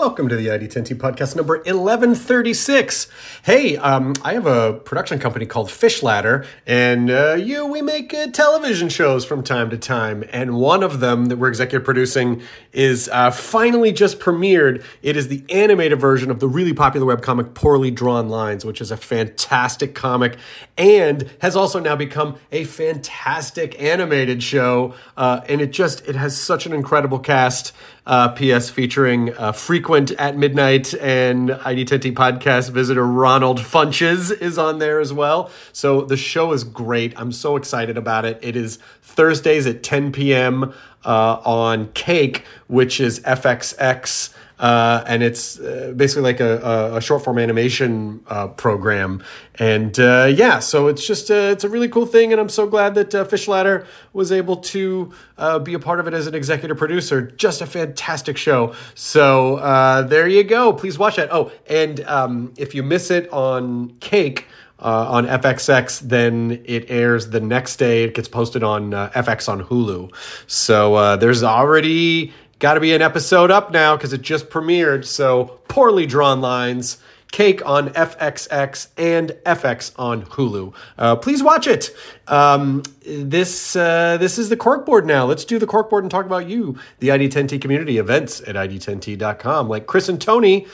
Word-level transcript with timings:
Welcome 0.00 0.30
to 0.30 0.36
the 0.36 0.46
ID10T 0.46 0.94
podcast 0.96 1.36
number 1.36 1.56
1136. 1.56 3.06
Hey, 3.42 3.76
um, 3.76 4.14
I 4.24 4.32
have 4.32 4.46
a 4.46 4.72
production 4.72 5.18
company 5.18 5.44
called 5.44 5.70
Fish 5.70 6.02
Ladder, 6.02 6.46
and 6.66 7.10
uh, 7.10 7.34
you, 7.34 7.66
we 7.66 7.82
make 7.82 8.14
uh, 8.14 8.28
television 8.28 8.88
shows 8.88 9.26
from 9.26 9.44
time 9.44 9.68
to 9.68 9.76
time. 9.76 10.24
And 10.32 10.54
one 10.54 10.82
of 10.82 11.00
them 11.00 11.26
that 11.26 11.36
we're 11.36 11.48
executive 11.48 11.84
producing 11.84 12.40
is 12.72 13.10
uh, 13.12 13.30
finally 13.30 13.92
just 13.92 14.20
premiered. 14.20 14.82
It 15.02 15.18
is 15.18 15.28
the 15.28 15.44
animated 15.50 16.00
version 16.00 16.30
of 16.30 16.40
the 16.40 16.48
really 16.48 16.72
popular 16.72 17.14
webcomic 17.14 17.52
Poorly 17.52 17.90
Drawn 17.90 18.30
Lines, 18.30 18.64
which 18.64 18.80
is 18.80 18.90
a 18.90 18.96
fantastic 18.96 19.94
comic 19.94 20.38
and 20.78 21.28
has 21.42 21.56
also 21.56 21.78
now 21.78 21.94
become 21.94 22.38
a 22.52 22.64
fantastic 22.64 23.78
animated 23.78 24.42
show. 24.42 24.94
Uh, 25.18 25.42
and 25.46 25.60
it 25.60 25.72
just, 25.72 26.08
it 26.08 26.16
has 26.16 26.40
such 26.40 26.64
an 26.64 26.72
incredible 26.72 27.18
cast. 27.18 27.74
Uh, 28.06 28.28
PS 28.30 28.70
featuring 28.70 29.36
uh, 29.36 29.52
frequent 29.52 30.10
at 30.12 30.36
midnight 30.36 30.94
and 30.94 31.50
ID10T 31.50 32.12
podcast 32.14 32.70
visitor 32.70 33.06
Ronald 33.06 33.58
Funches 33.58 34.32
is 34.40 34.58
on 34.58 34.78
there 34.78 35.00
as 35.00 35.12
well. 35.12 35.50
So 35.72 36.02
the 36.02 36.16
show 36.16 36.52
is 36.52 36.64
great. 36.64 37.12
I'm 37.20 37.30
so 37.30 37.56
excited 37.56 37.98
about 37.98 38.24
it. 38.24 38.38
It 38.42 38.56
is 38.56 38.78
Thursdays 39.02 39.66
at 39.66 39.82
10 39.82 40.12
p.m. 40.12 40.72
Uh, 41.04 41.40
on 41.44 41.88
Cake, 41.92 42.44
which 42.68 43.00
is 43.00 43.20
FXX. 43.20 44.34
Uh, 44.60 45.02
and 45.06 45.22
it's 45.22 45.58
uh, 45.58 45.94
basically 45.96 46.22
like 46.22 46.38
a, 46.38 46.96
a, 46.96 47.00
short 47.00 47.24
form 47.24 47.38
animation 47.38 48.22
uh, 48.26 48.46
program. 48.46 49.22
And 49.54 49.98
uh, 49.98 50.30
yeah, 50.30 50.58
so 50.58 50.88
it's 50.88 51.06
just 51.06 51.30
a, 51.30 51.50
it's 51.50 51.64
a 51.64 51.68
really 51.70 51.88
cool 51.88 52.04
thing, 52.04 52.30
and 52.30 52.38
I'm 52.38 52.50
so 52.50 52.66
glad 52.66 52.94
that 52.96 53.14
uh, 53.14 53.24
Fish 53.24 53.48
Ladder 53.48 53.86
was 54.12 54.30
able 54.30 54.56
to 54.56 55.12
uh, 55.38 55.60
be 55.60 55.72
a 55.72 55.78
part 55.78 55.98
of 55.98 56.06
it 56.06 56.12
as 56.12 56.26
an 56.26 56.34
executive 56.34 56.76
producer. 56.76 57.22
Just 57.22 57.62
a 57.62 57.66
fantastic 57.66 58.36
show. 58.36 58.74
So 58.94 59.56
uh, 59.56 60.02
there 60.02 60.28
you 60.28 60.44
go. 60.44 60.74
Please 60.74 60.98
watch 60.98 61.16
that. 61.16 61.32
Oh, 61.32 61.50
and 61.66 62.00
um, 62.04 62.52
if 62.58 62.74
you 62.74 62.82
miss 62.82 63.10
it 63.10 63.32
on 63.32 63.96
Cake. 64.00 64.46
Uh, 64.82 65.06
on 65.10 65.26
FXX, 65.26 66.00
then 66.08 66.62
it 66.64 66.90
airs 66.90 67.28
the 67.28 67.40
next 67.40 67.76
day. 67.76 68.04
It 68.04 68.14
gets 68.14 68.28
posted 68.28 68.62
on 68.62 68.94
uh, 68.94 69.10
FX 69.10 69.46
on 69.46 69.62
Hulu. 69.62 70.10
So 70.46 70.94
uh, 70.94 71.16
there's 71.16 71.42
already 71.42 72.32
got 72.60 72.74
to 72.74 72.80
be 72.80 72.92
an 72.92 73.02
episode 73.02 73.50
up 73.50 73.72
now 73.72 73.96
because 73.96 74.12
it 74.12 74.22
just 74.22 74.48
premiered. 74.48 75.04
So 75.04 75.58
poorly 75.66 76.06
drawn 76.06 76.40
lines. 76.40 76.98
Cake 77.32 77.64
on 77.64 77.90
FXX 77.90 78.88
and 78.96 79.30
FX 79.46 79.92
on 79.96 80.22
Hulu. 80.22 80.74
Uh, 80.98 81.14
please 81.14 81.44
watch 81.44 81.68
it. 81.68 81.94
Um, 82.26 82.82
this 83.06 83.76
uh, 83.76 84.16
this 84.16 84.36
is 84.36 84.48
the 84.48 84.56
corkboard 84.56 85.04
now. 85.04 85.26
Let's 85.26 85.44
do 85.44 85.58
the 85.60 85.66
corkboard 85.66 86.02
and 86.02 86.10
talk 86.10 86.26
about 86.26 86.48
you, 86.48 86.76
the 86.98 87.08
ID10T 87.08 87.60
community 87.60 87.98
events 87.98 88.40
at 88.40 88.56
ID10T.com. 88.56 89.68
Like 89.68 89.86
Chris 89.86 90.08
and 90.08 90.20
Tony, 90.20 90.66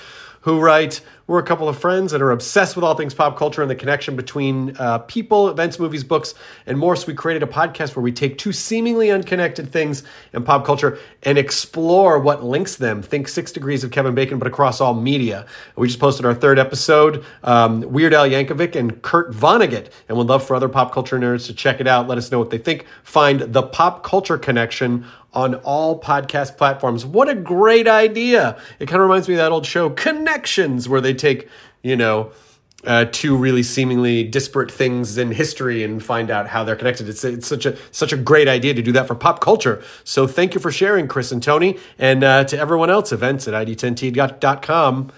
who 0.43 0.59
write, 0.59 1.03
we're 1.27 1.39
a 1.41 1.43
couple 1.43 1.69
of 1.69 1.77
friends 1.77 2.13
that 2.13 2.23
are 2.23 2.31
obsessed 2.31 2.77
with 2.77 2.85
all 2.85 2.95
things 2.95 3.13
pop 3.13 3.37
culture 3.37 3.61
and 3.61 3.71
the 3.71 3.75
connection 3.75 4.15
between 4.15 4.77
uh, 4.79 4.99
people, 4.99 5.49
events, 5.49 5.79
movies, 5.79 6.05
books, 6.05 6.35
and 6.67 6.79
more. 6.79 6.95
So 6.95 7.09
we 7.09 7.15
created 7.15 7.43
a 7.43 7.47
podcast 7.47 7.97
where 7.97 8.03
we 8.03 8.13
take 8.13 8.39
two 8.39 8.53
seemingly 8.53 9.11
unconnected 9.11 9.73
things 9.73 10.05
in 10.33 10.45
pop 10.45 10.65
culture 10.65 10.99
and 11.25 11.37
explore 11.37 12.19
what 12.19 12.45
links 12.45 12.77
them. 12.77 13.03
Think 13.03 13.27
Six 13.27 13.51
Degrees 13.51 13.83
of 13.83 13.91
Kevin 13.91 14.15
Bacon, 14.15 14.39
but 14.39 14.47
across 14.47 14.81
all 14.81 14.95
media. 14.95 15.47
We 15.75 15.89
just 15.89 15.99
posted 15.99 16.25
our 16.25 16.35
third 16.35 16.59
episode. 16.59 17.25
Um, 17.43 17.81
Weird 17.81 18.15
Al 18.15 18.29
Yankovic 18.29 18.77
and 18.77 19.03
Kurt 19.03 19.33
Vonnegut, 19.33 19.91
and 20.09 20.17
would 20.17 20.29
love 20.29 20.47
for 20.47 20.55
other 20.55 20.69
pop 20.69 20.93
culture 20.93 21.19
nerds 21.19 21.47
to 21.47 21.55
check 21.55 21.81
it 21.81 21.89
out. 21.89 22.07
Let 22.07 22.19
us 22.19 22.31
know 22.31 22.39
what 22.39 22.51
they 22.51 22.59
think. 22.59 22.87
Find 23.03 23.41
the 23.41 23.63
pop 23.63 24.05
culture 24.05 24.39
connection 24.39 25.05
on 25.37 25.55
all 25.57 26.01
podcast 26.01 26.57
platforms. 26.57 27.05
What 27.05 27.29
a 27.29 27.35
great 27.35 27.87
idea! 27.87 28.59
It 28.81 28.87
kind 28.87 29.01
of 29.01 29.09
reminds 29.09 29.29
me 29.29 29.35
of 29.35 29.39
that 29.39 29.53
old 29.53 29.67
show 29.67 29.91
Connections, 29.91 30.89
where 30.89 31.03
they 31.03 31.15
take, 31.15 31.49
you 31.83 31.95
know, 31.95 32.33
uh, 32.85 33.05
two 33.13 33.37
really 33.37 33.63
seemingly 33.63 34.25
disparate 34.25 34.71
things 34.71 35.19
in 35.19 35.33
history 35.33 35.83
and 35.83 36.03
find 36.03 36.31
out 36.31 36.49
how 36.49 36.65
they're 36.65 36.77
connected. 36.77 37.09
It's, 37.09 37.23
it's 37.23 37.47
such 37.47 37.67
a 37.67 37.77
such 37.91 38.13
a 38.13 38.17
great 38.17 38.49
idea 38.49 38.75
to 38.75 38.83
do 38.83 38.93
that 38.93 39.07
for 39.07 39.15
pop 39.15 39.41
culture. 39.41 39.83
So 40.05 40.27
thank 40.27 40.55
you 40.55 40.61
for 40.61 40.73
sharing, 40.73 41.07
Chris 41.07 41.31
and 41.31 41.43
Tony, 41.43 41.79
and 41.99 42.25
uh, 42.25 42.45
to 42.45 42.59
everyone 42.59 42.89
else. 42.89 43.13
Events 43.13 43.47
at 43.47 43.55
id10t.com. 43.55 45.13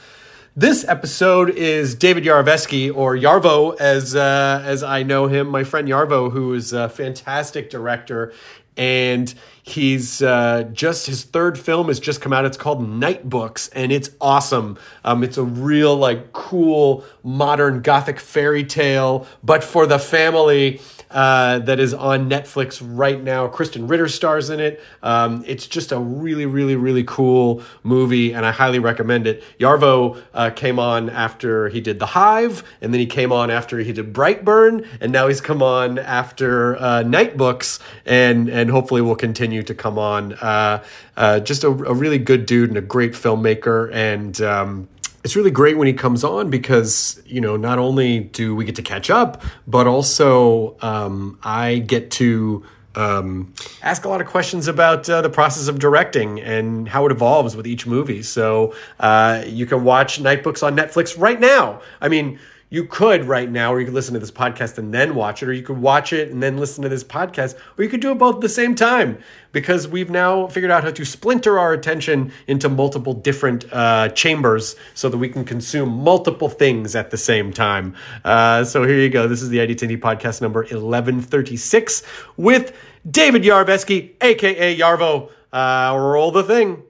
This 0.56 0.84
episode 0.88 1.50
is 1.50 1.94
David 1.94 2.24
Yarovesky, 2.24 2.92
or 2.92 3.14
Yarvo, 3.14 3.78
as 3.78 4.16
uh, 4.16 4.60
as 4.64 4.82
I 4.82 5.04
know 5.04 5.28
him, 5.28 5.46
my 5.46 5.62
friend 5.62 5.86
Yarvo, 5.86 6.32
who 6.32 6.54
is 6.54 6.72
a 6.72 6.88
fantastic 6.88 7.70
director, 7.70 8.32
and 8.76 9.32
he's 9.68 10.22
uh, 10.22 10.68
just 10.72 11.06
his 11.06 11.24
third 11.24 11.58
film 11.58 11.88
has 11.88 12.00
just 12.00 12.20
come 12.20 12.32
out. 12.32 12.44
It's 12.44 12.56
called 12.56 12.80
Nightbooks, 12.80 13.70
and 13.74 13.92
it's 13.92 14.10
awesome. 14.20 14.78
Um, 15.04 15.22
it's 15.22 15.36
a 15.36 15.44
real 15.44 15.96
like 15.96 16.32
cool 16.32 17.04
modern 17.22 17.82
gothic 17.82 18.18
fairy 18.18 18.64
tale, 18.64 19.26
but 19.42 19.62
for 19.62 19.86
the 19.86 19.98
family. 19.98 20.80
Uh, 21.10 21.58
that 21.60 21.80
is 21.80 21.94
on 21.94 22.28
Netflix 22.28 22.82
right 22.84 23.22
now. 23.22 23.48
Krysten 23.48 23.88
Ritter 23.88 24.08
stars 24.08 24.50
in 24.50 24.60
it. 24.60 24.82
Um, 25.02 25.42
it's 25.46 25.66
just 25.66 25.90
a 25.90 25.98
really, 25.98 26.44
really, 26.44 26.76
really 26.76 27.04
cool 27.04 27.62
movie, 27.82 28.34
and 28.34 28.44
I 28.44 28.50
highly 28.50 28.78
recommend 28.78 29.26
it. 29.26 29.42
Yarvo 29.58 30.22
uh, 30.34 30.50
came 30.50 30.78
on 30.78 31.08
after 31.08 31.68
he 31.68 31.80
did 31.80 31.98
The 31.98 32.06
Hive, 32.06 32.62
and 32.82 32.92
then 32.92 33.00
he 33.00 33.06
came 33.06 33.32
on 33.32 33.50
after 33.50 33.78
he 33.78 33.92
did 33.92 34.12
Brightburn, 34.12 34.86
and 35.00 35.10
now 35.10 35.28
he's 35.28 35.40
come 35.40 35.62
on 35.62 35.98
after 35.98 36.76
uh, 36.76 37.02
Nightbooks, 37.04 37.80
and 38.04 38.48
and 38.48 38.70
hopefully 38.70 39.00
will 39.00 39.16
continue 39.16 39.62
to 39.62 39.74
come 39.74 39.98
on. 39.98 40.34
Uh, 40.34 40.84
uh, 41.16 41.40
just 41.40 41.64
a, 41.64 41.68
a 41.68 41.94
really 41.94 42.18
good 42.18 42.46
dude 42.46 42.68
and 42.68 42.78
a 42.78 42.82
great 42.82 43.12
filmmaker, 43.12 43.90
and. 43.92 44.40
Um, 44.40 44.88
it's 45.28 45.36
really 45.36 45.50
great 45.50 45.76
when 45.76 45.86
he 45.86 45.92
comes 45.92 46.24
on 46.24 46.48
because 46.48 47.22
you 47.26 47.38
know 47.38 47.54
not 47.54 47.78
only 47.78 48.20
do 48.20 48.56
we 48.56 48.64
get 48.64 48.76
to 48.76 48.82
catch 48.82 49.10
up 49.10 49.42
but 49.66 49.86
also 49.86 50.74
um, 50.80 51.38
i 51.42 51.80
get 51.80 52.10
to 52.10 52.64
um, 52.94 53.52
ask 53.82 54.06
a 54.06 54.08
lot 54.08 54.22
of 54.22 54.26
questions 54.26 54.68
about 54.68 55.06
uh, 55.10 55.20
the 55.20 55.28
process 55.28 55.68
of 55.68 55.78
directing 55.78 56.40
and 56.40 56.88
how 56.88 57.04
it 57.04 57.12
evolves 57.12 57.54
with 57.54 57.64
each 57.64 57.86
movie. 57.86 58.24
So 58.24 58.74
uh, 58.98 59.44
you 59.46 59.66
can 59.66 59.84
watch 59.84 60.18
nightbooks 60.20 60.66
on 60.66 60.74
netflix 60.74 61.16
right 61.16 61.38
now. 61.38 61.80
I 62.00 62.08
mean 62.08 62.40
you 62.70 62.84
could 62.84 63.24
right 63.24 63.50
now, 63.50 63.72
or 63.72 63.80
you 63.80 63.86
could 63.86 63.94
listen 63.94 64.14
to 64.14 64.20
this 64.20 64.30
podcast 64.30 64.78
and 64.78 64.92
then 64.92 65.14
watch 65.14 65.42
it, 65.42 65.48
or 65.48 65.52
you 65.52 65.62
could 65.62 65.78
watch 65.78 66.12
it 66.12 66.30
and 66.30 66.42
then 66.42 66.58
listen 66.58 66.82
to 66.82 66.88
this 66.88 67.02
podcast, 67.04 67.56
or 67.76 67.84
you 67.84 67.90
could 67.90 68.00
do 68.00 68.12
it 68.12 68.18
both 68.18 68.36
at 68.36 68.40
the 68.40 68.48
same 68.48 68.74
time 68.74 69.18
because 69.52 69.88
we've 69.88 70.10
now 70.10 70.46
figured 70.46 70.70
out 70.70 70.84
how 70.84 70.90
to 70.90 71.04
splinter 71.04 71.58
our 71.58 71.72
attention 71.72 72.30
into 72.46 72.68
multiple 72.68 73.14
different 73.14 73.64
uh, 73.72 74.08
chambers 74.10 74.76
so 74.94 75.08
that 75.08 75.18
we 75.18 75.28
can 75.28 75.44
consume 75.44 75.88
multiple 75.88 76.48
things 76.48 76.94
at 76.94 77.10
the 77.10 77.16
same 77.16 77.52
time. 77.52 77.94
Uh, 78.24 78.64
so 78.64 78.84
here 78.84 78.98
you 78.98 79.08
go. 79.08 79.26
This 79.26 79.40
is 79.40 79.48
the 79.48 79.58
ID10T 79.58 79.98
podcast 80.00 80.42
number 80.42 80.60
1136 80.60 82.02
with 82.36 82.76
David 83.10 83.42
Yarovesky, 83.42 84.14
aka 84.20 84.76
Yarvo. 84.76 85.30
Uh, 85.52 85.96
roll 85.98 86.30
the 86.30 86.42
thing. 86.42 86.82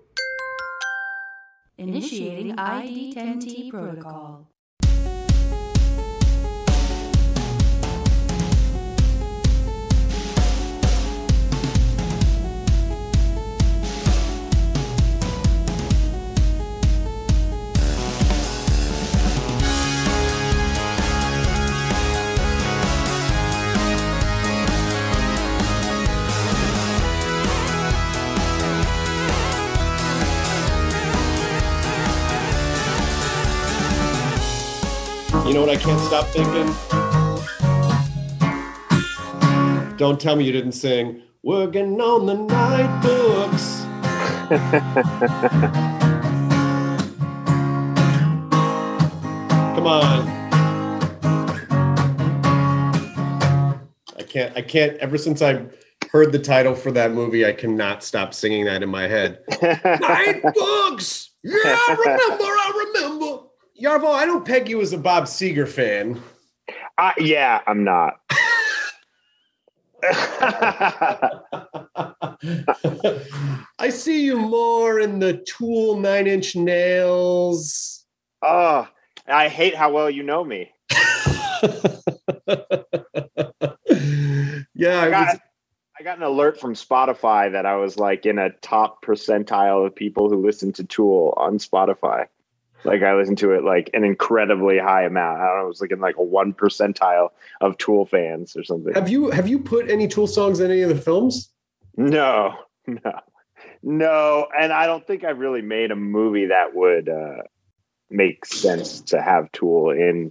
Initiating 1.76 2.56
ID10T 2.56 3.70
protocol. 3.70 4.47
You 35.48 35.54
know 35.54 35.62
what 35.62 35.70
I 35.70 35.76
can't 35.76 35.98
stop 36.00 36.26
thinking? 36.26 36.66
Don't 39.96 40.20
tell 40.20 40.36
me 40.36 40.44
you 40.44 40.52
didn't 40.52 40.72
sing 40.72 41.22
Working 41.42 41.98
on 42.02 42.26
the 42.26 42.34
Nightbooks. 42.34 43.82
Come 49.74 49.86
on. 49.86 50.28
I 54.18 54.22
can't 54.28 54.54
I 54.54 54.60
can't 54.60 54.98
ever 54.98 55.16
since 55.16 55.40
I 55.40 55.64
heard 56.10 56.32
the 56.32 56.38
title 56.38 56.74
for 56.74 56.92
that 56.92 57.12
movie, 57.12 57.46
I 57.46 57.52
cannot 57.52 58.04
stop 58.04 58.34
singing 58.34 58.66
that 58.66 58.82
in 58.82 58.90
my 58.90 59.08
head. 59.08 59.38
Night 59.62 60.42
Books! 60.54 61.30
Yeah, 61.44 61.54
I 61.64 61.96
remember, 61.98 62.44
I 62.44 62.77
Yarvo, 63.80 64.12
I 64.12 64.26
don't 64.26 64.44
peg 64.44 64.68
you 64.68 64.80
as 64.80 64.92
a 64.92 64.98
Bob 64.98 65.24
Seger 65.24 65.68
fan. 65.68 66.20
Uh, 66.96 67.12
yeah, 67.18 67.60
I'm 67.66 67.84
not. 67.84 68.18
I 73.78 73.90
see 73.90 74.24
you 74.24 74.36
more 74.36 74.98
in 74.98 75.20
the 75.20 75.34
Tool 75.46 75.96
Nine 75.98 76.26
Inch 76.26 76.56
Nails. 76.56 78.04
oh, 78.42 78.88
I 79.28 79.48
hate 79.48 79.76
how 79.76 79.92
well 79.92 80.10
you 80.10 80.24
know 80.24 80.42
me. 80.44 80.72
yeah, 84.74 85.00
I 85.00 85.06
I 85.06 85.10
got, 85.10 85.26
was, 85.26 85.38
I 85.98 86.02
got 86.02 86.16
an 86.16 86.24
alert 86.24 86.58
from 86.60 86.74
Spotify 86.74 87.52
that 87.52 87.64
I 87.64 87.76
was 87.76 87.96
like 87.96 88.26
in 88.26 88.38
a 88.38 88.50
top 88.50 89.04
percentile 89.04 89.86
of 89.86 89.94
people 89.94 90.28
who 90.28 90.44
listen 90.44 90.72
to 90.72 90.84
Tool 90.84 91.34
on 91.36 91.58
Spotify. 91.58 92.26
Like 92.84 93.02
I 93.02 93.14
listened 93.14 93.38
to 93.38 93.52
it 93.52 93.64
like 93.64 93.90
an 93.92 94.04
incredibly 94.04 94.78
high 94.78 95.04
amount. 95.04 95.40
I 95.40 95.46
don't 95.46 95.58
know, 95.58 95.64
it 95.64 95.68
was 95.68 95.80
like 95.80 95.90
in 95.90 96.00
like 96.00 96.16
a 96.16 96.22
one 96.22 96.52
percentile 96.52 97.30
of 97.60 97.76
Tool 97.78 98.06
fans 98.06 98.56
or 98.56 98.64
something. 98.64 98.94
have 98.94 99.08
you 99.08 99.30
have 99.30 99.48
you 99.48 99.58
put 99.58 99.90
any 99.90 100.06
Tool 100.08 100.26
songs 100.26 100.60
in 100.60 100.70
any 100.70 100.82
of 100.82 100.88
the 100.88 101.00
films? 101.00 101.50
No, 101.96 102.54
no, 102.86 103.20
no. 103.82 104.46
And 104.58 104.72
I 104.72 104.86
don't 104.86 105.06
think 105.06 105.24
I 105.24 105.30
really 105.30 105.62
made 105.62 105.90
a 105.90 105.96
movie 105.96 106.46
that 106.46 106.74
would 106.74 107.08
uh, 107.08 107.42
make 108.10 108.44
sense 108.46 109.00
to 109.02 109.20
have 109.20 109.50
Tool 109.52 109.90
in 109.90 110.30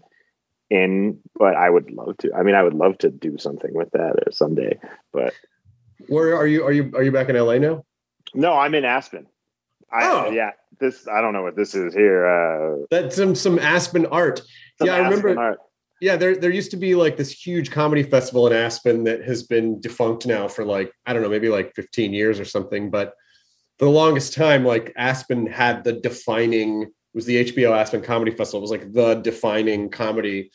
in, 0.70 1.20
but 1.36 1.56
I 1.56 1.70
would 1.70 1.92
love 1.92 2.18
to. 2.20 2.34
I 2.34 2.44
mean, 2.44 2.56
I 2.56 2.64
would 2.64 2.74
love 2.74 2.98
to 3.00 3.10
do 3.10 3.38
something 3.38 3.74
with 3.74 3.92
that 3.92 4.16
or 4.26 4.32
someday. 4.32 4.80
But 5.12 5.34
Where 6.08 6.36
are 6.36 6.48
you? 6.48 6.64
Are 6.64 6.72
you 6.72 6.92
are 6.96 7.04
you 7.04 7.12
back 7.12 7.30
in 7.30 7.36
LA 7.36 7.58
now? 7.58 7.84
no, 8.34 8.54
I'm 8.54 8.76
in 8.76 8.86
Aspen. 8.86 9.28
I, 9.92 10.06
Oh. 10.06 10.32
yeah. 10.32 10.52
This 10.80 11.08
I 11.08 11.22
don't 11.22 11.34
know 11.34 11.44
what 11.44 11.56
this 11.56 11.74
is 11.74 11.94
here. 11.94 12.28
Uh, 12.28 12.86
That's 12.92 13.16
some 13.16 13.34
some 13.36 13.58
Aspen 13.58 14.06
art. 14.08 14.42
some 14.78 14.88
yeah, 14.88 14.96
I 14.96 15.00
remember. 15.00 15.38
Art. 15.40 15.60
Yeah, 16.00 16.16
there 16.16 16.36
there 16.36 16.52
used 16.52 16.72
to 16.72 16.78
be 16.78 16.94
like 16.94 17.18
this 17.18 17.32
huge 17.32 17.72
comedy 17.72 18.04
festival 18.04 18.46
in 18.46 18.54
Aspen 18.54 19.04
that 19.06 19.24
has 19.24 19.44
been 19.44 19.82
defunct 19.82 20.28
now 20.28 20.48
for 20.48 20.64
like 20.64 20.92
I 21.06 21.14
don't 21.14 21.24
know, 21.24 21.30
maybe 21.30 21.50
like 21.50 21.74
15 21.74 22.14
years 22.14 22.40
or 22.40 22.46
something. 22.46 22.92
But 22.92 23.14
for 23.80 23.86
the 23.86 23.92
longest 23.92 24.34
time, 24.34 24.64
like 24.64 24.94
Aspen 24.96 25.48
had 25.48 25.84
the 25.84 25.94
defining 25.94 26.84
it 26.84 26.90
was 27.16 27.26
the 27.26 27.46
HBO 27.46 27.76
Aspen 27.76 28.02
Comedy 28.02 28.32
Festival. 28.32 28.60
It 28.60 28.70
was 28.70 28.72
like 28.72 28.94
the 28.94 29.16
defining 29.16 29.90
comedy 29.90 30.52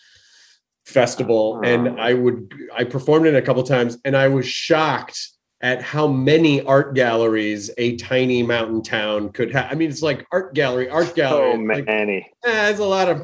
festival. 0.85 1.61
Ah. 1.65 1.67
And 1.67 2.01
I 2.01 2.15
would 2.15 2.55
I 2.73 2.85
performed 2.85 3.27
it 3.27 3.35
a 3.35 3.43
couple 3.43 3.63
times 3.65 3.99
and 4.05 4.17
I 4.17 4.29
was 4.29 4.47
shocked 4.47 5.19
at 5.63 5.81
how 5.81 6.09
many 6.09 6.61
art 6.65 6.95
galleries 6.95 7.71
a 7.79 7.97
tiny 7.97 8.43
mountain 8.43 8.83
town 8.83 9.31
could 9.31 9.53
have. 9.53 9.71
I 9.71 9.75
mean, 9.77 9.89
it's 9.91 10.03
like 10.03 10.27
art 10.33 10.55
gallery, 10.55 10.89
art 10.91 11.15
gallery. 11.15 11.55
So 11.55 11.61
like, 11.63 11.87
many. 11.87 12.29
eh, 12.45 12.69
it's 12.71 12.81
a 12.81 12.85
lot 12.85 13.09
of 13.09 13.21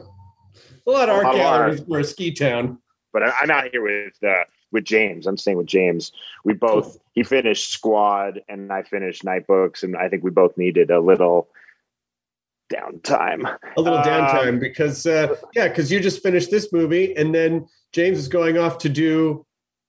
a 0.86 0.90
lot 0.90 1.08
of 1.08 1.16
art 1.16 1.24
lot 1.24 1.34
of 1.34 1.40
galleries 1.40 1.80
art. 1.80 1.88
for 1.88 1.98
a 1.98 2.04
ski 2.04 2.32
town. 2.32 2.78
but 3.12 3.22
I- 3.24 3.32
I'm 3.40 3.50
out 3.50 3.68
here 3.72 3.82
with 3.82 4.14
uh, 4.22 4.44
with 4.70 4.84
James. 4.84 5.26
I'm 5.26 5.36
staying 5.36 5.56
with 5.58 5.66
James. 5.66 6.12
We 6.44 6.52
both 6.54 6.98
he 7.12 7.24
finished 7.24 7.70
Squad 7.72 8.40
and 8.48 8.72
I 8.72 8.82
finished 8.84 9.24
Nightbooks, 9.24 9.82
and 9.82 9.96
I 9.96 10.08
think 10.08 10.22
we 10.22 10.30
both 10.30 10.56
needed 10.56 10.90
a 10.92 11.00
little 11.00 11.48
downtime. 12.72 13.56
A 13.76 13.80
little 13.80 13.98
Um, 13.98 14.04
downtime 14.04 14.60
because 14.60 15.06
uh, 15.06 15.34
yeah, 15.56 15.68
because 15.68 15.90
you 15.90 16.00
just 16.00 16.22
finished 16.22 16.50
this 16.50 16.72
movie 16.72 17.16
and 17.16 17.34
then 17.34 17.66
James 17.92 18.18
is 18.18 18.28
going 18.28 18.58
off 18.58 18.78
to 18.78 18.88
do 18.88 19.44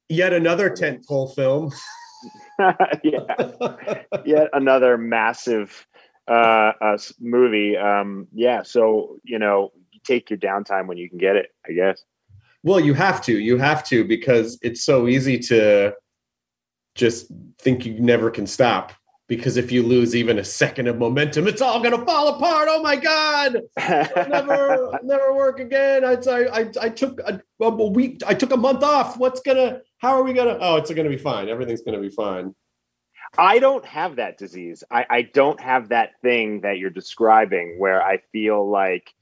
yet 0.07 0.33
another 0.33 0.69
tentpole 0.71 1.35
film. 1.35 1.71
yeah, 3.03 4.03
yet 4.25 4.49
another 4.53 4.97
massive 4.97 5.87
uh, 6.27 6.73
uh, 6.81 6.97
movie. 7.19 7.77
Um, 7.77 8.27
yeah, 8.33 8.63
so 8.63 9.17
you 9.23 9.39
know, 9.39 9.71
take 10.03 10.29
your 10.29 10.39
downtime 10.39 10.87
when 10.87 10.97
you 10.97 11.09
can 11.09 11.17
get 11.17 11.35
it. 11.35 11.47
I 11.67 11.73
guess. 11.73 12.03
Well, 12.63 12.79
you 12.79 12.93
have 12.93 13.21
to, 13.23 13.39
you 13.39 13.57
have 13.57 13.83
to 13.85 14.03
because 14.03 14.59
it's 14.61 14.83
so 14.83 15.07
easy 15.07 15.39
to 15.39 15.93
just 16.95 17.31
think 17.59 17.85
you 17.85 17.99
never 17.99 18.29
can 18.29 18.45
stop. 18.45 18.91
Because 19.29 19.57
if 19.57 19.71
you 19.71 19.83
lose 19.83 20.15
even 20.15 20.39
a 20.39 20.43
second 20.43 20.87
of 20.87 20.97
momentum, 20.97 21.47
it's 21.47 21.61
all 21.61 21.79
going 21.79 21.97
to 21.97 22.03
fall 22.03 22.35
apart. 22.35 22.67
Oh 22.69 22.81
my 22.81 22.95
god! 22.95 23.61
never 23.77 24.99
never 25.03 25.33
work 25.33 25.59
again. 25.59 26.03
I 26.03 26.15
I 26.15 26.61
I, 26.61 26.71
I 26.81 26.89
took 26.89 27.19
a, 27.19 27.39
a 27.61 27.87
week. 27.87 28.21
I 28.25 28.33
took 28.33 28.51
a 28.51 28.57
month 28.57 28.83
off. 28.83 29.17
What's 29.17 29.39
gonna? 29.41 29.81
How 29.99 30.19
are 30.19 30.23
we 30.23 30.33
gonna? 30.33 30.57
Oh, 30.59 30.77
it's 30.77 30.91
gonna 30.91 31.09
be 31.09 31.17
fine. 31.17 31.47
Everything's 31.47 31.83
gonna 31.83 32.01
be 32.01 32.09
fine. 32.09 32.55
I 33.37 33.59
don't 33.59 33.85
have 33.85 34.15
that 34.15 34.39
disease. 34.39 34.83
I, 34.89 35.05
I 35.07 35.21
don't 35.21 35.61
have 35.61 35.89
that 35.89 36.13
thing 36.23 36.61
that 36.61 36.79
you're 36.79 36.89
describing 36.89 37.75
where 37.77 38.01
I 38.03 38.23
feel 38.31 38.67
like, 38.67 39.13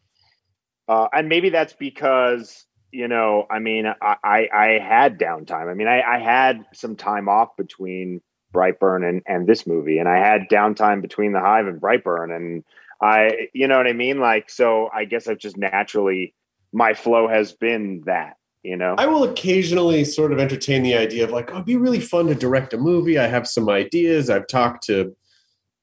uh, 0.87 1.09
and 1.11 1.27
maybe 1.27 1.49
that's 1.49 1.73
because 1.73 2.65
you 2.93 3.09
know, 3.09 3.45
I 3.51 3.59
mean, 3.59 3.85
I 3.85 4.15
I, 4.23 4.49
I 4.53 4.67
had 4.79 5.19
downtime. 5.19 5.69
I 5.69 5.73
mean, 5.73 5.89
I, 5.89 6.01
I 6.01 6.19
had 6.19 6.65
some 6.73 6.95
time 6.95 7.27
off 7.27 7.57
between 7.57 8.21
Brightburn 8.57 9.07
and 9.07 9.21
and 9.27 9.45
this 9.45 9.67
movie, 9.67 9.99
and 9.99 10.09
I 10.09 10.17
had 10.17 10.49
downtime 10.49 11.01
between 11.01 11.33
The 11.33 11.39
Hive 11.39 11.67
and 11.67 11.79
Brightburn, 11.79 12.35
and 12.35 12.63
I, 13.01 13.49
you 13.53 13.67
know 13.67 13.77
what 13.77 13.87
I 13.87 13.93
mean? 13.93 14.19
Like, 14.19 14.49
so 14.49 14.89
I 14.91 15.05
guess 15.05 15.27
I've 15.27 15.37
just 15.37 15.57
naturally 15.57 16.33
my 16.73 16.93
flow 16.93 17.27
has 17.27 17.53
been 17.53 18.01
that, 18.05 18.37
you 18.63 18.75
know. 18.75 18.95
I 18.97 19.05
will 19.05 19.23
occasionally 19.23 20.03
sort 20.03 20.31
of 20.31 20.39
entertain 20.39 20.83
the 20.83 20.95
idea 20.95 21.23
of 21.23 21.31
like, 21.31 21.51
oh, 21.51 21.55
it'd 21.55 21.65
be 21.65 21.77
really 21.77 21.99
fun 21.99 22.27
to 22.27 22.35
direct 22.35 22.73
a 22.73 22.77
movie. 22.77 23.17
I 23.17 23.27
have 23.27 23.47
some 23.47 23.69
ideas. 23.69 24.29
I've 24.29 24.47
talked 24.47 24.83
to 24.85 25.15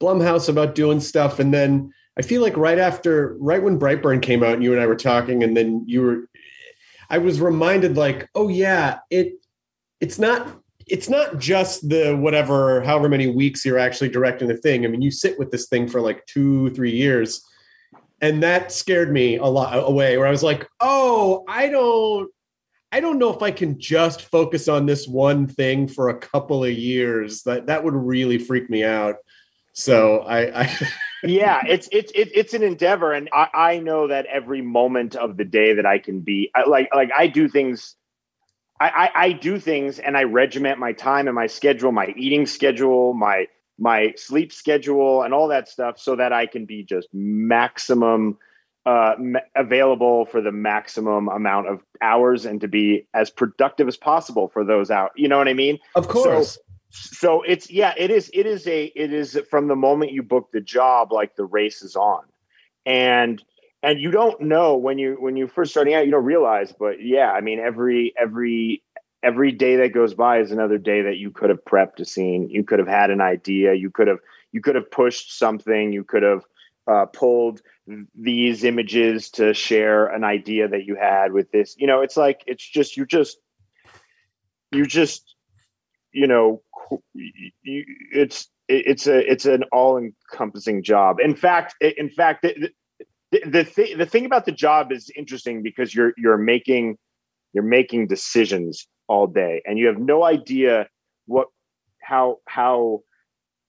Blumhouse 0.02 0.48
about 0.48 0.74
doing 0.74 1.00
stuff, 1.00 1.38
and 1.38 1.54
then 1.54 1.92
I 2.18 2.22
feel 2.22 2.42
like 2.42 2.56
right 2.56 2.78
after, 2.78 3.36
right 3.38 3.62
when 3.62 3.78
Brightburn 3.78 4.22
came 4.22 4.42
out, 4.42 4.54
and 4.54 4.62
you 4.62 4.72
and 4.72 4.80
I 4.80 4.86
were 4.86 4.96
talking, 4.96 5.42
and 5.42 5.56
then 5.56 5.84
you 5.86 6.02
were, 6.02 6.28
I 7.10 7.18
was 7.18 7.40
reminded 7.40 7.96
like, 7.96 8.28
oh 8.34 8.48
yeah, 8.48 8.98
it, 9.10 9.34
it's 10.00 10.18
not. 10.18 10.60
It's 10.86 11.08
not 11.08 11.38
just 11.38 11.88
the 11.88 12.14
whatever, 12.14 12.82
however 12.82 13.08
many 13.08 13.26
weeks 13.26 13.64
you're 13.64 13.78
actually 13.78 14.10
directing 14.10 14.48
the 14.48 14.56
thing. 14.56 14.84
I 14.84 14.88
mean, 14.88 15.02
you 15.02 15.10
sit 15.10 15.38
with 15.38 15.50
this 15.50 15.68
thing 15.68 15.88
for 15.88 16.00
like 16.00 16.24
two, 16.26 16.70
three 16.70 16.92
years, 16.92 17.42
and 18.20 18.42
that 18.42 18.72
scared 18.72 19.12
me 19.12 19.36
a 19.36 19.46
lot 19.46 19.76
away. 19.76 20.16
Where 20.16 20.26
I 20.26 20.30
was 20.30 20.42
like, 20.42 20.68
"Oh, 20.80 21.44
I 21.48 21.68
don't, 21.68 22.30
I 22.92 23.00
don't 23.00 23.18
know 23.18 23.32
if 23.32 23.42
I 23.42 23.50
can 23.50 23.78
just 23.80 24.22
focus 24.22 24.68
on 24.68 24.86
this 24.86 25.08
one 25.08 25.46
thing 25.46 25.88
for 25.88 26.08
a 26.08 26.18
couple 26.18 26.64
of 26.64 26.72
years. 26.72 27.42
That 27.42 27.66
that 27.66 27.84
would 27.84 27.94
really 27.94 28.38
freak 28.38 28.68
me 28.68 28.84
out." 28.84 29.16
So 29.72 30.20
I, 30.20 30.62
I 30.62 30.88
yeah 31.24 31.62
it's 31.66 31.88
it's 31.90 32.12
it, 32.14 32.30
it's 32.34 32.54
an 32.54 32.62
endeavor 32.62 33.12
and 33.12 33.28
I, 33.32 33.48
I 33.54 33.78
know 33.78 34.08
that 34.08 34.26
every 34.26 34.62
moment 34.62 35.16
of 35.16 35.36
the 35.36 35.44
day 35.44 35.74
that 35.74 35.86
i 35.86 35.98
can 35.98 36.20
be 36.20 36.50
I, 36.54 36.68
like 36.68 36.94
like 36.94 37.10
i 37.16 37.26
do 37.26 37.48
things 37.48 37.96
I, 38.80 38.88
I 38.88 39.10
i 39.26 39.32
do 39.32 39.58
things 39.58 39.98
and 39.98 40.16
i 40.16 40.24
regiment 40.24 40.78
my 40.78 40.92
time 40.92 41.26
and 41.26 41.34
my 41.34 41.46
schedule 41.46 41.92
my 41.92 42.12
eating 42.16 42.46
schedule 42.46 43.14
my 43.14 43.46
my 43.78 44.14
sleep 44.16 44.52
schedule 44.52 45.22
and 45.22 45.34
all 45.34 45.48
that 45.48 45.68
stuff 45.68 45.98
so 45.98 46.16
that 46.16 46.32
i 46.32 46.46
can 46.46 46.64
be 46.64 46.82
just 46.82 47.08
maximum 47.12 48.38
uh 48.86 49.14
available 49.56 50.26
for 50.26 50.40
the 50.40 50.52
maximum 50.52 51.28
amount 51.28 51.68
of 51.68 51.80
hours 52.02 52.44
and 52.44 52.60
to 52.60 52.68
be 52.68 53.06
as 53.14 53.30
productive 53.30 53.88
as 53.88 53.96
possible 53.96 54.48
for 54.48 54.64
those 54.64 54.90
out 54.90 55.10
you 55.16 55.28
know 55.28 55.38
what 55.38 55.48
i 55.48 55.54
mean 55.54 55.78
of 55.94 56.08
course. 56.08 56.58
so 56.90 57.42
it's 57.42 57.70
yeah 57.70 57.94
it 57.96 58.10
is 58.10 58.30
it 58.34 58.46
is 58.46 58.66
a 58.66 58.84
it 58.94 59.12
is 59.12 59.38
from 59.50 59.68
the 59.68 59.76
moment 59.76 60.12
you 60.12 60.22
book 60.22 60.50
the 60.52 60.60
job 60.60 61.12
like 61.12 61.34
the 61.36 61.44
race 61.44 61.82
is 61.82 61.96
on 61.96 62.24
and 62.86 63.42
and 63.84 64.00
you 64.00 64.10
don't 64.10 64.40
know 64.40 64.76
when 64.76 64.98
you 64.98 65.16
when 65.20 65.36
you 65.36 65.46
first 65.46 65.70
starting 65.70 65.94
out 65.94 66.04
you 66.04 66.10
don't 66.10 66.24
realize 66.24 66.72
but 66.72 67.02
yeah 67.02 67.30
i 67.30 67.40
mean 67.40 67.60
every 67.60 68.12
every 68.18 68.82
every 69.24 69.50
day 69.50 69.76
that 69.76 69.92
goes 69.92 70.14
by 70.14 70.38
is 70.38 70.52
another 70.52 70.78
day 70.78 71.02
that 71.02 71.16
you 71.16 71.30
could 71.30 71.48
have 71.48 71.64
prepped 71.64 71.98
a 71.98 72.04
scene. 72.04 72.48
You 72.50 72.62
could 72.62 72.78
have 72.78 72.88
had 72.88 73.10
an 73.10 73.20
idea. 73.20 73.74
You 73.74 73.90
could 73.90 74.06
have 74.06 74.18
you 74.52 74.60
could 74.60 74.74
have 74.76 74.90
pushed 74.90 75.36
something. 75.36 75.92
You 75.92 76.04
could 76.04 76.22
have 76.22 76.44
uh, 76.86 77.06
pulled 77.06 77.62
these 78.14 78.62
images 78.62 79.30
to 79.30 79.54
share 79.54 80.06
an 80.06 80.22
idea 80.22 80.68
that 80.68 80.84
you 80.84 80.94
had 80.94 81.32
with 81.32 81.50
this. 81.50 81.74
You 81.78 81.86
know 81.86 82.02
it's 82.02 82.16
like 82.16 82.44
it's 82.46 82.68
just 82.68 82.96
you 82.96 83.06
just 83.06 83.38
you 84.70 84.84
just 84.84 85.34
you 86.12 86.26
know 86.26 86.62
you, 87.14 87.84
it's 88.12 88.48
it's 88.68 89.06
a 89.06 89.30
it's 89.30 89.46
an 89.46 89.64
all 89.72 89.98
encompassing 89.98 90.82
job. 90.82 91.18
In 91.18 91.34
fact 91.34 91.74
in 91.80 92.10
fact 92.10 92.46
the 93.42 93.50
the, 93.50 93.64
th- 93.64 93.98
the 93.98 94.06
thing 94.06 94.24
about 94.24 94.44
the 94.46 94.52
job 94.52 94.92
is 94.92 95.10
interesting 95.16 95.62
because 95.62 95.94
you're 95.94 96.12
you're 96.16 96.38
making 96.38 96.96
you're 97.52 97.64
making 97.64 98.06
decisions 98.06 98.86
all 99.08 99.26
day 99.26 99.62
and 99.66 99.78
you 99.78 99.86
have 99.86 99.98
no 99.98 100.24
idea 100.24 100.88
what 101.26 101.48
how 102.00 102.38
how 102.46 103.00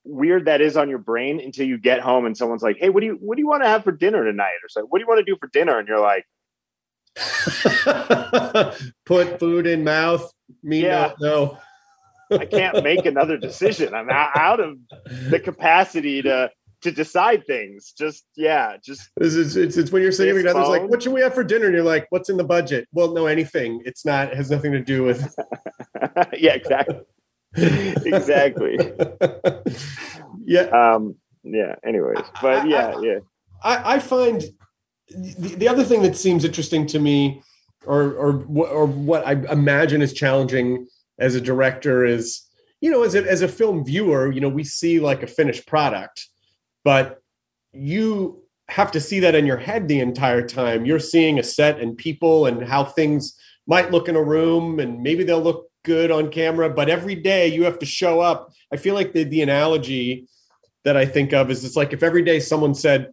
weird 0.04 0.46
that 0.46 0.62
is 0.62 0.78
on 0.78 0.88
your 0.90 1.00
brain 1.00 1.40
until 1.40 1.66
you 1.66 1.78
get 1.78 2.00
home 2.00 2.26
and 2.26 2.38
someone's 2.38 2.62
like 2.62 2.78
hey 2.80 2.90
what 2.90 3.00
do 3.02 3.08
you 3.08 3.18
what 3.22 3.36
do 3.36 3.42
you 3.42 3.48
want 3.48 3.64
to 3.64 3.68
have 3.70 3.84
for 3.84 3.92
dinner 3.92 4.24
tonight? 4.24 4.58
Or 4.64 4.70
so 4.70 4.82
what 4.90 5.00
do 5.00 5.04
you 5.04 5.08
want 5.08 5.26
to 5.26 5.32
do 5.32 5.38
for 5.40 5.48
dinner? 5.48 5.80
And 5.80 5.88
you're 5.88 6.00
like 6.00 6.26
put 9.06 9.40
food 9.40 9.66
in 9.66 9.84
mouth 9.84 10.32
me 10.62 10.84
Yeah. 10.84 11.14
no 11.20 11.58
i 12.32 12.46
can't 12.46 12.84
make 12.84 13.06
another 13.06 13.38
decision. 13.38 13.94
I'm 13.94 14.10
out 14.10 14.60
of 14.60 14.78
the 15.30 15.40
capacity 15.40 16.22
to 16.24 16.50
to 16.86 16.92
decide 16.92 17.46
things 17.46 17.94
just 17.98 18.26
yeah 18.36 18.78
just 18.84 19.10
This 19.18 19.36
is 19.36 19.58
it's, 19.58 19.78
it's 19.78 19.92
when 19.92 20.02
you're 20.02 20.12
sitting 20.12 20.36
together. 20.36 20.60
It's 20.62 20.70
like, 20.70 20.90
what 20.90 21.04
should 21.04 21.14
we 21.14 21.22
have 21.22 21.34
for 21.34 21.44
dinner? 21.44 21.66
And 21.66 21.76
you're 21.76 21.84
like, 21.84 22.08
what's 22.10 22.30
in 22.30 22.38
the 22.38 22.44
budget? 22.44 22.88
Well, 22.94 23.14
no, 23.14 23.26
anything. 23.28 23.82
It's 23.86 24.06
not. 24.06 24.32
It 24.32 24.38
has 24.38 24.50
nothing 24.50 24.72
to 24.72 24.80
do 24.80 25.04
with. 25.04 25.36
yeah 26.38 26.54
exactly 26.54 27.00
exactly 27.56 28.78
yeah, 30.46 30.62
um 30.62 31.16
yeah 31.44 31.76
anyways 31.86 32.26
but 32.42 32.68
yeah 32.68 33.00
yeah 33.00 33.20
I, 33.64 33.96
I 33.96 34.00
find 34.00 34.44
the, 35.10 35.56
the 35.58 35.68
other 35.68 35.84
thing 35.84 36.02
that 36.04 36.16
seems 36.16 36.46
interesting 36.46 36.86
to 36.88 37.00
me, 37.00 37.42
or 37.86 38.14
or 38.14 38.46
or 38.68 38.86
what 38.86 39.26
I 39.26 39.34
imagine 39.52 40.02
is 40.02 40.14
challenging 40.14 40.88
as 41.20 41.36
a 41.36 41.42
director 41.42 42.06
is, 42.06 42.44
you 42.82 42.92
know, 42.92 43.04
as 43.04 43.16
a 43.16 43.30
as 43.30 43.42
a 43.42 43.48
film 43.48 43.86
viewer, 43.86 44.32
you 44.32 44.42
know, 44.42 44.50
we 44.50 44.64
see 44.64 45.00
like 45.00 45.24
a 45.24 45.28
finished 45.28 45.68
product, 45.68 46.28
but 46.86 47.22
you 47.74 48.44
have 48.70 48.92
to 48.94 49.02
see 49.02 49.20
that 49.20 49.36
in 49.36 49.46
your 49.46 49.58
head 49.58 49.90
the 49.90 50.00
entire 50.00 50.48
time. 50.48 50.86
You're 50.86 51.00
seeing 51.00 51.38
a 51.38 51.44
set 51.44 51.82
and 51.82 51.98
people 51.98 52.46
and 52.46 52.64
how 52.64 52.86
things 52.86 53.38
might 53.68 53.92
look 53.92 54.08
in 54.08 54.16
a 54.16 54.24
room, 54.24 54.80
and 54.80 55.04
maybe 55.04 55.26
they'll 55.26 55.42
look 55.42 55.70
good 55.84 56.12
on 56.12 56.32
camera, 56.32 56.70
but 56.70 56.90
every 56.90 57.16
day 57.16 57.48
you 57.48 57.64
have 57.64 57.80
to 57.80 57.86
show 57.86 58.22
up. 58.22 58.54
I 58.72 58.78
feel 58.78 58.96
like 58.96 59.12
the 59.12 59.24
the 59.24 59.42
analogy 59.42 60.28
that 60.84 60.96
I 60.96 61.06
think 61.06 61.34
of 61.34 61.52
is 61.52 61.66
it's 61.66 61.76
like 61.76 61.94
if 61.94 62.04
every 62.04 62.24
day 62.24 62.40
someone 62.40 62.74
said, 62.74 63.12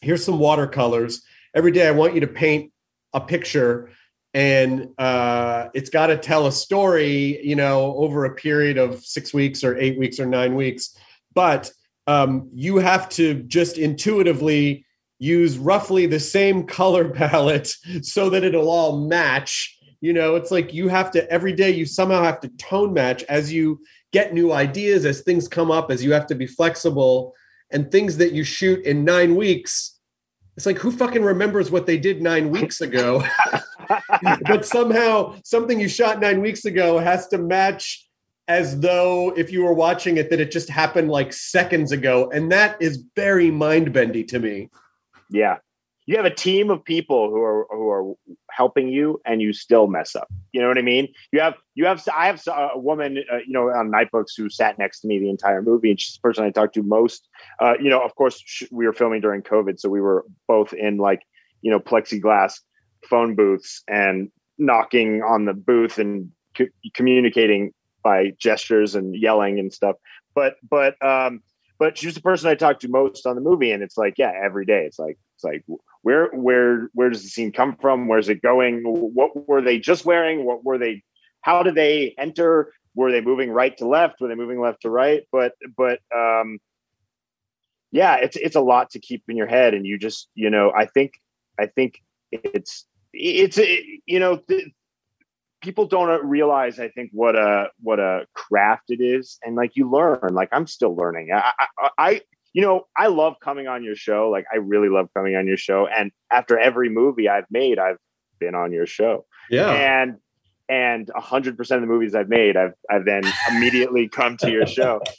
here's 0.00 0.24
some 0.24 0.38
watercolors. 0.38 1.22
Every 1.54 1.70
day 1.70 1.86
I 1.86 1.92
want 1.92 2.14
you 2.14 2.20
to 2.20 2.26
paint 2.26 2.72
a 3.12 3.20
picture 3.20 3.90
and 4.32 4.88
uh, 4.98 5.68
it's 5.74 5.90
got 5.90 6.08
to 6.08 6.16
tell 6.16 6.46
a 6.46 6.52
story, 6.52 7.46
you 7.46 7.54
know, 7.54 7.94
over 7.96 8.24
a 8.24 8.34
period 8.34 8.78
of 8.78 9.04
six 9.04 9.32
weeks 9.32 9.62
or 9.62 9.78
eight 9.78 9.96
weeks 9.96 10.18
or 10.18 10.26
nine 10.26 10.56
weeks. 10.56 10.96
But 11.34 11.70
um, 12.06 12.50
you 12.52 12.78
have 12.78 13.08
to 13.10 13.34
just 13.44 13.78
intuitively 13.78 14.84
use 15.18 15.56
roughly 15.58 16.06
the 16.06 16.20
same 16.20 16.66
color 16.66 17.08
palette 17.14 17.74
so 18.02 18.30
that 18.30 18.44
it'll 18.44 18.70
all 18.70 19.06
match. 19.06 19.78
You 20.00 20.12
know, 20.12 20.36
it's 20.36 20.50
like 20.50 20.74
you 20.74 20.88
have 20.88 21.10
to 21.12 21.30
every 21.30 21.52
day 21.52 21.70
you 21.70 21.86
somehow 21.86 22.22
have 22.22 22.40
to 22.40 22.48
tone 22.48 22.92
match 22.92 23.22
as 23.24 23.52
you 23.52 23.80
get 24.12 24.34
new 24.34 24.52
ideas, 24.52 25.04
as 25.04 25.22
things 25.22 25.48
come 25.48 25.70
up, 25.70 25.90
as 25.90 26.04
you 26.04 26.12
have 26.12 26.26
to 26.26 26.34
be 26.34 26.46
flexible 26.46 27.32
and 27.70 27.90
things 27.90 28.16
that 28.18 28.32
you 28.32 28.44
shoot 28.44 28.84
in 28.84 29.04
nine 29.04 29.34
weeks. 29.34 29.98
It's 30.56 30.66
like 30.66 30.78
who 30.78 30.92
fucking 30.92 31.22
remembers 31.24 31.70
what 31.70 31.86
they 31.86 31.98
did 31.98 32.22
nine 32.22 32.50
weeks 32.50 32.80
ago? 32.80 33.24
but 34.46 34.64
somehow 34.64 35.36
something 35.42 35.80
you 35.80 35.88
shot 35.88 36.20
nine 36.20 36.40
weeks 36.40 36.64
ago 36.64 36.98
has 36.98 37.26
to 37.28 37.38
match 37.38 38.06
as 38.48 38.80
though 38.80 39.32
if 39.36 39.50
you 39.50 39.64
were 39.64 39.72
watching 39.72 40.16
it 40.16 40.30
that 40.30 40.40
it 40.40 40.50
just 40.50 40.68
happened 40.68 41.10
like 41.10 41.32
seconds 41.32 41.92
ago 41.92 42.30
and 42.32 42.52
that 42.52 42.76
is 42.80 43.02
very 43.16 43.50
mind-bendy 43.50 44.24
to 44.24 44.38
me. 44.38 44.70
Yeah. 45.30 45.56
You 46.06 46.16
have 46.16 46.26
a 46.26 46.34
team 46.34 46.68
of 46.68 46.84
people 46.84 47.30
who 47.30 47.40
are 47.40 47.66
who 47.70 47.88
are 47.88 48.14
helping 48.50 48.88
you 48.88 49.22
and 49.24 49.40
you 49.40 49.54
still 49.54 49.86
mess 49.86 50.14
up. 50.14 50.28
You 50.52 50.60
know 50.60 50.68
what 50.68 50.76
i 50.76 50.82
mean? 50.82 51.08
You 51.32 51.40
have 51.40 51.54
you 51.74 51.86
have 51.86 52.06
i 52.14 52.26
have 52.26 52.42
a 52.46 52.78
woman 52.78 53.24
uh, 53.32 53.38
you 53.38 53.52
know 53.52 53.70
on 53.70 53.90
nightbooks 53.90 54.32
who 54.36 54.50
sat 54.50 54.78
next 54.78 55.00
to 55.00 55.08
me 55.08 55.18
the 55.18 55.30
entire 55.30 55.62
movie 55.62 55.90
and 55.90 55.98
she's 55.98 56.16
the 56.16 56.20
person 56.20 56.44
i 56.44 56.50
talked 56.50 56.74
to 56.74 56.82
most. 56.82 57.26
Uh, 57.58 57.74
you 57.80 57.88
know 57.88 58.02
of 58.02 58.14
course 58.16 58.62
we 58.70 58.84
were 58.86 58.92
filming 58.92 59.22
during 59.22 59.40
covid 59.40 59.80
so 59.80 59.88
we 59.88 60.00
were 60.00 60.26
both 60.46 60.74
in 60.74 60.98
like 60.98 61.22
you 61.62 61.70
know 61.70 61.80
plexiglass 61.80 62.60
phone 63.08 63.34
booths 63.34 63.82
and 63.88 64.30
knocking 64.58 65.22
on 65.22 65.46
the 65.46 65.54
booth 65.54 65.98
and 65.98 66.30
co- 66.56 66.68
communicating 66.94 67.72
by 68.04 68.32
gestures 68.38 68.94
and 68.94 69.16
yelling 69.16 69.58
and 69.58 69.72
stuff 69.72 69.96
but 70.34 70.54
but 70.68 71.02
um 71.04 71.42
but 71.78 71.98
she 71.98 72.06
was 72.06 72.14
the 72.14 72.20
person 72.20 72.48
I 72.48 72.54
talked 72.54 72.82
to 72.82 72.88
most 72.88 73.26
on 73.26 73.34
the 73.34 73.40
movie, 73.40 73.72
and 73.72 73.82
it's 73.82 73.98
like, 73.98 74.14
yeah, 74.16 74.32
every 74.42 74.64
day. 74.64 74.84
It's 74.84 74.98
like, 74.98 75.18
it's 75.36 75.44
like, 75.44 75.64
where, 76.02 76.28
where, 76.28 76.88
where 76.94 77.10
does 77.10 77.22
the 77.22 77.28
scene 77.28 77.52
come 77.52 77.76
from? 77.76 78.06
Where's 78.06 78.28
it 78.28 78.42
going? 78.42 78.82
What 78.84 79.48
were 79.48 79.60
they 79.60 79.78
just 79.78 80.04
wearing? 80.04 80.44
What 80.44 80.64
were 80.64 80.78
they? 80.78 81.02
How 81.40 81.62
did 81.62 81.74
they 81.74 82.14
enter? 82.16 82.72
Were 82.94 83.10
they 83.10 83.20
moving 83.20 83.50
right 83.50 83.76
to 83.78 83.86
left? 83.88 84.20
Were 84.20 84.28
they 84.28 84.34
moving 84.34 84.60
left 84.60 84.82
to 84.82 84.90
right? 84.90 85.24
But, 85.32 85.54
but, 85.76 85.98
um, 86.14 86.58
yeah, 87.90 88.16
it's 88.16 88.36
it's 88.36 88.56
a 88.56 88.60
lot 88.60 88.90
to 88.90 88.98
keep 88.98 89.22
in 89.28 89.36
your 89.36 89.46
head, 89.46 89.74
and 89.74 89.86
you 89.86 89.98
just, 89.98 90.28
you 90.34 90.50
know, 90.50 90.72
I 90.76 90.86
think, 90.86 91.12
I 91.58 91.66
think 91.66 92.02
it's, 92.32 92.86
it's, 93.12 93.58
you 94.06 94.20
know. 94.20 94.36
Th- 94.36 94.72
people 95.64 95.86
don't 95.86 96.24
realize 96.24 96.78
i 96.78 96.88
think 96.88 97.10
what 97.12 97.34
a 97.34 97.68
what 97.80 97.98
a 97.98 98.26
craft 98.34 98.84
it 98.88 99.00
is. 99.00 99.38
And 99.42 99.56
like 99.56 99.72
you 99.74 99.90
learn 99.90 100.30
like 100.32 100.50
i'm 100.52 100.66
still 100.66 100.94
learning. 100.94 101.30
I, 101.32 101.52
I 101.58 101.88
i 101.98 102.20
you 102.52 102.60
know 102.62 102.86
i 102.96 103.06
love 103.06 103.36
coming 103.40 103.66
on 103.66 103.82
your 103.82 103.96
show. 103.96 104.28
Like 104.30 104.44
i 104.52 104.56
really 104.56 104.90
love 104.90 105.08
coming 105.16 105.34
on 105.36 105.46
your 105.46 105.56
show. 105.56 105.86
And 105.86 106.12
after 106.30 106.58
every 106.58 106.90
movie 106.90 107.28
i've 107.28 107.46
made 107.50 107.78
i've 107.78 107.96
been 108.38 108.54
on 108.54 108.72
your 108.72 108.86
show. 108.86 109.24
Yeah. 109.50 109.70
And 109.70 110.18
and 110.68 111.10
100% 111.14 111.58
of 111.58 111.80
the 111.80 111.86
movies 111.86 112.14
i've 112.14 112.28
made 112.28 112.56
i've 112.56 112.74
i've 112.90 113.06
then 113.06 113.22
immediately 113.50 114.08
come 114.08 114.36
to 114.38 114.50
your 114.50 114.66
show. 114.66 115.00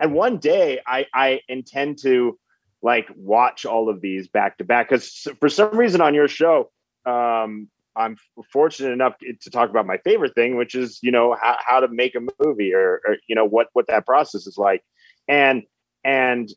And 0.00 0.12
one 0.12 0.38
day 0.38 0.80
i 0.86 1.06
i 1.14 1.40
intend 1.48 1.98
to 1.98 2.38
like 2.82 3.08
watch 3.16 3.64
all 3.64 3.88
of 3.88 4.00
these 4.00 4.28
back 4.28 4.58
to 4.58 4.64
back. 4.64 4.88
Because 4.88 5.26
for 5.40 5.48
some 5.48 5.76
reason 5.76 6.00
on 6.00 6.14
your 6.14 6.28
show 6.28 6.70
um 7.06 7.68
I'm 7.96 8.16
fortunate 8.52 8.92
enough 8.92 9.14
to 9.18 9.50
talk 9.50 9.70
about 9.70 9.86
my 9.86 9.98
favorite 9.98 10.34
thing, 10.34 10.56
which 10.56 10.74
is 10.74 10.98
you 11.02 11.10
know 11.10 11.36
how, 11.40 11.56
how 11.66 11.80
to 11.80 11.88
make 11.88 12.14
a 12.14 12.44
movie 12.44 12.72
or, 12.74 13.00
or 13.06 13.16
you 13.28 13.34
know 13.34 13.44
what 13.44 13.68
what 13.72 13.86
that 13.88 14.06
process 14.06 14.46
is 14.46 14.58
like, 14.58 14.82
and 15.28 15.62
and 16.04 16.50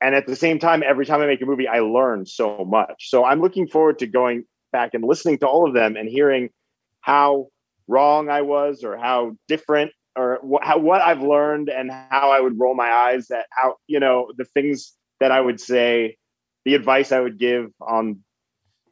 and 0.00 0.14
at 0.14 0.26
the 0.26 0.36
same 0.36 0.58
time, 0.58 0.82
every 0.86 1.04
time 1.04 1.20
I 1.20 1.26
make 1.26 1.42
a 1.42 1.46
movie, 1.46 1.68
I 1.68 1.80
learn 1.80 2.24
so 2.26 2.64
much. 2.64 3.10
So 3.10 3.24
I'm 3.24 3.40
looking 3.40 3.68
forward 3.68 3.98
to 3.98 4.06
going 4.06 4.44
back 4.72 4.94
and 4.94 5.04
listening 5.04 5.38
to 5.38 5.46
all 5.46 5.68
of 5.68 5.74
them 5.74 5.96
and 5.96 6.08
hearing 6.08 6.48
how 7.00 7.48
wrong 7.86 8.28
I 8.30 8.42
was 8.42 8.82
or 8.84 8.96
how 8.96 9.36
different 9.48 9.92
or 10.16 10.38
what, 10.42 10.64
how, 10.64 10.78
what 10.78 11.02
I've 11.02 11.22
learned 11.22 11.68
and 11.68 11.90
how 11.90 12.30
I 12.30 12.40
would 12.40 12.58
roll 12.58 12.74
my 12.74 12.90
eyes 12.90 13.30
at 13.30 13.46
how 13.50 13.76
you 13.86 14.00
know 14.00 14.32
the 14.36 14.44
things 14.44 14.92
that 15.20 15.32
I 15.32 15.40
would 15.40 15.60
say, 15.60 16.16
the 16.64 16.74
advice 16.74 17.12
I 17.12 17.20
would 17.20 17.38
give 17.38 17.70
on 17.80 18.20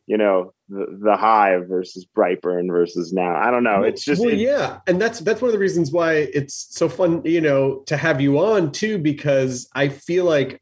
you 0.06 0.18
know 0.18 0.52
the, 0.68 0.98
the 1.02 1.16
hive 1.16 1.66
versus 1.68 2.06
brightburn 2.16 2.68
versus 2.70 3.12
now. 3.12 3.34
I 3.36 3.50
don't 3.50 3.64
know. 3.64 3.82
It's 3.82 4.04
just 4.04 4.20
well, 4.20 4.30
it, 4.30 4.38
yeah. 4.38 4.80
And 4.86 5.00
that's 5.00 5.20
that's 5.20 5.40
one 5.40 5.48
of 5.48 5.52
the 5.52 5.58
reasons 5.58 5.90
why 5.90 6.14
it's 6.14 6.68
so 6.70 6.88
fun 6.88 7.22
you 7.24 7.40
know 7.40 7.82
to 7.86 7.96
have 7.96 8.20
you 8.20 8.38
on 8.38 8.72
too 8.72 8.98
because 8.98 9.68
i 9.74 9.88
feel 9.88 10.24
like 10.24 10.60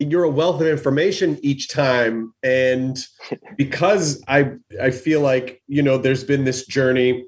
you're 0.00 0.24
a 0.24 0.30
wealth 0.30 0.60
of 0.60 0.66
information 0.66 1.38
each 1.42 1.68
time. 1.68 2.34
And 2.42 2.98
because 3.56 4.22
i 4.28 4.52
i 4.82 4.90
feel 4.90 5.20
like 5.20 5.62
you 5.66 5.82
know 5.82 5.98
there's 5.98 6.24
been 6.24 6.44
this 6.44 6.66
journey 6.66 7.24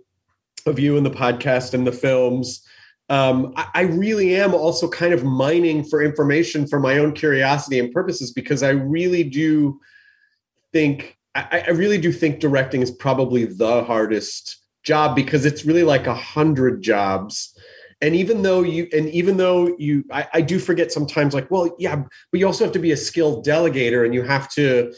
of 0.66 0.78
you 0.80 0.96
and 0.96 1.06
the 1.06 1.10
podcast 1.10 1.74
and 1.74 1.86
the 1.86 1.92
films 1.92 2.62
um, 3.08 3.52
I, 3.54 3.68
I 3.72 3.80
really 3.82 4.34
am 4.34 4.52
also 4.52 4.88
kind 4.88 5.14
of 5.14 5.22
mining 5.22 5.84
for 5.84 6.02
information 6.02 6.66
for 6.66 6.80
my 6.80 6.98
own 6.98 7.12
curiosity 7.12 7.78
and 7.78 7.92
purposes 7.92 8.32
because 8.32 8.64
i 8.64 8.70
really 8.70 9.22
do 9.22 9.78
think 10.72 11.15
I, 11.36 11.64
I 11.66 11.70
really 11.70 11.98
do 11.98 12.12
think 12.12 12.40
directing 12.40 12.82
is 12.82 12.90
probably 12.90 13.44
the 13.44 13.84
hardest 13.84 14.58
job 14.82 15.14
because 15.16 15.44
it's 15.44 15.64
really 15.64 15.82
like 15.82 16.06
a 16.06 16.14
hundred 16.14 16.82
jobs. 16.82 17.58
And 18.00 18.14
even 18.14 18.42
though 18.42 18.62
you, 18.62 18.88
and 18.92 19.08
even 19.08 19.36
though 19.36 19.74
you, 19.78 20.04
I, 20.12 20.28
I 20.34 20.40
do 20.40 20.58
forget 20.58 20.92
sometimes 20.92 21.34
like, 21.34 21.50
well, 21.50 21.74
yeah, 21.78 21.96
but 21.96 22.40
you 22.40 22.46
also 22.46 22.64
have 22.64 22.72
to 22.74 22.78
be 22.78 22.92
a 22.92 22.96
skilled 22.96 23.44
delegator 23.44 24.04
and 24.04 24.14
you 24.14 24.22
have 24.22 24.50
to, 24.52 24.92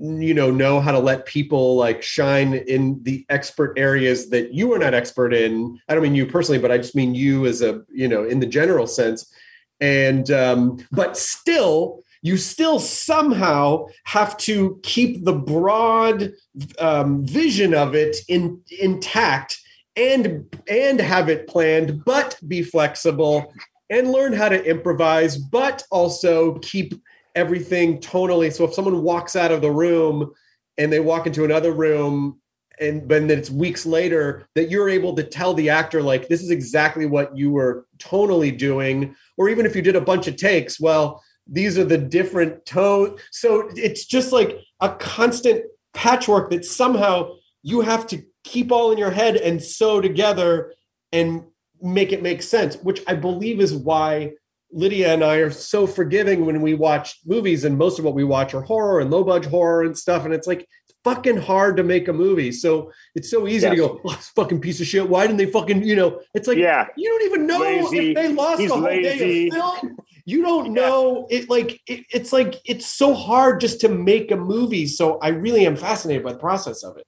you 0.00 0.34
know, 0.34 0.50
know 0.50 0.80
how 0.80 0.90
to 0.90 0.98
let 0.98 1.26
people 1.26 1.76
like 1.76 2.02
shine 2.02 2.54
in 2.54 3.00
the 3.04 3.24
expert 3.28 3.78
areas 3.78 4.30
that 4.30 4.52
you 4.52 4.72
are 4.72 4.78
not 4.78 4.94
expert 4.94 5.32
in. 5.32 5.78
I 5.88 5.94
don't 5.94 6.02
mean 6.02 6.16
you 6.16 6.26
personally, 6.26 6.58
but 6.60 6.72
I 6.72 6.78
just 6.78 6.96
mean 6.96 7.14
you 7.14 7.46
as 7.46 7.62
a, 7.62 7.82
you 7.92 8.08
know, 8.08 8.24
in 8.24 8.40
the 8.40 8.46
general 8.46 8.88
sense. 8.88 9.32
And, 9.80 10.28
um, 10.30 10.78
but 10.90 11.16
still, 11.16 12.02
you 12.26 12.36
still 12.36 12.80
somehow 12.80 13.86
have 14.04 14.36
to 14.36 14.80
keep 14.82 15.24
the 15.24 15.32
broad 15.32 16.32
um, 16.80 17.24
vision 17.24 17.72
of 17.72 17.94
it 17.94 18.16
in, 18.28 18.60
intact 18.80 19.58
and 19.94 20.44
and 20.68 21.00
have 21.00 21.28
it 21.28 21.46
planned 21.46 22.04
but 22.04 22.38
be 22.48 22.62
flexible 22.62 23.52
and 23.90 24.10
learn 24.10 24.32
how 24.32 24.48
to 24.48 24.62
improvise 24.68 25.38
but 25.38 25.84
also 25.90 26.58
keep 26.58 26.94
everything 27.36 28.00
tonally. 28.00 28.52
So 28.52 28.64
if 28.64 28.74
someone 28.74 29.02
walks 29.02 29.36
out 29.36 29.52
of 29.52 29.60
the 29.60 29.70
room 29.70 30.32
and 30.78 30.92
they 30.92 31.00
walk 31.00 31.26
into 31.26 31.44
another 31.44 31.72
room 31.72 32.40
and 32.80 33.08
then 33.08 33.30
it's 33.30 33.50
weeks 33.50 33.86
later 33.86 34.48
that 34.54 34.70
you're 34.70 34.88
able 34.88 35.14
to 35.14 35.22
tell 35.22 35.54
the 35.54 35.70
actor 35.70 36.02
like 36.02 36.28
this 36.28 36.42
is 36.42 36.50
exactly 36.50 37.06
what 37.06 37.36
you 37.36 37.50
were 37.50 37.86
tonally 37.98 38.56
doing 38.56 39.14
or 39.38 39.48
even 39.48 39.64
if 39.64 39.76
you 39.76 39.82
did 39.82 39.96
a 39.96 40.00
bunch 40.00 40.26
of 40.26 40.36
takes 40.36 40.80
well 40.80 41.22
these 41.46 41.78
are 41.78 41.84
the 41.84 41.98
different 41.98 42.66
tone. 42.66 43.16
So 43.30 43.68
it's 43.74 44.04
just 44.04 44.32
like 44.32 44.58
a 44.80 44.90
constant 44.90 45.64
patchwork 45.94 46.50
that 46.50 46.64
somehow 46.64 47.36
you 47.62 47.80
have 47.80 48.06
to 48.08 48.22
keep 48.44 48.70
all 48.70 48.92
in 48.92 48.98
your 48.98 49.10
head 49.10 49.36
and 49.36 49.62
sew 49.62 50.00
together 50.00 50.74
and 51.12 51.44
make 51.82 52.12
it 52.12 52.22
make 52.22 52.42
sense 52.42 52.76
which 52.76 53.02
i 53.06 53.14
believe 53.14 53.60
is 53.60 53.74
why 53.74 54.32
lydia 54.72 55.12
and 55.12 55.22
i 55.22 55.36
are 55.36 55.50
so 55.50 55.86
forgiving 55.86 56.44
when 56.44 56.60
we 56.62 56.74
watch 56.74 57.20
movies 57.24 57.64
and 57.64 57.76
most 57.76 57.98
of 57.98 58.04
what 58.04 58.14
we 58.14 58.24
watch 58.24 58.54
are 58.54 58.62
horror 58.62 59.00
and 59.00 59.10
low 59.10 59.22
budget 59.22 59.50
horror 59.50 59.82
and 59.82 59.96
stuff. 59.96 60.24
And 60.24 60.34
it's 60.34 60.46
like 60.46 60.68
fucking 61.06 61.36
hard 61.36 61.76
to 61.76 61.84
make 61.84 62.08
a 62.08 62.12
movie. 62.12 62.50
So 62.50 62.90
it's 63.14 63.30
so 63.30 63.46
easy 63.46 63.70
to 63.70 63.76
go, 63.76 64.00
oh, 64.04 64.10
this 64.16 64.30
fucking 64.30 64.60
piece 64.60 64.80
of 64.80 64.88
shit. 64.88 65.08
Why 65.08 65.24
didn't 65.24 65.36
they 65.36 65.46
fucking, 65.46 65.84
you 65.84 65.94
know, 65.94 66.20
it's 66.34 66.48
like, 66.48 66.58
yeah, 66.58 66.88
you 66.96 67.08
don't 67.08 67.22
even 67.22 67.46
know 67.46 67.60
lazy. 67.60 68.10
if 68.10 68.16
they 68.16 68.28
lost 68.32 68.60
He's 68.60 68.72
a 68.72 68.74
whole 68.74 68.82
lazy. 68.82 69.48
day 69.50 69.56
of 69.56 69.78
film. 69.78 69.96
You 70.24 70.42
don't 70.42 70.72
know 70.72 71.28
it. 71.30 71.48
Like, 71.48 71.80
it, 71.86 72.04
it's 72.10 72.32
like, 72.32 72.56
it's 72.64 72.86
so 72.86 73.14
hard 73.14 73.60
just 73.60 73.80
to 73.82 73.88
make 73.88 74.32
a 74.32 74.36
movie. 74.36 74.88
So 74.88 75.18
I 75.18 75.28
really 75.28 75.64
am 75.64 75.76
fascinated 75.76 76.24
by 76.24 76.32
the 76.32 76.40
process 76.40 76.82
of 76.82 76.96
it. 76.96 77.04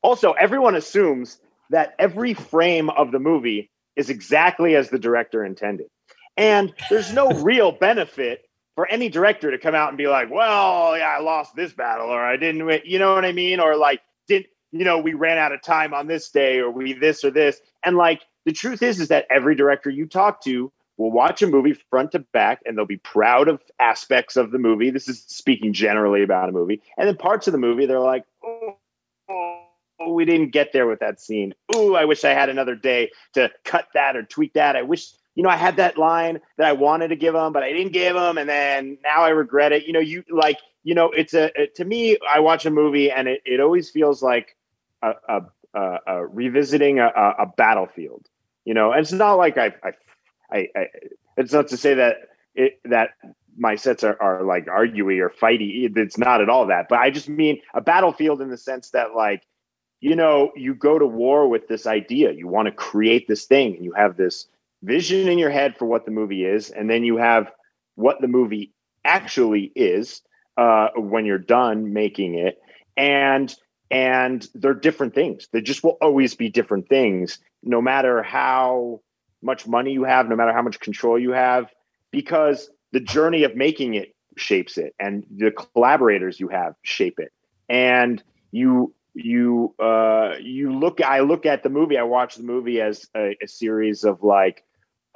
Also, 0.00 0.32
everyone 0.34 0.76
assumes 0.76 1.40
that 1.70 1.94
every 1.98 2.34
frame 2.34 2.88
of 2.90 3.10
the 3.10 3.18
movie 3.18 3.68
is 3.96 4.10
exactly 4.10 4.76
as 4.76 4.90
the 4.90 4.98
director 4.98 5.44
intended. 5.44 5.86
And 6.36 6.72
there's 6.88 7.12
no 7.12 7.30
real 7.42 7.72
benefit 7.72 8.43
for 8.74 8.86
any 8.88 9.08
director 9.08 9.50
to 9.50 9.58
come 9.58 9.74
out 9.74 9.88
and 9.88 9.98
be 9.98 10.08
like, 10.08 10.30
well, 10.30 10.96
yeah, 10.96 11.14
I 11.16 11.20
lost 11.20 11.54
this 11.54 11.72
battle 11.72 12.08
or 12.08 12.24
I 12.24 12.36
didn't, 12.36 12.84
you 12.84 12.98
know 12.98 13.14
what 13.14 13.24
I 13.24 13.32
mean? 13.32 13.60
Or 13.60 13.76
like, 13.76 14.02
didn't, 14.26 14.46
you 14.72 14.84
know, 14.84 14.98
we 14.98 15.14
ran 15.14 15.38
out 15.38 15.52
of 15.52 15.62
time 15.62 15.94
on 15.94 16.06
this 16.08 16.30
day 16.30 16.58
or 16.58 16.70
we 16.70 16.92
this 16.92 17.24
or 17.24 17.30
this. 17.30 17.60
And 17.84 17.96
like, 17.96 18.22
the 18.44 18.52
truth 18.52 18.82
is, 18.82 19.00
is 19.00 19.08
that 19.08 19.26
every 19.30 19.54
director 19.54 19.90
you 19.90 20.06
talk 20.06 20.42
to 20.44 20.72
will 20.96 21.10
watch 21.10 21.42
a 21.42 21.46
movie 21.46 21.76
front 21.90 22.12
to 22.12 22.18
back 22.18 22.60
and 22.64 22.76
they'll 22.76 22.84
be 22.84 22.96
proud 22.96 23.48
of 23.48 23.60
aspects 23.78 24.36
of 24.36 24.50
the 24.50 24.58
movie. 24.58 24.90
This 24.90 25.08
is 25.08 25.24
speaking 25.28 25.72
generally 25.72 26.22
about 26.22 26.48
a 26.48 26.52
movie. 26.52 26.82
And 26.98 27.08
then 27.08 27.16
parts 27.16 27.46
of 27.46 27.52
the 27.52 27.58
movie, 27.58 27.86
they're 27.86 28.00
like, 28.00 28.24
oh, 28.44 28.76
oh 29.30 30.12
we 30.12 30.24
didn't 30.24 30.50
get 30.50 30.72
there 30.72 30.86
with 30.86 31.00
that 31.00 31.20
scene. 31.20 31.54
Oh, 31.74 31.94
I 31.94 32.04
wish 32.04 32.24
I 32.24 32.30
had 32.30 32.48
another 32.48 32.74
day 32.74 33.10
to 33.34 33.50
cut 33.64 33.88
that 33.94 34.16
or 34.16 34.24
tweak 34.24 34.54
that. 34.54 34.76
I 34.76 34.82
wish 34.82 35.12
you 35.34 35.42
know, 35.42 35.48
I 35.48 35.56
had 35.56 35.76
that 35.76 35.98
line 35.98 36.40
that 36.56 36.66
I 36.66 36.72
wanted 36.72 37.08
to 37.08 37.16
give 37.16 37.34
him, 37.34 37.52
but 37.52 37.62
I 37.62 37.72
didn't 37.72 37.92
give 37.92 38.14
him, 38.14 38.38
and 38.38 38.48
then 38.48 38.98
now 39.02 39.22
I 39.22 39.30
regret 39.30 39.72
it. 39.72 39.86
You 39.86 39.92
know, 39.92 40.00
you 40.00 40.22
like, 40.30 40.58
you 40.84 40.94
know, 40.94 41.10
it's 41.10 41.34
a 41.34 41.50
it, 41.60 41.74
to 41.76 41.84
me. 41.84 42.18
I 42.32 42.40
watch 42.40 42.66
a 42.66 42.70
movie, 42.70 43.10
and 43.10 43.26
it, 43.26 43.42
it 43.44 43.60
always 43.60 43.90
feels 43.90 44.22
like 44.22 44.56
a, 45.02 45.12
a, 45.28 45.40
a, 45.74 45.98
a 46.06 46.26
revisiting 46.26 47.00
a, 47.00 47.06
a, 47.06 47.46
battlefield. 47.56 48.28
You 48.64 48.74
know, 48.74 48.92
and 48.92 49.00
it's 49.00 49.12
not 49.12 49.34
like 49.34 49.58
I, 49.58 49.74
I, 49.82 49.92
I, 50.50 50.68
I 50.76 50.86
it's 51.36 51.52
not 51.52 51.68
to 51.68 51.76
say 51.76 51.94
that 51.94 52.16
it 52.54 52.80
that 52.84 53.10
my 53.56 53.74
sets 53.74 54.04
are, 54.04 54.20
are 54.20 54.44
like 54.44 54.66
arguey 54.66 55.20
or 55.20 55.30
fighty. 55.30 55.90
It's 55.96 56.18
not 56.18 56.42
at 56.42 56.48
all 56.48 56.66
that, 56.66 56.88
but 56.88 57.00
I 57.00 57.10
just 57.10 57.28
mean 57.28 57.60
a 57.74 57.80
battlefield 57.80 58.40
in 58.40 58.50
the 58.50 58.56
sense 58.56 58.90
that 58.90 59.16
like 59.16 59.42
you 60.00 60.14
know 60.14 60.52
you 60.54 60.74
go 60.74 60.98
to 60.98 61.06
war 61.06 61.48
with 61.48 61.66
this 61.66 61.86
idea 61.86 62.32
you 62.32 62.46
want 62.46 62.66
to 62.66 62.72
create 62.72 63.26
this 63.26 63.46
thing 63.46 63.74
and 63.76 63.84
you 63.84 63.92
have 63.92 64.16
this 64.16 64.48
vision 64.84 65.28
in 65.28 65.38
your 65.38 65.50
head 65.50 65.76
for 65.76 65.86
what 65.86 66.04
the 66.04 66.10
movie 66.10 66.44
is, 66.44 66.70
and 66.70 66.88
then 66.88 67.04
you 67.04 67.16
have 67.16 67.50
what 67.96 68.20
the 68.20 68.28
movie 68.28 68.72
actually 69.04 69.72
is 69.74 70.22
uh, 70.56 70.88
when 70.96 71.24
you're 71.26 71.38
done 71.38 71.92
making 71.92 72.34
it, 72.34 72.60
and 72.96 73.54
and 73.90 74.48
they're 74.54 74.74
different 74.74 75.14
things. 75.14 75.48
They 75.52 75.60
just 75.60 75.84
will 75.84 75.96
always 76.00 76.34
be 76.34 76.48
different 76.48 76.88
things, 76.88 77.38
no 77.62 77.80
matter 77.80 78.22
how 78.22 79.00
much 79.42 79.66
money 79.66 79.92
you 79.92 80.04
have, 80.04 80.28
no 80.28 80.36
matter 80.36 80.52
how 80.52 80.62
much 80.62 80.80
control 80.80 81.18
you 81.18 81.32
have, 81.32 81.66
because 82.10 82.70
the 82.92 83.00
journey 83.00 83.44
of 83.44 83.54
making 83.56 83.94
it 83.94 84.14
shapes 84.36 84.78
it, 84.78 84.94
and 84.98 85.24
the 85.36 85.50
collaborators 85.50 86.40
you 86.40 86.48
have 86.48 86.74
shape 86.82 87.18
it, 87.18 87.32
and 87.68 88.22
you 88.52 88.94
you 89.14 89.72
uh 89.78 90.34
you 90.40 90.72
look 90.72 91.00
i 91.00 91.20
look 91.20 91.46
at 91.46 91.62
the 91.62 91.68
movie 91.68 91.96
i 91.96 92.02
watch 92.02 92.34
the 92.34 92.42
movie 92.42 92.80
as 92.80 93.06
a, 93.16 93.36
a 93.40 93.46
series 93.46 94.02
of 94.02 94.24
like 94.24 94.64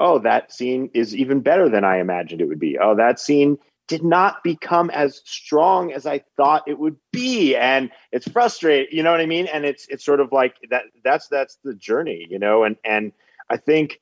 oh, 0.00 0.18
that 0.20 0.52
scene 0.52 0.90
is 0.94 1.14
even 1.14 1.40
better 1.40 1.68
than 1.68 1.84
I 1.84 1.98
imagined 1.98 2.40
it 2.40 2.46
would 2.46 2.60
be. 2.60 2.78
Oh, 2.78 2.94
that 2.94 3.18
scene 3.18 3.58
did 3.88 4.04
not 4.04 4.44
become 4.44 4.90
as 4.90 5.22
strong 5.24 5.92
as 5.92 6.06
I 6.06 6.22
thought 6.36 6.68
it 6.68 6.78
would 6.78 6.96
be. 7.10 7.56
And 7.56 7.90
it's 8.12 8.28
frustrating, 8.28 8.94
you 8.96 9.02
know 9.02 9.10
what 9.10 9.20
I 9.20 9.26
mean? 9.26 9.46
And 9.46 9.64
it's 9.64 9.86
it's 9.88 10.04
sort 10.04 10.20
of 10.20 10.30
like 10.30 10.56
that 10.70 10.84
that's 11.02 11.26
that's 11.28 11.58
the 11.64 11.74
journey, 11.74 12.26
you 12.30 12.38
know, 12.38 12.64
and 12.64 12.76
and 12.84 13.12
I 13.50 13.56
think 13.56 13.98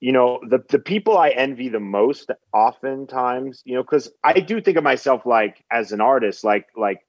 you 0.00 0.12
know 0.12 0.40
the 0.46 0.62
the 0.68 0.78
people 0.78 1.16
I 1.16 1.30
envy 1.30 1.68
the 1.68 1.80
most 1.80 2.30
oftentimes, 2.52 3.62
you 3.64 3.76
know, 3.76 3.82
because 3.82 4.10
I 4.24 4.40
do 4.40 4.60
think 4.60 4.76
of 4.76 4.84
myself 4.84 5.24
like 5.24 5.64
as 5.70 5.92
an 5.92 6.00
artist, 6.00 6.42
like 6.42 6.66
like 6.76 7.06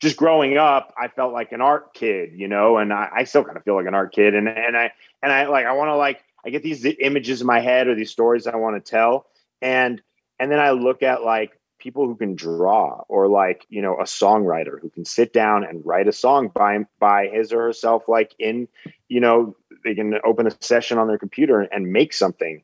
just 0.00 0.16
growing 0.16 0.58
up, 0.58 0.94
I 0.96 1.08
felt 1.08 1.32
like 1.32 1.52
an 1.52 1.60
art 1.60 1.92
kid, 1.94 2.30
you 2.34 2.46
know, 2.46 2.76
and 2.76 2.92
I, 2.92 3.08
I 3.16 3.24
still 3.24 3.44
kind 3.44 3.56
of 3.56 3.64
feel 3.64 3.74
like 3.74 3.86
an 3.86 3.94
art 3.94 4.12
kid. 4.12 4.34
And 4.34 4.48
and 4.48 4.76
I 4.76 4.92
and 5.22 5.32
I 5.32 5.46
like 5.46 5.66
I 5.66 5.72
want 5.72 5.88
to 5.88 5.96
like 5.96 6.22
I 6.48 6.50
get 6.50 6.62
these 6.62 6.86
images 6.98 7.42
in 7.42 7.46
my 7.46 7.60
head 7.60 7.88
or 7.88 7.94
these 7.94 8.10
stories 8.10 8.46
I 8.46 8.56
want 8.56 8.82
to 8.82 8.90
tell, 8.90 9.26
and 9.60 10.00
and 10.38 10.50
then 10.50 10.60
I 10.60 10.70
look 10.70 11.02
at 11.02 11.22
like 11.22 11.52
people 11.78 12.06
who 12.06 12.16
can 12.16 12.34
draw 12.34 13.02
or 13.06 13.28
like 13.28 13.66
you 13.68 13.82
know 13.82 13.96
a 13.96 14.04
songwriter 14.04 14.80
who 14.80 14.88
can 14.88 15.04
sit 15.04 15.34
down 15.34 15.62
and 15.62 15.84
write 15.84 16.08
a 16.08 16.12
song 16.12 16.48
by 16.54 16.78
by 16.98 17.26
his 17.26 17.52
or 17.52 17.60
herself 17.60 18.08
like 18.08 18.34
in 18.38 18.66
you 19.08 19.20
know 19.20 19.54
they 19.84 19.94
can 19.94 20.14
open 20.24 20.46
a 20.46 20.56
session 20.62 20.96
on 20.96 21.06
their 21.06 21.18
computer 21.18 21.60
and 21.60 21.92
make 21.92 22.14
something. 22.14 22.62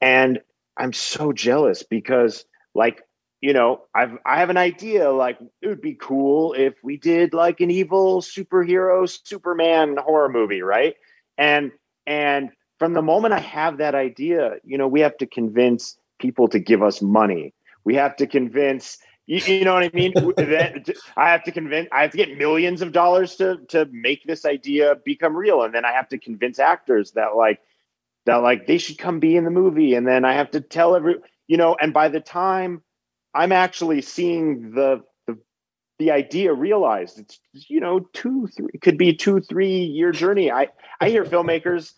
And 0.00 0.40
i'm 0.76 0.92
so 0.92 1.32
jealous 1.32 1.82
because 1.82 2.44
like 2.76 3.02
you 3.40 3.52
know 3.52 3.82
i've 3.92 4.16
i 4.24 4.38
have 4.38 4.50
an 4.50 4.56
idea 4.56 5.10
like 5.10 5.36
it 5.60 5.66
would 5.66 5.82
be 5.82 5.96
cool 6.00 6.52
if 6.52 6.74
we 6.84 6.96
did 6.96 7.34
like 7.34 7.60
an 7.60 7.72
evil 7.72 8.22
superhero 8.22 9.10
superman 9.26 9.96
horror 9.96 10.28
movie 10.28 10.62
right? 10.62 10.94
And 11.36 11.72
and 12.06 12.50
from 12.80 12.94
the 12.94 13.02
moment 13.02 13.34
I 13.34 13.40
have 13.40 13.76
that 13.76 13.94
idea, 13.94 14.54
you 14.64 14.78
know, 14.78 14.88
we 14.88 15.00
have 15.00 15.16
to 15.18 15.26
convince 15.26 15.98
people 16.18 16.48
to 16.48 16.58
give 16.58 16.82
us 16.82 17.02
money. 17.02 17.52
We 17.84 17.94
have 17.96 18.16
to 18.16 18.26
convince, 18.26 18.96
you, 19.26 19.36
you 19.36 19.66
know 19.66 19.74
what 19.74 19.82
I 19.82 19.90
mean? 19.92 20.14
I 21.16 21.28
have 21.28 21.44
to 21.44 21.52
convince, 21.52 21.88
I 21.92 22.00
have 22.00 22.10
to 22.12 22.16
get 22.16 22.38
millions 22.38 22.80
of 22.80 22.92
dollars 22.92 23.36
to 23.36 23.58
to 23.68 23.86
make 23.92 24.24
this 24.24 24.46
idea 24.46 24.96
become 25.04 25.36
real, 25.36 25.62
and 25.62 25.74
then 25.74 25.84
I 25.84 25.92
have 25.92 26.08
to 26.08 26.18
convince 26.18 26.58
actors 26.58 27.12
that 27.12 27.36
like 27.36 27.60
that 28.24 28.36
like 28.36 28.66
they 28.66 28.78
should 28.78 28.96
come 28.96 29.20
be 29.20 29.36
in 29.36 29.44
the 29.44 29.50
movie, 29.50 29.94
and 29.94 30.08
then 30.08 30.24
I 30.24 30.32
have 30.32 30.50
to 30.52 30.62
tell 30.62 30.96
every, 30.96 31.16
you 31.48 31.58
know, 31.58 31.76
and 31.78 31.92
by 31.92 32.08
the 32.08 32.20
time 32.20 32.82
I'm 33.34 33.52
actually 33.52 34.00
seeing 34.00 34.70
the 34.70 35.02
the 36.00 36.10
idea 36.10 36.52
realized 36.52 37.18
it's 37.18 37.38
you 37.52 37.78
know 37.78 38.00
two 38.14 38.48
three 38.56 38.72
could 38.80 38.96
be 38.96 39.14
two 39.14 39.38
three 39.38 39.80
year 39.84 40.12
journey. 40.12 40.50
I 40.50 40.68
i 40.98 41.10
hear 41.10 41.24
filmmakers 41.24 41.92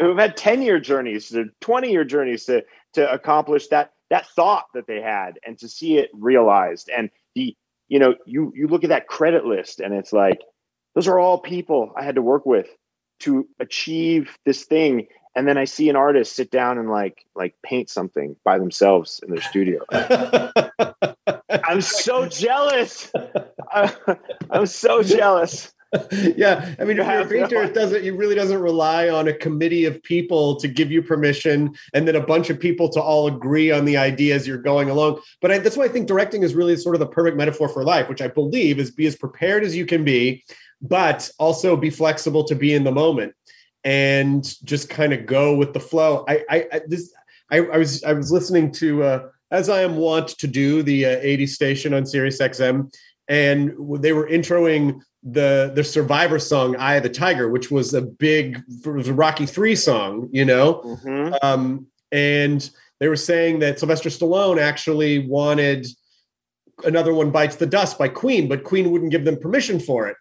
who've 0.00 0.18
had 0.18 0.36
10 0.36 0.60
year 0.60 0.80
journeys 0.80 1.32
20 1.60 1.90
year 1.90 2.04
journeys 2.04 2.46
to 2.46 2.64
to 2.94 3.10
accomplish 3.10 3.68
that 3.68 3.92
that 4.10 4.26
thought 4.30 4.66
that 4.74 4.88
they 4.88 5.00
had 5.00 5.38
and 5.46 5.56
to 5.60 5.68
see 5.68 5.98
it 5.98 6.10
realized. 6.12 6.90
And 6.94 7.10
the 7.36 7.56
you 7.86 8.00
know 8.00 8.16
you 8.26 8.52
you 8.56 8.66
look 8.66 8.82
at 8.82 8.90
that 8.90 9.06
credit 9.06 9.46
list 9.46 9.78
and 9.78 9.94
it's 9.94 10.12
like 10.12 10.40
those 10.96 11.06
are 11.06 11.20
all 11.20 11.38
people 11.38 11.92
i 11.96 12.02
had 12.02 12.16
to 12.16 12.22
work 12.22 12.44
with 12.44 12.66
to 13.20 13.48
achieve 13.60 14.36
this 14.44 14.64
thing. 14.64 15.06
And 15.36 15.46
then 15.46 15.56
i 15.58 15.64
see 15.64 15.88
an 15.88 15.96
artist 15.96 16.34
sit 16.34 16.50
down 16.50 16.76
and 16.76 16.90
like 16.90 17.24
like 17.36 17.54
paint 17.62 17.88
something 17.88 18.34
by 18.44 18.58
themselves 18.58 19.20
in 19.22 19.30
their 19.30 19.42
studio 19.42 19.84
I'm 21.64 21.80
so 21.80 22.26
jealous. 22.28 23.12
I'm 24.50 24.66
so 24.66 25.02
jealous. 25.02 25.72
yeah, 26.36 26.74
I 26.78 26.84
mean, 26.84 26.98
if 26.98 27.06
you're 27.06 27.20
a 27.20 27.26
painter, 27.26 27.62
it 27.62 27.74
doesn't. 27.74 28.04
It 28.04 28.12
really 28.12 28.34
doesn't 28.34 28.60
rely 28.60 29.08
on 29.08 29.28
a 29.28 29.32
committee 29.32 29.84
of 29.84 30.02
people 30.02 30.56
to 30.56 30.66
give 30.66 30.90
you 30.90 31.02
permission, 31.02 31.72
and 31.92 32.08
then 32.08 32.16
a 32.16 32.20
bunch 32.20 32.50
of 32.50 32.58
people 32.58 32.88
to 32.90 33.00
all 33.00 33.28
agree 33.28 33.70
on 33.70 33.84
the 33.84 33.96
ideas 33.96 34.46
you're 34.46 34.58
going 34.58 34.90
along. 34.90 35.20
But 35.40 35.52
I, 35.52 35.58
that's 35.58 35.76
why 35.76 35.84
I 35.84 35.88
think 35.88 36.08
directing 36.08 36.42
is 36.42 36.54
really 36.54 36.76
sort 36.76 36.96
of 36.96 37.00
the 37.00 37.06
perfect 37.06 37.36
metaphor 37.36 37.68
for 37.68 37.84
life, 37.84 38.08
which 38.08 38.22
I 38.22 38.28
believe 38.28 38.78
is 38.78 38.90
be 38.90 39.06
as 39.06 39.14
prepared 39.14 39.62
as 39.62 39.76
you 39.76 39.86
can 39.86 40.04
be, 40.04 40.44
but 40.82 41.30
also 41.38 41.76
be 41.76 41.90
flexible 41.90 42.44
to 42.44 42.54
be 42.54 42.74
in 42.74 42.84
the 42.84 42.92
moment 42.92 43.34
and 43.84 44.42
just 44.64 44.88
kind 44.88 45.12
of 45.12 45.26
go 45.26 45.54
with 45.54 45.74
the 45.74 45.80
flow. 45.80 46.24
I, 46.26 46.44
I, 46.50 46.66
I 46.72 46.80
this, 46.88 47.12
I, 47.50 47.58
I 47.58 47.78
was, 47.78 48.02
I 48.02 48.12
was 48.14 48.32
listening 48.32 48.72
to. 48.72 49.02
Uh, 49.02 49.28
as 49.50 49.68
I 49.68 49.82
am 49.82 49.96
wont 49.96 50.28
to 50.28 50.46
do, 50.46 50.82
the 50.82 51.06
uh, 51.06 51.18
80 51.20 51.46
station 51.46 51.94
on 51.94 52.06
Sirius 52.06 52.40
XM, 52.40 52.92
and 53.28 53.72
they 54.00 54.12
were 54.12 54.28
introing 54.28 55.00
the 55.22 55.72
the 55.74 55.82
Survivor 55.84 56.38
song 56.38 56.76
"Eye 56.76 56.96
of 56.96 57.02
the 57.02 57.08
Tiger," 57.08 57.48
which 57.48 57.70
was 57.70 57.94
a 57.94 58.02
big, 58.02 58.62
was 58.84 59.08
a 59.08 59.14
Rocky 59.14 59.46
Three 59.46 59.74
song, 59.74 60.28
you 60.32 60.44
know, 60.44 60.82
mm-hmm. 60.84 61.34
um, 61.42 61.86
and 62.12 62.68
they 63.00 63.08
were 63.08 63.16
saying 63.16 63.60
that 63.60 63.78
Sylvester 63.78 64.10
Stallone 64.10 64.60
actually 64.60 65.26
wanted 65.26 65.86
another 66.84 67.14
one 67.14 67.30
bites 67.30 67.56
the 67.56 67.66
dust 67.66 67.98
by 67.98 68.08
Queen, 68.08 68.48
but 68.48 68.64
Queen 68.64 68.90
wouldn't 68.90 69.10
give 69.10 69.24
them 69.24 69.38
permission 69.38 69.80
for 69.80 70.08
it. 70.08 70.16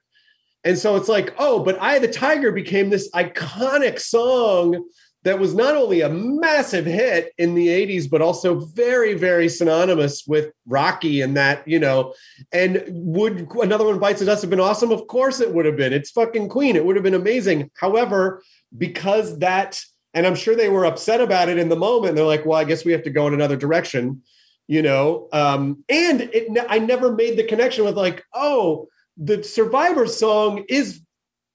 And 0.63 0.77
so 0.77 0.95
it's 0.95 1.09
like, 1.09 1.33
oh, 1.38 1.63
but 1.63 1.81
Eye 1.81 1.99
the 1.99 2.07
Tiger 2.07 2.51
became 2.51 2.89
this 2.89 3.12
iconic 3.12 3.99
song 3.99 4.86
that 5.23 5.39
was 5.39 5.55
not 5.55 5.75
only 5.75 6.01
a 6.01 6.09
massive 6.09 6.86
hit 6.86 7.33
in 7.38 7.55
the 7.55 7.67
80s, 7.67 8.09
but 8.09 8.21
also 8.21 8.59
very, 8.59 9.13
very 9.13 9.47
synonymous 9.47 10.27
with 10.27 10.51
Rocky 10.67 11.21
and 11.21 11.38
that, 11.38 11.65
you 11.67 11.79
know. 11.79 12.13
And 12.51 12.83
would 12.89 13.47
another 13.62 13.86
one 13.86 13.99
bites 13.99 14.19
the 14.19 14.25
dust 14.25 14.41
have 14.41 14.49
been 14.49 14.59
awesome? 14.59 14.91
Of 14.91 15.07
course 15.07 15.39
it 15.39 15.53
would 15.53 15.65
have 15.65 15.77
been. 15.77 15.93
It's 15.93 16.12
fucking 16.12 16.49
Queen. 16.49 16.75
It 16.75 16.86
would 16.86 16.97
have 16.97 17.03
been 17.03 17.13
amazing. 17.13 17.71
However, 17.75 18.43
because 18.77 19.39
that, 19.39 19.81
and 20.13 20.27
I'm 20.27 20.36
sure 20.36 20.55
they 20.55 20.69
were 20.69 20.86
upset 20.86 21.21
about 21.21 21.47
it 21.47 21.57
in 21.57 21.69
the 21.69 21.75
moment, 21.77 22.15
they're 22.15 22.25
like, 22.25 22.45
well, 22.45 22.59
I 22.59 22.65
guess 22.65 22.83
we 22.83 22.91
have 22.91 23.03
to 23.03 23.09
go 23.09 23.25
in 23.27 23.33
another 23.33 23.57
direction, 23.57 24.23
you 24.67 24.81
know. 24.81 25.29
Um, 25.31 25.86
and 25.88 26.21
it, 26.21 26.65
I 26.67 26.79
never 26.79 27.13
made 27.13 27.38
the 27.38 27.45
connection 27.45 27.86
with 27.86 27.95
like, 27.95 28.23
oh, 28.33 28.89
the 29.15 29.41
Survivor 29.41 30.05
song 30.05 30.65
is 30.67 31.01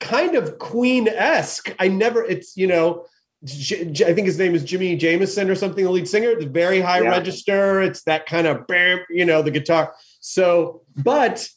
kind 0.00 0.36
of 0.36 0.58
Queen 0.58 1.06
esque. 1.06 1.74
I 1.78 1.88
never, 1.88 2.24
it's, 2.24 2.56
you 2.56 2.66
know, 2.66 3.04
I 3.44 4.12
think 4.14 4.26
his 4.26 4.38
name 4.38 4.54
is 4.54 4.64
Jimi 4.64 4.98
Jamison 4.98 5.48
or 5.48 5.54
something, 5.54 5.84
the 5.84 5.90
lead 5.90 6.08
singer. 6.08 6.34
the 6.34 6.46
very 6.46 6.80
high 6.80 7.02
yeah. 7.02 7.10
register. 7.10 7.80
It's 7.80 8.02
that 8.02 8.26
kind 8.26 8.46
of 8.48 8.66
bam, 8.66 9.00
you 9.10 9.24
know, 9.24 9.42
the 9.42 9.52
guitar. 9.52 9.94
So, 10.20 10.82
but 10.96 11.48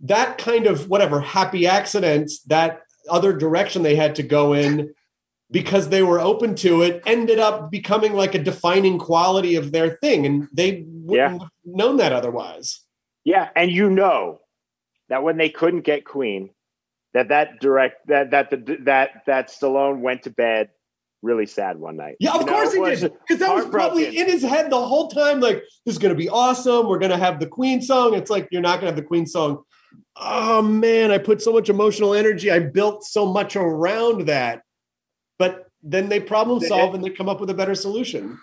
that 0.00 0.38
kind 0.38 0.66
of 0.66 0.88
whatever 0.88 1.20
happy 1.20 1.66
accidents, 1.66 2.40
that 2.44 2.82
other 3.10 3.32
direction 3.32 3.82
they 3.82 3.96
had 3.96 4.14
to 4.16 4.22
go 4.22 4.52
in 4.52 4.94
because 5.50 5.88
they 5.88 6.02
were 6.02 6.20
open 6.20 6.54
to 6.56 6.82
it, 6.82 7.02
ended 7.06 7.38
up 7.38 7.70
becoming 7.70 8.14
like 8.14 8.34
a 8.34 8.42
defining 8.42 8.98
quality 8.98 9.56
of 9.56 9.72
their 9.72 9.96
thing, 9.96 10.26
and 10.26 10.48
they 10.52 10.84
wouldn't 10.86 11.10
yeah. 11.10 11.38
have 11.38 11.50
known 11.64 11.96
that 11.96 12.12
otherwise. 12.12 12.80
Yeah, 13.24 13.48
and 13.56 13.70
you 13.70 13.90
know 13.90 14.40
that 15.08 15.22
when 15.22 15.36
they 15.36 15.48
couldn't 15.48 15.82
get 15.82 16.04
Queen, 16.04 16.50
that 17.12 17.28
that 17.28 17.60
direct 17.60 18.06
that 18.06 18.30
that 18.30 18.50
the, 18.50 18.78
that 18.82 19.22
that 19.26 19.48
Stallone 19.48 20.00
went 20.00 20.22
to 20.24 20.30
bed 20.30 20.70
really 21.24 21.46
sad 21.46 21.78
one 21.78 21.96
night. 21.96 22.16
Yeah, 22.20 22.34
of 22.34 22.42
you 22.42 22.46
course 22.46 22.74
know, 22.74 22.84
he 22.84 22.96
did. 22.96 23.12
Because 23.26 23.40
that 23.40 23.54
was 23.54 23.66
probably 23.66 24.16
in 24.16 24.28
his 24.28 24.42
head 24.42 24.70
the 24.70 24.86
whole 24.86 25.08
time. 25.08 25.40
Like, 25.40 25.62
this 25.84 25.94
is 25.94 25.98
going 25.98 26.14
to 26.14 26.18
be 26.18 26.28
awesome. 26.28 26.86
We're 26.86 26.98
going 26.98 27.10
to 27.10 27.16
have 27.16 27.40
the 27.40 27.46
Queen 27.46 27.80
song. 27.82 28.14
It's 28.14 28.30
like, 28.30 28.48
you're 28.52 28.62
not 28.62 28.80
going 28.80 28.92
to 28.92 28.94
have 28.94 28.96
the 28.96 29.02
Queen 29.02 29.26
song. 29.26 29.64
Oh, 30.16 30.62
man, 30.62 31.10
I 31.10 31.18
put 31.18 31.42
so 31.42 31.52
much 31.52 31.68
emotional 31.68 32.14
energy. 32.14 32.50
I 32.50 32.60
built 32.60 33.04
so 33.04 33.26
much 33.26 33.56
around 33.56 34.26
that. 34.26 34.62
But 35.38 35.66
then 35.82 36.08
they 36.08 36.20
problem 36.20 36.60
solve 36.60 36.94
and 36.94 37.02
they 37.02 37.10
come 37.10 37.28
up 37.28 37.40
with 37.40 37.50
a 37.50 37.54
better 37.54 37.74
solution. 37.74 38.38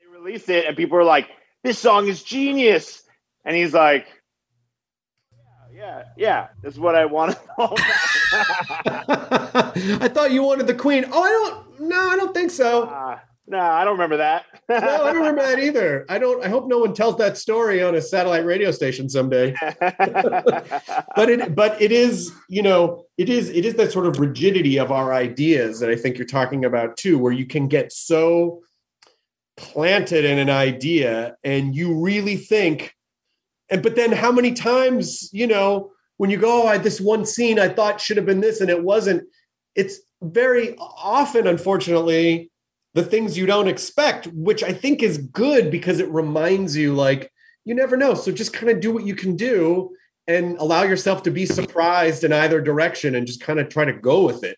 They 0.00 0.06
release 0.06 0.48
it, 0.48 0.66
and 0.66 0.76
people 0.76 0.98
are 0.98 1.04
like, 1.04 1.28
this 1.62 1.78
song 1.78 2.08
is 2.08 2.22
genius. 2.22 3.02
And 3.44 3.54
he's 3.54 3.72
like, 3.72 4.06
yeah, 5.72 6.04
yeah, 6.16 6.48
that's 6.62 6.78
what 6.78 6.94
I 6.94 7.04
wanted. 7.04 7.36
I 10.02 10.10
thought 10.12 10.30
you 10.30 10.42
wanted 10.42 10.66
the 10.66 10.74
queen. 10.74 11.04
Oh, 11.10 11.22
I 11.22 11.30
don't. 11.30 11.88
No, 11.88 12.10
I 12.10 12.16
don't 12.16 12.34
think 12.34 12.50
so. 12.50 12.84
Uh, 12.84 13.18
no, 13.46 13.58
I 13.58 13.84
don't 13.84 13.92
remember 13.94 14.16
that. 14.16 14.44
no, 14.68 14.76
I 14.76 15.12
don't 15.12 15.16
remember 15.16 15.42
that 15.46 15.58
either. 15.58 16.04
I 16.08 16.18
don't. 16.18 16.44
I 16.44 16.48
hope 16.48 16.66
no 16.66 16.78
one 16.78 16.94
tells 16.94 17.16
that 17.18 17.36
story 17.36 17.82
on 17.82 17.94
a 17.94 18.00
satellite 18.00 18.44
radio 18.44 18.70
station 18.70 19.08
someday. 19.08 19.54
but 19.80 21.28
it, 21.28 21.54
but 21.54 21.80
it 21.80 21.92
is, 21.92 22.32
you 22.48 22.62
know, 22.62 23.04
it 23.18 23.28
is, 23.28 23.48
it 23.50 23.64
is 23.64 23.74
that 23.74 23.92
sort 23.92 24.06
of 24.06 24.18
rigidity 24.18 24.78
of 24.78 24.90
our 24.90 25.12
ideas 25.12 25.80
that 25.80 25.90
I 25.90 25.96
think 25.96 26.18
you're 26.18 26.26
talking 26.26 26.64
about 26.64 26.96
too, 26.96 27.18
where 27.18 27.32
you 27.32 27.46
can 27.46 27.68
get 27.68 27.92
so 27.92 28.62
planted 29.56 30.24
in 30.24 30.38
an 30.38 30.50
idea 30.50 31.36
and 31.42 31.74
you 31.74 31.98
really 31.98 32.36
think 32.36 32.96
and 33.68 33.82
but 33.82 33.96
then 33.96 34.12
how 34.12 34.32
many 34.32 34.52
times, 34.52 35.28
you 35.32 35.46
know, 35.46 35.90
when 36.16 36.30
you 36.30 36.38
go, 36.38 36.62
oh, 36.62 36.66
I, 36.66 36.78
this 36.78 37.00
one 37.00 37.26
scene 37.26 37.58
I 37.58 37.68
thought 37.68 38.00
should 38.00 38.16
have 38.16 38.26
been 38.26 38.40
this 38.40 38.60
and 38.60 38.70
it 38.70 38.82
wasn't, 38.82 39.24
it's 39.74 40.00
very 40.22 40.76
often, 40.78 41.46
unfortunately, 41.46 42.50
the 42.94 43.04
things 43.04 43.36
you 43.36 43.44
don't 43.44 43.68
expect, 43.68 44.26
which 44.28 44.62
I 44.62 44.72
think 44.72 45.02
is 45.02 45.18
good 45.18 45.70
because 45.70 46.00
it 46.00 46.08
reminds 46.08 46.74
you, 46.76 46.94
like, 46.94 47.30
you 47.64 47.74
never 47.74 47.96
know. 47.96 48.14
So 48.14 48.32
just 48.32 48.54
kind 48.54 48.70
of 48.70 48.80
do 48.80 48.92
what 48.92 49.04
you 49.04 49.14
can 49.14 49.36
do 49.36 49.90
and 50.26 50.56
allow 50.58 50.82
yourself 50.82 51.22
to 51.24 51.30
be 51.30 51.44
surprised 51.44 52.24
in 52.24 52.32
either 52.32 52.60
direction 52.60 53.14
and 53.14 53.26
just 53.26 53.40
kind 53.40 53.60
of 53.60 53.68
try 53.68 53.84
to 53.84 53.92
go 53.92 54.24
with 54.24 54.44
it. 54.44 54.56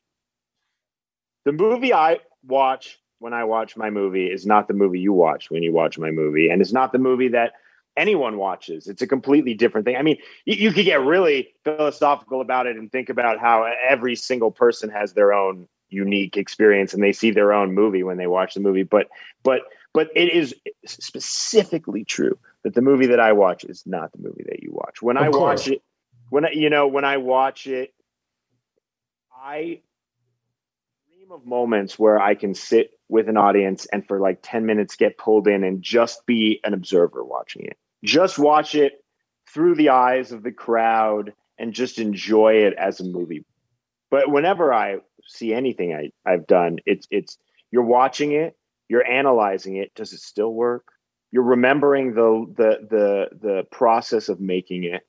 The 1.44 1.52
movie 1.52 1.92
I 1.92 2.20
watch 2.46 2.98
when 3.18 3.34
I 3.34 3.44
watch 3.44 3.76
my 3.76 3.90
movie 3.90 4.26
is 4.26 4.46
not 4.46 4.68
the 4.68 4.74
movie 4.74 5.00
you 5.00 5.12
watch 5.12 5.50
when 5.50 5.62
you 5.62 5.72
watch 5.72 5.98
my 5.98 6.10
movie. 6.10 6.50
And 6.50 6.62
it's 6.62 6.72
not 6.72 6.92
the 6.92 6.98
movie 6.98 7.28
that 7.28 7.54
anyone 7.98 8.38
watches. 8.38 8.87
It's 8.87 9.02
a 9.02 9.06
completely 9.06 9.52
different 9.52 9.84
thing. 9.84 9.96
I 9.96 10.02
mean, 10.02 10.16
you, 10.44 10.54
you, 10.54 10.72
could 10.72 10.84
get 10.84 11.00
really 11.00 11.48
philosophical 11.64 12.40
about 12.40 12.66
it 12.66 12.76
and 12.76 12.90
think 12.90 13.11
about 13.11 13.38
how 13.38 13.70
every 13.87 14.14
single 14.14 14.50
person 14.50 14.88
has 14.88 15.12
their 15.12 15.32
own 15.32 15.68
unique 15.90 16.37
experience 16.37 16.94
and 16.94 17.02
they 17.02 17.12
see 17.12 17.30
their 17.30 17.52
own 17.52 17.74
movie 17.74 18.02
when 18.02 18.16
they 18.16 18.26
watch 18.26 18.54
the 18.54 18.61
movie. 18.61 18.84
But 18.84 19.08
but 19.42 19.62
but 19.92 20.08
it 20.14 20.32
is 20.32 20.54
specifically 20.87 22.04
true 22.04 22.38
that 22.62 22.74
the 22.74 22.82
movie 22.82 23.06
that 23.06 23.20
I 23.20 23.32
watch 23.32 23.64
is 23.64 23.82
not 23.84 24.12
the 24.12 24.18
movie 24.18 24.44
that 24.48 24.62
you 24.62 24.70
watch. 24.72 25.02
When 25.02 25.16
of 25.16 25.24
I 25.24 25.30
course. 25.30 25.62
watch 25.62 25.68
it, 25.68 25.82
when 26.30 26.46
I, 26.46 26.50
you 26.52 26.70
know 26.70 26.87
when 26.87 27.04
I 27.04 27.16
watch 27.16 27.66
it, 27.66 27.92
I 29.34 29.80
dream 31.28 31.32
of 31.32 31.46
moments 31.46 31.98
where 31.98 32.20
I 32.20 32.34
can 32.34 32.54
sit 32.54 32.92
with 33.08 33.28
an 33.28 33.37
audience 33.37 33.87
and 33.87 34.06
for 34.06 34.20
like 34.20 34.40
10 34.42 34.66
minutes 34.66 34.96
get 34.96 35.18
pulled 35.18 35.48
in 35.48 35.64
and 35.64 35.82
just 35.82 36.26
be 36.26 36.61
an 36.64 36.74
observer 36.74 37.24
watching 37.24 37.64
it 37.64 37.78
just 38.04 38.38
watch 38.38 38.74
it 38.74 39.04
through 39.52 39.74
the 39.74 39.90
eyes 39.90 40.32
of 40.32 40.42
the 40.42 40.52
crowd 40.52 41.32
and 41.58 41.72
just 41.72 41.98
enjoy 41.98 42.54
it 42.54 42.74
as 42.74 43.00
a 43.00 43.04
movie. 43.04 43.44
But 44.11 44.30
whenever 44.30 44.72
I 44.72 44.98
see 45.26 45.52
anything 45.52 45.94
I, 45.94 46.11
I've 46.30 46.46
done, 46.46 46.78
it's 46.87 47.06
it's 47.11 47.38
you're 47.70 47.82
watching 47.82 48.32
it, 48.32 48.56
you're 48.88 49.06
analyzing 49.06 49.76
it. 49.76 49.94
Does 49.94 50.12
it 50.12 50.20
still 50.20 50.54
work? 50.54 50.87
You're 51.30 51.42
remembering 51.42 52.14
the 52.14 52.46
the 52.56 52.87
the 52.88 53.38
the 53.38 53.62
process 53.70 54.28
of 54.28 54.40
making 54.40 54.84
it. 54.84 55.02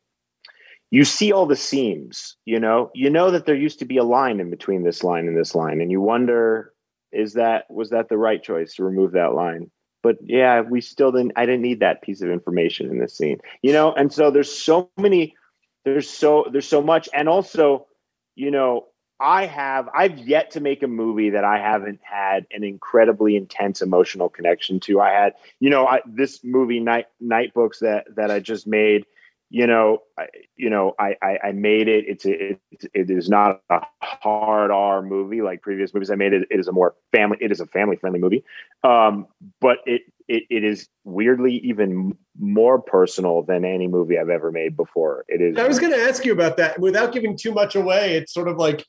You 0.91 1.05
see 1.05 1.31
all 1.31 1.45
the 1.45 1.55
seams, 1.55 2.35
you 2.45 2.59
know. 2.59 2.89
You 2.93 3.09
know 3.09 3.31
that 3.31 3.45
there 3.45 3.55
used 3.55 3.79
to 3.79 3.85
be 3.85 3.97
a 3.97 4.03
line 4.03 4.39
in 4.39 4.49
between 4.49 4.83
this 4.83 5.03
line 5.03 5.27
and 5.27 5.37
this 5.37 5.55
line, 5.55 5.81
and 5.81 5.91
you 5.91 6.01
wonder, 6.01 6.73
is 7.11 7.33
that 7.33 7.65
was 7.69 7.91
that 7.91 8.09
the 8.09 8.17
right 8.17 8.41
choice 8.41 8.73
to 8.75 8.83
remove 8.83 9.11
that 9.13 9.33
line? 9.33 9.71
But 10.01 10.17
yeah, 10.23 10.61
we 10.61 10.81
still 10.81 11.11
didn't. 11.11 11.33
I 11.35 11.45
didn't 11.45 11.61
need 11.61 11.81
that 11.81 12.01
piece 12.01 12.21
of 12.21 12.29
information 12.29 12.89
in 12.89 12.99
this 12.99 13.15
scene, 13.17 13.39
you 13.61 13.73
know. 13.73 13.91
And 13.91 14.11
so 14.11 14.31
there's 14.31 14.51
so 14.51 14.89
many, 14.97 15.35
there's 15.83 16.09
so 16.09 16.45
there's 16.51 16.67
so 16.67 16.81
much, 16.81 17.09
and 17.13 17.27
also, 17.27 17.87
you 18.35 18.51
know, 18.51 18.87
I 19.19 19.45
have 19.45 19.89
I've 19.93 20.17
yet 20.17 20.51
to 20.51 20.61
make 20.61 20.83
a 20.83 20.87
movie 20.87 21.31
that 21.31 21.43
I 21.43 21.59
haven't 21.59 21.99
had 22.01 22.47
an 22.51 22.63
incredibly 22.63 23.35
intense 23.35 23.81
emotional 23.81 24.29
connection 24.29 24.79
to. 24.81 25.01
I 25.01 25.11
had, 25.11 25.33
you 25.59 25.69
know, 25.69 25.85
I, 25.85 26.01
this 26.05 26.43
movie 26.43 26.79
Night 26.79 27.07
Nightbooks 27.21 27.79
that 27.79 28.15
that 28.15 28.31
I 28.31 28.39
just 28.39 28.65
made 28.65 29.05
you 29.49 29.65
know, 29.65 29.99
I, 30.17 30.27
you 30.55 30.69
know, 30.69 30.93
I, 30.99 31.15
I, 31.21 31.39
I 31.45 31.51
made 31.53 31.87
it. 31.87 32.05
It's 32.07 32.25
it, 32.25 32.59
it 32.93 33.09
is 33.09 33.29
not 33.29 33.61
a 33.69 33.81
hard 34.01 34.69
R 34.69 35.01
movie 35.01 35.41
like 35.41 35.61
previous 35.61 35.93
movies 35.93 36.11
I 36.11 36.15
made. 36.15 36.33
It, 36.33 36.47
it 36.51 36.59
is 36.59 36.67
a 36.67 36.71
more 36.71 36.95
family. 37.11 37.37
It 37.41 37.51
is 37.51 37.59
a 37.59 37.65
family 37.65 37.95
friendly 37.95 38.19
movie, 38.19 38.43
um, 38.83 39.27
but 39.59 39.79
it, 39.85 40.03
it 40.27 40.43
it 40.51 40.63
is 40.63 40.87
weirdly 41.03 41.57
even 41.57 42.15
more 42.39 42.79
personal 42.79 43.41
than 43.41 43.65
any 43.65 43.87
movie 43.87 44.19
I've 44.19 44.29
ever 44.29 44.51
made 44.51 44.77
before. 44.77 45.25
It 45.27 45.41
is. 45.41 45.57
I 45.57 45.67
was 45.67 45.79
going 45.79 45.93
to 45.93 45.99
ask 45.99 46.23
you 46.23 46.31
about 46.31 46.57
that 46.57 46.79
without 46.79 47.11
giving 47.11 47.35
too 47.35 47.51
much 47.51 47.75
away. 47.75 48.15
It's 48.17 48.31
sort 48.31 48.47
of 48.47 48.57
like 48.57 48.85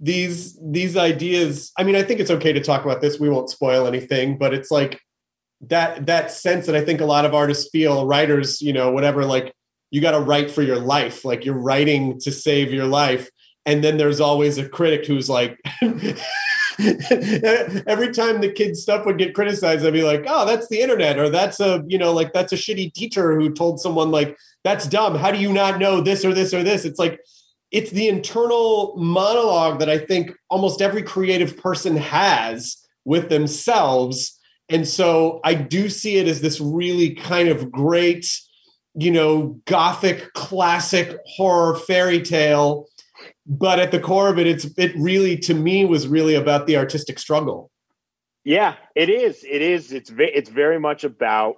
these 0.00 0.58
these 0.60 0.96
ideas. 0.96 1.70
I 1.78 1.84
mean, 1.84 1.94
I 1.94 2.02
think 2.02 2.18
it's 2.18 2.32
okay 2.32 2.52
to 2.52 2.60
talk 2.60 2.84
about 2.84 3.00
this. 3.00 3.20
We 3.20 3.28
won't 3.28 3.48
spoil 3.48 3.86
anything, 3.86 4.38
but 4.38 4.52
it's 4.54 4.72
like 4.72 5.00
that 5.68 6.06
that 6.06 6.32
sense 6.32 6.66
that 6.66 6.74
I 6.74 6.84
think 6.84 7.00
a 7.00 7.06
lot 7.06 7.24
of 7.24 7.32
artists 7.32 7.70
feel, 7.70 8.06
writers, 8.06 8.60
you 8.60 8.72
know, 8.72 8.90
whatever, 8.90 9.24
like 9.24 9.54
you 9.90 10.00
got 10.00 10.12
to 10.12 10.20
write 10.20 10.50
for 10.50 10.62
your 10.62 10.78
life 10.78 11.24
like 11.24 11.44
you're 11.44 11.54
writing 11.54 12.18
to 12.20 12.30
save 12.30 12.72
your 12.72 12.86
life. 12.86 13.28
And 13.66 13.84
then 13.84 13.98
there's 13.98 14.20
always 14.20 14.58
a 14.58 14.68
critic 14.68 15.06
who's 15.06 15.28
like 15.28 15.60
every 15.82 16.14
time 18.12 18.40
the 18.40 18.52
kid's 18.54 18.82
stuff 18.82 19.04
would 19.04 19.18
get 19.18 19.34
criticized 19.34 19.84
i'd 19.84 19.92
be 19.92 20.02
like 20.02 20.24
oh 20.26 20.46
that's 20.46 20.66
the 20.68 20.80
internet 20.80 21.18
or 21.18 21.28
that's 21.28 21.60
a 21.60 21.84
you 21.86 21.98
know 21.98 22.10
like 22.10 22.32
that's 22.32 22.54
a 22.54 22.56
shitty 22.56 22.90
teacher 22.94 23.38
who 23.38 23.52
told 23.52 23.78
someone 23.78 24.10
like 24.10 24.34
that's 24.64 24.86
dumb. 24.86 25.14
How 25.14 25.30
do 25.30 25.38
you 25.38 25.52
not 25.52 25.78
know 25.78 26.00
this 26.00 26.24
or 26.24 26.34
this 26.34 26.52
or 26.52 26.62
this? 26.62 26.84
It's 26.84 26.98
like 26.98 27.20
it's 27.70 27.90
the 27.90 28.08
internal 28.08 28.94
monologue 28.96 29.78
that 29.78 29.88
i 29.88 29.96
think 29.96 30.32
almost 30.48 30.82
every 30.82 31.02
creative 31.02 31.56
person 31.56 31.96
has 31.96 32.76
with 33.04 33.28
themselves. 33.28 34.38
And 34.68 34.86
so 34.86 35.40
i 35.44 35.54
do 35.54 35.88
see 35.88 36.16
it 36.16 36.28
as 36.28 36.40
this 36.40 36.60
really 36.60 37.14
kind 37.14 37.48
of 37.48 37.70
great 37.70 38.26
you 38.94 39.10
know, 39.10 39.60
gothic 39.66 40.32
classic 40.34 41.18
horror 41.26 41.76
fairy 41.76 42.20
tale. 42.22 42.86
But 43.46 43.78
at 43.78 43.90
the 43.90 44.00
core 44.00 44.28
of 44.28 44.38
it, 44.38 44.46
it's 44.46 44.66
it 44.78 44.92
really 44.96 45.36
to 45.38 45.54
me 45.54 45.84
was 45.84 46.08
really 46.08 46.34
about 46.34 46.66
the 46.66 46.76
artistic 46.76 47.18
struggle. 47.18 47.70
Yeah, 48.44 48.76
it 48.94 49.10
is. 49.10 49.44
It 49.44 49.62
is. 49.62 49.92
It's 49.92 50.10
ve- 50.10 50.32
it's 50.34 50.48
very 50.48 50.78
much 50.78 51.04
about 51.04 51.56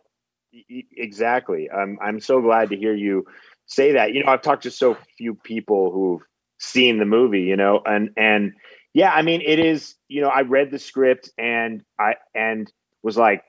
exactly. 0.68 1.70
I'm 1.70 1.98
I'm 2.02 2.20
so 2.20 2.40
glad 2.40 2.70
to 2.70 2.76
hear 2.76 2.94
you 2.94 3.26
say 3.66 3.92
that. 3.92 4.12
You 4.12 4.24
know, 4.24 4.30
I've 4.30 4.42
talked 4.42 4.64
to 4.64 4.70
so 4.70 4.96
few 5.16 5.34
people 5.34 5.92
who've 5.92 6.22
seen 6.58 6.98
the 6.98 7.04
movie. 7.04 7.42
You 7.42 7.56
know, 7.56 7.82
and 7.84 8.10
and 8.16 8.54
yeah, 8.94 9.12
I 9.12 9.22
mean, 9.22 9.42
it 9.42 9.58
is. 9.58 9.94
You 10.08 10.22
know, 10.22 10.28
I 10.28 10.42
read 10.42 10.70
the 10.70 10.78
script 10.78 11.30
and 11.38 11.82
I 11.98 12.14
and 12.34 12.72
was 13.02 13.16
like, 13.16 13.44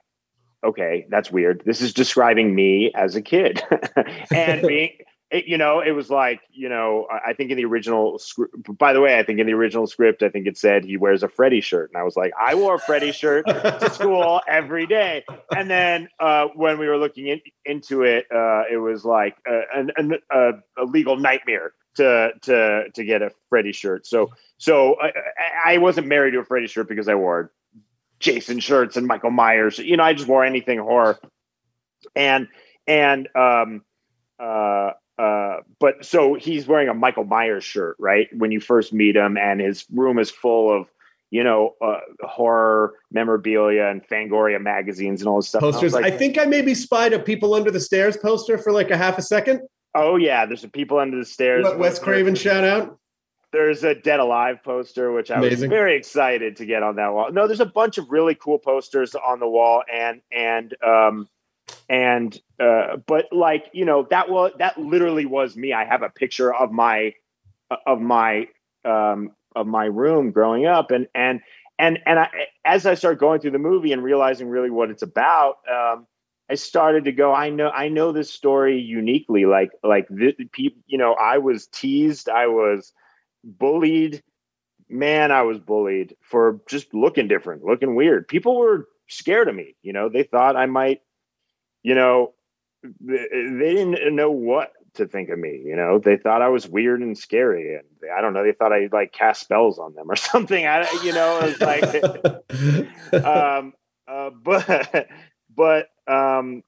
okay, 0.64 1.06
that's 1.10 1.32
weird. 1.32 1.64
This 1.66 1.82
is 1.82 1.94
describing 1.94 2.54
me 2.54 2.92
as 2.96 3.16
a 3.16 3.22
kid 3.22 3.62
and 4.34 4.62
being 4.68 4.92
it, 5.34 5.48
you 5.48 5.58
know, 5.58 5.80
it 5.80 5.92
was 5.92 6.12
like, 6.12 6.42
you 6.52 6.70
know, 6.70 7.08
I 7.10 7.34
think 7.34 7.50
in 7.50 7.58
the 7.58 7.66
original 7.66 8.20
script, 8.20 8.54
by 8.78 8.94
the 8.94 9.02
way, 9.02 9.18
I 9.18 9.24
think 9.24 9.40
in 9.40 9.48
the 9.48 9.54
original 9.54 9.88
script, 9.88 10.22
I 10.22 10.30
think 10.30 10.46
it 10.46 10.60
said 10.60 10.86
he 10.86 10.96
wears 10.96 11.24
a 11.24 11.28
Freddy 11.28 11.60
shirt. 11.60 11.90
And 11.92 12.00
I 12.00 12.04
was 12.04 12.16
like, 12.16 12.32
I 12.40 12.54
wore 12.54 12.76
a 12.76 12.80
Freddy 12.80 13.12
shirt 13.12 13.48
to 13.48 13.90
school 13.94 14.42
every 14.48 14.86
day. 14.86 15.26
And 15.54 15.70
then 15.72 16.08
uh, 16.20 16.50
when 16.54 16.78
we 16.78 16.88
were 16.88 16.98
looking 16.98 17.28
in, 17.28 17.42
into 17.66 18.04
it, 18.04 18.28
uh, 18.34 18.64
it 18.72 18.78
was 18.78 19.04
like 19.04 19.36
a, 19.48 19.88
a, 20.30 20.52
a, 20.78 20.86
legal 20.86 21.18
nightmare 21.18 21.74
to, 21.96 22.30
to, 22.44 22.84
to 22.94 23.04
get 23.04 23.24
a 23.24 23.32
Freddy 23.50 23.72
shirt. 23.72 24.06
So, 24.06 24.30
so 24.60 24.98
I, 25.02 25.12
I 25.66 25.78
wasn't 25.80 26.06
married 26.06 26.32
to 26.32 26.40
a 26.40 26.46
Freddy 26.46 26.68
shirt 26.68 26.88
because 26.88 27.10
I 27.10 27.16
wore 27.16 27.52
Jason 28.24 28.60
shirts 28.60 28.98
and 28.98 29.06
Michael 29.06 29.32
Myers. 29.32 29.78
You 29.78 29.98
know, 29.98 30.04
I 30.04 30.14
just 30.14 30.28
wore 30.28 30.44
anything 30.44 30.80
horror. 30.80 31.20
And, 32.16 32.48
and, 32.88 33.28
um, 33.36 33.84
uh, 34.40 34.92
uh, 35.20 35.58
but 35.80 36.04
so 36.04 36.34
he's 36.34 36.66
wearing 36.66 36.90
a 36.90 36.94
Michael 36.94 37.26
Myers 37.26 37.64
shirt, 37.64 37.96
right? 38.00 38.28
When 38.36 38.52
you 38.52 38.60
first 38.60 38.94
meet 38.94 39.16
him, 39.16 39.38
and 39.38 39.62
his 39.62 39.86
room 39.92 40.18
is 40.18 40.32
full 40.32 40.76
of 40.76 40.88
you 41.30 41.44
know 41.44 41.76
uh, 41.82 42.00
horror 42.22 42.94
memorabilia 43.12 43.86
and 43.86 44.06
Fangoria 44.08 44.60
magazines 44.60 45.22
and 45.22 45.30
all 45.30 45.38
this 45.38 45.50
stuff. 45.50 45.62
Posters. 45.62 45.94
I, 45.94 46.00
like, 46.00 46.14
I 46.14 46.18
think 46.18 46.40
I 46.40 46.46
maybe 46.46 46.74
spied 46.74 47.14
a 47.14 47.20
"People 47.20 47.54
Under 47.54 47.70
the 47.70 47.80
Stairs" 47.80 48.18
poster 48.18 48.58
for 48.58 48.72
like 48.72 48.90
a 48.90 48.98
half 48.98 49.20
a 49.20 49.22
second. 49.22 49.62
Oh 49.94 50.16
yeah, 50.16 50.48
there's 50.48 50.64
a 50.64 50.68
"People 50.68 50.98
Under 50.98 51.18
the 51.18 51.26
Stairs." 51.26 51.66
Wes 51.78 52.00
Craven 52.00 52.34
shout 52.34 52.64
out. 52.64 52.98
There's 53.54 53.84
a 53.84 53.96
Dead 53.96 54.20
Alive 54.20 54.64
poster, 54.64 55.14
which 55.14 55.32
I 55.32 55.38
Amazing. 55.38 55.70
was 55.70 55.78
very 55.78 55.96
excited 55.96 56.58
to 56.58 56.66
get 56.66 56.84
on 56.84 56.98
that 56.98 57.14
wall. 57.14 57.32
No, 57.32 57.48
there's 57.48 57.62
a 57.62 57.66
bunch 57.66 57.98
of 57.98 58.12
really 58.12 58.36
cool 58.36 58.60
posters 58.60 59.16
on 59.16 59.40
the 59.40 59.48
wall, 59.48 59.84
and 59.94 60.22
and 60.32 60.76
um, 60.86 61.30
and 61.90 62.40
uh, 62.60 62.98
but 63.06 63.28
like 63.32 63.66
you 63.74 63.86
know 63.86 64.08
that 64.10 64.30
was 64.30 64.52
that 64.60 64.78
literally 64.78 65.26
was 65.26 65.56
me 65.56 65.74
i 65.74 65.86
have 65.86 66.02
a 66.02 66.10
picture 66.10 66.54
of 66.54 66.72
my 66.72 67.14
of 67.86 68.00
my 68.00 68.48
um 68.86 69.32
of 69.56 69.68
my 69.68 69.86
room 69.86 70.32
growing 70.32 70.66
up 70.66 70.92
and 70.92 71.08
and 71.14 71.42
and 71.80 72.00
and 72.06 72.20
I, 72.20 72.30
as 72.66 72.86
i 72.86 72.94
started 72.94 73.20
going 73.20 73.40
through 73.40 73.52
the 73.52 73.60
movie 73.60 73.92
and 73.92 74.04
realizing 74.04 74.50
really 74.50 74.70
what 74.70 74.90
it's 74.90 75.04
about 75.04 75.58
um 75.72 76.08
i 76.50 76.56
started 76.56 77.06
to 77.06 77.12
go 77.12 77.34
i 77.34 77.50
know 77.50 77.70
i 77.70 77.88
know 77.90 78.12
this 78.12 78.32
story 78.32 78.80
uniquely 78.80 79.46
like 79.46 79.72
like 79.84 80.08
the 80.10 80.34
people 80.52 80.82
you 80.88 80.98
know 80.98 81.14
i 81.14 81.38
was 81.38 81.68
teased 81.68 82.30
i 82.30 82.48
was 82.48 82.94
bullied 83.44 84.24
man 84.90 85.32
i 85.32 85.42
was 85.42 85.60
bullied 85.60 86.16
for 86.22 86.60
just 86.68 86.94
looking 86.94 87.28
different 87.28 87.64
looking 87.64 87.96
weird 87.96 88.28
people 88.28 88.58
were 88.58 88.88
scared 89.08 89.48
of 89.48 89.56
me 89.56 89.76
you 89.82 89.94
know 89.94 90.10
they 90.10 90.24
thought 90.24 90.56
i 90.56 90.66
might 90.66 91.02
you 91.84 91.96
know, 91.96 92.34
they, 93.02 93.28
didn't 93.30 94.16
know 94.16 94.32
what 94.32 94.72
to 94.96 95.06
think 95.06 95.30
of 95.30 95.38
me. 95.38 95.62
You 95.64 95.76
know, 95.76 96.00
they 96.00 96.18
thought 96.18 96.42
I 96.42 96.50
was 96.50 96.68
weird 96.68 97.02
and 97.02 97.18
scary, 97.18 97.76
and 97.76 97.86
I 98.18 98.22
don't 98.22 98.34
know. 98.34 98.44
They 98.44 98.54
thought 98.54 98.74
I 98.74 98.90
like 98.92 99.12
cast 99.12 99.42
spells 99.42 99.78
on 99.78 99.94
them 99.94 100.10
or 100.10 100.16
something. 100.16 100.66
I, 100.66 100.90
you 101.04 101.14
know, 101.14 101.40
it 101.42 101.60
was 101.60 101.62
like, 103.14 103.24
um, 103.26 103.74
uh, 104.08 104.30
but, 104.30 105.08
but, 105.56 105.88
um, 106.08 106.64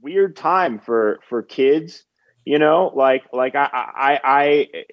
weird 0.00 0.36
time 0.36 0.78
for 0.78 1.18
for 1.28 1.42
kids. 1.42 2.04
You 2.44 2.58
know, 2.58 2.90
like 2.94 3.24
like 3.32 3.54
I 3.54 3.68
I 3.72 4.20
I, 4.24 4.68
I 4.84 4.86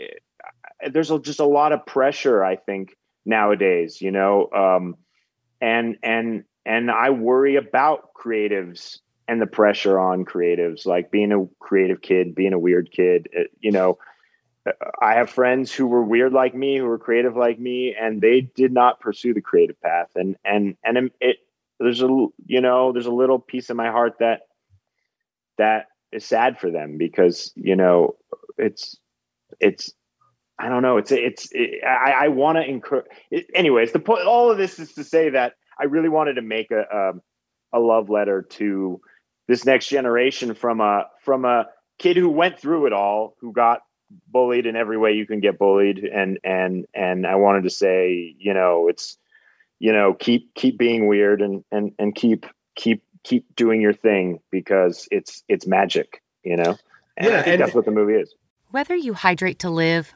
there's 0.92 1.10
just 1.22 1.40
a 1.40 1.46
lot 1.46 1.72
of 1.72 1.86
pressure. 1.86 2.44
I 2.44 2.56
think 2.56 2.96
nowadays. 3.26 4.02
You 4.02 4.12
know, 4.12 4.50
um, 4.52 4.98
and 5.62 5.98
and 6.04 6.44
and 6.66 6.92
I 6.92 7.10
worry 7.12 7.56
about 7.56 8.14
creatives 8.14 9.00
and 9.28 9.42
the 9.42 9.48
pressure 9.48 10.00
on 10.00 10.26
creatives, 10.26 10.86
like 10.86 11.12
being 11.12 11.32
a 11.32 11.46
creative 11.60 12.02
kid, 12.02 12.36
being 12.36 12.54
a 12.54 12.60
weird 12.60 12.92
kid. 12.92 13.28
You 13.60 13.72
know, 13.72 13.98
I 15.02 15.14
have 15.16 15.30
friends 15.30 15.74
who 15.74 15.88
were 15.88 16.04
weird 16.04 16.34
like 16.34 16.56
me, 16.56 16.78
who 16.78 16.86
were 16.86 16.98
creative 16.98 17.36
like 17.36 17.60
me, 17.60 17.96
and 18.00 18.22
they 18.22 18.42
did 18.42 18.72
not 18.72 19.00
pursue 19.00 19.34
the 19.34 19.42
creative 19.42 19.80
path. 19.82 20.10
And 20.16 20.36
and 20.44 20.76
and 20.84 21.12
it 21.20 21.38
there's 21.80 22.02
a 22.02 22.08
you 22.08 22.62
know 22.62 22.92
there's 22.92 23.06
a 23.06 23.12
little 23.12 23.40
piece 23.40 23.70
of 23.70 23.78
my 23.78 23.90
heart 23.90 24.16
that 24.20 24.42
that 25.58 25.88
is 26.12 26.26
sad 26.26 26.60
for 26.60 26.72
them 26.72 26.98
because 26.98 27.52
you 27.56 27.76
know 27.76 28.16
it's 28.58 28.98
it's 29.60 29.92
I 30.58 30.70
don't 30.70 30.82
know 30.82 30.98
it's 30.98 31.12
it's 31.12 31.50
it, 31.52 31.84
I 31.84 32.12
I 32.12 32.28
want 32.30 32.58
to 32.58 32.64
encourage. 32.64 33.06
Anyways, 33.54 33.92
the 33.92 34.00
point 34.00 34.26
all 34.26 34.52
of 34.52 34.58
this 34.58 34.80
is 34.80 34.94
to 34.94 35.04
say 35.04 35.30
that 35.32 35.54
I 35.80 35.86
really 35.86 36.10
wanted 36.10 36.36
to 36.36 36.42
make 36.42 36.72
a 36.72 36.96
um, 36.96 37.22
a 37.74 37.80
love 37.80 38.10
letter 38.10 38.42
to 38.42 39.02
this 39.48 39.66
next 39.66 39.90
generation 39.90 40.56
from 40.56 40.80
a 40.80 41.08
from 41.24 41.46
a 41.46 41.68
kid 42.00 42.18
who 42.18 42.30
went 42.30 42.60
through 42.60 42.86
it 42.86 42.94
all, 42.94 43.36
who 43.42 43.52
got 43.52 43.82
bullied 44.28 44.66
in 44.66 44.76
every 44.76 44.98
way 44.98 45.12
you 45.12 45.26
can 45.26 45.40
get 45.40 45.60
bullied, 45.60 46.00
and 46.00 46.40
and 46.44 46.86
and 46.94 47.28
I 47.28 47.36
wanted 47.36 47.64
to 47.64 47.70
say, 47.70 48.36
you 48.40 48.54
know, 48.54 48.88
it's 48.88 49.18
you 49.80 49.92
know, 49.92 50.14
keep 50.14 50.54
keep 50.56 50.78
being 50.78 51.08
weird 51.08 51.42
and 51.42 51.64
and 51.72 51.92
and 52.00 52.16
keep 52.16 52.46
keep 52.76 53.04
keep 53.24 53.56
doing 53.56 53.82
your 53.82 53.94
thing 53.94 54.40
because 54.52 55.08
it's 55.12 55.44
it's 55.50 55.68
magic, 55.68 56.22
you 56.44 56.56
know. 56.56 56.78
And 57.18 57.28
yeah, 57.28 57.40
I 57.40 57.42
think 57.42 57.48
and 57.48 57.62
that's 57.62 57.76
what 57.76 57.86
the 57.86 57.92
movie 57.92 58.14
is. 58.14 58.34
Whether 58.72 58.96
you 58.96 59.14
hydrate 59.14 59.60
to 59.60 59.70
live 59.70 60.16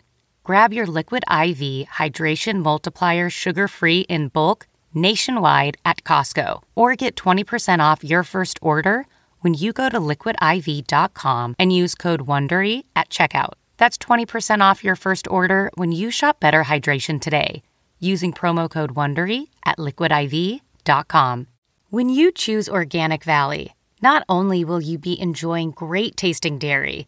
Grab 0.43 0.73
your 0.73 0.87
Liquid 0.87 1.23
IV 1.29 1.87
Hydration 1.99 2.63
Multiplier 2.63 3.29
sugar 3.29 3.67
free 3.67 4.01
in 4.09 4.29
bulk 4.29 4.67
nationwide 4.91 5.77
at 5.85 6.03
Costco 6.03 6.63
or 6.73 6.95
get 6.95 7.15
20% 7.15 7.79
off 7.79 8.03
your 8.03 8.23
first 8.23 8.57
order 8.59 9.05
when 9.41 9.53
you 9.53 9.71
go 9.71 9.87
to 9.87 9.99
liquidiv.com 9.99 11.55
and 11.59 11.75
use 11.75 11.93
code 11.93 12.21
WONDERY 12.21 12.85
at 12.95 13.09
checkout. 13.09 13.53
That's 13.77 13.99
20% 13.99 14.61
off 14.61 14.83
your 14.83 14.95
first 14.95 15.27
order 15.27 15.69
when 15.75 15.91
you 15.91 16.09
shop 16.09 16.39
Better 16.39 16.63
Hydration 16.63 17.21
today 17.21 17.61
using 17.99 18.33
promo 18.33 18.67
code 18.67 18.95
WONDERY 18.95 19.45
at 19.63 19.77
liquidiv.com. 19.77 21.47
When 21.91 22.09
you 22.09 22.31
choose 22.31 22.67
Organic 22.67 23.23
Valley, 23.23 23.75
not 24.01 24.23
only 24.27 24.65
will 24.65 24.81
you 24.81 24.97
be 24.97 25.21
enjoying 25.21 25.69
great 25.69 26.17
tasting 26.17 26.57
dairy, 26.57 27.07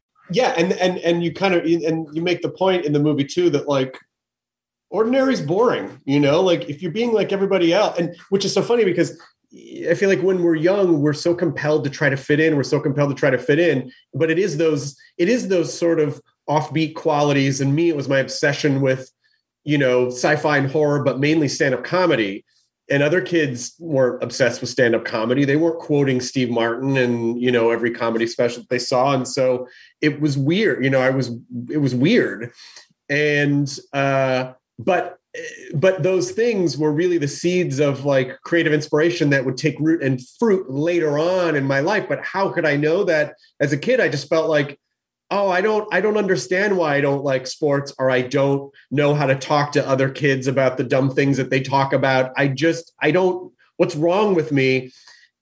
Yeah, 0.31 0.53
and 0.57 0.73
and 0.73 0.97
and 0.99 1.23
you 1.23 1.33
kind 1.33 1.53
of 1.53 1.63
and 1.63 2.07
you 2.13 2.21
make 2.21 2.41
the 2.41 2.49
point 2.49 2.85
in 2.85 2.93
the 2.93 2.99
movie 2.99 3.25
too 3.25 3.49
that 3.51 3.67
like 3.67 3.97
ordinary 4.89 5.33
is 5.33 5.41
boring 5.41 5.99
you 6.05 6.19
know? 6.19 6.41
Like 6.41 6.69
if 6.69 6.81
you're 6.81 6.91
being 6.91 7.13
like 7.13 7.31
everybody 7.31 7.73
else 7.73 7.97
and 7.97 8.15
which 8.29 8.45
is 8.45 8.53
so 8.53 8.61
funny 8.61 8.83
because 8.83 9.19
i 9.89 9.93
feel 9.93 10.07
like 10.07 10.21
when 10.21 10.41
we're 10.41 10.55
young 10.55 11.01
we're 11.01 11.11
so 11.11 11.35
compelled 11.35 11.83
to 11.83 11.89
try 11.89 12.09
to 12.09 12.15
fit 12.15 12.39
in 12.39 12.55
we're 12.55 12.63
so 12.63 12.79
compelled 12.79 13.09
to 13.09 13.15
try 13.15 13.29
to 13.29 13.37
fit 13.37 13.59
in 13.59 13.91
but 14.13 14.31
it 14.31 14.39
is 14.39 14.57
those 14.57 14.95
it 15.17 15.27
is 15.27 15.49
those 15.49 15.77
sort 15.77 15.99
of 15.99 16.21
offbeat 16.49 16.95
qualities 16.95 17.59
and 17.59 17.75
me 17.75 17.89
it 17.89 17.95
was 17.95 18.07
my 18.07 18.19
obsession 18.19 18.79
with 18.79 19.11
you 19.65 19.77
know 19.77 20.07
sci-fi 20.07 20.57
and 20.57 20.71
horror 20.71 21.03
but 21.03 21.19
mainly 21.19 21.49
stand-up 21.49 21.83
comedy 21.83 22.45
and 22.89 23.03
other 23.03 23.21
kids 23.21 23.75
weren't 23.79 24.21
obsessed 24.23 24.61
with 24.61 24.69
stand-up 24.69 25.05
comedy. 25.05 25.45
They 25.45 25.55
weren't 25.55 25.79
quoting 25.79 26.21
steve 26.21 26.49
martin 26.49 26.97
and 26.97 27.41
you 27.41 27.51
know 27.51 27.71
every 27.71 27.91
comedy 27.91 28.27
special 28.27 28.63
they 28.69 28.79
saw. 28.79 29.13
And 29.13 29.27
so 29.27 29.67
it 30.01 30.19
was 30.19 30.37
weird 30.37 30.83
you 30.83 30.89
know 30.89 31.01
i 31.01 31.09
was 31.09 31.31
it 31.69 31.77
was 31.77 31.95
weird. 31.95 32.51
And 33.09 33.67
uh 33.93 34.53
but 34.79 35.17
but 35.73 36.03
those 36.03 36.31
things 36.31 36.77
were 36.77 36.91
really 36.91 37.17
the 37.17 37.27
seeds 37.27 37.79
of 37.79 38.03
like 38.03 38.37
creative 38.43 38.73
inspiration 38.73 39.29
that 39.29 39.45
would 39.45 39.57
take 39.57 39.79
root 39.79 40.03
and 40.03 40.21
fruit 40.39 40.69
later 40.69 41.17
on 41.17 41.55
in 41.55 41.63
my 41.63 41.79
life. 41.79 42.07
But 42.09 42.23
how 42.23 42.49
could 42.49 42.65
i 42.65 42.75
know 42.75 43.03
that? 43.05 43.35
As 43.59 43.71
a 43.71 43.77
kid 43.77 43.99
i 43.99 44.09
just 44.09 44.27
felt 44.27 44.49
like 44.49 44.79
oh 45.31 45.49
i 45.49 45.61
don't 45.61 45.91
i 45.93 45.99
don't 45.99 46.17
understand 46.17 46.77
why 46.77 46.95
i 46.95 47.01
don't 47.01 47.23
like 47.23 47.47
sports 47.47 47.93
or 47.97 48.11
i 48.11 48.21
don't 48.21 48.71
know 48.91 49.15
how 49.15 49.25
to 49.25 49.35
talk 49.35 49.71
to 49.71 49.87
other 49.87 50.09
kids 50.09 50.45
about 50.45 50.77
the 50.77 50.83
dumb 50.83 51.09
things 51.09 51.37
that 51.37 51.49
they 51.49 51.61
talk 51.61 51.93
about. 51.93 52.31
I 52.37 52.47
just 52.47 52.93
i 53.01 53.09
don't 53.09 53.51
what's 53.77 53.95
wrong 53.95 54.35
with 54.35 54.51
me? 54.51 54.91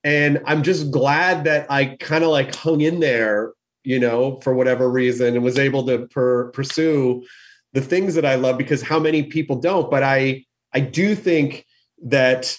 And 0.03 0.41
i'm 0.45 0.63
just 0.63 0.91
glad 0.91 1.43
that 1.43 1.69
i 1.69 1.97
kind 1.99 2.23
of 2.23 2.29
like 2.29 2.55
hung 2.55 2.81
in 2.81 3.01
there 3.01 3.51
you 3.83 3.99
know 3.99 4.39
for 4.41 4.53
whatever 4.53 4.89
reason 4.89 5.35
and 5.35 5.43
was 5.43 5.59
able 5.59 5.85
to 5.87 6.07
per- 6.07 6.51
pursue 6.51 7.25
the 7.73 7.81
things 7.81 8.15
that 8.15 8.25
i 8.25 8.35
love 8.35 8.57
because 8.57 8.81
how 8.81 8.99
many 8.99 9.23
people 9.23 9.57
don't? 9.57 9.91
But 9.91 10.03
i 10.03 10.45
i 10.73 10.79
do 10.79 11.15
think 11.15 11.65
that 12.03 12.57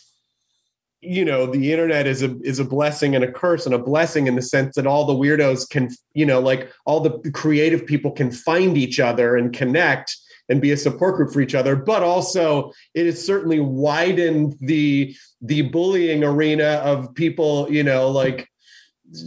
you 1.03 1.25
know 1.25 1.47
the 1.47 1.73
internet 1.73 2.07
is 2.07 2.23
a 2.23 2.37
is 2.43 2.59
a 2.59 2.65
blessing 2.65 3.15
and 3.15 3.25
a 3.25 3.33
curse 3.33 3.65
and 3.65 3.75
a 3.75 3.79
blessing 3.79 4.27
in 4.27 4.35
the 4.35 4.43
sense 4.43 4.77
that 4.77 4.87
all 4.87 5.07
the 5.07 5.15
weirdos 5.15 5.69
can 5.69 5.89
you 6.15 6.27
know 6.27 6.41
like 6.41 6.71
all 6.85 7.01
the 7.01 7.31
creative 7.31 7.87
people 7.87 8.11
can 8.11 8.31
find 8.31 8.77
each 8.77 9.01
other 9.01 9.37
and 9.37 9.55
connect 9.55 10.15
and 10.51 10.61
be 10.61 10.73
a 10.73 10.77
support 10.77 11.17
group 11.17 11.33
for 11.33 11.41
each 11.41 11.55
other. 11.55 11.77
But 11.77 12.03
also 12.03 12.73
it 12.93 13.07
has 13.07 13.25
certainly 13.25 13.61
widened 13.61 14.57
the 14.61 15.17
the 15.41 15.63
bullying 15.63 16.23
arena 16.23 16.83
of 16.85 17.15
people 17.15 17.71
you 17.71 17.83
know 17.83 18.11
like 18.11 18.49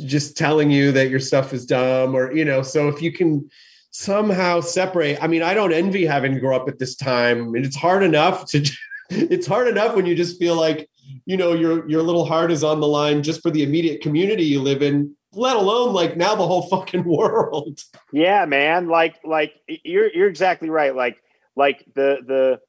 just 0.05 0.37
telling 0.37 0.69
you 0.69 0.91
that 0.91 1.09
your 1.09 1.19
stuff 1.19 1.53
is 1.53 1.65
dumb 1.65 2.15
or 2.15 2.31
you 2.31 2.45
know 2.45 2.61
so 2.61 2.87
if 2.87 3.01
you 3.01 3.11
can 3.11 3.49
somehow 3.91 4.61
separate 4.61 5.21
i 5.21 5.27
mean 5.27 5.43
i 5.43 5.53
don't 5.53 5.73
envy 5.73 6.05
having 6.05 6.33
to 6.33 6.39
grow 6.39 6.55
up 6.55 6.67
at 6.67 6.79
this 6.79 6.95
time. 6.95 7.53
And 7.55 7.65
it's 7.65 7.75
hard 7.75 8.03
enough 8.03 8.45
to 8.51 8.63
it's 9.09 9.47
hard 9.47 9.67
enough 9.67 9.95
when 9.95 10.05
you 10.05 10.15
just 10.15 10.39
feel 10.39 10.55
like 10.55 10.89
you 11.25 11.37
know 11.37 11.53
your 11.53 11.87
your 11.89 12.01
little 12.01 12.25
heart 12.25 12.51
is 12.51 12.63
on 12.63 12.79
the 12.79 12.87
line 12.87 13.23
just 13.23 13.41
for 13.41 13.51
the 13.51 13.63
immediate 13.63 14.01
community 14.01 14.43
you 14.43 14.61
live 14.61 14.81
in 14.81 15.15
let 15.35 15.55
alone 15.55 15.93
like 15.93 16.17
now 16.17 16.35
the 16.35 16.47
whole 16.47 16.61
fucking 16.69 17.03
world. 17.03 17.79
Yeah 18.11 18.45
man. 18.45 18.87
Like 18.87 19.15
like 19.23 19.53
you're 19.67 20.11
you're 20.13 20.29
exactly 20.29 20.69
right. 20.69 20.95
Like 20.95 21.17
like 21.55 21.85
the 21.93 22.17
the 22.25 22.59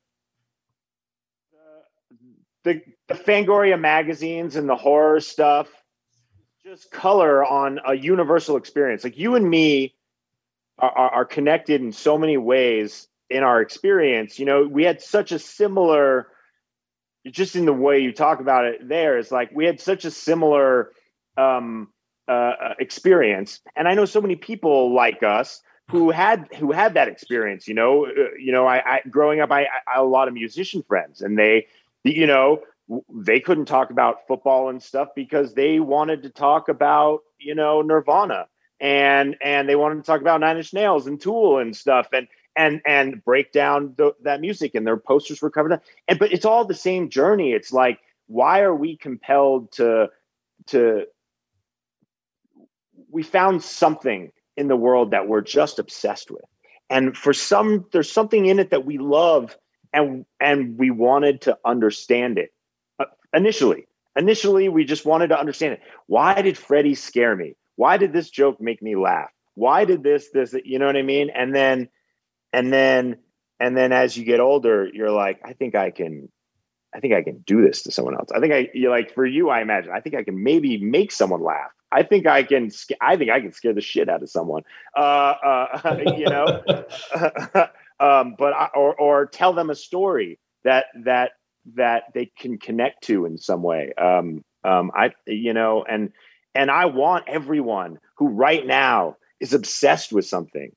the, 2.65 2.81
the 3.09 3.15
fangoria 3.15 3.79
magazines 3.79 4.57
and 4.57 4.67
the 4.67 4.77
horror 4.77 5.21
stuff 5.21 5.69
just 6.65 6.91
color 6.91 7.45
on 7.45 7.79
a 7.87 7.95
universal 7.95 8.57
experience. 8.57 9.05
Like 9.05 9.19
you 9.19 9.35
and 9.35 9.49
me 9.49 9.95
are, 10.79 10.91
are 10.91 11.25
connected 11.27 11.83
in 11.83 11.93
so 11.93 12.17
many 12.17 12.39
ways 12.39 13.07
in 13.29 13.43
our 13.43 13.61
experience. 13.61 14.39
You 14.39 14.47
know 14.47 14.67
we 14.67 14.85
had 14.85 15.03
such 15.03 15.33
a 15.33 15.39
similar 15.39 16.29
just 17.31 17.57
in 17.57 17.65
the 17.67 17.73
way 17.73 18.01
you 18.01 18.13
talk 18.13 18.41
about 18.41 18.65
it 18.65 18.89
there 18.89 19.19
is 19.19 19.33
like 19.33 19.51
we 19.55 19.65
had 19.65 19.81
such 19.81 20.05
a 20.05 20.11
similar 20.11 20.91
um, 21.37 21.89
uh, 22.29 22.33
uh, 22.33 22.75
experience. 22.79 23.61
And 23.77 23.89
i 23.89 23.95
know 23.95 24.05
so 24.05 24.21
many 24.21 24.37
people 24.37 24.95
like 24.95 25.23
us 25.23 25.63
who 25.91 26.11
had 26.11 26.49
who 26.59 26.73
had 26.73 26.95
that 26.95 27.09
experience 27.09 27.69
you 27.69 27.75
know 27.75 28.07
uh, 28.07 28.35
you 28.39 28.53
know 28.53 28.67
I, 28.67 28.95
I 28.95 29.01
growing 29.11 29.41
up 29.41 29.51
I, 29.51 29.65
I, 29.65 29.99
a 29.99 30.05
lot 30.05 30.29
of 30.29 30.35
musician 30.35 30.83
friends 30.83 31.21
and 31.21 31.39
they 31.39 31.67
you 32.05 32.27
know 32.27 32.63
they 33.11 33.41
couldn't 33.41 33.67
talk 33.67 33.91
about 33.91 34.27
football 34.27 34.69
and 34.69 34.83
stuff 34.83 35.09
because 35.15 35.55
they 35.55 35.81
wanted 35.81 36.23
to 36.23 36.31
talk 36.31 36.69
about 36.69 37.21
you 37.39 37.55
know 37.55 37.83
nirvana 37.83 38.47
and 38.81 39.37
and 39.43 39.69
they 39.69 39.77
wanted 39.77 39.97
to 39.97 40.03
talk 40.03 40.21
about 40.21 40.41
nine 40.41 40.57
inch 40.57 40.73
nails 40.73 41.07
and 41.07 41.21
tool 41.21 41.59
and 41.59 41.77
stuff. 41.77 42.09
And 42.13 42.29
and 42.57 42.81
and 42.87 43.25
break 43.25 43.53
down 43.53 43.95
the, 43.97 44.13
that 44.23 44.41
music 44.41 44.75
and 44.75 44.87
their 44.87 44.97
posters 44.97 45.43
were 45.43 45.51
covered 45.51 45.73
up. 45.73 45.83
and 46.09 46.19
but 46.19 46.33
it's 46.33 46.45
all 46.45 46.65
the 46.65 46.75
same 46.75 47.11
journey. 47.11 47.53
It's 47.53 47.73
like 47.73 48.01
why 48.27 48.61
are 48.61 48.75
we 48.75 48.97
compelled 48.97 49.73
to 49.73 50.11
to 50.67 51.05
we 53.11 53.23
found 53.23 53.63
something 53.63 54.33
in 54.57 54.69
the 54.69 54.77
world 54.77 55.11
that 55.11 55.29
we're 55.29 55.41
just 55.41 55.79
obsessed 55.79 56.31
with. 56.31 56.45
And 56.91 57.17
for 57.17 57.33
some 57.33 57.87
there's 57.93 58.11
something 58.11 58.47
in 58.47 58.59
it 58.59 58.71
that 58.71 58.85
we 58.85 58.99
love 58.99 59.57
and 59.93 60.25
and 60.41 60.79
we 60.79 60.91
wanted 60.91 61.43
to 61.43 61.59
understand 61.65 62.39
it. 62.39 62.53
Uh, 62.99 63.07
initially 63.33 63.87
initially 64.17 64.69
we 64.69 64.85
just 64.85 65.05
wanted 65.05 65.29
to 65.29 65.39
understand 65.39 65.75
it. 65.75 65.81
Why 66.07 66.41
did 66.41 66.57
freddie 66.57 66.95
scare 66.95 67.35
me? 67.35 67.57
Why 67.77 67.97
did 67.97 68.13
this 68.13 68.31
joke 68.31 68.61
make 68.61 68.81
me 68.81 68.95
laugh? 68.95 69.31
Why 69.55 69.85
did 69.85 70.03
this 70.03 70.31
this 70.31 70.55
you 70.65 70.79
know 70.79 70.87
what 70.87 70.97
i 70.97 71.03
mean? 71.03 71.31
And 71.31 71.55
then 71.55 71.89
and 72.55 72.73
then 72.73 73.17
and 73.61 73.77
then 73.77 73.93
as 73.93 74.17
you 74.17 74.25
get 74.25 74.41
older 74.41 74.89
you're 74.93 75.11
like 75.11 75.41
i 75.45 75.53
think 75.53 75.75
i 75.75 75.91
can 75.91 76.29
i 76.95 77.01
think 77.01 77.13
i 77.13 77.23
can 77.23 77.39
do 77.47 77.63
this 77.63 77.83
to 77.83 77.91
someone 77.91 78.15
else. 78.15 78.31
I 78.35 78.41
think 78.41 78.53
i 78.53 78.69
you 78.73 78.91
like 78.91 79.13
for 79.13 79.27
you 79.27 79.51
i 79.51 79.61
imagine 79.61 79.93
i 79.93 80.01
think 80.01 80.15
i 80.15 80.23
can 80.23 80.43
maybe 80.43 80.79
make 80.79 81.13
someone 81.13 81.43
laugh. 81.43 81.71
I 81.93 82.03
think 82.03 82.27
i 82.27 82.43
can 82.43 82.71
i 83.01 83.17
think 83.17 83.31
i 83.31 83.41
can 83.41 83.53
scare 83.53 83.75
the 83.75 83.81
shit 83.81 84.09
out 84.09 84.23
of 84.23 84.31
someone. 84.31 84.63
Uh, 84.97 85.35
uh 85.45 85.97
you 86.17 86.27
know? 86.27 86.63
Um 88.01 88.35
but 88.37 88.53
I, 88.53 88.71
or 88.75 88.93
or 88.97 89.27
tell 89.27 89.53
them 89.53 89.71
a 89.71 89.77
story 89.77 90.41
that 90.65 90.87
that 91.05 91.33
that 91.77 92.03
they 92.13 92.27
can 92.37 92.59
connect 92.59 93.05
to 93.05 93.25
in 93.25 93.39
some 93.39 93.63
way. 93.63 93.93
Um 93.95 94.45
um 94.65 94.91
i 94.97 95.13
you 95.27 95.53
know 95.53 95.85
and 95.89 96.13
and 96.57 96.73
i 96.73 96.87
want 96.87 97.25
everyone 97.29 98.01
who 98.17 98.29
right 98.29 98.67
now 98.67 99.17
is 99.39 99.55
obsessed 99.55 100.13
with 100.13 100.27
something 100.27 100.73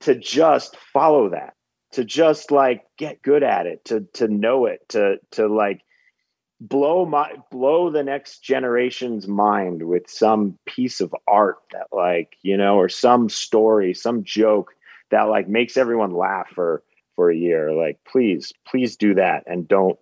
to 0.00 0.14
just 0.14 0.76
follow 0.92 1.30
that 1.30 1.54
to 1.92 2.04
just 2.04 2.50
like 2.50 2.82
get 2.98 3.22
good 3.22 3.42
at 3.42 3.66
it 3.66 3.84
to 3.84 4.06
to 4.12 4.28
know 4.28 4.66
it 4.66 4.80
to 4.88 5.16
to 5.30 5.46
like 5.46 5.80
blow 6.60 7.04
my 7.04 7.32
blow 7.50 7.90
the 7.90 8.02
next 8.02 8.40
generation's 8.40 9.28
mind 9.28 9.82
with 9.82 10.08
some 10.08 10.58
piece 10.66 11.00
of 11.00 11.14
art 11.28 11.58
that 11.72 11.86
like 11.92 12.36
you 12.42 12.56
know 12.56 12.76
or 12.76 12.88
some 12.88 13.28
story 13.28 13.94
some 13.94 14.24
joke 14.24 14.72
that 15.10 15.24
like 15.24 15.48
makes 15.48 15.76
everyone 15.76 16.12
laugh 16.12 16.48
for 16.54 16.82
for 17.14 17.30
a 17.30 17.36
year. 17.36 17.72
Like 17.72 17.98
please 18.10 18.52
please 18.66 18.96
do 18.96 19.14
that 19.14 19.44
and 19.46 19.66
don't 19.66 19.98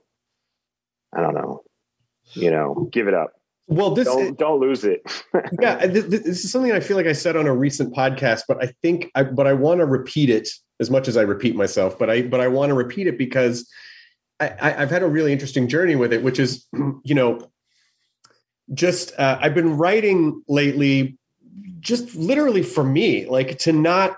i 1.16 1.20
don't 1.20 1.34
know 1.34 1.62
you 2.32 2.50
know 2.50 2.88
give 2.92 3.08
it 3.08 3.14
up 3.14 3.34
well, 3.66 3.90
this 3.90 4.06
don't, 4.06 4.38
don't 4.38 4.60
lose 4.60 4.84
it. 4.84 5.02
yeah, 5.60 5.86
this, 5.86 6.04
this, 6.04 6.44
is 6.44 6.50
something 6.50 6.72
I 6.72 6.80
feel 6.80 6.96
like 6.96 7.06
I 7.06 7.12
said 7.12 7.36
on 7.36 7.46
a 7.46 7.54
recent 7.54 7.94
podcast, 7.94 8.42
but 8.46 8.62
I 8.62 8.74
think 8.82 9.10
I 9.14 9.22
but 9.22 9.46
I 9.46 9.54
want 9.54 9.80
to 9.80 9.86
repeat 9.86 10.28
it 10.28 10.48
as 10.80 10.90
much 10.90 11.08
as 11.08 11.16
I 11.16 11.22
repeat 11.22 11.56
myself. 11.56 11.98
But 11.98 12.10
I 12.10 12.22
but 12.22 12.40
I 12.40 12.48
want 12.48 12.70
to 12.70 12.74
repeat 12.74 13.06
it 13.06 13.16
because 13.16 13.70
I, 14.38 14.48
I, 14.48 14.82
I've 14.82 14.90
had 14.90 15.02
a 15.02 15.06
really 15.06 15.32
interesting 15.32 15.66
journey 15.68 15.96
with 15.96 16.12
it, 16.12 16.22
which 16.22 16.38
is 16.38 16.66
you 17.04 17.14
know 17.14 17.50
just 18.72 19.18
uh, 19.18 19.38
I've 19.40 19.54
been 19.54 19.76
writing 19.76 20.42
lately, 20.46 21.16
just 21.80 22.14
literally 22.14 22.62
for 22.62 22.84
me, 22.84 23.26
like 23.26 23.58
to 23.60 23.72
not 23.72 24.16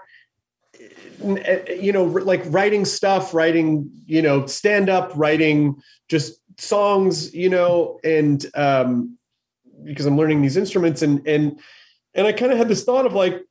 you 1.23 1.93
know 1.93 2.05
like 2.05 2.43
writing 2.47 2.85
stuff 2.85 3.33
writing 3.33 3.91
you 4.07 4.21
know 4.21 4.45
stand 4.47 4.91
up 4.91 5.11
writing 5.17 5.81
just 6.09 6.41
songs 6.59 7.35
you 7.35 7.49
know 7.49 7.99
and 8.05 8.47
um 8.55 9.16
because 9.85 10.07
I'm 10.07 10.17
learning 10.17 10.43
these 10.43 10.57
instruments 10.57 11.03
and 11.03 11.27
and 11.27 11.61
and 12.15 12.27
I 12.27 12.33
kind 12.33 12.53
of 12.53 12.59
had 12.59 12.69
this 12.69 12.85
thought 12.85 13.07
of 13.07 13.13
like 13.13 13.43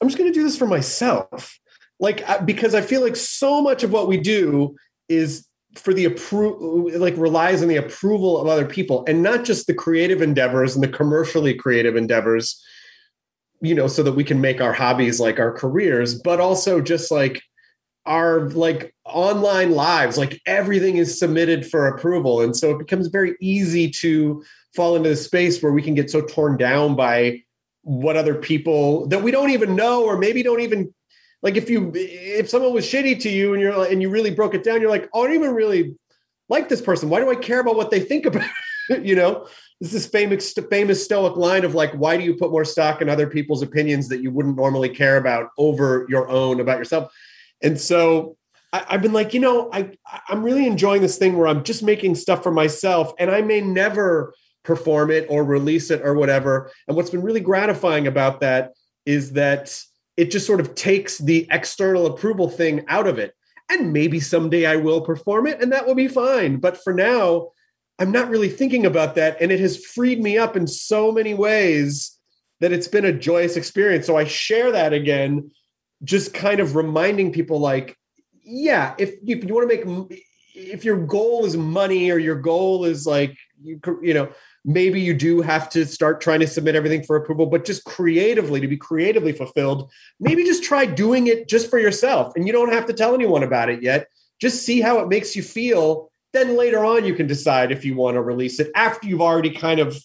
I'm 0.00 0.08
just 0.08 0.18
going 0.18 0.32
to 0.32 0.38
do 0.38 0.42
this 0.42 0.56
for 0.56 0.66
myself. 0.66 1.58
Like 1.98 2.24
because 2.46 2.74
I 2.74 2.80
feel 2.80 3.02
like 3.02 3.16
so 3.16 3.60
much 3.60 3.82
of 3.82 3.92
what 3.92 4.08
we 4.08 4.18
do 4.18 4.76
is 5.08 5.46
for 5.74 5.94
the 5.94 6.04
approval 6.04 6.90
like 6.98 7.16
relies 7.16 7.62
on 7.62 7.68
the 7.68 7.76
approval 7.76 8.40
of 8.40 8.48
other 8.48 8.66
people 8.66 9.04
and 9.06 9.22
not 9.22 9.44
just 9.44 9.66
the 9.66 9.74
creative 9.74 10.20
endeavors 10.20 10.74
and 10.74 10.82
the 10.82 10.88
commercially 10.88 11.54
creative 11.54 11.94
endeavors 11.96 12.60
you 13.60 13.74
know 13.74 13.86
so 13.86 14.02
that 14.02 14.12
we 14.12 14.24
can 14.24 14.40
make 14.40 14.60
our 14.60 14.72
hobbies 14.72 15.20
like 15.20 15.38
our 15.38 15.52
careers 15.52 16.20
but 16.20 16.40
also 16.40 16.80
just 16.80 17.10
like 17.12 17.40
our 18.04 18.48
like 18.50 18.92
online 19.04 19.70
lives 19.70 20.18
like 20.18 20.40
everything 20.44 20.96
is 20.96 21.18
submitted 21.18 21.64
for 21.64 21.86
approval 21.86 22.40
and 22.40 22.56
so 22.56 22.70
it 22.72 22.78
becomes 22.78 23.06
very 23.06 23.36
easy 23.40 23.88
to 23.88 24.42
fall 24.74 24.96
into 24.96 25.08
the 25.08 25.16
space 25.16 25.62
where 25.62 25.72
we 25.72 25.82
can 25.82 25.94
get 25.94 26.10
so 26.10 26.20
torn 26.20 26.56
down 26.56 26.94
by 26.96 27.42
what 27.82 28.16
other 28.16 28.34
people 28.34 29.06
that 29.08 29.22
we 29.22 29.30
don't 29.30 29.50
even 29.50 29.74
know 29.74 30.04
or 30.04 30.18
maybe 30.18 30.42
don't 30.42 30.60
even 30.60 30.92
like 31.42 31.56
if 31.56 31.70
you 31.70 31.90
if 31.94 32.48
someone 32.48 32.74
was 32.74 32.84
shitty 32.84 33.18
to 33.20 33.30
you 33.30 33.54
and 33.54 33.62
you're 33.62 33.76
like 33.76 33.90
and 33.90 34.02
you 34.02 34.10
really 34.10 34.30
broke 34.30 34.54
it 34.54 34.62
down 34.62 34.80
you're 34.80 34.90
like 34.90 35.08
oh, 35.14 35.22
i 35.22 35.26
don't 35.26 35.34
even 35.34 35.54
really 35.54 35.94
like 36.50 36.68
this 36.68 36.82
person. 36.82 37.08
Why 37.08 37.20
do 37.20 37.30
i 37.30 37.34
care 37.34 37.60
about 37.60 37.76
what 37.76 37.90
they 37.90 38.00
think 38.00 38.26
about 38.26 38.48
you 39.02 39.14
know? 39.14 39.46
This 39.80 39.94
is 39.94 40.06
famous 40.06 40.52
famous 40.68 41.02
stoic 41.02 41.36
line 41.36 41.64
of 41.64 41.74
like 41.74 41.92
why 41.92 42.18
do 42.18 42.24
you 42.24 42.34
put 42.34 42.50
more 42.50 42.66
stock 42.66 43.00
in 43.00 43.08
other 43.08 43.26
people's 43.26 43.62
opinions 43.62 44.08
that 44.08 44.20
you 44.20 44.30
wouldn't 44.30 44.56
normally 44.56 44.90
care 44.90 45.16
about 45.16 45.48
over 45.56 46.04
your 46.10 46.28
own 46.28 46.60
about 46.60 46.76
yourself? 46.76 47.10
And 47.62 47.80
so 47.80 48.36
I, 48.74 48.84
I've 48.90 49.00
been 49.00 49.14
like, 49.14 49.32
you 49.32 49.40
know, 49.40 49.70
I 49.72 49.92
I'm 50.28 50.42
really 50.42 50.66
enjoying 50.66 51.00
this 51.00 51.16
thing 51.16 51.38
where 51.38 51.48
I'm 51.48 51.64
just 51.64 51.82
making 51.82 52.16
stuff 52.16 52.42
for 52.42 52.52
myself, 52.52 53.14
and 53.18 53.30
I 53.30 53.40
may 53.40 53.62
never 53.62 54.34
perform 54.62 55.10
it 55.10 55.26
or 55.28 55.44
release 55.44 55.90
it 55.90 56.02
or 56.02 56.14
whatever. 56.14 56.70
And 56.86 56.96
what's 56.96 57.10
been 57.10 57.22
really 57.22 57.40
gratifying 57.40 58.06
about 58.06 58.40
that 58.40 58.72
is 59.06 59.32
that 59.32 59.80
it 60.16 60.30
just 60.30 60.46
sort 60.46 60.60
of 60.60 60.74
takes 60.74 61.18
the 61.18 61.46
external 61.50 62.06
approval 62.06 62.48
thing 62.48 62.84
out 62.88 63.06
of 63.06 63.18
it. 63.18 63.34
And 63.70 63.92
maybe 63.92 64.20
someday 64.20 64.66
I 64.66 64.76
will 64.76 65.00
perform 65.00 65.46
it 65.46 65.62
and 65.62 65.72
that 65.72 65.86
will 65.86 65.94
be 65.94 66.08
fine. 66.08 66.58
But 66.58 66.82
for 66.82 66.92
now, 66.92 67.50
I'm 67.98 68.10
not 68.10 68.28
really 68.28 68.48
thinking 68.48 68.84
about 68.84 69.14
that. 69.14 69.40
And 69.40 69.52
it 69.52 69.60
has 69.60 69.84
freed 69.84 70.22
me 70.22 70.36
up 70.36 70.56
in 70.56 70.66
so 70.66 71.12
many 71.12 71.34
ways 71.34 72.18
that 72.60 72.72
it's 72.72 72.88
been 72.88 73.04
a 73.04 73.12
joyous 73.12 73.56
experience. 73.56 74.06
So 74.06 74.16
I 74.16 74.24
share 74.24 74.72
that 74.72 74.92
again, 74.92 75.50
just 76.02 76.34
kind 76.34 76.60
of 76.60 76.76
reminding 76.76 77.32
people 77.32 77.58
like, 77.58 77.96
yeah, 78.42 78.94
if 78.98 79.14
you, 79.22 79.36
if 79.36 79.44
you 79.44 79.54
want 79.54 79.70
to 79.70 79.76
make, 79.76 80.24
if 80.54 80.84
your 80.84 80.98
goal 80.98 81.44
is 81.44 81.56
money 81.56 82.10
or 82.10 82.18
your 82.18 82.36
goal 82.36 82.84
is 82.84 83.06
like, 83.06 83.36
you, 83.62 83.80
you 84.02 84.14
know, 84.14 84.30
maybe 84.64 85.00
you 85.00 85.14
do 85.14 85.40
have 85.40 85.70
to 85.70 85.86
start 85.86 86.20
trying 86.20 86.40
to 86.40 86.46
submit 86.46 86.74
everything 86.74 87.02
for 87.02 87.16
approval, 87.16 87.46
but 87.46 87.64
just 87.64 87.84
creatively, 87.84 88.60
to 88.60 88.68
be 88.68 88.76
creatively 88.76 89.32
fulfilled, 89.32 89.90
maybe 90.18 90.44
just 90.44 90.62
try 90.62 90.84
doing 90.84 91.26
it 91.26 91.48
just 91.48 91.70
for 91.70 91.78
yourself. 91.78 92.32
And 92.36 92.46
you 92.46 92.52
don't 92.52 92.72
have 92.72 92.86
to 92.86 92.92
tell 92.92 93.14
anyone 93.14 93.42
about 93.42 93.70
it 93.70 93.82
yet. 93.82 94.08
Just 94.40 94.64
see 94.64 94.80
how 94.80 94.98
it 95.00 95.08
makes 95.08 95.34
you 95.34 95.42
feel. 95.42 96.10
Then 96.32 96.56
later 96.56 96.84
on, 96.84 97.04
you 97.04 97.14
can 97.14 97.26
decide 97.26 97.72
if 97.72 97.84
you 97.84 97.94
want 97.94 98.14
to 98.14 98.22
release 98.22 98.60
it 98.60 98.70
after 98.74 99.08
you've 99.08 99.20
already 99.20 99.50
kind 99.50 99.80
of 99.80 99.98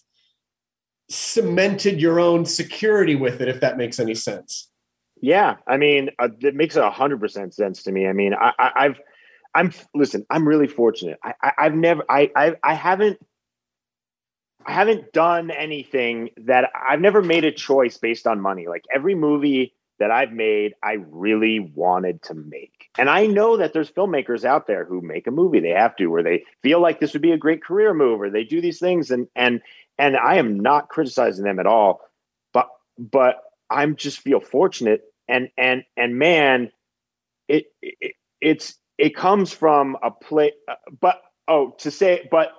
cemented 1.08 2.00
your 2.00 2.18
own 2.18 2.44
security 2.44 3.14
with 3.14 3.40
it, 3.40 3.48
if 3.48 3.60
that 3.60 3.76
makes 3.76 4.00
any 4.00 4.14
sense. 4.14 4.70
Yeah. 5.20 5.56
I 5.66 5.76
mean, 5.76 6.10
uh, 6.18 6.28
it 6.40 6.54
makes 6.54 6.76
a 6.76 6.90
hundred 6.90 7.20
percent 7.20 7.54
sense 7.54 7.82
to 7.84 7.92
me. 7.92 8.06
I 8.06 8.12
mean, 8.12 8.34
I, 8.34 8.52
I, 8.58 8.72
I've, 8.76 9.00
I'm 9.54 9.72
listen. 9.94 10.26
I'm 10.28 10.46
really 10.46 10.66
fortunate. 10.66 11.18
I, 11.24 11.32
I, 11.42 11.64
have 11.64 11.74
never. 11.74 12.04
I, 12.10 12.30
I. 12.36 12.56
I 12.62 12.74
haven't 12.74 13.18
I 14.66 14.72
haven't 14.72 15.12
done 15.12 15.50
anything 15.50 16.30
that 16.38 16.70
I've 16.88 17.00
never 17.00 17.22
made 17.22 17.44
a 17.44 17.52
choice 17.52 17.96
based 17.98 18.26
on 18.26 18.40
money. 18.40 18.66
Like 18.66 18.84
every 18.92 19.14
movie 19.14 19.74
that 19.98 20.10
I've 20.10 20.32
made, 20.32 20.74
I 20.82 20.94
really 21.10 21.60
wanted 21.60 22.22
to 22.24 22.34
make. 22.34 22.90
And 22.98 23.08
I 23.08 23.26
know 23.26 23.56
that 23.56 23.72
there's 23.72 23.90
filmmakers 23.90 24.44
out 24.44 24.66
there 24.66 24.84
who 24.84 25.00
make 25.00 25.26
a 25.26 25.30
movie 25.30 25.60
they 25.60 25.70
have 25.70 25.96
to 25.96 26.08
where 26.08 26.22
they 26.22 26.44
feel 26.62 26.80
like 26.80 27.00
this 27.00 27.12
would 27.12 27.22
be 27.22 27.32
a 27.32 27.38
great 27.38 27.62
career 27.62 27.94
move 27.94 28.20
or 28.20 28.28
they 28.28 28.44
do 28.44 28.60
these 28.60 28.78
things 28.78 29.10
and 29.10 29.28
and 29.36 29.62
and 29.98 30.16
I 30.16 30.36
am 30.36 30.60
not 30.60 30.88
criticizing 30.88 31.44
them 31.44 31.60
at 31.60 31.66
all. 31.66 32.00
But 32.52 32.68
but 32.98 33.36
I'm 33.70 33.96
just 33.96 34.18
feel 34.18 34.40
fortunate 34.40 35.02
and 35.28 35.48
and 35.56 35.84
and 35.96 36.18
man 36.18 36.70
it, 37.48 37.66
it 37.80 38.14
it's 38.40 38.74
it 38.98 39.14
comes 39.14 39.52
from 39.52 39.96
a 40.02 40.10
play 40.10 40.52
uh, 40.68 40.74
but 41.00 41.22
oh 41.48 41.74
to 41.78 41.90
say 41.90 42.28
but 42.30 42.52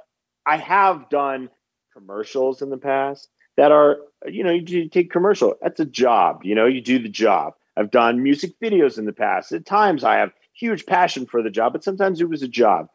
I 0.45 0.58
have 0.58 1.10
done 1.10 1.49
commercials 1.98 2.62
in 2.62 2.70
the 2.70 2.78
past 2.78 3.30
that 3.56 3.72
are, 3.72 3.98
you 4.28 4.43
know, 4.43 4.52
you 4.52 4.88
take 4.88 5.12
commercial. 5.12 5.56
That's 5.62 5.80
a 5.80 5.86
job. 5.86 6.41
You 6.43 6.56
know, 6.56 6.66
you 6.66 6.82
do 6.82 7.00
the 7.00 7.10
job. 7.10 7.54
I've 7.76 7.91
done 7.91 8.24
music 8.24 8.60
videos 8.62 8.98
in 8.98 9.06
the 9.06 9.14
past. 9.14 9.52
At 9.52 9.66
times 9.66 10.04
I 10.04 10.18
have 10.18 10.32
huge 10.54 10.86
passion 10.86 11.26
for 11.26 11.41
the 11.41 11.50
job, 11.50 11.74
but 11.74 11.84
sometimes 11.84 12.22
it 12.22 12.30
was 12.30 12.43
a 12.43 12.48
job. 12.48 12.88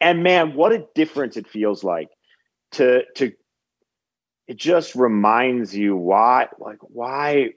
And 0.00 0.22
man, 0.22 0.54
what 0.54 0.72
a 0.72 0.86
difference 0.94 1.36
it 1.36 1.48
feels 1.48 1.82
like 1.82 2.08
to 2.72 3.02
to 3.16 3.32
it 4.46 4.56
just 4.56 4.94
reminds 4.94 5.76
you 5.76 5.96
why 5.96 6.48
like 6.58 6.78
why 6.80 7.50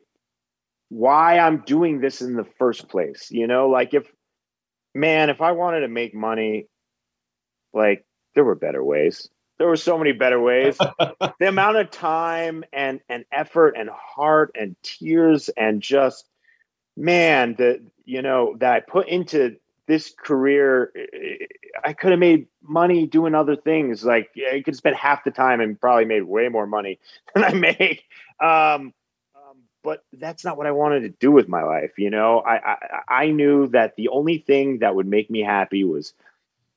why 0.90 1.40
I'm 1.40 1.64
doing 1.66 2.02
this 2.02 2.22
in 2.22 2.36
the 2.36 2.48
first 2.58 2.90
place. 2.90 3.30
You 3.30 3.48
know, 3.48 3.70
like 3.70 3.94
if 3.94 4.12
man, 4.94 5.30
if 5.30 5.42
I 5.42 5.52
wanted 5.52 5.82
to 5.82 5.88
make 5.88 6.16
money, 6.16 6.68
like 7.74 8.06
there 8.34 8.44
were 8.44 8.56
better 8.56 8.84
ways 8.84 9.30
there 9.62 9.68
were 9.68 9.76
so 9.78 9.96
many 9.96 10.12
better 10.12 10.42
ways. 10.42 10.76
the 11.40 11.48
amount 11.48 11.78
of 11.78 11.92
time 11.92 12.64
and 12.74 13.00
and 13.08 13.26
effort 13.32 13.76
and 13.78 13.92
heart 13.92 14.56
and 14.60 14.76
tears 14.82 15.50
and 15.50 15.84
just 15.84 16.28
man, 16.98 17.54
that 17.60 17.80
you 18.04 18.24
know 18.24 18.56
that 18.58 18.74
I 18.74 18.80
put 18.80 19.08
into 19.08 19.58
this 19.86 20.16
career, 20.18 20.92
I 21.86 21.94
could 21.94 22.10
have 22.10 22.20
made 22.20 22.48
money 22.64 23.06
doing 23.06 23.36
other 23.36 23.56
things. 23.56 24.04
Like 24.04 24.32
I 24.52 24.62
could 24.62 24.76
spend 24.76 24.96
half 24.96 25.24
the 25.24 25.30
time 25.30 25.62
and 25.62 25.80
probably 25.80 26.06
made 26.06 26.24
way 26.24 26.50
more 26.50 26.66
money 26.66 26.98
than 27.36 27.44
I 27.44 27.54
make. 27.54 28.04
Um, 28.40 28.96
um, 29.36 29.60
but 29.84 30.04
that's 30.12 30.44
not 30.44 30.58
what 30.58 30.66
I 30.66 30.72
wanted 30.72 31.02
to 31.02 31.10
do 31.10 31.32
with 31.32 31.48
my 31.48 31.62
life. 31.62 31.92
You 32.00 32.10
know, 32.10 32.40
I, 32.40 32.56
I 32.56 32.78
I 33.08 33.28
knew 33.28 33.68
that 33.68 33.96
the 33.96 34.08
only 34.08 34.40
thing 34.40 34.80
that 34.80 34.96
would 34.96 35.06
make 35.06 35.30
me 35.30 35.42
happy 35.42 35.84
was 35.84 36.16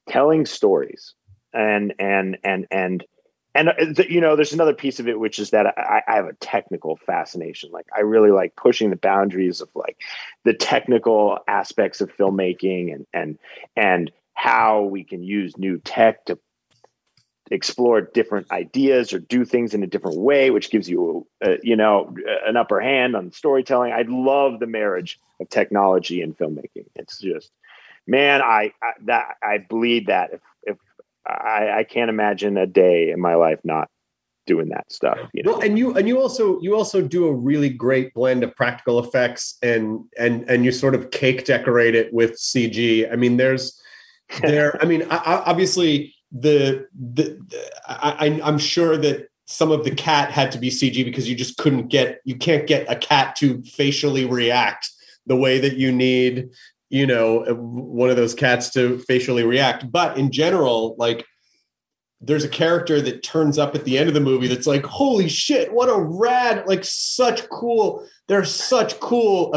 telling 0.07 0.45
stories 0.45 1.14
and 1.55 1.95
and 1.99 2.39
and 2.45 2.67
and 2.71 3.05
and 3.55 3.69
uh, 3.69 4.03
you 4.09 4.21
know 4.21 4.37
there's 4.37 4.53
another 4.53 4.75
piece 4.75 5.01
of 5.01 5.09
it 5.09 5.19
which 5.19 5.39
is 5.39 5.51
that 5.51 5.67
I, 5.67 6.03
I, 6.07 6.17
have 6.17 6.27
a 6.27 6.35
technical 6.35 6.97
fascination. 6.97 7.71
Like 7.71 7.87
i 7.97 8.01
really 8.01 8.31
like 8.31 8.57
pushing 8.57 8.91
the 8.91 8.97
boundaries 8.97 9.61
of 9.61 9.69
like 9.75 9.97
the 10.45 10.55
technical 10.55 11.39
aspects 11.47 12.01
of 12.01 12.15
filmmaking 12.17 12.93
and 12.93 13.07
and 13.13 13.39
and 13.77 14.11
how 14.35 14.83
we 14.83 15.05
can 15.05 15.23
use 15.23 15.57
new 15.57 15.79
tech 15.79 16.25
to 16.27 16.39
explore 17.51 18.01
different 18.01 18.51
ideas 18.51 19.13
or 19.13 19.19
do 19.19 19.45
things 19.45 19.75
in 19.75 19.83
a 19.83 19.87
different 19.87 20.19
way 20.19 20.51
which 20.51 20.71
gives 20.71 20.89
you 20.89 21.27
uh, 21.45 21.57
you 21.63 21.77
know 21.77 22.15
an 22.47 22.57
upper 22.57 22.81
hand 22.81 23.15
on 23.15 23.31
storytelling. 23.33 23.93
I 23.93 24.05
love 24.09 24.59
the 24.59 24.67
marriage 24.67 25.21
of 25.41 25.49
technology 25.49 26.23
and 26.23 26.37
filmmaking. 26.37 26.87
It's 26.97 27.19
just 27.19 27.51
man 28.07 28.43
i, 28.43 28.73
I 28.83 28.93
that 29.05 29.37
i 29.43 29.59
bleed 29.59 30.09
that 30.09 30.41
I, 31.27 31.79
I 31.79 31.85
can't 31.85 32.11
imagine 32.11 32.57
a 32.57 32.66
day 32.66 33.11
in 33.11 33.20
my 33.20 33.35
life 33.35 33.61
not 33.64 33.89
doing 34.47 34.68
that 34.68 34.91
stuff. 34.93 35.18
You 35.33 35.43
know? 35.43 35.53
Well, 35.53 35.61
and 35.61 35.79
you 35.79 35.95
and 35.95 36.07
you 36.07 36.20
also 36.20 36.61
you 36.61 36.77
also 36.77 37.03
do 37.03 37.27
a 37.27 37.33
really 37.33 37.68
great 37.68 38.12
blend 38.14 38.43
of 38.45 38.55
practical 38.55 38.99
effects 38.99 39.57
and 39.62 40.05
and 40.18 40.49
and 40.49 40.64
you 40.64 40.72
sort 40.72 40.95
of 40.95 41.11
cake 41.11 41.45
decorate 41.45 41.95
it 41.95 42.12
with 42.12 42.33
CG. 42.33 43.11
I 43.11 43.16
mean, 43.16 43.37
there's 43.37 43.81
there. 44.43 44.81
I 44.83 44.87
mean, 44.87 45.07
I, 45.11 45.43
obviously 45.47 46.14
the 46.33 46.87
the, 46.95 47.39
I, 47.87 48.41
I'm 48.43 48.59
sure 48.59 48.97
that 48.99 49.29
some 49.47 49.70
of 49.70 49.85
the 49.85 49.95
cat 49.95 50.31
had 50.31 50.51
to 50.53 50.59
be 50.59 50.70
CG 50.70 51.05
because 51.05 51.29
you 51.29 51.37
just 51.37 51.57
couldn't 51.59 51.89
get 51.89 52.20
you 52.25 52.37
can't 52.37 52.66
get 52.66 52.91
a 52.91 52.97
cat 52.97 53.37
to 53.37 53.62
facially 53.62 54.25
react 54.25 54.91
the 55.27 55.37
way 55.37 55.59
that 55.59 55.77
you 55.77 55.91
need 55.91 56.51
you 56.95 57.07
know 57.07 57.45
one 57.55 58.11
of 58.11 58.16
those 58.16 58.34
cats 58.34 58.70
to 58.70 58.99
facially 59.01 59.45
react. 59.45 59.90
But 59.90 60.16
in 60.16 60.30
general 60.30 60.95
like 60.99 61.26
there's 62.20 62.45
a 62.45 62.49
character 62.49 63.03
that 63.03 63.22
turns 63.22 63.59
up 63.59 63.74
at 63.74 63.84
the 63.84 63.99
end 63.99 64.09
of 64.09 64.14
the 64.14 64.20
movie 64.20 64.49
that's 64.49 64.66
like 64.66 64.84
holy 64.84 65.28
shit 65.28 65.72
what 65.72 65.90
a 65.90 66.01
rad 66.01 66.66
like 66.66 66.84
such 66.84 67.47
cool 67.51 68.07
there's 68.28 68.55
such 68.55 68.99
cool 69.01 69.55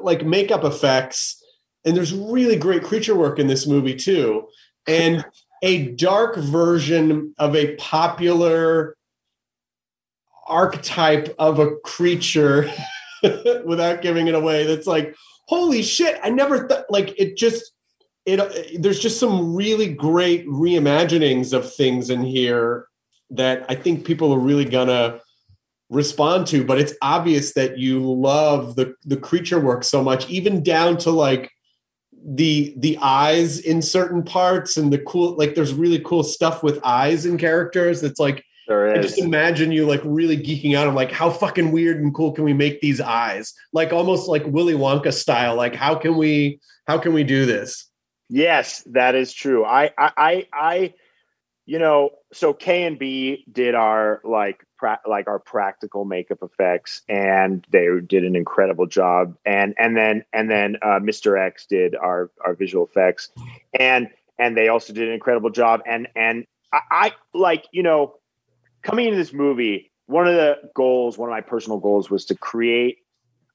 like 0.00 0.24
makeup 0.24 0.64
effects. 0.64 1.42
And 1.84 1.96
there's 1.96 2.12
really 2.12 2.56
great 2.56 2.82
creature 2.82 3.14
work 3.14 3.38
in 3.38 3.46
this 3.46 3.66
movie 3.66 3.94
too. 3.94 4.48
And 4.86 5.24
a 5.62 5.88
dark 5.92 6.36
version 6.36 7.34
of 7.38 7.56
a 7.56 7.74
popular 7.76 8.96
archetype 10.46 11.34
of 11.38 11.58
a 11.58 11.76
creature 11.78 12.70
without 13.64 14.02
giving 14.02 14.28
it 14.28 14.34
away 14.34 14.64
that's 14.64 14.86
like 14.86 15.16
holy 15.46 15.82
shit, 15.82 16.18
I 16.22 16.30
never 16.30 16.68
thought 16.68 16.84
like 16.90 17.18
it 17.18 17.36
just 17.36 17.72
it 18.24 18.82
there's 18.82 18.98
just 18.98 19.20
some 19.20 19.54
really 19.54 19.88
great 19.88 20.46
reimaginings 20.46 21.52
of 21.52 21.72
things 21.72 22.10
in 22.10 22.22
here 22.22 22.86
that 23.30 23.64
I 23.68 23.74
think 23.74 24.04
people 24.04 24.32
are 24.32 24.38
really 24.38 24.64
gonna 24.64 25.20
respond 25.88 26.46
to, 26.48 26.64
but 26.64 26.80
it's 26.80 26.94
obvious 27.00 27.54
that 27.54 27.78
you 27.78 28.00
love 28.00 28.76
the 28.76 28.94
the 29.04 29.16
creature 29.16 29.60
work 29.60 29.84
so 29.84 30.02
much, 30.02 30.28
even 30.28 30.62
down 30.62 30.98
to 30.98 31.10
like 31.10 31.50
the 32.28 32.74
the 32.78 32.98
eyes 33.00 33.60
in 33.60 33.80
certain 33.80 34.22
parts 34.22 34.76
and 34.76 34.92
the 34.92 34.98
cool 34.98 35.36
like 35.36 35.54
there's 35.54 35.72
really 35.72 36.00
cool 36.00 36.24
stuff 36.24 36.62
with 36.62 36.80
eyes 36.84 37.24
and 37.24 37.38
characters. 37.38 38.00
That's 38.00 38.18
like 38.18 38.44
I 38.98 39.02
just 39.02 39.18
imagine 39.18 39.70
you 39.72 39.86
like 39.86 40.00
really 40.04 40.36
geeking 40.36 40.76
out. 40.76 40.88
I'm 40.88 40.94
like, 40.94 41.12
how 41.12 41.30
fucking 41.30 41.72
weird 41.72 42.00
and 42.00 42.14
cool 42.14 42.32
can 42.32 42.44
we 42.44 42.52
make 42.52 42.80
these 42.80 43.00
eyes? 43.00 43.54
Like 43.72 43.92
almost 43.92 44.28
like 44.28 44.44
Willy 44.46 44.74
Wonka 44.74 45.12
style. 45.12 45.54
Like, 45.54 45.74
how 45.74 45.94
can 45.94 46.16
we 46.16 46.60
how 46.86 46.98
can 46.98 47.12
we 47.12 47.24
do 47.24 47.46
this? 47.46 47.88
Yes, 48.28 48.82
that 48.86 49.14
is 49.14 49.32
true. 49.32 49.64
I 49.64 49.90
I 49.96 50.12
I, 50.16 50.46
I 50.52 50.94
you 51.66 51.80
know, 51.80 52.10
so 52.32 52.54
KNB 52.54 53.52
did 53.52 53.74
our 53.74 54.20
like 54.24 54.64
pra- 54.78 55.00
like 55.06 55.26
our 55.26 55.40
practical 55.40 56.04
makeup 56.04 56.38
effects, 56.42 57.02
and 57.08 57.66
they 57.70 57.88
did 58.06 58.24
an 58.24 58.36
incredible 58.36 58.86
job. 58.86 59.36
And 59.44 59.74
and 59.78 59.96
then 59.96 60.24
and 60.32 60.50
then 60.50 60.76
uh, 60.82 61.00
Mr. 61.00 61.38
X 61.38 61.66
did 61.66 61.96
our 61.96 62.30
our 62.44 62.54
visual 62.54 62.86
effects, 62.86 63.30
and 63.78 64.08
and 64.38 64.56
they 64.56 64.68
also 64.68 64.92
did 64.92 65.08
an 65.08 65.14
incredible 65.14 65.50
job. 65.50 65.82
And 65.86 66.08
and 66.14 66.46
I, 66.72 66.80
I 66.90 67.12
like 67.34 67.66
you 67.72 67.82
know 67.82 68.14
coming 68.86 69.06
into 69.06 69.18
this 69.18 69.32
movie, 69.32 69.90
one 70.06 70.26
of 70.28 70.34
the 70.34 70.56
goals, 70.74 71.18
one 71.18 71.28
of 71.28 71.32
my 71.32 71.40
personal 71.40 71.78
goals 71.78 72.08
was 72.08 72.24
to 72.26 72.34
create 72.34 72.98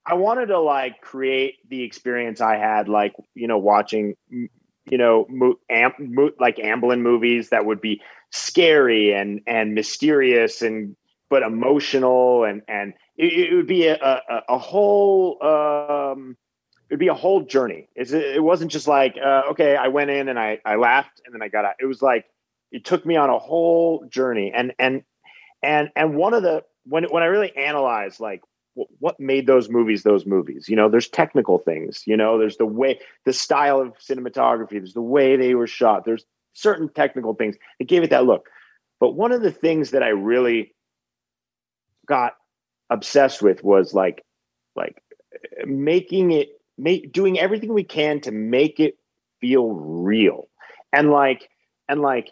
I 0.06 0.16
wanted 0.16 0.48
to 0.48 0.60
like 0.60 1.02
create 1.02 1.58
the 1.70 1.84
experience 1.84 2.42
I 2.42 2.58
had, 2.58 2.90
like 2.90 3.14
you 3.36 3.48
know, 3.48 3.58
watching 3.58 4.16
you 4.30 4.98
know, 4.98 5.28
mo- 5.30 5.60
am- 5.70 5.94
mo- 6.00 6.32
like 6.40 6.58
Amblin 6.58 7.02
movies 7.02 7.50
that 7.50 7.66
would 7.66 7.82
be 7.82 8.02
scary 8.32 9.14
and 9.14 9.42
and 9.46 9.76
mysterious 9.76 10.62
and 10.62 10.96
but 11.30 11.44
emotional 11.44 12.44
and 12.44 12.62
and 12.68 12.94
it, 13.16 13.52
it 13.52 13.56
would 13.56 13.68
be 13.68 13.88
a, 13.88 13.96
a, 13.96 14.42
a 14.50 14.58
whole 14.58 15.42
um, 15.44 16.36
it'd 16.90 17.00
be 17.00 17.08
a 17.08 17.14
whole 17.14 17.44
journey. 17.44 17.88
It's, 17.96 18.12
it 18.12 18.44
wasn't 18.44 18.72
just 18.72 18.88
like 18.88 19.16
uh, 19.24 19.44
okay, 19.52 19.76
I 19.76 19.88
went 19.90 20.10
in 20.10 20.30
and 20.30 20.40
I 20.40 20.60
I 20.66 20.76
laughed 20.76 21.22
and 21.26 21.34
then 21.34 21.44
I 21.44 21.48
got 21.48 21.64
out. 21.64 21.76
It 21.80 21.86
was 21.86 22.02
like 22.02 22.26
it 22.72 22.86
took 22.86 23.06
me 23.06 23.18
on 23.18 23.30
a 23.30 23.38
whole 23.38 24.08
journey 24.10 24.52
and 24.54 24.74
and 24.80 25.04
and 25.64 25.89
and 25.95 26.16
one 26.16 26.34
of 26.34 26.43
the 26.43 26.64
when 26.86 27.05
when 27.05 27.24
I 27.24 27.28
really 27.28 27.55
analyzed 27.55 28.20
like 28.20 28.41
what 28.74 29.20
made 29.20 29.47
those 29.47 29.70
movies 29.70 30.03
those 30.03 30.26
movies 30.26 30.70
you 30.70 30.76
know 30.78 30.89
there's 30.89 31.09
technical 31.09 31.57
things 31.59 32.03
you 32.05 32.16
know 32.16 32.39
there's 32.39 32.55
the 32.55 32.66
way 32.66 32.97
the 33.26 33.34
style 33.34 33.82
of 33.82 33.97
cinematography 33.97 34.72
there's 34.72 34.93
the 34.93 35.01
way 35.01 35.36
they 35.36 35.55
were 35.55 35.68
shot 35.68 36.05
there's 36.05 36.26
certain 36.53 36.89
technical 36.89 37.34
things 37.34 37.55
that 37.80 37.88
gave 37.88 38.03
it 38.03 38.09
that 38.09 38.26
look. 38.26 38.49
But 38.99 39.16
one 39.16 39.32
of 39.32 39.41
the 39.41 39.51
things 39.51 39.91
that 39.91 40.03
i 40.03 40.09
really 40.09 40.74
got 42.05 42.34
obsessed 42.89 43.41
with 43.41 43.64
was 43.64 43.93
like 43.93 44.24
like 44.76 45.01
making 45.66 46.32
it 46.32 46.49
make 46.78 47.12
doing 47.12 47.39
everything 47.39 47.74
we 47.74 47.84
can 47.84 48.20
to 48.22 48.32
make 48.32 48.80
it 48.80 48.97
feel 49.39 49.70
real. 49.70 50.49
And 50.93 51.09
like 51.09 51.49
and 51.88 52.01
like 52.01 52.32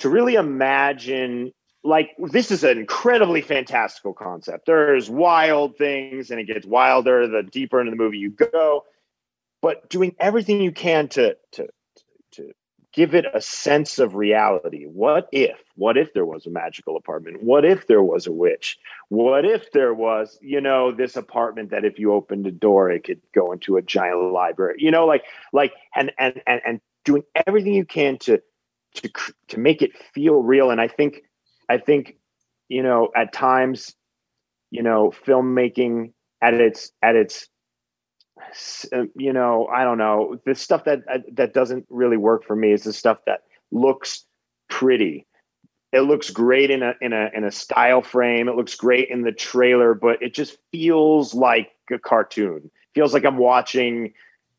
to 0.00 0.08
really 0.08 0.34
imagine 0.34 1.52
like 1.88 2.10
this 2.30 2.50
is 2.50 2.64
an 2.64 2.78
incredibly 2.78 3.40
fantastical 3.40 4.12
concept. 4.12 4.66
There's 4.66 5.08
wild 5.08 5.76
things, 5.76 6.30
and 6.30 6.38
it 6.38 6.44
gets 6.44 6.66
wilder 6.66 7.26
the 7.26 7.42
deeper 7.42 7.80
into 7.80 7.90
the 7.90 7.96
movie 7.96 8.18
you 8.18 8.30
go. 8.30 8.84
But 9.62 9.88
doing 9.88 10.14
everything 10.20 10.60
you 10.60 10.70
can 10.70 11.08
to 11.08 11.36
to 11.52 11.68
to 12.32 12.52
give 12.92 13.14
it 13.14 13.24
a 13.32 13.40
sense 13.40 13.98
of 13.98 14.16
reality. 14.16 14.84
What 14.84 15.28
if? 15.32 15.58
What 15.76 15.96
if 15.96 16.12
there 16.12 16.26
was 16.26 16.46
a 16.46 16.50
magical 16.50 16.96
apartment? 16.96 17.42
What 17.42 17.64
if 17.64 17.86
there 17.86 18.02
was 18.02 18.26
a 18.26 18.32
witch? 18.32 18.78
What 19.08 19.44
if 19.44 19.72
there 19.72 19.94
was, 19.94 20.38
you 20.42 20.60
know, 20.60 20.92
this 20.92 21.16
apartment 21.16 21.70
that 21.70 21.84
if 21.84 21.98
you 21.98 22.12
opened 22.12 22.46
a 22.46 22.52
door, 22.52 22.90
it 22.90 23.04
could 23.04 23.20
go 23.34 23.52
into 23.52 23.76
a 23.76 23.82
giant 23.82 24.32
library? 24.32 24.76
You 24.78 24.90
know, 24.90 25.06
like 25.06 25.24
like 25.54 25.72
and 25.96 26.12
and 26.18 26.42
and 26.46 26.60
and 26.66 26.80
doing 27.04 27.22
everything 27.46 27.72
you 27.72 27.86
can 27.86 28.18
to 28.18 28.42
to 28.94 29.10
to 29.48 29.58
make 29.58 29.80
it 29.80 29.96
feel 30.12 30.42
real. 30.42 30.70
And 30.70 30.80
I 30.80 30.88
think 30.88 31.22
I 31.68 31.78
think, 31.78 32.16
you 32.68 32.82
know, 32.82 33.10
at 33.14 33.32
times, 33.32 33.94
you 34.70 34.82
know, 34.82 35.12
filmmaking 35.26 36.12
at 36.42 36.54
its 36.54 36.92
at 37.02 37.16
its 37.16 37.48
uh, 38.92 39.04
you 39.16 39.32
know, 39.32 39.66
I 39.66 39.84
don't 39.84 39.98
know, 39.98 40.40
the 40.46 40.54
stuff 40.54 40.84
that 40.84 41.02
uh, 41.10 41.18
that 41.32 41.52
doesn't 41.52 41.86
really 41.88 42.16
work 42.16 42.44
for 42.44 42.56
me 42.56 42.72
is 42.72 42.84
the 42.84 42.92
stuff 42.92 43.18
that 43.26 43.42
looks 43.70 44.24
pretty. 44.68 45.26
It 45.92 46.00
looks 46.00 46.30
great 46.30 46.70
in 46.70 46.82
a 46.82 46.94
in 47.00 47.12
a 47.12 47.30
in 47.34 47.44
a 47.44 47.50
style 47.50 48.02
frame. 48.02 48.48
It 48.48 48.56
looks 48.56 48.74
great 48.74 49.08
in 49.08 49.22
the 49.22 49.32
trailer, 49.32 49.94
but 49.94 50.22
it 50.22 50.34
just 50.34 50.58
feels 50.70 51.34
like 51.34 51.70
a 51.90 51.98
cartoon. 51.98 52.70
Feels 52.94 53.14
like 53.14 53.24
I'm 53.24 53.38
watching 53.38 54.12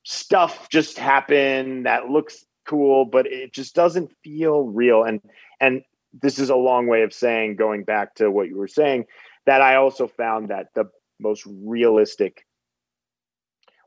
stuff 0.03 0.69
just 0.69 0.97
happen 0.97 1.83
that 1.83 2.09
looks 2.09 2.45
cool, 2.67 3.05
but 3.05 3.27
it 3.27 3.53
just 3.53 3.75
doesn't 3.75 4.11
feel 4.23 4.63
real. 4.63 5.03
And 5.03 5.21
and 5.59 5.83
this 6.13 6.39
is 6.39 6.49
a 6.49 6.55
long 6.55 6.87
way 6.87 7.03
of 7.03 7.13
saying, 7.13 7.55
going 7.55 7.83
back 7.83 8.15
to 8.15 8.31
what 8.31 8.47
you 8.47 8.57
were 8.57 8.67
saying, 8.67 9.05
that 9.45 9.61
I 9.61 9.75
also 9.75 10.07
found 10.07 10.49
that 10.49 10.73
the 10.73 10.85
most 11.19 11.45
realistic 11.45 12.45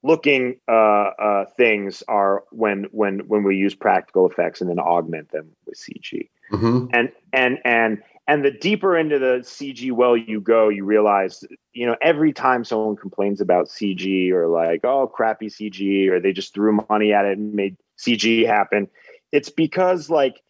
looking 0.02 0.58
uh, 0.68 1.10
uh, 1.18 1.44
things 1.56 2.02
are 2.08 2.44
when 2.50 2.84
when 2.90 3.20
when 3.28 3.44
we 3.44 3.56
use 3.56 3.74
practical 3.74 4.28
effects 4.28 4.60
and 4.60 4.68
then 4.68 4.78
augment 4.78 5.30
them 5.30 5.50
with 5.66 5.78
CG. 5.78 6.28
Mm-hmm. 6.50 6.86
And 6.92 7.12
and 7.32 7.58
and 7.64 8.02
and 8.28 8.44
the 8.44 8.50
deeper 8.50 8.96
into 8.96 9.18
the 9.18 9.40
CG 9.42 9.92
well 9.92 10.16
you 10.16 10.40
go, 10.40 10.68
you 10.68 10.84
realize 10.84 11.44
you 11.72 11.86
know 11.86 11.96
every 12.02 12.32
time 12.32 12.64
someone 12.64 12.96
complains 12.96 13.40
about 13.40 13.68
CG 13.68 14.30
or 14.32 14.48
like 14.48 14.84
oh 14.84 15.06
crappy 15.06 15.48
CG 15.48 16.08
or 16.08 16.20
they 16.20 16.32
just 16.32 16.54
threw 16.54 16.80
money 16.88 17.12
at 17.12 17.24
it 17.24 17.38
and 17.38 17.54
made 17.54 17.76
CG 17.98 18.46
happen, 18.46 18.88
it's 19.30 19.50
because 19.50 20.10
like 20.10 20.42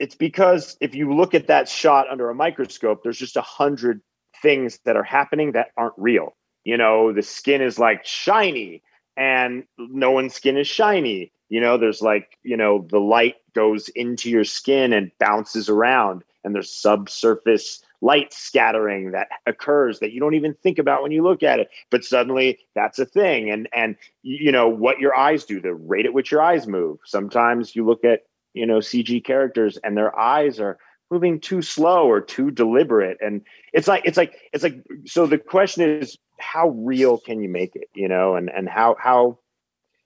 it's 0.00 0.14
because 0.14 0.76
if 0.80 0.94
you 0.94 1.12
look 1.12 1.34
at 1.34 1.46
that 1.48 1.68
shot 1.68 2.08
under 2.10 2.30
a 2.30 2.34
microscope, 2.34 3.02
there's 3.02 3.18
just 3.18 3.36
a 3.36 3.42
hundred 3.42 4.00
things 4.42 4.78
that 4.84 4.96
are 4.96 5.04
happening 5.04 5.52
that 5.52 5.68
aren't 5.76 5.94
real. 5.96 6.34
You 6.64 6.76
know, 6.76 7.12
the 7.12 7.22
skin 7.22 7.60
is 7.60 7.78
like 7.78 8.04
shiny 8.04 8.82
and 9.16 9.64
no 9.78 10.10
one's 10.10 10.34
skin 10.34 10.56
is 10.56 10.66
shiny. 10.66 11.32
You 11.48 11.60
know, 11.60 11.76
there's 11.76 12.02
like, 12.02 12.38
you 12.42 12.56
know, 12.56 12.86
the 12.90 12.98
light 12.98 13.36
goes 13.54 13.88
into 13.90 14.30
your 14.30 14.44
skin 14.44 14.92
and 14.92 15.12
bounces 15.20 15.68
around, 15.68 16.24
and 16.42 16.54
there's 16.54 16.72
subsurface 16.72 17.82
light 18.00 18.32
scattering 18.34 19.12
that 19.12 19.28
occurs 19.46 19.98
that 20.00 20.12
you 20.12 20.20
don't 20.20 20.34
even 20.34 20.52
think 20.62 20.78
about 20.78 21.02
when 21.02 21.10
you 21.10 21.22
look 21.22 21.42
at 21.42 21.58
it 21.58 21.70
but 21.90 22.04
suddenly 22.04 22.58
that's 22.74 22.98
a 22.98 23.06
thing 23.06 23.50
and 23.50 23.66
and 23.74 23.96
you 24.22 24.52
know 24.52 24.68
what 24.68 24.98
your 24.98 25.16
eyes 25.16 25.44
do 25.44 25.58
the 25.58 25.72
rate 25.72 26.04
at 26.04 26.12
which 26.12 26.30
your 26.30 26.42
eyes 26.42 26.66
move 26.66 26.98
sometimes 27.06 27.74
you 27.74 27.82
look 27.82 28.04
at 28.04 28.24
you 28.54 28.66
know 28.66 28.78
cg 28.78 29.24
characters 29.24 29.76
and 29.84 29.96
their 29.96 30.16
eyes 30.18 30.58
are 30.60 30.78
moving 31.10 31.40
too 31.40 31.62
slow 31.62 32.08
or 32.08 32.20
too 32.20 32.50
deliberate. 32.50 33.18
And 33.20 33.42
it's 33.72 33.86
like 33.88 34.02
it's 34.04 34.16
like 34.16 34.34
it's 34.52 34.64
like 34.64 34.82
so 35.06 35.26
the 35.26 35.38
question 35.38 36.00
is 36.00 36.18
how 36.40 36.70
real 36.70 37.18
can 37.18 37.40
you 37.40 37.48
make 37.48 37.76
it 37.76 37.88
you 37.94 38.08
know 38.08 38.34
and 38.34 38.50
and 38.50 38.68
how 38.68 38.96
how 38.98 39.38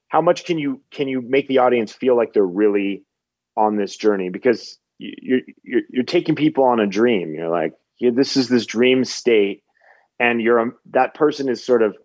how 0.07 0.21
much 0.21 0.45
can 0.45 0.57
you 0.59 0.81
can 0.91 1.07
you 1.07 1.21
make 1.21 1.47
the 1.47 1.59
audience 1.59 1.91
feel 1.91 2.15
like 2.15 2.33
they're 2.33 2.45
really 2.45 3.03
on 3.57 3.75
this 3.75 3.95
journey? 3.95 4.29
Because 4.29 4.77
you're 4.97 5.41
you're, 5.63 5.81
you're 5.89 6.03
taking 6.03 6.35
people 6.35 6.63
on 6.63 6.79
a 6.79 6.87
dream. 6.87 7.33
You're 7.33 7.49
like 7.49 7.73
yeah, 7.99 8.11
this 8.13 8.37
is 8.37 8.47
this 8.47 8.65
dream 8.65 9.03
state. 9.03 9.63
And 10.19 10.41
you're 10.41 10.59
um, 10.59 10.75
that 10.91 11.13
person 11.13 11.49
is 11.49 11.65
sort 11.65 11.81
of 11.81 11.95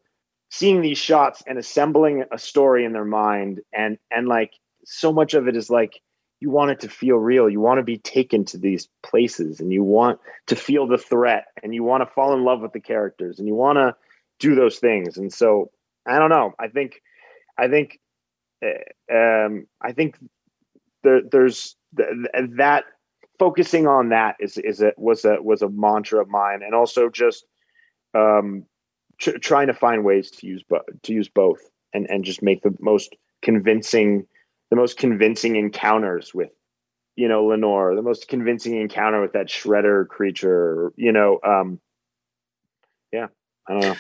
seeing 0.51 0.81
these 0.81 0.99
shots 0.99 1.43
and 1.47 1.59
assembling 1.59 2.25
a 2.33 2.39
story 2.39 2.85
in 2.85 2.93
their 2.93 3.05
mind. 3.05 3.61
And 3.73 3.99
and 4.11 4.29
like 4.29 4.53
so 4.87 5.13
much 5.13 5.35
of 5.35 5.49
it 5.49 5.57
is 5.57 5.69
like 5.69 6.01
you 6.41 6.51
want 6.51 6.71
it 6.71 6.81
to 6.81 6.89
feel 6.89 7.17
real. 7.17 7.49
You 7.49 7.61
want 7.61 7.79
to 7.79 7.85
be 7.85 7.99
taken 7.99 8.45
to 8.47 8.59
these 8.59 8.89
places 9.03 9.61
and 9.61 9.73
you 9.73 9.83
want 9.83 10.21
to 10.49 10.57
feel 10.57 10.87
the 10.87 10.99
threat 10.99 11.47
and 11.63 11.75
you 11.75 11.83
want 11.83 12.03
to 12.03 12.15
fall 12.15 12.35
in 12.35 12.45
love 12.45 12.61
with 12.61 12.73
the 12.73 12.81
characters 12.81 13.39
and 13.39 13.49
you 13.49 13.55
want 13.55 13.77
to 13.77 13.95
do 14.41 14.55
those 14.55 14.79
things. 14.79 15.17
And 15.17 15.33
so 15.33 15.71
I 16.07 16.19
don't 16.19 16.31
know. 16.31 16.53
I 16.59 16.69
think, 16.69 17.01
I 17.57 17.69
think, 17.69 17.99
uh, 18.65 19.15
um, 19.15 19.67
I 19.81 19.93
think 19.93 20.19
there, 21.03 21.23
there's 21.31 21.77
th- 21.97 22.09
that 22.57 22.85
focusing 23.39 23.87
on 23.87 24.11
that 24.11 24.37
is, 24.41 24.59
is 24.59 24.81
it 24.81 24.95
was 24.99 25.25
a, 25.25 25.41
was 25.41 25.63
a 25.63 25.69
mantra 25.69 26.21
of 26.21 26.29
mine. 26.29 26.61
And 26.63 26.75
also 26.75 27.09
just, 27.09 27.47
um, 28.13 28.65
tr- 29.19 29.39
trying 29.39 29.69
to 29.69 29.75
find 29.75 30.05
ways 30.05 30.31
to 30.33 30.47
use, 30.47 30.63
bo- 30.69 30.85
to 31.05 31.13
use 31.13 31.29
both 31.29 31.61
and, 31.93 32.09
and 32.11 32.25
just 32.25 32.43
make 32.43 32.63
the 32.63 32.75
most 32.81 33.15
convincing, 33.41 34.27
the 34.75 34.81
most 34.81 34.99
convincing 34.99 35.55
encounters 35.55 36.35
with 36.35 36.51
you 37.15 37.29
know 37.29 37.45
lenore 37.45 37.95
the 37.95 38.03
most 38.03 38.27
convincing 38.27 38.81
encounter 38.81 39.21
with 39.23 39.33
that 39.33 39.47
shredder 39.47 40.09
creature 40.09 40.93
you 40.97 41.13
know 41.13 41.39
um 41.47 41.79
yeah 43.13 43.29
i 43.69 43.73
don't 43.73 43.83
know. 43.83 43.95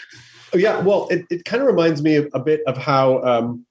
Oh, 0.52 0.58
yeah 0.58 0.80
well 0.80 1.06
it, 1.10 1.24
it 1.30 1.44
kind 1.44 1.62
of 1.62 1.68
reminds 1.68 2.02
me 2.02 2.16
a 2.16 2.40
bit 2.40 2.62
of 2.66 2.76
how 2.76 3.22
um 3.22 3.64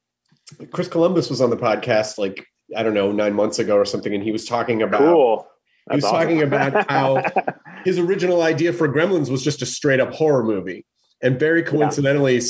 chris 0.71 0.87
columbus 0.87 1.29
was 1.29 1.41
on 1.41 1.49
the 1.49 1.57
podcast 1.57 2.17
like 2.17 2.45
i 2.77 2.81
don't 2.81 2.93
know 2.93 3.11
nine 3.11 3.33
months 3.33 3.59
ago 3.59 3.75
or 3.75 3.83
something 3.83 4.13
and 4.13 4.23
he 4.23 4.31
was 4.31 4.45
talking 4.45 4.81
about 4.81 4.99
cool. 4.99 5.47
he 5.89 5.97
was 5.97 6.05
awesome. 6.05 6.17
talking 6.17 6.41
about 6.41 6.89
how 6.89 7.21
his 7.83 7.99
original 7.99 8.41
idea 8.41 8.71
for 8.71 8.87
gremlins 8.87 9.29
was 9.29 9.43
just 9.43 9.61
a 9.61 9.65
straight 9.65 9.99
up 9.99 10.13
horror 10.13 10.43
movie. 10.43 10.85
And 11.21 11.37
very 11.39 11.63
coincidentally 11.63 12.35
yeah 12.35 12.41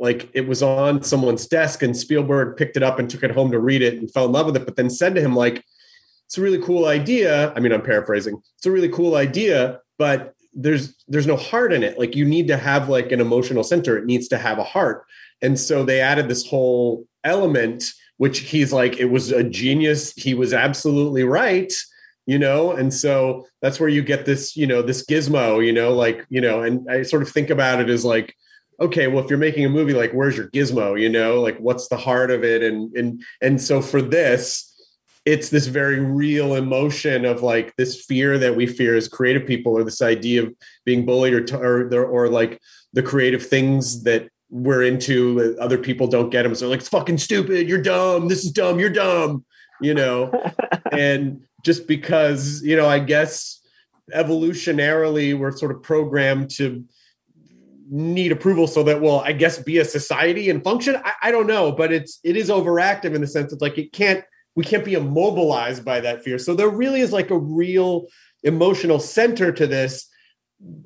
like 0.00 0.30
it 0.32 0.48
was 0.48 0.62
on 0.62 1.02
someone's 1.02 1.46
desk 1.46 1.82
and 1.82 1.96
Spielberg 1.96 2.56
picked 2.56 2.76
it 2.76 2.82
up 2.82 2.98
and 2.98 3.08
took 3.08 3.22
it 3.22 3.30
home 3.30 3.50
to 3.52 3.58
read 3.58 3.82
it 3.82 3.98
and 3.98 4.10
fell 4.10 4.24
in 4.24 4.32
love 4.32 4.46
with 4.46 4.56
it, 4.56 4.64
but 4.64 4.76
then 4.76 4.90
said 4.90 5.14
to 5.14 5.20
him, 5.20 5.34
like, 5.34 5.64
it's 6.26 6.38
a 6.38 6.42
really 6.42 6.62
cool 6.62 6.86
idea. 6.86 7.52
I 7.54 7.60
mean, 7.60 7.72
I'm 7.72 7.82
paraphrasing. 7.82 8.40
It's 8.56 8.66
a 8.66 8.70
really 8.70 8.88
cool 8.88 9.16
idea, 9.16 9.80
but 9.98 10.34
there's 10.54 10.96
there's 11.08 11.26
no 11.26 11.36
heart 11.36 11.72
in 11.72 11.82
it. 11.82 11.98
Like 11.98 12.16
you 12.16 12.24
need 12.24 12.48
to 12.48 12.56
have 12.56 12.88
like 12.88 13.12
an 13.12 13.20
emotional 13.20 13.62
center. 13.62 13.98
It 13.98 14.06
needs 14.06 14.28
to 14.28 14.38
have 14.38 14.58
a 14.58 14.64
heart. 14.64 15.04
And 15.42 15.58
so 15.58 15.84
they 15.84 16.00
added 16.00 16.28
this 16.28 16.46
whole 16.46 17.06
element, 17.24 17.92
which 18.18 18.40
he's 18.40 18.72
like, 18.72 18.98
it 18.98 19.06
was 19.06 19.32
a 19.32 19.42
genius. 19.42 20.12
He 20.14 20.34
was 20.34 20.52
absolutely 20.52 21.24
right 21.24 21.72
you 22.26 22.38
know 22.38 22.72
and 22.72 22.92
so 22.92 23.46
that's 23.62 23.80
where 23.80 23.88
you 23.88 24.02
get 24.02 24.26
this 24.26 24.56
you 24.56 24.66
know 24.66 24.82
this 24.82 25.04
gizmo 25.06 25.64
you 25.64 25.72
know 25.72 25.92
like 25.92 26.26
you 26.28 26.40
know 26.40 26.62
and 26.62 26.88
i 26.90 27.02
sort 27.02 27.22
of 27.22 27.30
think 27.30 27.50
about 27.50 27.80
it 27.80 27.88
as 27.88 28.04
like 28.04 28.36
okay, 28.80 29.06
well, 29.06 29.22
if 29.22 29.30
you're 29.30 29.38
making 29.38 29.64
a 29.64 29.68
movie, 29.68 29.94
like 29.94 30.12
where's 30.12 30.36
your 30.36 30.48
gizmo? 30.50 31.00
You 31.00 31.08
know, 31.08 31.40
like 31.40 31.58
what's 31.58 31.88
the 31.88 31.96
heart 31.96 32.30
of 32.30 32.44
it? 32.44 32.62
And 32.62 32.94
and 32.96 33.22
and 33.40 33.60
so 33.60 33.80
for 33.80 34.00
this, 34.02 34.66
it's 35.24 35.50
this 35.50 35.66
very 35.66 36.00
real 36.00 36.54
emotion 36.54 37.24
of 37.24 37.42
like 37.42 37.74
this 37.76 38.04
fear 38.04 38.38
that 38.38 38.56
we 38.56 38.66
fear 38.66 38.96
as 38.96 39.08
creative 39.08 39.46
people 39.46 39.76
or 39.76 39.84
this 39.84 40.02
idea 40.02 40.44
of 40.44 40.54
being 40.84 41.04
bullied 41.04 41.52
or, 41.52 41.88
or, 41.92 42.04
or 42.04 42.28
like 42.28 42.60
the 42.92 43.02
creative 43.02 43.44
things 43.44 44.02
that 44.04 44.28
we're 44.48 44.82
into 44.82 45.56
other 45.60 45.78
people 45.78 46.08
don't 46.08 46.30
get 46.30 46.42
them 46.42 46.56
so 46.56 46.68
like 46.68 46.80
it's 46.80 46.88
fucking 46.88 47.18
stupid. 47.18 47.68
You're 47.68 47.82
dumb. 47.82 48.28
This 48.28 48.44
is 48.44 48.52
dumb. 48.52 48.80
You're 48.80 48.90
dumb 48.90 49.44
you 49.80 49.94
know? 49.94 50.30
And 50.92 51.42
just 51.64 51.86
because 51.86 52.62
you 52.64 52.74
know 52.74 52.88
i 52.88 52.98
guess 52.98 53.60
evolutionarily 54.14 55.38
we're 55.38 55.56
sort 55.56 55.70
of 55.70 55.82
programmed 55.82 56.50
to 56.50 56.84
need 57.90 58.32
approval 58.32 58.66
so 58.66 58.82
that 58.82 59.00
will 59.00 59.20
i 59.20 59.32
guess 59.32 59.58
be 59.58 59.78
a 59.78 59.84
society 59.84 60.48
and 60.48 60.62
function 60.62 60.96
I, 61.04 61.12
I 61.24 61.30
don't 61.30 61.46
know 61.46 61.72
but 61.72 61.92
it's 61.92 62.20
it 62.22 62.36
is 62.36 62.48
overactive 62.48 63.14
in 63.14 63.20
the 63.20 63.26
sense 63.26 63.50
that 63.50 63.60
like 63.60 63.78
it 63.78 63.92
can't 63.92 64.24
we 64.54 64.64
can't 64.64 64.84
be 64.84 64.94
immobilized 64.94 65.84
by 65.84 66.00
that 66.00 66.22
fear 66.22 66.38
so 66.38 66.54
there 66.54 66.68
really 66.68 67.00
is 67.00 67.12
like 67.12 67.30
a 67.30 67.38
real 67.38 68.06
emotional 68.44 69.00
center 69.00 69.52
to 69.52 69.66
this 69.66 70.08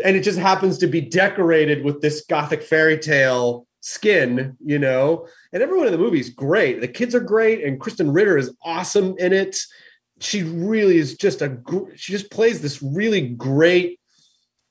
and 0.05 0.17
it 0.17 0.23
just 0.23 0.39
happens 0.39 0.79
to 0.79 0.87
be 0.87 1.01
decorated 1.01 1.85
with 1.85 2.01
this 2.01 2.25
gothic 2.29 2.63
fairy 2.63 2.99
tale 2.99 3.67
skin, 3.85 4.57
you 4.65 4.79
know. 4.79 5.27
And 5.53 5.63
everyone 5.63 5.87
in 5.87 5.93
the 5.93 5.99
movie 5.99 6.21
is 6.21 6.31
great. 6.31 6.81
The 6.81 6.89
kids 6.89 7.15
are 7.15 7.21
great, 7.21 7.65
and 7.65 7.81
Krysten 7.81 8.15
Ritter 8.15 8.39
is 8.39 8.55
awesome 8.63 9.15
in 9.19 9.33
it. 9.33 9.57
She 10.21 10.43
really 10.43 10.99
is 10.99 11.17
just 11.17 11.43
a. 11.43 11.59
She 11.95 12.13
just 12.13 12.31
plays 12.31 12.61
this 12.61 12.83
really 12.83 13.29
great 13.29 14.01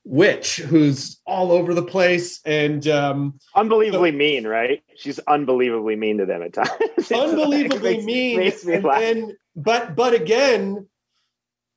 witch 0.06 0.56
who's 0.56 1.18
all 1.26 1.50
over 1.50 1.72
the 1.72 1.82
place 1.82 2.40
and 2.44 2.86
um 2.88 3.38
unbelievably 3.54 4.10
so, 4.10 4.16
mean 4.16 4.46
right 4.46 4.82
she's 4.96 5.18
unbelievably 5.20 5.96
mean 5.96 6.18
to 6.18 6.26
them 6.26 6.42
at 6.42 6.52
times 6.52 6.70
unbelievably 7.10 7.94
makes, 7.94 8.04
mean 8.04 8.38
makes 8.38 8.64
me 8.66 8.74
and, 8.74 8.84
laugh. 8.84 9.02
and 9.02 9.32
but 9.56 9.96
but 9.96 10.12
again 10.12 10.86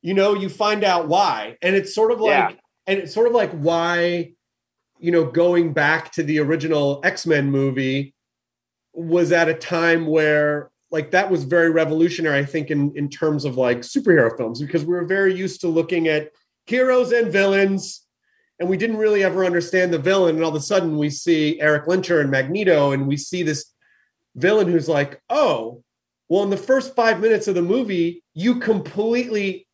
you 0.02 0.12
know 0.12 0.34
you 0.34 0.50
find 0.50 0.84
out 0.84 1.08
why 1.08 1.56
and 1.62 1.74
it's 1.74 1.94
sort 1.94 2.12
of 2.12 2.20
like 2.20 2.50
Yeah. 2.54 2.60
and 2.86 2.98
it's 2.98 3.14
sort 3.14 3.28
of 3.28 3.32
like 3.32 3.50
why 3.52 4.32
you 4.98 5.10
know 5.10 5.24
going 5.24 5.72
back 5.72 6.12
to 6.12 6.22
the 6.22 6.38
original 6.40 7.00
x-men 7.04 7.50
movie 7.50 8.14
was 8.92 9.32
at 9.32 9.48
a 9.48 9.54
time 9.54 10.06
where 10.06 10.70
like 10.90 11.12
that 11.12 11.30
was 11.30 11.44
very 11.44 11.70
revolutionary 11.70 12.38
i 12.40 12.44
think 12.44 12.70
in 12.70 12.92
in 12.94 13.08
terms 13.08 13.46
of 13.46 13.56
like 13.56 13.78
superhero 13.78 14.36
films 14.36 14.60
because 14.60 14.84
we 14.84 14.92
were 14.92 15.06
very 15.06 15.34
used 15.34 15.62
to 15.62 15.68
looking 15.68 16.08
at 16.08 16.30
heroes 16.66 17.10
and 17.12 17.32
villains 17.32 18.04
and 18.60 18.68
we 18.68 18.76
didn't 18.76 18.96
really 18.96 19.22
ever 19.22 19.44
understand 19.44 19.92
the 19.92 19.98
villain 19.98 20.36
and 20.36 20.44
all 20.44 20.50
of 20.50 20.56
a 20.56 20.60
sudden 20.60 20.96
we 20.98 21.10
see 21.10 21.60
Erik 21.60 21.86
Lehnsherr 21.86 22.20
and 22.20 22.30
magneto 22.30 22.92
and 22.92 23.06
we 23.06 23.16
see 23.16 23.42
this 23.42 23.72
villain 24.36 24.68
who's 24.68 24.88
like 24.88 25.20
oh 25.30 25.82
well 26.28 26.42
in 26.42 26.50
the 26.50 26.56
first 26.56 26.94
five 26.94 27.20
minutes 27.20 27.48
of 27.48 27.54
the 27.54 27.62
movie 27.62 28.22
you 28.34 28.56
completely 28.56 29.66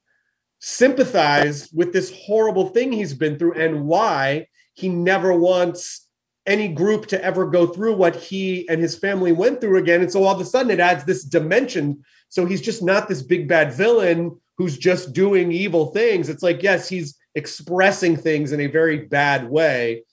sympathize 0.61 1.70
with 1.72 1.93
this 1.93 2.12
horrible 2.24 2.68
thing 2.68 2.93
he's 2.93 3.14
been 3.14 3.39
through 3.39 3.55
and 3.55 3.87
why 3.87 4.47
he 4.74 4.89
never 4.89 5.32
wants 5.32 6.09
any 6.47 6.68
group 6.68 7.07
to 7.07 7.22
ever 7.24 7.47
go 7.47 7.66
through 7.66 7.95
what 7.95 8.16
he 8.16 8.68
and 8.68 8.80
his 8.80 8.97
family 8.97 9.32
went 9.32 9.61
through 9.61 9.78
again. 9.78 10.03
And 10.03 10.12
so 10.12 10.24
all 10.24 10.35
of 10.35 10.41
a 10.41 10.45
sudden 10.45 10.70
it 10.70 10.80
adds 10.80 11.05
this 11.05 11.24
dimension. 11.24 12.05
So 12.28 12.45
he's 12.45 12.61
just 12.61 12.82
not 12.82 13.09
this 13.09 13.22
big 13.22 13.49
bad 13.49 13.72
villain 13.72 14.39
who's 14.59 14.76
just 14.76 15.12
doing 15.12 15.53
evil 15.53 15.87
things. 15.87 16.28
It's 16.28 16.43
like, 16.43 16.62
yes, 16.62 16.89
he's 16.89 17.16
expressing 17.35 18.16
things 18.16 18.53
in 18.53 18.61
a 18.61 18.66
very 18.66 18.99
bad 18.99 19.49
way, 19.49 20.05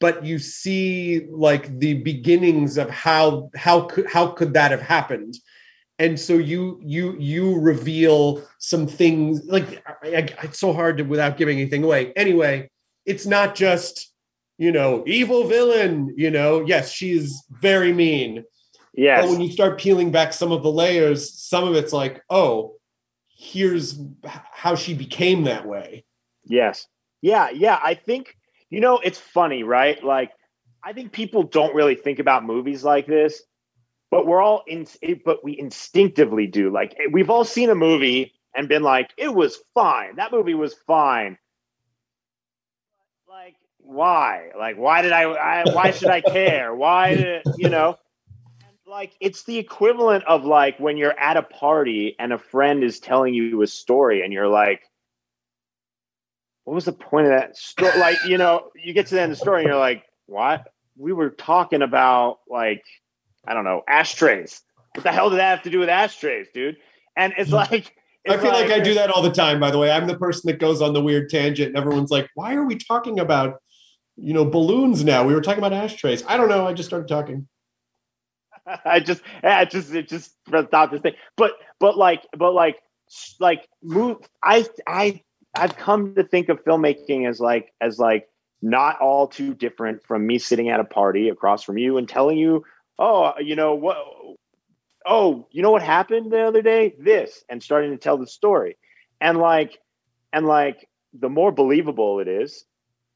but 0.00 0.24
you 0.24 0.38
see 0.38 1.26
like 1.30 1.78
the 1.78 1.94
beginnings 1.94 2.76
of 2.76 2.90
how 2.90 3.50
how 3.56 3.82
could 3.82 4.06
how 4.08 4.28
could 4.28 4.54
that 4.54 4.70
have 4.70 4.82
happened? 4.82 5.36
and 5.98 6.18
so 6.18 6.34
you 6.34 6.80
you 6.82 7.16
you 7.18 7.58
reveal 7.58 8.42
some 8.58 8.86
things 8.86 9.44
like 9.46 9.82
I, 10.04 10.08
I, 10.08 10.28
it's 10.42 10.58
so 10.58 10.72
hard 10.72 10.98
to 10.98 11.04
without 11.04 11.36
giving 11.36 11.58
anything 11.58 11.84
away. 11.84 12.12
Anyway 12.14 12.70
it's 13.04 13.26
not 13.26 13.54
just 13.54 14.12
you 14.58 14.72
know 14.72 15.04
evil 15.06 15.46
villain 15.46 16.14
you 16.16 16.30
know? 16.30 16.64
Yes 16.66 16.90
she's 16.90 17.42
very 17.50 17.92
mean. 17.92 18.44
Yes. 18.94 19.22
But 19.22 19.32
when 19.32 19.40
you 19.42 19.52
start 19.52 19.78
peeling 19.78 20.10
back 20.10 20.32
some 20.32 20.52
of 20.52 20.62
the 20.62 20.72
layers 20.72 21.32
some 21.40 21.64
of 21.64 21.74
it's 21.74 21.92
like 21.92 22.22
oh 22.30 22.74
here's 23.38 24.00
how 24.24 24.74
she 24.74 24.94
became 24.94 25.44
that 25.44 25.66
way 25.66 26.04
Yes. 26.46 26.86
Yeah. 27.22 27.50
Yeah. 27.50 27.78
I 27.82 27.94
think, 27.94 28.36
you 28.70 28.80
know, 28.80 28.98
it's 28.98 29.18
funny, 29.18 29.62
right? 29.62 30.02
Like, 30.02 30.32
I 30.82 30.92
think 30.92 31.12
people 31.12 31.42
don't 31.42 31.74
really 31.74 31.96
think 31.96 32.18
about 32.18 32.44
movies 32.44 32.84
like 32.84 33.06
this, 33.06 33.42
but 34.10 34.26
we're 34.26 34.40
all 34.40 34.62
in, 34.66 34.86
but 35.24 35.42
we 35.44 35.58
instinctively 35.58 36.46
do. 36.46 36.70
Like, 36.70 36.94
eh, 36.98 37.08
we've 37.10 37.30
all 37.30 37.44
seen 37.44 37.70
a 37.70 37.74
movie 37.74 38.32
and 38.54 38.68
been 38.68 38.82
like, 38.82 39.10
it 39.18 39.34
was 39.34 39.58
fine. 39.74 40.16
That 40.16 40.32
movie 40.32 40.54
was 40.54 40.74
fine. 40.86 41.36
Like, 43.28 43.56
why? 43.78 44.50
Like, 44.56 44.76
why 44.76 45.02
did 45.02 45.12
I, 45.12 45.22
I 45.22 45.64
why 45.72 45.90
should 45.90 46.08
I 46.08 46.20
care? 46.20 46.74
Why 46.74 47.14
did, 47.14 47.42
you 47.56 47.68
know? 47.68 47.98
like 48.86 49.12
it's 49.20 49.42
the 49.44 49.58
equivalent 49.58 50.24
of 50.24 50.44
like 50.44 50.78
when 50.78 50.96
you're 50.96 51.18
at 51.18 51.36
a 51.36 51.42
party 51.42 52.14
and 52.18 52.32
a 52.32 52.38
friend 52.38 52.84
is 52.84 53.00
telling 53.00 53.34
you 53.34 53.62
a 53.62 53.66
story 53.66 54.22
and 54.22 54.32
you're 54.32 54.48
like 54.48 54.82
what 56.66 56.74
was 56.74 56.84
the 56.84 56.92
point 56.92 57.26
of 57.26 57.32
that 57.32 57.56
story 57.56 57.96
like 57.98 58.18
you 58.26 58.36
know 58.36 58.70
you 58.74 58.92
get 58.92 59.06
to 59.06 59.14
the 59.14 59.20
end 59.20 59.32
of 59.32 59.38
the 59.38 59.40
story 59.40 59.62
and 59.62 59.68
you're 59.68 59.78
like 59.78 60.04
what 60.26 60.66
we 60.96 61.12
were 61.12 61.30
talking 61.30 61.80
about 61.80 62.40
like 62.48 62.82
i 63.46 63.54
don't 63.54 63.64
know 63.64 63.82
ashtrays 63.88 64.62
what 64.94 65.04
the 65.04 65.12
hell 65.12 65.30
did 65.30 65.38
that 65.38 65.50
have 65.50 65.62
to 65.62 65.70
do 65.70 65.78
with 65.78 65.88
ashtrays 65.88 66.48
dude 66.52 66.76
and 67.16 67.32
it's 67.38 67.50
mm. 67.50 67.54
like 67.54 67.94
I 68.28 68.34
it's 68.34 68.42
feel 68.42 68.52
like, 68.52 68.72
I 68.72 68.80
do 68.80 68.94
that 68.94 69.08
all 69.08 69.22
the 69.22 69.30
time, 69.30 69.60
by 69.60 69.70
the 69.70 69.78
way. 69.78 69.88
I'm 69.88 70.08
the 70.08 70.18
person 70.18 70.48
that 70.48 70.58
goes 70.58 70.82
on 70.82 70.92
the 70.92 71.00
weird 71.00 71.30
tangent 71.30 71.68
and 71.68 71.76
everyone's 71.76 72.10
like, 72.10 72.28
why 72.34 72.56
are 72.56 72.64
we 72.64 72.74
talking 72.74 73.20
about, 73.20 73.60
you 74.16 74.34
know, 74.34 74.44
balloons 74.44 75.04
now? 75.04 75.24
We 75.24 75.32
were 75.32 75.40
talking 75.40 75.60
about 75.64 75.72
ashtrays. 75.72 76.24
I 76.26 76.36
don't 76.36 76.48
know. 76.48 76.66
I 76.66 76.72
just 76.72 76.88
started 76.88 77.06
talking. 77.06 77.46
I 78.84 78.98
just, 78.98 79.22
I 79.44 79.64
just, 79.64 79.94
it 79.94 80.08
just 80.08 80.32
thought 80.50 80.90
this 80.90 81.02
thing, 81.02 81.14
but, 81.36 81.52
but 81.78 81.96
like, 81.96 82.26
but 82.36 82.52
like, 82.52 82.78
like 83.38 83.68
move. 83.80 84.18
I, 84.42 84.66
I, 84.88 85.22
I've 85.56 85.76
come 85.76 86.14
to 86.14 86.24
think 86.24 86.48
of 86.48 86.62
filmmaking 86.64 87.28
as 87.28 87.40
like, 87.40 87.72
as 87.80 87.98
like 87.98 88.28
not 88.62 89.00
all 89.00 89.26
too 89.26 89.54
different 89.54 90.04
from 90.04 90.26
me 90.26 90.38
sitting 90.38 90.68
at 90.68 90.80
a 90.80 90.84
party 90.84 91.28
across 91.28 91.62
from 91.62 91.78
you 91.78 91.98
and 91.98 92.08
telling 92.08 92.38
you, 92.38 92.64
oh, 92.98 93.32
you 93.38 93.56
know 93.56 93.74
what, 93.74 93.98
oh, 95.06 95.46
you 95.50 95.62
know 95.62 95.70
what 95.70 95.82
happened 95.82 96.30
the 96.30 96.42
other 96.42 96.62
day? 96.62 96.94
This, 96.98 97.44
and 97.48 97.62
starting 97.62 97.90
to 97.90 97.96
tell 97.96 98.18
the 98.18 98.26
story, 98.26 98.76
and 99.20 99.38
like, 99.38 99.78
and 100.32 100.46
like, 100.46 100.88
the 101.18 101.28
more 101.28 101.52
believable 101.52 102.20
it 102.20 102.28
is, 102.28 102.64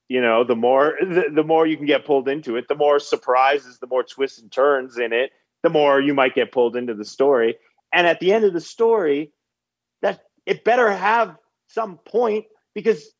you 0.08 0.20
know, 0.20 0.42
the 0.44 0.56
more 0.56 0.96
the, 1.00 1.24
the 1.32 1.44
more 1.44 1.66
you 1.66 1.76
can 1.76 1.86
get 1.86 2.04
pulled 2.04 2.28
into 2.28 2.56
it, 2.56 2.66
the 2.68 2.74
more 2.74 2.98
surprises, 2.98 3.78
the 3.78 3.86
more 3.86 4.02
twists 4.02 4.40
and 4.40 4.50
turns 4.50 4.98
in 4.98 5.12
it, 5.12 5.30
the 5.62 5.70
more 5.70 6.00
you 6.00 6.14
might 6.14 6.34
get 6.34 6.52
pulled 6.52 6.76
into 6.76 6.94
the 6.94 7.04
story. 7.04 7.56
And 7.92 8.06
at 8.06 8.20
the 8.20 8.32
end 8.32 8.44
of 8.44 8.52
the 8.52 8.60
story, 8.60 9.32
that 10.02 10.24
it 10.46 10.64
better 10.64 10.90
have 10.90 11.36
some 11.72 11.98
point 11.98 12.46
because 12.74 13.14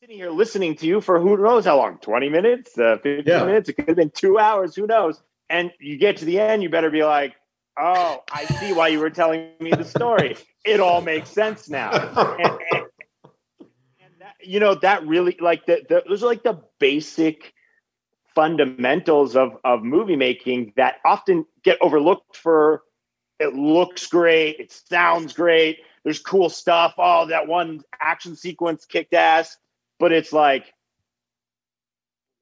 sitting 0.00 0.16
here 0.16 0.30
listening 0.30 0.74
to 0.76 0.86
you 0.86 1.00
for 1.00 1.18
who 1.20 1.36
knows 1.36 1.64
how 1.64 1.78
long 1.78 1.98
20 1.98 2.28
minutes, 2.28 2.78
uh, 2.78 2.98
15 3.02 3.24
Yeah. 3.26 3.44
minutes, 3.44 3.68
it 3.68 3.74
could 3.74 3.88
have 3.88 3.96
been 3.96 4.10
two 4.10 4.38
hours, 4.38 4.74
who 4.74 4.86
knows. 4.86 5.22
And 5.48 5.72
you 5.80 5.96
get 5.96 6.18
to 6.18 6.24
the 6.24 6.38
end, 6.38 6.62
you 6.62 6.68
better 6.68 6.90
be 6.90 7.04
like, 7.04 7.34
oh, 7.78 8.22
I 8.30 8.44
see 8.44 8.72
why 8.72 8.88
you 8.88 8.98
were 8.98 9.10
telling 9.10 9.50
me 9.60 9.72
the 9.72 9.84
story. 9.84 10.36
It 10.64 10.80
all 10.80 11.00
makes 11.00 11.30
sense 11.30 11.68
now. 11.68 11.90
And, 12.38 12.52
and, 12.72 12.84
and 14.00 14.12
that, 14.20 14.34
you 14.42 14.60
know, 14.60 14.74
that 14.76 15.06
really 15.06 15.36
like 15.40 15.66
the, 15.66 15.84
the 15.88 16.02
those 16.08 16.22
are 16.22 16.26
like 16.26 16.42
the 16.42 16.62
basic 16.78 17.52
fundamentals 18.34 19.36
of 19.36 19.56
of 19.64 19.82
movie 19.82 20.16
making 20.16 20.72
that 20.76 20.96
often 21.04 21.46
get 21.62 21.78
overlooked 21.80 22.36
for 22.36 22.82
it 23.38 23.54
looks 23.54 24.06
great, 24.06 24.58
it 24.60 24.72
sounds 24.72 25.32
great, 25.32 25.78
there's 26.04 26.20
cool 26.20 26.50
stuff. 26.50 26.94
Oh, 26.98 27.26
that 27.26 27.48
one 27.48 27.82
action 28.00 28.36
sequence 28.36 28.84
kicked 28.84 29.14
ass, 29.14 29.56
but 29.98 30.12
it's 30.12 30.32
like 30.32 30.72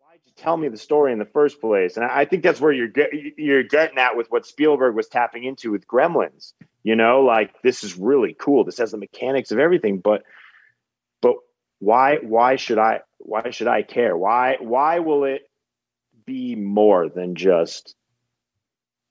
why'd 0.00 0.20
you 0.26 0.32
tell 0.36 0.56
me 0.56 0.68
the 0.68 0.76
story 0.76 1.12
in 1.12 1.18
the 1.18 1.24
first 1.24 1.60
place? 1.60 1.96
And 1.96 2.04
I 2.04 2.24
think 2.24 2.42
that's 2.42 2.60
where 2.60 2.72
you're 2.72 2.88
get, 2.88 3.10
you're 3.38 3.62
getting 3.62 3.98
at 3.98 4.16
with 4.16 4.30
what 4.30 4.44
Spielberg 4.44 4.94
was 4.94 5.08
tapping 5.08 5.44
into 5.44 5.70
with 5.70 5.86
Gremlins. 5.86 6.52
You 6.82 6.96
know, 6.96 7.22
like 7.22 7.62
this 7.62 7.84
is 7.84 7.96
really 7.96 8.34
cool. 8.38 8.64
This 8.64 8.78
has 8.78 8.90
the 8.90 8.98
mechanics 8.98 9.52
of 9.52 9.58
everything, 9.58 9.98
but 9.98 10.24
but 11.22 11.36
why 11.78 12.16
why 12.16 12.56
should 12.56 12.78
I 12.78 13.00
why 13.18 13.50
should 13.50 13.68
I 13.68 13.82
care? 13.82 14.16
Why 14.16 14.56
why 14.60 14.98
will 14.98 15.24
it 15.24 15.48
be 16.26 16.56
more 16.56 17.08
than 17.08 17.36
just 17.36 17.94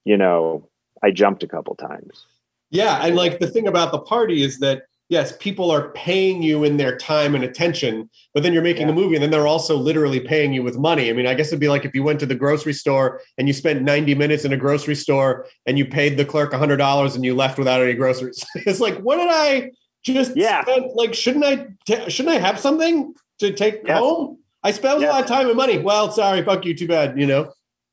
you 0.04 0.18
know 0.18 0.70
I 1.02 1.12
jumped 1.12 1.44
a 1.44 1.48
couple 1.48 1.76
times? 1.76 2.26
Yeah, 2.72 3.06
and 3.06 3.16
like 3.16 3.40
the 3.40 3.48
thing 3.48 3.68
about 3.68 3.92
the 3.92 4.00
party 4.00 4.42
is 4.44 4.60
that 4.60 4.84
yes, 5.10 5.34
people 5.40 5.70
are 5.70 5.90
paying 5.92 6.42
you 6.42 6.64
in 6.64 6.78
their 6.78 6.98
time 6.98 7.36
and 7.36 7.44
attention, 7.44 8.10
but 8.34 8.44
then 8.44 8.54
you're 8.54 8.62
making 8.64 8.88
Yeah. 8.88 8.94
a 8.94 8.96
movie 8.96 9.16
and 9.16 9.22
then 9.24 9.30
they're 9.30 9.46
also 9.46 9.76
literally 9.76 10.22
paying 10.22 10.54
you 10.54 10.64
with 10.64 10.78
money. 10.78 11.10
I 11.10 11.14
mean, 11.14 11.28
I 11.28 11.34
guess 11.34 11.48
it'd 11.48 11.60
be 11.60 11.68
like 11.68 11.84
if 11.84 11.94
you 11.94 12.02
went 12.02 12.22
to 12.22 12.26
the 12.26 12.34
grocery 12.34 12.72
store 12.72 13.20
and 13.38 13.46
you 13.46 13.54
spent 13.54 13.82
90 13.82 14.16
minutes 14.16 14.46
in 14.46 14.54
a 14.54 14.58
grocery 14.58 14.96
store 14.96 15.48
and 15.66 15.78
you 15.78 15.86
paid 15.86 16.16
the 16.16 16.24
clerk 16.24 16.54
$100 16.54 17.14
and 17.16 17.26
you 17.26 17.36
left 17.36 17.58
without 17.60 17.82
any 17.82 17.94
groceries. 17.94 18.42
it's 18.56 18.80
like, 18.80 19.00
what 19.00 19.18
did 19.18 19.28
I 19.30 19.72
just 20.02 20.38
Yeah. 20.38 20.62
spend? 20.62 20.86
Like, 20.96 21.14
shouldn't 21.14 21.44
I, 21.44 21.68
shouldn't 22.08 22.34
I 22.34 22.40
have 22.40 22.58
something 22.58 23.14
to 23.40 23.52
take 23.52 23.82
Yeah. 23.86 23.98
home? 24.00 24.38
I 24.64 24.72
spent 24.72 25.02
Yeah. 25.02 25.10
a 25.10 25.12
lot 25.12 25.22
of 25.24 25.28
time 25.28 25.48
and 25.48 25.58
money. 25.58 25.78
Well, 25.78 26.10
sorry, 26.14 26.42
fuck 26.42 26.64
you, 26.66 26.74
too 26.74 26.88
bad, 26.88 27.20
you 27.20 27.28
know? 27.28 27.52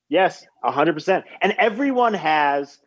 Yes, 0.09 0.47
a 0.62 0.70
hundred 0.70 0.93
percent. 0.93 1.24
And 1.43 1.53
everyone 1.59 2.14
has 2.14 2.79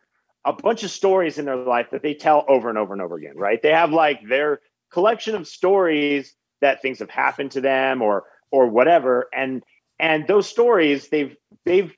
a 0.44 0.52
bunch 0.52 0.82
of 0.82 0.90
stories 0.90 1.38
in 1.38 1.44
their 1.44 1.56
life 1.56 1.90
that 1.90 2.02
they 2.02 2.14
tell 2.14 2.44
over 2.48 2.68
and 2.68 2.78
over 2.78 2.92
and 2.92 3.02
over 3.02 3.16
again, 3.16 3.36
right? 3.36 3.60
They 3.62 3.70
have 3.70 3.92
like 3.92 4.20
their 4.28 4.60
collection 4.92 5.34
of 5.34 5.46
stories 5.46 6.34
that 6.60 6.82
things 6.82 6.98
have 6.98 7.10
happened 7.10 7.52
to 7.52 7.60
them 7.60 8.02
or 8.02 8.24
or 8.50 8.66
whatever. 8.66 9.28
And 9.32 9.62
and 9.98 10.26
those 10.26 10.48
stories 10.48 11.08
they've 11.08 11.36
they've 11.64 11.94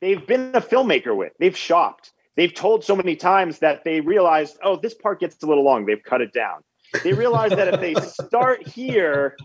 they've 0.00 0.26
been 0.26 0.54
a 0.54 0.60
filmmaker 0.60 1.16
with. 1.16 1.32
They've 1.38 1.56
shopped. 1.56 2.12
They've 2.36 2.52
told 2.52 2.84
so 2.84 2.94
many 2.94 3.16
times 3.16 3.60
that 3.60 3.82
they 3.84 4.00
realized, 4.00 4.58
oh, 4.62 4.76
this 4.76 4.94
part 4.94 5.20
gets 5.20 5.42
a 5.42 5.46
little 5.46 5.64
long. 5.64 5.86
They've 5.86 6.02
cut 6.02 6.20
it 6.20 6.34
down. 6.34 6.62
They 7.02 7.14
realize 7.14 7.50
that 7.50 7.72
if 7.72 7.80
they 7.80 7.94
start 7.94 8.66
here, 8.66 9.36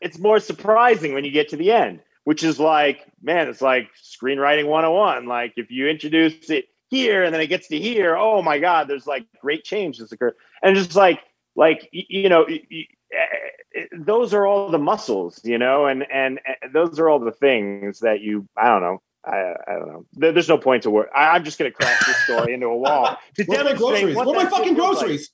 it's 0.00 0.18
more 0.18 0.40
surprising 0.40 1.12
when 1.12 1.24
you 1.24 1.30
get 1.30 1.50
to 1.50 1.56
the 1.56 1.72
end, 1.72 2.00
which 2.24 2.42
is 2.42 2.58
like, 2.58 3.06
man, 3.22 3.48
it's 3.48 3.60
like 3.60 3.90
screenwriting 4.02 4.66
101. 4.66 5.26
Like 5.26 5.52
if 5.56 5.70
you 5.70 5.88
introduce 5.88 6.50
it 6.50 6.66
here 6.92 7.24
and 7.24 7.32
then 7.34 7.40
it 7.40 7.46
gets 7.46 7.68
to 7.68 7.78
here, 7.78 8.14
oh 8.16 8.42
my 8.42 8.58
God, 8.58 8.86
there's 8.86 9.06
like 9.06 9.26
great 9.40 9.64
change 9.64 9.98
that's 9.98 10.12
occurred. 10.12 10.34
And 10.62 10.76
just 10.76 10.94
like, 10.94 11.20
like, 11.56 11.88
you 11.90 12.28
know, 12.28 12.44
y- 12.46 12.86
eh, 13.12 13.84
those 13.98 14.34
are 14.34 14.46
all 14.46 14.70
the 14.70 14.78
muscles, 14.78 15.40
you 15.42 15.56
know, 15.56 15.86
and, 15.86 16.04
and, 16.12 16.38
and 16.44 16.72
those 16.74 16.98
are 16.98 17.08
all 17.08 17.18
the 17.18 17.32
things 17.32 18.00
that 18.00 18.20
you, 18.20 18.46
I 18.56 18.68
don't 18.68 18.82
know. 18.82 19.02
I, 19.24 19.54
I 19.66 19.72
don't 19.78 19.88
know. 19.88 20.06
There, 20.12 20.32
there's 20.32 20.50
no 20.50 20.58
point 20.58 20.82
to 20.82 20.90
work. 20.90 21.08
I, 21.16 21.28
I'm 21.28 21.44
just 21.44 21.58
going 21.58 21.70
to 21.70 21.74
crash 21.74 21.98
this 22.04 22.18
story 22.24 22.52
into 22.52 22.66
a 22.66 22.76
wall 22.76 23.16
to 23.36 23.44
Where's 23.44 23.64
my 23.64 23.72
groceries? 23.74 24.14
what 24.14 24.28
are 24.28 24.34
my 24.34 24.50
fucking 24.50 24.74
feels 24.74 24.96
like. 24.96 25.06
groceries? 25.06 25.30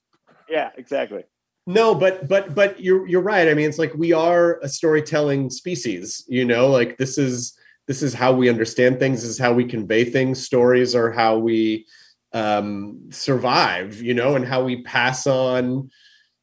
Yeah, 0.48 0.70
exactly. 0.76 1.24
No, 1.66 1.94
but 1.94 2.28
but 2.28 2.54
but 2.54 2.80
you're 2.80 3.06
you're 3.06 3.20
right. 3.20 3.46
I 3.46 3.52
mean, 3.52 3.68
it's 3.68 3.78
like 3.78 3.92
we 3.92 4.14
are 4.14 4.58
a 4.60 4.68
storytelling 4.70 5.50
species. 5.50 6.24
You 6.26 6.46
know, 6.46 6.68
like 6.68 6.96
this 6.96 7.18
is 7.18 7.58
this 7.88 8.02
is 8.02 8.14
how 8.14 8.32
we 8.32 8.48
understand 8.48 9.00
things. 9.00 9.22
This 9.22 9.30
is 9.30 9.38
how 9.38 9.52
we 9.52 9.64
convey 9.64 10.04
things. 10.04 10.44
Stories 10.44 10.94
are 10.94 11.10
how 11.10 11.38
we 11.38 11.86
um, 12.32 13.08
survive. 13.10 14.00
You 14.00 14.14
know, 14.14 14.36
and 14.36 14.44
how 14.46 14.62
we 14.62 14.82
pass 14.82 15.26
on 15.26 15.90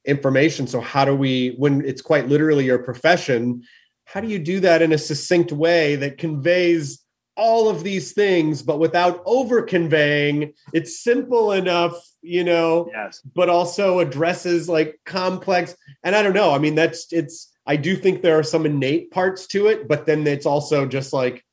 information. 0.05 0.67
So 0.67 0.81
how 0.81 1.05
do 1.05 1.15
we, 1.15 1.55
when 1.57 1.85
it's 1.85 2.01
quite 2.01 2.27
literally 2.27 2.65
your 2.65 2.79
profession, 2.79 3.63
how 4.05 4.19
do 4.19 4.27
you 4.27 4.39
do 4.39 4.59
that 4.59 4.81
in 4.81 4.91
a 4.91 4.97
succinct 4.97 5.51
way 5.51 5.95
that 5.95 6.17
conveys 6.17 6.99
all 7.37 7.69
of 7.69 7.83
these 7.83 8.13
things, 8.13 8.61
but 8.61 8.79
without 8.79 9.21
over 9.25 9.61
conveying? 9.61 10.53
It's 10.73 11.03
simple 11.03 11.51
enough, 11.53 11.93
you 12.21 12.43
know 12.43 12.89
Yes. 12.91 13.21
but 13.35 13.49
also 13.49 13.99
addresses 13.99 14.67
like 14.67 14.99
complex 15.05 15.75
and 16.03 16.15
i 16.15 16.23
don't 16.23 16.33
know 16.33 16.51
i 16.55 16.57
mean 16.57 16.73
that's 16.73 17.13
it's 17.13 17.53
i 17.65 17.75
do 17.75 17.95
think 17.95 18.21
there 18.21 18.37
are 18.37 18.43
some 18.43 18.65
innate 18.65 19.11
parts 19.11 19.47
to 19.47 19.67
it 19.67 19.87
but 19.87 20.05
then 20.05 20.25
it's 20.27 20.45
also 20.45 20.85
just 20.85 21.13
like 21.13 21.43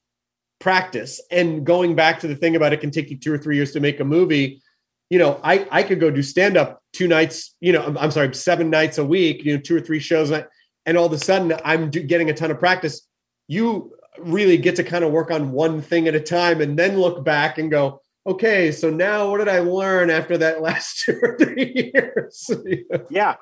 practice 0.61 1.21
and 1.31 1.65
going 1.67 1.95
back 1.95 2.21
to 2.21 2.29
the 2.29 2.37
thing 2.37 2.57
about 2.57 2.73
it 2.73 2.81
can 2.81 2.91
take 2.91 3.11
you 3.11 3.17
two 3.17 3.33
or 3.33 3.39
three 3.39 3.57
years 3.57 3.73
to 3.73 3.81
make 3.81 4.01
a 4.01 4.05
movie 4.05 4.63
you 5.11 5.19
know 5.19 5.41
i 5.43 5.67
i 5.71 5.83
could 5.83 6.01
go 6.01 6.11
do 6.11 6.23
stand 6.23 6.57
up 6.57 6.81
two 6.93 7.09
nights 7.09 7.55
you 7.61 7.73
know 7.73 7.83
i'm, 7.83 7.99
I'm 7.99 8.11
sorry 8.11 8.35
seven 8.35 8.71
nights 8.71 8.99
a 8.99 9.05
week 9.05 9.45
you 9.45 9.55
know 9.55 9.61
two 9.61 9.77
or 9.77 9.81
three 9.81 10.01
shows 10.01 10.31
and 10.31 10.97
all 10.97 11.07
of 11.07 11.13
a 11.13 11.19
sudden 11.19 11.53
i'm 11.65 11.91
do, 11.91 12.03
getting 12.03 12.31
a 12.31 12.35
ton 12.35 12.51
of 12.51 12.59
practice 12.59 13.07
you 13.49 13.93
really 14.19 14.57
get 14.57 14.77
to 14.77 14.85
kind 14.85 15.05
of 15.05 15.11
work 15.11 15.31
on 15.31 15.53
one 15.53 15.83
thing 15.83 16.07
at 16.07 16.15
a 16.15 16.21
time 16.21 16.61
and 16.61 16.79
then 16.79 16.99
look 16.99 17.25
back 17.25 17.59
and 17.59 17.71
go 17.71 18.01
okay, 18.27 18.71
so 18.73 18.91
now 18.91 19.31
what 19.31 19.39
did 19.39 19.49
I 19.49 19.61
learn 19.61 20.11
after 20.11 20.39
that 20.39 20.63
last 20.63 21.01
two 21.01 21.19
or 21.23 21.37
three 21.39 21.93
years? 21.95 22.51
Yeah. 23.11 23.37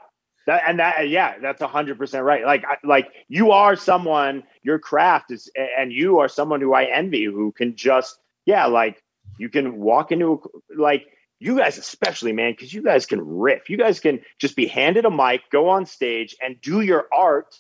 That, 0.51 0.65
and 0.67 0.81
that, 0.81 1.09
yeah, 1.09 1.39
that's 1.39 1.61
a 1.63 1.69
hundred 1.69 1.97
percent 1.97 2.25
right. 2.25 2.45
Like, 2.45 2.65
like 2.83 3.13
you 3.29 3.53
are 3.53 3.77
someone, 3.77 4.43
your 4.65 4.81
craft 4.81 5.31
is, 5.31 5.49
and 5.79 5.93
you 5.93 6.19
are 6.19 6.29
someone 6.29 6.61
who 6.61 6.75
I 6.75 6.87
envy 6.87 7.25
who 7.25 7.53
can 7.53 7.77
just, 7.77 8.19
yeah, 8.47 8.67
like 8.67 9.01
you 9.39 9.49
can 9.49 9.79
walk 9.79 10.11
into, 10.11 10.33
a, 10.33 10.37
like, 10.77 11.07
you 11.39 11.57
guys, 11.57 11.79
especially, 11.79 12.33
man, 12.33 12.51
because 12.51 12.75
you 12.75 12.83
guys 12.83 13.07
can 13.07 13.21
riff. 13.21 13.71
You 13.71 13.77
guys 13.77 14.01
can 14.01 14.23
just 14.41 14.57
be 14.57 14.67
handed 14.67 15.05
a 15.05 15.11
mic, 15.11 15.43
go 15.53 15.69
on 15.69 15.87
stage, 15.87 16.35
and 16.43 16.61
do 16.61 16.81
your 16.81 17.07
art, 17.15 17.55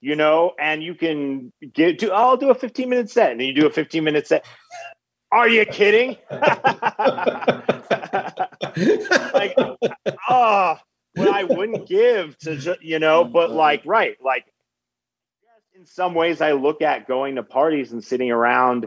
you 0.00 0.16
know, 0.16 0.54
and 0.58 0.82
you 0.82 0.94
can 0.94 1.52
get 1.74 1.98
do. 1.98 2.10
I'll 2.10 2.38
do 2.38 2.48
a 2.48 2.54
15 2.54 2.88
minute 2.88 3.10
set, 3.10 3.32
and 3.32 3.40
then 3.40 3.48
you 3.48 3.52
do 3.54 3.66
a 3.66 3.70
15 3.70 4.02
minute 4.02 4.26
set. 4.26 4.46
Are 5.30 5.46
you 5.46 5.66
kidding? 5.66 6.16
like, 9.34 9.54
oh, 10.30 10.78
what 11.14 11.28
I 11.28 11.44
wouldn't 11.44 11.88
give 11.88 12.36
to, 12.38 12.76
you 12.80 12.98
know, 12.98 13.20
oh, 13.20 13.24
but 13.24 13.50
like, 13.50 13.82
right, 13.84 14.16
like, 14.22 14.46
in 15.74 15.86
some 15.86 16.14
ways, 16.14 16.40
I 16.40 16.52
look 16.52 16.82
at 16.82 17.08
going 17.08 17.36
to 17.36 17.42
parties 17.42 17.92
and 17.92 18.04
sitting 18.04 18.30
around 18.30 18.86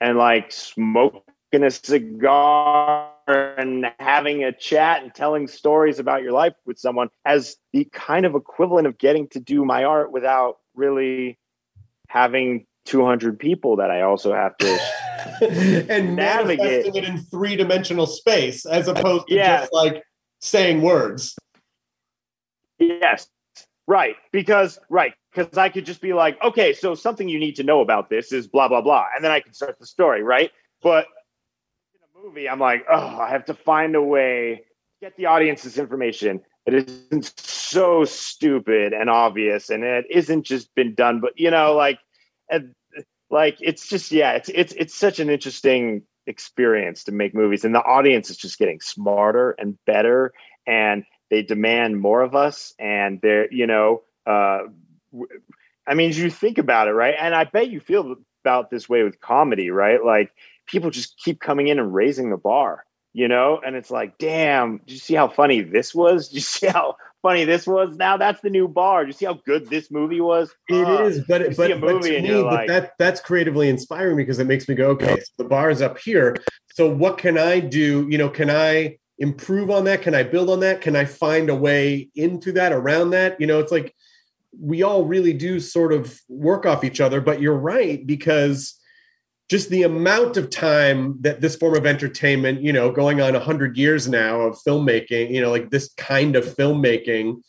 and 0.00 0.16
like 0.16 0.52
smoking 0.52 1.22
a 1.52 1.70
cigar 1.70 3.10
and 3.26 3.86
having 3.98 4.44
a 4.44 4.52
chat 4.52 5.02
and 5.02 5.12
telling 5.12 5.48
stories 5.48 5.98
about 5.98 6.22
your 6.22 6.32
life 6.32 6.54
with 6.64 6.78
someone 6.78 7.08
as 7.24 7.56
the 7.72 7.84
kind 7.92 8.24
of 8.24 8.34
equivalent 8.34 8.86
of 8.86 8.98
getting 8.98 9.28
to 9.28 9.40
do 9.40 9.64
my 9.64 9.84
art 9.84 10.12
without 10.12 10.58
really 10.74 11.38
having 12.08 12.66
200 12.84 13.38
people 13.38 13.76
that 13.76 13.90
I 13.90 14.02
also 14.02 14.32
have 14.32 14.56
to 14.58 14.78
and 15.90 16.16
Navigate. 16.16 16.86
it 16.86 17.04
in 17.04 17.18
three 17.18 17.56
dimensional 17.56 18.06
space 18.06 18.64
as 18.64 18.88
opposed 18.88 19.26
to 19.28 19.34
Yeah. 19.34 19.60
just 19.60 19.72
like 19.72 20.02
saying 20.40 20.82
words. 20.82 21.36
Yes. 22.78 23.28
Right. 23.86 24.16
Because 24.32 24.78
right. 24.90 25.14
Because 25.34 25.56
I 25.56 25.68
could 25.68 25.86
just 25.86 26.00
be 26.00 26.12
like, 26.12 26.42
okay, 26.42 26.72
so 26.72 26.94
something 26.94 27.28
you 27.28 27.38
need 27.38 27.56
to 27.56 27.62
know 27.62 27.80
about 27.80 28.10
this 28.10 28.32
is 28.32 28.46
blah 28.46 28.68
blah 28.68 28.82
blah. 28.82 29.06
And 29.14 29.24
then 29.24 29.30
I 29.32 29.40
can 29.40 29.54
start 29.54 29.78
the 29.78 29.86
story, 29.86 30.22
right? 30.22 30.50
But 30.82 31.06
in 31.94 32.22
a 32.22 32.26
movie, 32.26 32.48
I'm 32.48 32.60
like, 32.60 32.84
oh, 32.90 33.18
I 33.18 33.30
have 33.30 33.46
to 33.46 33.54
find 33.54 33.94
a 33.94 34.02
way 34.02 34.56
to 34.56 35.06
get 35.06 35.16
the 35.16 35.26
audience 35.26 35.62
this 35.62 35.78
information. 35.78 36.40
It 36.66 36.74
isn't 36.74 37.32
so 37.38 38.04
stupid 38.04 38.92
and 38.92 39.08
obvious, 39.08 39.70
and 39.70 39.84
it 39.84 40.04
isn't 40.10 40.44
just 40.44 40.74
been 40.74 40.94
done, 40.94 41.20
but 41.20 41.38
you 41.38 41.50
know, 41.50 41.74
like 41.74 41.98
like 43.30 43.58
it's 43.60 43.88
just 43.88 44.10
yeah, 44.12 44.32
it's 44.32 44.50
it's 44.54 44.72
it's 44.74 44.94
such 44.94 45.20
an 45.20 45.30
interesting 45.30 46.02
experience 46.26 47.04
to 47.04 47.12
make 47.12 47.34
movies. 47.34 47.64
And 47.64 47.74
the 47.74 47.82
audience 47.82 48.30
is 48.30 48.36
just 48.36 48.58
getting 48.58 48.80
smarter 48.80 49.54
and 49.58 49.78
better 49.86 50.32
and 50.66 51.04
they 51.30 51.42
demand 51.42 52.00
more 52.00 52.22
of 52.22 52.34
us 52.34 52.74
and 52.78 53.20
they're 53.20 53.52
you 53.52 53.66
know 53.66 54.02
uh 54.26 54.60
i 55.86 55.94
mean 55.94 56.12
you 56.12 56.30
think 56.30 56.58
about 56.58 56.88
it 56.88 56.92
right? 56.92 57.14
And 57.18 57.34
i 57.34 57.44
bet 57.44 57.70
you 57.70 57.80
feel 57.80 58.16
about 58.44 58.70
this 58.70 58.88
way 58.88 59.02
with 59.02 59.20
comedy 59.20 59.70
right? 59.70 60.04
Like 60.04 60.32
people 60.66 60.90
just 60.90 61.18
keep 61.18 61.40
coming 61.40 61.68
in 61.68 61.78
and 61.78 61.94
raising 61.94 62.30
the 62.30 62.36
bar 62.36 62.84
you 63.14 63.26
know? 63.26 63.60
And 63.64 63.74
it's 63.74 63.90
like 63.90 64.18
damn 64.18 64.78
did 64.78 64.92
you 64.92 64.98
see 64.98 65.14
how 65.14 65.28
funny 65.28 65.60
this 65.62 65.94
was? 65.94 66.28
Did 66.30 66.36
you 66.36 66.40
see 66.42 66.66
how 66.68 66.96
funny 67.22 67.44
this 67.44 67.66
was? 67.66 67.96
Now 67.96 68.16
that's 68.16 68.40
the 68.42 68.50
new 68.50 68.68
bar. 68.68 69.04
Did 69.04 69.08
you 69.08 69.18
see 69.18 69.26
how 69.26 69.40
good 69.44 69.68
this 69.68 69.90
movie 69.90 70.20
was? 70.20 70.54
It 70.68 70.74
Uh, 70.74 71.04
is, 71.06 71.24
but 71.26 71.40
you 71.40 71.56
but, 71.56 71.80
but 71.80 72.02
to 72.02 72.22
me, 72.22 72.28
but 72.28 72.44
like- 72.44 72.66
that 72.68 72.92
that's 72.98 73.20
creatively 73.20 73.68
inspiring 73.68 74.16
because 74.16 74.38
it 74.38 74.46
makes 74.46 74.68
me 74.68 74.74
go, 74.74 74.90
okay, 74.90 75.18
so 75.20 75.32
the 75.38 75.44
bar 75.44 75.70
is 75.70 75.82
up 75.82 75.98
here. 75.98 76.36
So 76.74 76.88
what 76.88 77.18
can 77.18 77.38
I 77.38 77.60
do? 77.60 78.06
You 78.08 78.18
know, 78.18 78.28
can 78.28 78.50
I 78.50 78.98
improve 79.18 79.70
on 79.70 79.84
that? 79.84 80.02
Can 80.02 80.14
I 80.14 80.22
build 80.22 80.50
on 80.50 80.60
that? 80.60 80.80
Can 80.80 80.96
I 80.96 81.04
find 81.04 81.50
a 81.50 81.54
way 81.54 82.08
into 82.14 82.52
that, 82.52 82.72
around 82.72 83.10
that? 83.10 83.40
You 83.40 83.46
know, 83.46 83.58
it's 83.60 83.72
like 83.72 83.94
we 84.58 84.82
all 84.82 85.04
really 85.04 85.32
do 85.32 85.60
sort 85.60 85.92
of 85.92 86.20
work 86.28 86.66
off 86.66 86.84
each 86.84 87.00
other. 87.00 87.20
But 87.20 87.40
you're 87.40 87.56
right 87.56 88.06
because 88.06 88.78
just 89.48 89.70
the 89.70 89.82
amount 89.82 90.36
of 90.36 90.50
time 90.50 91.16
that 91.20 91.40
this 91.40 91.56
form 91.56 91.74
of 91.74 91.86
entertainment, 91.86 92.62
you 92.62 92.72
know, 92.72 92.90
going 92.90 93.20
on 93.20 93.32
100 93.32 93.76
years 93.78 94.06
now 94.06 94.42
of 94.42 94.58
filmmaking, 94.66 95.30
you 95.30 95.40
know, 95.40 95.50
like 95.50 95.70
this 95.70 95.88
kind 95.96 96.36
of 96.36 96.44
filmmaking 96.44 97.42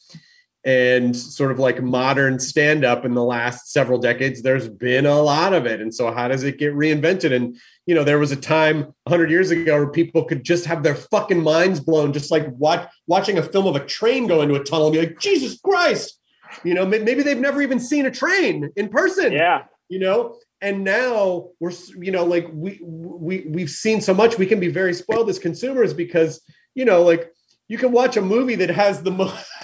and 0.65 1.15
sort 1.15 1.51
of 1.51 1.59
like 1.59 1.81
modern 1.81 2.39
stand 2.39 2.85
up 2.85 3.05
in 3.05 3.13
the 3.13 3.23
last 3.23 3.71
several 3.71 3.97
decades, 3.97 4.41
there's 4.41 4.67
been 4.67 5.05
a 5.05 5.21
lot 5.21 5.53
of 5.53 5.65
it. 5.65 5.81
And 5.81 5.93
so, 5.93 6.11
how 6.11 6.27
does 6.27 6.43
it 6.43 6.57
get 6.57 6.73
reinvented? 6.73 7.33
And, 7.33 7.57
you 7.89 7.95
know, 7.95 8.03
there 8.03 8.19
was 8.19 8.31
a 8.31 8.35
time 8.35 8.81
100 9.03 9.31
years 9.31 9.49
ago 9.51 9.75
where 9.75 9.89
people 9.89 10.23
could 10.23 10.43
just 10.43 10.65
have 10.65 10.83
their 10.83 10.95
fucking 10.95 11.41
minds 11.41 11.79
blown, 11.79 12.13
just 12.13 12.29
like 12.29 12.45
watch, 12.51 12.87
watching 13.07 13.37
a 13.37 13.43
film 13.43 13.65
of 13.65 13.75
a 13.75 13.85
train 13.85 14.27
go 14.27 14.41
into 14.41 14.55
a 14.55 14.63
tunnel 14.63 14.87
and 14.87 14.93
be 14.93 14.99
like, 14.99 15.19
Jesus 15.19 15.59
Christ. 15.59 16.19
You 16.63 16.73
know, 16.73 16.85
maybe 16.85 17.21
they've 17.21 17.37
never 17.37 17.61
even 17.61 17.79
seen 17.79 18.05
a 18.05 18.11
train 18.11 18.71
in 18.75 18.89
person 18.89 19.31
yeah 19.31 19.63
you 19.89 19.99
know 19.99 20.37
and 20.61 20.83
now 20.83 21.49
we're 21.59 21.73
you 21.97 22.11
know 22.11 22.23
like 22.23 22.47
we 22.53 22.79
we 22.83 23.45
we've 23.49 23.69
seen 23.69 23.99
so 23.99 24.13
much 24.13 24.37
we 24.37 24.45
can 24.45 24.59
be 24.59 24.69
very 24.69 24.93
spoiled 24.93 25.29
as 25.29 25.39
consumers 25.39 25.93
because 25.93 26.41
you 26.75 26.85
know 26.85 27.01
like 27.01 27.31
you 27.67 27.77
can 27.77 27.91
watch 27.91 28.15
a 28.15 28.21
movie 28.21 28.55
that 28.55 28.69
has 28.69 29.01
the 29.01 29.11
most 29.11 29.35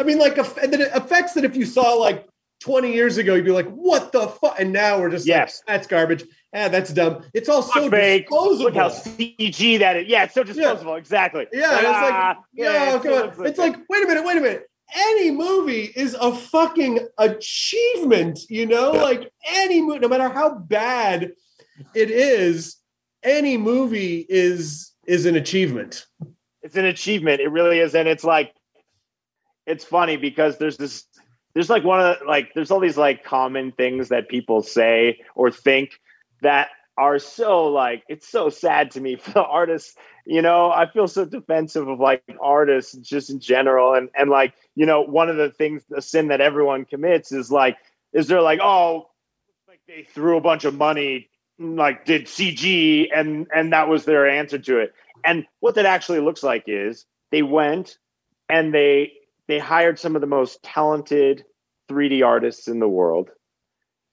I 0.00 0.02
mean, 0.02 0.18
like, 0.18 0.38
and 0.38 0.72
it 0.72 0.90
affects 0.94 1.34
that 1.34 1.44
if 1.44 1.56
you 1.56 1.66
saw 1.66 1.94
like 1.94 2.26
20 2.60 2.94
years 2.94 3.18
ago, 3.18 3.34
you'd 3.34 3.44
be 3.44 3.50
like, 3.50 3.68
what 3.68 4.12
the 4.12 4.28
fuck? 4.28 4.58
And 4.58 4.72
now 4.72 4.98
we're 4.98 5.10
just 5.10 5.26
yes, 5.26 5.60
like, 5.66 5.76
that's 5.76 5.86
garbage. 5.86 6.24
Ah, 6.54 6.68
that's 6.68 6.92
dumb. 6.92 7.24
It's 7.34 7.48
all 7.48 7.62
so 7.62 7.90
fake. 7.90 8.28
disposable. 8.28 8.64
Look 8.66 8.76
how 8.76 8.88
CG 8.88 9.78
that 9.80 9.96
is. 9.96 10.06
Yeah, 10.06 10.24
it's 10.24 10.34
so 10.34 10.44
disposable. 10.44 10.92
Yeah. 10.92 10.98
Exactly. 10.98 11.46
Yeah, 11.52 11.68
like, 11.70 11.78
it's 11.78 11.84
like, 11.84 12.14
ah, 12.14 12.36
yeah, 12.52 12.98
come 13.00 13.12
on. 13.12 13.38
Like, 13.38 13.48
it's 13.48 13.58
like, 13.58 13.76
wait 13.88 14.04
a 14.04 14.06
minute, 14.06 14.24
wait 14.24 14.36
a 14.36 14.40
minute. 14.40 14.70
Any 14.94 15.32
movie 15.32 15.92
is 15.96 16.16
a 16.20 16.32
fucking 16.32 17.08
achievement, 17.18 18.40
you 18.48 18.66
know? 18.66 18.92
Like 18.92 19.32
any 19.48 19.82
movie, 19.82 19.98
no 19.98 20.08
matter 20.08 20.28
how 20.28 20.54
bad 20.54 21.32
it 21.94 22.10
is, 22.10 22.76
any 23.24 23.56
movie 23.56 24.24
is 24.28 24.92
is 25.06 25.26
an 25.26 25.34
achievement. 25.34 26.06
It's 26.62 26.76
an 26.76 26.84
achievement. 26.84 27.40
It 27.40 27.48
really 27.48 27.80
is. 27.80 27.94
And 27.96 28.06
it's 28.06 28.22
like 28.22 28.54
it's 29.66 29.84
funny 29.84 30.16
because 30.16 30.58
there's 30.58 30.76
this 30.76 31.04
there's 31.54 31.70
like 31.70 31.82
one 31.82 32.00
of 32.00 32.18
the, 32.18 32.24
like 32.26 32.52
there's 32.54 32.70
all 32.70 32.80
these 32.80 32.98
like 32.98 33.24
common 33.24 33.72
things 33.72 34.10
that 34.10 34.28
people 34.28 34.62
say 34.62 35.20
or 35.34 35.50
think 35.50 35.98
that 36.42 36.68
are 36.96 37.18
so 37.18 37.66
like 37.66 38.04
it's 38.08 38.28
so 38.28 38.48
sad 38.48 38.92
to 38.92 39.00
me 39.00 39.16
for 39.20 39.32
the 39.32 39.42
artists 39.42 39.96
you 40.26 40.42
know? 40.42 40.70
I 40.70 40.90
feel 40.90 41.06
so 41.06 41.24
defensive 41.24 41.88
of 41.88 42.00
like 42.00 42.22
artists 42.40 42.94
just 42.94 43.30
in 43.30 43.40
general. 43.40 43.94
And 43.94 44.08
and 44.16 44.30
like 44.30 44.54
you 44.74 44.86
know 44.86 45.02
one 45.02 45.28
of 45.28 45.36
the 45.36 45.50
things 45.50 45.82
the 45.88 46.02
sin 46.02 46.28
that 46.28 46.40
everyone 46.40 46.84
commits 46.84 47.32
is 47.32 47.50
like 47.50 47.76
is 48.12 48.26
they're 48.26 48.40
like 48.40 48.60
oh 48.62 49.10
like 49.68 49.80
they 49.86 50.02
threw 50.02 50.36
a 50.36 50.40
bunch 50.40 50.64
of 50.64 50.74
money 50.74 51.28
like 51.58 52.04
did 52.04 52.26
cg 52.26 53.08
and 53.14 53.46
and 53.54 53.72
that 53.72 53.88
was 53.88 54.04
their 54.04 54.28
answer 54.28 54.58
to 54.58 54.78
it. 54.78 54.94
And 55.24 55.46
what 55.60 55.76
that 55.76 55.86
actually 55.86 56.20
looks 56.20 56.42
like 56.42 56.64
is 56.66 57.06
they 57.30 57.42
went 57.42 57.98
and 58.48 58.72
they 58.74 59.12
they 59.46 59.58
hired 59.58 59.98
some 59.98 60.14
of 60.14 60.20
the 60.20 60.26
most 60.26 60.62
talented 60.62 61.44
3D 61.90 62.24
artists 62.24 62.66
in 62.66 62.78
the 62.78 62.88
world 62.88 63.30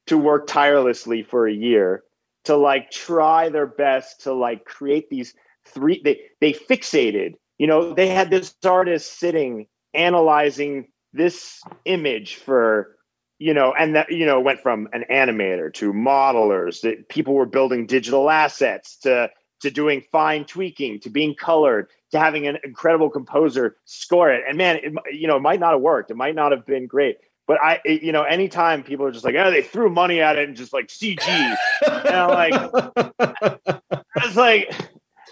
to 0.08 0.18
work 0.18 0.46
tirelessly 0.46 1.24
for 1.24 1.48
a 1.48 1.54
year 1.54 2.04
to 2.46 2.56
like 2.56 2.92
try 2.92 3.50
their 3.50 3.68
best 3.68 4.22
to 4.22 4.34
like 4.34 4.66
create 4.66 5.10
these 5.10 5.34
three 5.66 6.02
they 6.04 6.20
they 6.40 6.54
fixated 6.54 7.34
you 7.58 7.68
know 7.68 7.94
they 7.94 8.08
had 8.08 8.30
this 8.30 8.56
artist 8.66 9.20
sitting 9.20 9.68
analyzing 9.94 10.88
this 11.14 11.62
image 11.86 12.36
for 12.36 12.96
you 13.38 13.54
know 13.54 13.74
and 13.78 13.96
that 13.96 14.12
you 14.12 14.26
know 14.26 14.40
went 14.40 14.60
from 14.60 14.88
an 14.94 15.06
animator 15.12 15.74
to 15.74 15.94
modelers 15.94 16.82
that 16.82 17.10
people 17.10 17.34
were 17.34 17.46
building 17.46 17.86
digital 17.86 18.30
assets 18.30 18.98
to 18.98 19.30
to 19.62 19.70
doing 19.70 20.04
fine 20.12 20.46
tweaking 20.46 21.00
to 21.00 21.10
being 21.10 21.36
colored 21.36 21.88
to 22.12 22.20
having 22.20 22.48
an 22.48 22.58
incredible 22.64 23.10
composer 23.10 23.78
score 23.86 24.32
it. 24.32 24.44
And 24.48 24.58
man, 24.58 24.78
it, 24.78 24.94
you 25.12 25.28
know, 25.28 25.38
it 25.38 25.42
might 25.42 25.60
not 25.60 25.74
have 25.74 25.82
worked. 25.82 26.12
It 26.12 26.18
might 26.18 26.36
not 26.36 26.52
have 26.52 26.66
been 26.66 26.88
great. 26.88 27.18
But 27.48 27.62
I, 27.62 27.80
it, 27.84 28.04
you 28.04 28.12
know, 28.12 28.24
anytime 28.24 28.84
people 28.84 29.06
are 29.06 29.12
just 29.12 29.26
like, 29.26 29.36
oh, 29.36 29.52
they 29.52 29.62
threw 29.62 29.90
money 29.90 30.22
at 30.22 30.38
it 30.38 30.48
and 30.48 30.56
just 30.56 30.74
like 30.74 30.88
CG, 30.88 31.22
and 31.28 32.08
I'm 32.08 32.30
like, 32.30 33.92
it's 34.18 34.36
like, 34.36 34.74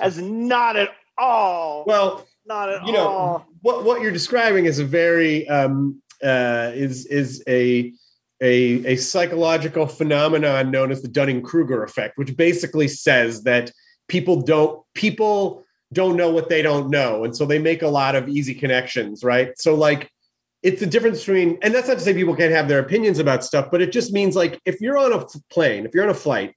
as 0.02 0.20
not 0.20 0.76
at 0.76 0.90
all. 1.18 1.84
Well, 1.86 2.26
not 2.46 2.70
at 2.70 2.86
you 2.86 2.94
know, 2.94 3.08
all. 3.08 3.48
What 3.62 3.84
what 3.84 4.02
you're 4.02 4.12
describing 4.12 4.66
is 4.66 4.80
a 4.80 4.86
very 4.86 5.48
um 5.48 6.02
uh 6.24 6.72
is 6.74 7.06
is 7.06 7.44
a 7.48 7.94
a 8.42 8.86
a 8.86 8.96
psychological 8.96 9.86
phenomenon 9.86 10.72
known 10.72 10.92
as 10.92 11.02
the 11.02 11.08
Dunning 11.08 11.42
Kruger 11.42 11.84
effect, 11.84 12.18
which 12.18 12.36
basically 12.36 12.88
says 12.88 13.44
that 13.44 13.72
people 14.08 14.42
don't 14.42 14.84
people 14.94 15.64
don't 15.92 16.16
know 16.16 16.30
what 16.30 16.50
they 16.50 16.62
don't 16.62 16.90
know. 16.90 17.24
And 17.24 17.36
so 17.36 17.46
they 17.46 17.60
make 17.60 17.82
a 17.82 17.88
lot 17.88 18.16
of 18.16 18.30
easy 18.30 18.54
connections, 18.54 19.24
right? 19.24 19.58
So, 19.58 19.76
like, 19.76 20.12
it's 20.62 20.80
the 20.80 20.86
difference 20.86 21.20
between, 21.20 21.58
and 21.62 21.74
that's 21.74 21.88
not 21.88 21.96
to 21.96 22.04
say 22.04 22.14
people 22.14 22.36
can't 22.36 22.54
have 22.54 22.68
their 22.68 22.80
opinions 22.80 23.20
about 23.20 23.44
stuff, 23.44 23.70
but 23.72 23.82
it 23.82 23.92
just 23.92 24.12
means 24.12 24.36
like 24.36 24.60
if 24.66 24.82
you're 24.82 24.98
on 24.98 25.14
a 25.14 25.26
plane, 25.50 25.86
if 25.86 25.94
you're 25.94 26.04
on 26.04 26.10
a 26.10 26.14
flight 26.14 26.54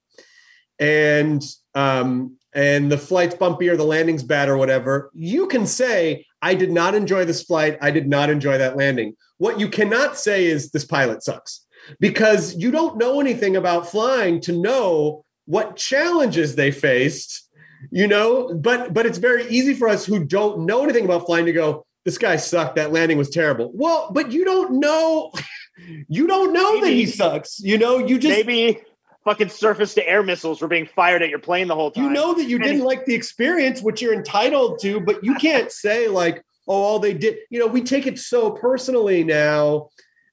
and, 0.79 1.43
um, 1.75 2.37
and 2.55 2.91
the 2.91 2.99
flight's 2.99 3.35
bumpy 3.35 3.69
or 3.69 3.77
the 3.77 3.85
landing's 3.85 4.23
bad 4.23 4.49
or 4.49 4.57
whatever, 4.57 5.11
you 5.15 5.47
can 5.47 5.67
say, 5.67 6.27
I 6.43 6.55
did 6.55 6.73
not 6.73 6.95
enjoy 6.95 7.25
this 7.25 7.43
flight. 7.43 7.79
I 7.81 7.91
did 7.91 8.09
not 8.09 8.29
enjoy 8.29 8.59
that 8.59 8.77
landing. 8.77 9.15
What 9.39 9.61
you 9.61 9.69
cannot 9.69 10.19
say 10.19 10.47
is 10.47 10.71
this 10.71 10.85
pilot 10.85 11.23
sucks 11.23 11.65
because 11.99 12.55
you 12.57 12.71
don't 12.71 12.99
know 12.99 13.21
anything 13.21 13.57
about 13.57 13.89
flying 13.89 14.41
to 14.41 14.53
know 14.53 15.25
what 15.47 15.77
challenges 15.77 16.55
they 16.55 16.71
faced 16.71 17.49
you 17.91 18.07
know 18.07 18.55
but 18.55 18.95
but 18.95 19.07
it's 19.07 19.19
very 19.19 19.49
easy 19.49 19.75
for 19.75 19.89
us 19.89 20.05
who 20.05 20.25
don't 20.25 20.65
know 20.65 20.85
anything 20.85 21.05
about 21.05 21.27
flying 21.27 21.47
to 21.47 21.53
go 21.53 21.85
this 22.05 22.19
guy 22.19 22.37
sucked 22.37 22.77
that 22.77 22.93
landing 22.93 23.19
was 23.19 23.31
terrible 23.31 23.71
well 23.75 24.11
but 24.13 24.33
you 24.33 24.45
don't 24.45 24.73
know 24.81 25.33
you 26.09 26.27
don't 26.27 26.53
know 26.53 26.75
maybe, 26.75 26.87
that 26.87 26.93
he 26.93 27.07
sucks 27.07 27.61
you 27.61 27.79
know 27.79 27.99
you 27.99 28.19
just 28.19 28.47
maybe 28.47 28.81
fucking 29.25 29.49
surface 29.49 29.95
to 29.95 30.07
air 30.09 30.23
missiles 30.23 30.61
were 30.61 30.69
being 30.69 30.87
fired 30.87 31.23
at 31.23 31.29
your 31.29 31.39
plane 31.39 31.69
the 31.69 31.75
whole 31.75 31.91
time 31.91 32.05
you 32.05 32.11
know 32.11 32.35
that 32.35 32.49
you 32.49 32.57
and 32.57 32.65
didn't 32.65 32.85
like 32.85 33.05
the 33.05 33.15
experience 33.15 33.81
which 33.81 34.03
you're 34.03 34.15
entitled 34.15 34.81
to 34.81 35.01
but 35.01 35.23
you 35.25 35.35
can't 35.37 35.71
say 35.73 36.09
like 36.09 36.45
oh 36.69 36.75
all 36.75 36.99
they 36.99 37.15
did 37.15 37.39
you 37.51 37.59
know 37.59 37.67
we 37.67 37.83
take 37.83 38.07
it 38.07 38.19
so 38.19 38.51
personally 38.51 39.25
now 39.25 39.89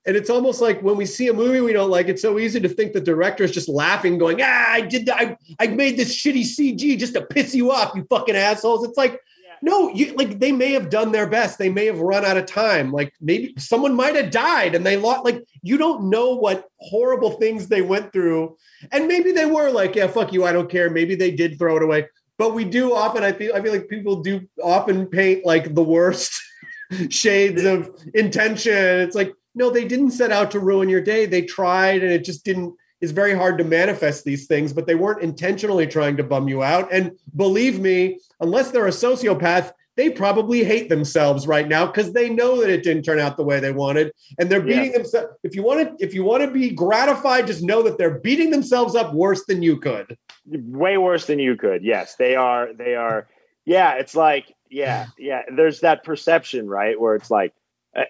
and 0.05 0.15
it's 0.17 0.30
almost 0.32 0.59
like 0.61 0.82
when 0.82 0.97
we 0.97 1.05
see 1.05 1.28
a 1.28 1.34
movie 1.34 1.61
we 1.61 1.72
don't 1.72 1.91
like, 1.91 2.07
it's 2.07 2.22
so 2.22 2.39
easy 2.39 2.59
to 2.59 2.67
think 2.70 2.93
the 2.93 3.01
director 3.01 3.43
is 3.43 3.51
just 3.51 3.70
laughing, 3.70 4.17
going, 4.17 4.41
ah, 4.41 4.72
I 4.72 4.82
did 4.82 5.05
that. 5.05 5.20
I, 5.20 5.38
I 5.59 5.67
made 5.67 5.97
this 5.97 6.15
shitty 6.15 6.41
CG 6.41 6.97
just 6.97 7.13
to 7.13 7.22
piss 7.22 7.53
you 7.53 7.72
off, 7.72 7.93
you 7.95 8.05
fucking 8.09 8.36
assholes. 8.36 8.84
It's 8.88 8.97
like. 8.97 9.20
No, 9.62 9.89
you 9.89 10.14
like 10.16 10.39
they 10.39 10.51
may 10.51 10.74
have 10.74 10.89
done 10.89 11.12
their 11.12 11.28
best. 11.28 11.57
They 11.57 11.70
may 11.70 11.86
have 11.86 11.99
run 11.99 12.26
out 12.26 12.38
of 12.38 12.45
time. 12.45 12.91
Like 12.91 13.14
maybe 13.20 13.53
someone 13.57 13.93
might 13.93 14.16
have 14.16 14.32
died 14.32 14.76
and 14.76 14.86
they 14.86 14.97
lost. 14.97 15.26
Like 15.26 15.43
you 15.62 15.78
don't 15.78 16.10
know 16.10 16.36
what 16.36 16.70
horrible 16.78 17.32
things 17.32 17.68
they 17.68 17.82
went 17.82 18.14
through. 18.14 18.57
And 18.91 19.07
maybe 19.07 19.32
they 19.32 19.45
were 19.45 19.70
like, 19.70 19.95
yeah, 19.95 20.07
fuck 20.07 20.32
you, 20.34 20.45
I 20.45 20.53
don't 20.53 20.70
care. 20.70 20.89
Maybe 20.89 21.16
they 21.16 21.32
did 21.32 21.57
throw 21.57 21.78
it 21.78 21.84
away. 21.84 22.07
But 22.38 22.53
we 22.53 22.64
do 22.64 22.93
often, 22.93 23.24
I 23.24 23.34
feel 23.34 23.53
I 23.53 23.62
feel 23.62 23.74
like 23.74 23.89
people 23.89 24.22
do 24.22 24.47
often 24.64 25.07
paint 25.07 25.45
like 25.45 25.76
the 25.76 25.84
worst 25.84 26.41
shades 27.10 27.64
of 27.66 27.93
intention. 28.14 28.74
It's 28.74 29.16
like, 29.16 29.34
no, 29.55 29.70
they 29.70 29.86
didn't 29.86 30.12
set 30.12 30.32
out 30.32 30.51
to 30.51 30.60
ruin 30.60 30.88
your 30.88 31.01
day. 31.01 31.26
They 31.26 31.41
tried 31.41 32.01
and 32.01 32.12
it 32.12 32.24
just 32.24 32.45
didn't. 32.45 32.76
It's 33.02 33.12
very 33.12 33.34
hard 33.34 33.58
to 33.60 33.64
manifest 33.64 34.26
these 34.26 34.45
things, 34.45 34.74
but 34.74 34.86
they 34.86 34.95
weren't 34.95 35.22
intentionally 35.22 35.88
trying 35.88 36.18
to 36.18 36.24
bum 36.24 36.47
you 36.47 36.64
out. 36.64 36.91
And 36.91 37.12
believe 37.36 37.80
me, 37.80 38.20
unless 38.39 38.72
they're 38.72 38.88
a 38.88 38.91
sociopath, 38.91 39.72
they 40.00 40.10
probably 40.10 40.64
hate 40.64 40.88
themselves 40.88 41.45
right 41.45 41.68
now 41.68 41.86
because 41.86 42.14
they 42.14 42.30
know 42.30 42.62
that 42.62 42.70
it 42.70 42.84
didn't 42.84 43.04
turn 43.04 43.20
out 43.20 43.36
the 43.36 43.43
way 43.43 43.60
they 43.60 43.74
wanted, 43.74 44.14
and 44.39 44.50
they're 44.50 44.62
beating 44.62 44.91
yeah. 44.91 45.00
themselves. 45.00 45.28
If 45.43 45.56
you 45.56 45.62
want 45.62 46.00
to, 46.00 46.06
if 46.06 46.14
you 46.14 46.24
want 46.24 46.41
to 46.41 46.50
be 46.50 46.70
gratified, 46.70 47.47
just 47.47 47.62
know 47.62 47.84
that 47.84 47.97
they're 47.97 48.20
beating 48.20 48.50
themselves 48.50 48.95
up 48.95 49.14
worse 49.14 49.43
than 49.43 49.62
you 49.62 49.76
could. 49.76 50.18
Way 50.45 50.97
worse 50.97 51.26
than 51.26 51.38
you 51.38 51.58
could. 51.58 51.84
Yes, 51.84 52.16
they 52.16 52.38
are. 52.38 52.72
They 52.72 52.95
are. 52.95 53.28
Yeah, 53.66 53.95
it's 53.95 54.16
like 54.16 54.56
yeah, 54.70 55.08
yeah. 55.18 55.41
There's 55.54 55.82
that 55.82 56.06
perception, 56.06 56.70
right, 56.70 56.97
where 56.97 57.16
it's 57.16 57.30
like 57.30 57.54
eh, 57.93 58.06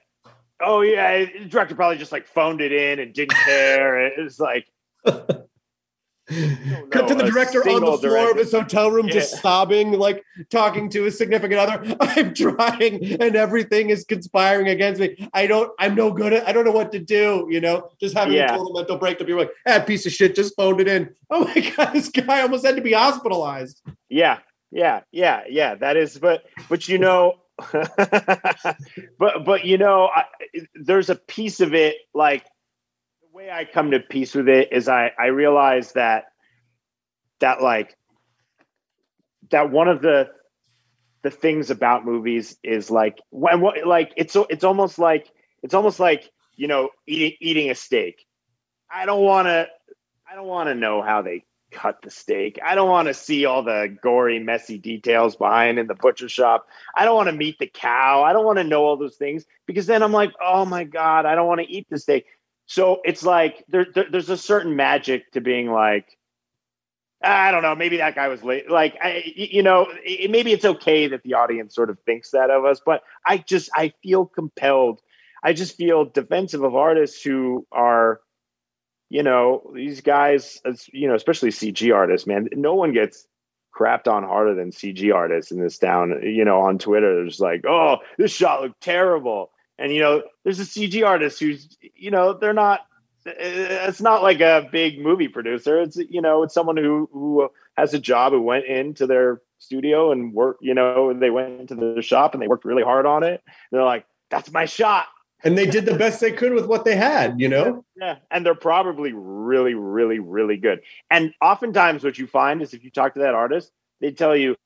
oh 0.61 0.81
yeah, 0.81 1.25
the 1.25 1.45
director 1.45 1.73
probably 1.73 1.97
just 1.97 2.11
like 2.11 2.27
phoned 2.27 2.61
it 2.61 2.71
in 2.71 2.99
and 2.99 3.13
didn't 3.15 3.33
care. 3.33 4.05
It's 4.05 4.39
like 4.39 4.67
Cut 6.91 7.07
to 7.07 7.15
the 7.15 7.23
director 7.23 7.67
on 7.67 7.81
the 7.81 7.97
floor 7.97 7.97
director. 7.97 8.31
of 8.31 8.37
his 8.37 8.51
hotel 8.51 8.91
room, 8.91 9.07
yeah. 9.07 9.13
just 9.13 9.41
sobbing, 9.41 9.93
like 9.93 10.23
talking 10.51 10.87
to 10.91 11.03
his 11.03 11.17
significant 11.17 11.59
other. 11.59 11.95
I'm 11.99 12.35
trying, 12.35 13.19
and 13.19 13.35
everything 13.35 13.89
is 13.89 14.05
conspiring 14.05 14.67
against 14.67 15.01
me. 15.01 15.27
I 15.33 15.47
don't. 15.47 15.71
I'm 15.79 15.95
no 15.95 16.11
good 16.11 16.33
at. 16.33 16.47
I 16.47 16.51
don't 16.51 16.65
know 16.65 16.71
what 16.71 16.91
to 16.91 16.99
do. 16.99 17.47
You 17.49 17.61
know, 17.61 17.89
just 17.99 18.15
having 18.15 18.35
yeah. 18.35 18.53
a 18.53 18.57
total 18.57 18.73
mental 18.73 18.97
breakdown. 18.97 19.27
You're 19.27 19.39
like, 19.39 19.51
that 19.65 19.81
ah, 19.81 19.85
piece 19.85 20.05
of 20.05 20.11
shit 20.11 20.35
just 20.35 20.55
phoned 20.55 20.79
it 20.81 20.87
in. 20.87 21.09
Oh 21.31 21.45
my 21.45 21.73
god, 21.75 21.93
this 21.93 22.09
guy 22.09 22.41
almost 22.41 22.65
had 22.65 22.75
to 22.75 22.81
be 22.81 22.93
hospitalized. 22.93 23.83
Yeah, 24.09 24.39
yeah, 24.71 25.01
yeah, 25.11 25.43
yeah. 25.47 25.75
That 25.75 25.95
is, 25.95 26.17
but 26.17 26.43
but 26.67 26.87
you 26.87 26.97
know, 26.97 27.35
but 27.71 29.45
but 29.45 29.65
you 29.65 29.77
know, 29.77 30.09
I, 30.13 30.25
there's 30.73 31.11
a 31.11 31.15
piece 31.15 31.59
of 31.59 31.75
it 31.75 31.97
like 32.15 32.45
the 33.29 33.37
way 33.37 33.51
I 33.51 33.65
come 33.65 33.91
to 33.91 33.99
peace 33.99 34.33
with 34.35 34.49
it 34.49 34.71
is 34.71 34.87
I 34.87 35.11
I 35.17 35.27
realize 35.27 35.93
that 35.93 36.25
that 37.39 37.61
like 37.61 37.95
that 39.51 39.71
one 39.71 39.87
of 39.87 40.01
the 40.01 40.29
the 41.21 41.31
things 41.31 41.69
about 41.69 42.05
movies 42.05 42.57
is 42.63 42.89
like 42.89 43.19
when 43.29 43.61
what 43.61 43.85
like 43.85 44.13
it's 44.15 44.35
it's 44.49 44.63
almost 44.63 44.99
like 44.99 45.29
it's 45.63 45.73
almost 45.73 45.99
like 45.99 46.29
you 46.55 46.67
know 46.67 46.89
eating 47.07 47.37
eating 47.41 47.69
a 47.69 47.75
steak. 47.75 48.25
I 48.91 49.05
don't 49.05 49.23
want 49.23 49.47
to 49.47 49.67
I 50.29 50.35
don't 50.35 50.47
want 50.47 50.69
to 50.69 50.75
know 50.75 51.01
how 51.01 51.21
they 51.21 51.43
cut 51.71 52.01
the 52.01 52.09
steak. 52.09 52.59
I 52.63 52.73
don't 52.73 52.89
want 52.89 53.07
to 53.09 53.13
see 53.13 53.45
all 53.45 53.61
the 53.63 53.95
gory, 54.01 54.39
messy 54.39 54.79
details 54.79 55.35
behind 55.35 55.77
in 55.77 55.85
the 55.85 55.93
butcher 55.93 56.27
shop. 56.27 56.67
I 56.95 57.05
don't 57.05 57.15
want 57.15 57.29
to 57.29 57.35
meet 57.35 57.59
the 57.59 57.67
cow. 57.67 58.23
I 58.23 58.33
don't 58.33 58.45
want 58.45 58.57
to 58.57 58.63
know 58.63 58.83
all 58.83 58.97
those 58.97 59.17
things 59.17 59.45
because 59.67 59.85
then 59.85 60.01
I'm 60.01 60.11
like, 60.11 60.31
oh 60.43 60.65
my 60.65 60.83
God, 60.83 61.27
I 61.27 61.35
don't 61.35 61.47
want 61.47 61.61
to 61.61 61.71
eat 61.71 61.87
the 61.89 61.99
steak. 61.99 62.25
So 62.69 63.01
it's 63.03 63.23
like 63.23 63.65
there, 63.67 63.87
there, 63.95 64.05
there's 64.11 64.29
a 64.29 64.37
certain 64.37 64.75
magic 64.75 65.31
to 65.31 65.41
being 65.41 65.71
like, 65.71 66.15
ah, 67.23 67.47
I 67.47 67.51
don't 67.51 67.63
know, 67.63 67.73
maybe 67.73 67.97
that 67.97 68.13
guy 68.13 68.27
was 68.27 68.43
late. 68.43 68.69
Like, 68.69 68.95
I, 69.01 69.23
you 69.35 69.63
know, 69.63 69.87
it, 70.03 70.29
maybe 70.29 70.51
it's 70.51 70.65
okay 70.65 71.07
that 71.07 71.23
the 71.23 71.33
audience 71.33 71.73
sort 71.73 71.89
of 71.89 71.97
thinks 72.01 72.29
that 72.29 72.51
of 72.51 72.65
us, 72.65 72.79
but 72.85 73.01
I 73.25 73.39
just, 73.39 73.71
I 73.73 73.91
feel 74.03 74.27
compelled. 74.27 75.01
I 75.41 75.53
just 75.53 75.77
feel 75.77 76.05
defensive 76.05 76.61
of 76.61 76.75
artists 76.75 77.23
who 77.23 77.65
are, 77.71 78.21
you 79.09 79.23
know, 79.23 79.71
these 79.73 80.01
guys, 80.01 80.61
you 80.93 81.07
know, 81.07 81.15
especially 81.15 81.49
CG 81.49 81.91
artists, 81.91 82.27
man. 82.27 82.49
No 82.53 82.75
one 82.75 82.93
gets 82.93 83.25
crapped 83.75 84.07
on 84.07 84.21
harder 84.21 84.53
than 84.53 84.69
CG 84.69 85.11
artists 85.11 85.51
in 85.51 85.59
this 85.59 85.79
town. 85.79 86.21
You 86.21 86.45
know, 86.45 86.61
on 86.61 86.77
Twitter, 86.77 87.15
there's 87.15 87.39
like, 87.39 87.65
oh, 87.67 87.97
this 88.19 88.31
shot 88.31 88.61
looked 88.61 88.81
terrible. 88.81 89.49
And 89.79 89.93
you 89.93 90.01
know, 90.01 90.23
there's 90.43 90.59
a 90.59 90.63
CG 90.63 91.07
artist 91.07 91.39
who's, 91.39 91.77
you 91.95 92.11
know, 92.11 92.33
they're 92.33 92.53
not. 92.53 92.81
It's 93.25 94.01
not 94.01 94.23
like 94.23 94.39
a 94.39 94.67
big 94.71 94.99
movie 94.99 95.27
producer. 95.27 95.81
It's 95.81 95.97
you 95.97 96.21
know, 96.21 96.43
it's 96.43 96.53
someone 96.53 96.77
who 96.77 97.09
who 97.11 97.49
has 97.77 97.93
a 97.93 97.99
job 97.99 98.33
who 98.33 98.41
went 98.41 98.65
into 98.65 99.07
their 99.07 99.41
studio 99.59 100.11
and 100.11 100.33
worked. 100.33 100.61
You 100.61 100.73
know, 100.73 101.13
they 101.13 101.29
went 101.29 101.61
into 101.61 101.75
the 101.75 102.01
shop 102.01 102.33
and 102.33 102.43
they 102.43 102.47
worked 102.47 102.65
really 102.65 102.83
hard 102.83 103.05
on 103.05 103.23
it. 103.23 103.41
They're 103.71 103.83
like, 103.83 104.05
that's 104.29 104.51
my 104.51 104.65
shot. 104.65 105.07
And 105.43 105.57
they 105.57 105.65
did 105.65 105.85
the 105.85 105.95
best 105.95 106.19
they 106.19 106.33
could 106.33 106.53
with 106.53 106.65
what 106.65 106.83
they 106.83 106.95
had. 106.95 107.39
You 107.39 107.47
know. 107.47 107.85
Yeah, 107.95 108.17
and 108.31 108.45
they're 108.45 108.55
probably 108.55 109.13
really, 109.13 109.75
really, 109.75 110.19
really 110.19 110.57
good. 110.57 110.81
And 111.09 111.33
oftentimes, 111.41 112.03
what 112.03 112.17
you 112.17 112.27
find 112.27 112.61
is 112.61 112.73
if 112.73 112.83
you 112.83 112.91
talk 112.91 113.13
to 113.13 113.19
that 113.19 113.35
artist, 113.35 113.71
they 114.01 114.11
tell 114.11 114.35
you, 114.35 114.57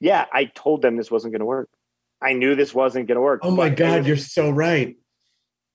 "Yeah, 0.00 0.24
I 0.32 0.46
told 0.46 0.80
them 0.80 0.96
this 0.96 1.10
wasn't 1.10 1.32
going 1.32 1.40
to 1.40 1.46
work." 1.46 1.68
I 2.22 2.32
knew 2.34 2.54
this 2.54 2.74
wasn't 2.74 3.08
going 3.08 3.16
to 3.16 3.22
work. 3.22 3.40
Oh 3.42 3.50
my 3.50 3.68
God, 3.68 4.06
you're 4.06 4.16
so 4.16 4.50
right. 4.50 4.96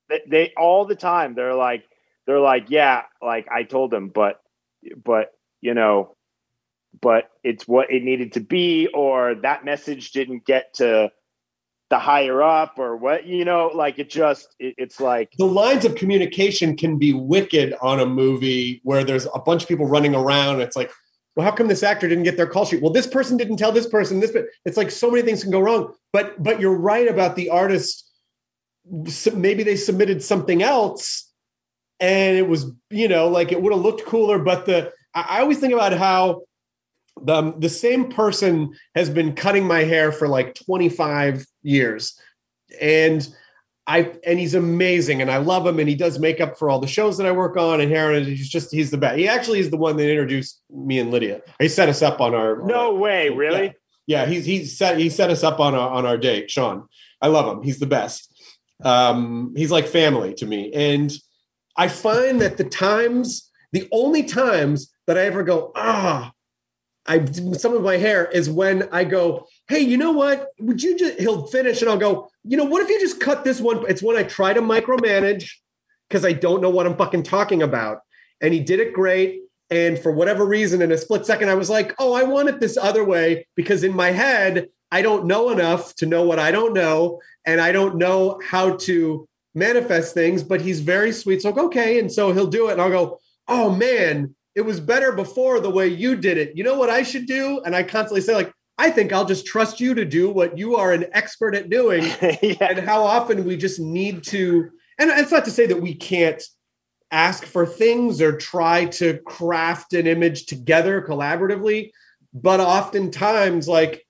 They, 0.10 0.22
they 0.28 0.54
all 0.58 0.86
the 0.86 0.96
time 0.96 1.36
they're 1.36 1.54
like 1.54 1.84
they're 2.26 2.40
like 2.40 2.70
yeah 2.70 3.04
like 3.22 3.48
I 3.52 3.64
told 3.64 3.92
them 3.92 4.08
but 4.08 4.40
but 5.04 5.32
you 5.60 5.74
know 5.74 6.16
but 7.02 7.30
it's 7.44 7.68
what 7.68 7.92
it 7.92 8.04
needed 8.04 8.34
to 8.34 8.40
be 8.40 8.88
or 8.94 9.36
that 9.36 9.66
message 9.66 10.12
didn't 10.12 10.46
get 10.46 10.74
to 10.76 11.12
the 11.90 12.00
higher 12.00 12.42
up 12.42 12.76
or 12.78 12.98
what 12.98 13.26
you 13.26 13.46
know 13.46 13.72
like 13.74 13.98
it 14.00 14.10
just 14.10 14.56
it, 14.60 14.76
it's 14.78 15.00
like 15.00 15.32
the 15.38 15.46
lines 15.46 15.86
of 15.86 15.96
communication 15.96 16.76
can 16.76 16.98
be 16.98 17.14
wicked 17.14 17.74
on 17.82 18.00
a 18.00 18.06
movie 18.06 18.82
where 18.84 19.04
there's 19.04 19.28
a 19.34 19.40
bunch 19.40 19.64
of 19.64 19.70
people 19.70 19.88
running 19.88 20.14
around 20.14 20.60
it's 20.60 20.76
like 20.76 20.92
well, 21.38 21.46
how 21.46 21.56
come 21.56 21.68
this 21.68 21.84
actor 21.84 22.08
didn't 22.08 22.24
get 22.24 22.36
their 22.36 22.48
call 22.48 22.66
sheet? 22.66 22.82
Well, 22.82 22.92
this 22.92 23.06
person 23.06 23.38
didn't 23.38 23.58
tell 23.58 23.72
this 23.72 23.88
person 23.88 24.20
this, 24.20 24.32
but 24.32 24.46
it's 24.66 24.76
like 24.76 24.90
so 24.90 25.12
many 25.12 25.22
things 25.22 25.44
can 25.44 25.52
go 25.52 25.60
wrong. 25.60 25.94
But 26.12 26.42
but 26.42 26.60
you're 26.60 26.76
right 26.76 27.08
about 27.08 27.36
the 27.36 27.52
artist. 27.52 28.10
Maybe 29.36 29.62
they 29.62 29.76
submitted 29.76 30.24
something 30.24 30.64
else, 30.64 31.32
and 32.00 32.36
it 32.36 32.48
was 32.48 32.72
you 32.90 33.08
know 33.08 33.28
like 33.28 33.52
it 33.52 33.62
would 33.62 33.72
have 33.72 33.84
looked 33.84 34.04
cooler. 34.04 34.40
But 34.40 34.66
the 34.66 34.92
I 35.14 35.42
always 35.42 35.60
think 35.60 35.74
about 35.74 35.94
how 35.94 36.42
the 37.22 37.36
um, 37.36 37.60
the 37.60 37.70
same 37.70 38.10
person 38.10 38.74
has 38.96 39.08
been 39.08 39.36
cutting 39.36 39.64
my 39.64 39.84
hair 39.84 40.12
for 40.12 40.28
like 40.28 40.56
25 40.56 41.46
years, 41.62 42.20
and 42.82 43.30
I 43.88 44.14
and 44.26 44.38
he's 44.38 44.54
amazing 44.54 45.22
and 45.22 45.32
I 45.32 45.38
love 45.38 45.66
him 45.66 45.80
and 45.80 45.88
he 45.88 45.96
does 45.96 46.20
makeup 46.20 46.58
for 46.60 46.70
all 46.70 46.80
the 46.80 46.88
shows 46.88 47.18
that 47.18 47.26
I 47.26 47.32
work 47.32 47.56
on 47.56 47.80
and 47.80 47.90
Heron 47.90 48.26
he's 48.26 48.50
just 48.50 48.72
he's 48.72 48.92
the 48.92 48.98
best. 48.98 49.18
He 49.18 49.28
actually 49.28 49.60
is 49.60 49.70
the 49.70 49.78
one 49.78 49.96
that 49.98 50.10
introduced 50.10 50.62
me 50.70 51.00
and 51.00 51.10
Lydia. 51.10 51.42
He 51.60 51.70
set 51.70 51.88
us 51.88 52.02
up 52.02 52.20
on 52.20 52.36
our 52.36 52.58
No 52.64 52.94
way, 52.96 53.30
really? 53.30 53.74
Yeah, 54.06 54.24
yeah 54.24 54.26
he's 54.26 54.46
he 54.46 54.66
set 54.66 54.98
he 55.00 55.10
set 55.10 55.30
us 55.30 55.44
up 55.44 55.62
on 55.62 55.74
our 55.74 55.90
on 55.90 56.06
our 56.06 56.18
date, 56.18 56.52
Sean. 56.52 56.88
I 57.22 57.28
love 57.28 57.58
him. 57.58 57.64
He's 57.64 57.80
the 57.80 57.88
best. 57.88 58.34
Um, 58.84 59.54
he's 59.56 59.72
like 59.72 59.88
family 59.88 60.34
to 60.36 60.46
me. 60.46 60.72
And 60.74 61.12
I 61.76 61.88
find 61.88 62.42
that 62.42 62.58
the 62.58 62.64
times, 62.64 63.50
the 63.72 63.88
only 63.92 64.24
times 64.24 64.92
that 65.08 65.18
I 65.18 65.22
ever 65.22 65.44
go, 65.44 65.72
ah, 65.76 66.32
I 67.06 67.26
some 67.54 67.74
of 67.74 67.84
my 67.84 67.98
hair 67.98 68.26
is 68.26 68.50
when 68.50 68.90
I 68.92 69.06
go, 69.06 69.48
hey, 69.70 69.80
you 69.80 69.98
know 69.98 70.12
what? 70.12 70.50
Would 70.60 70.82
you 70.82 70.98
just 70.98 71.20
he'll 71.20 71.48
finish 71.48 71.82
and 71.82 71.90
I'll 71.90 71.98
go, 71.98 72.30
you 72.44 72.58
know, 72.58 72.64
what 72.64 72.82
if 72.82 72.90
you 72.90 73.00
just 73.00 73.20
cut 73.20 73.44
this 73.44 73.60
one? 73.60 73.84
It's 73.90 74.02
when 74.02 74.18
I 74.18 74.24
try 74.24 74.54
to 74.54 74.62
micromanage 74.62 75.52
because 76.08 76.26
I 76.26 76.34
don't 76.34 76.62
know 76.62 76.70
what 76.70 76.86
I'm 76.86 76.96
fucking 76.96 77.24
talking 77.24 77.62
about. 77.62 78.00
And 78.42 78.54
he 78.54 78.60
did 78.60 78.80
it 78.80 78.94
great. 78.94 79.42
And 79.70 80.00
for 80.00 80.14
whatever 80.14 80.46
reason, 80.46 80.82
in 80.82 80.92
a 80.92 80.98
split 80.98 81.26
second, 81.26 81.50
I 81.50 81.56
was 81.56 81.70
like, 81.70 81.94
oh, 82.00 82.14
I 82.14 82.24
want 82.24 82.48
it 82.48 82.60
this 82.60 82.78
other 82.78 83.04
way 83.04 83.46
because 83.56 83.84
in 83.84 83.94
my 83.94 84.12
head, 84.12 84.70
I 84.92 85.02
don't 85.02 85.26
know 85.26 85.50
enough 85.50 85.94
to 85.96 86.06
know 86.06 86.24
what 86.24 86.40
I 86.40 86.52
don't 86.52 86.74
know. 86.74 87.20
And 87.46 87.60
I 87.60 87.74
don't 87.74 87.98
know 87.98 88.40
how 88.46 88.78
to 88.78 89.28
manifest 89.54 90.14
things, 90.14 90.44
but 90.44 90.62
he's 90.62 90.80
very 90.80 91.12
sweet. 91.12 91.42
So, 91.42 91.54
okay. 91.54 92.00
And 92.00 92.10
so 92.12 92.32
he'll 92.32 92.48
do 92.48 92.70
it. 92.70 92.74
And 92.74 92.82
I'll 92.82 92.90
go, 92.90 93.20
oh 93.50 93.76
man, 93.76 94.34
it 94.56 94.62
was 94.62 94.80
better 94.80 95.12
before 95.12 95.60
the 95.60 95.70
way 95.70 95.88
you 95.88 96.16
did 96.16 96.38
it. 96.38 96.56
You 96.56 96.64
know 96.64 96.78
what 96.78 96.90
I 96.90 97.04
should 97.04 97.26
do? 97.26 97.62
And 97.66 97.76
I 97.76 97.84
constantly 97.84 98.22
say, 98.22 98.36
like, 98.36 98.54
I 98.78 98.92
think 98.92 99.12
I'll 99.12 99.26
just 99.26 99.46
trust 99.46 99.80
you 99.80 99.96
to 99.96 100.06
do 100.06 100.30
what 100.30 100.58
you 100.58 100.76
are 100.76 100.92
an 100.92 101.06
expert 101.14 101.56
at 101.56 101.70
doing. 101.70 102.04
yeah. 102.42 102.56
And 102.62 102.80
how 102.80 103.04
often 103.04 103.44
we 103.44 103.58
just 103.58 103.80
need 103.80 104.24
to, 104.26 104.70
and 105.00 105.10
it's 105.10 105.32
not 105.32 105.46
to 105.46 105.52
say 105.52 105.66
that 105.66 105.82
we 105.82 105.96
can't 105.96 106.44
ask 107.12 107.46
for 107.46 107.66
things 107.66 108.22
or 108.22 108.38
try 108.38 108.86
to 108.86 109.18
craft 109.26 109.94
an 109.94 110.06
image 110.06 110.46
together 110.46 111.02
collaboratively, 111.02 111.92
but 112.34 112.60
oftentimes, 112.60 113.68
like, 113.68 114.06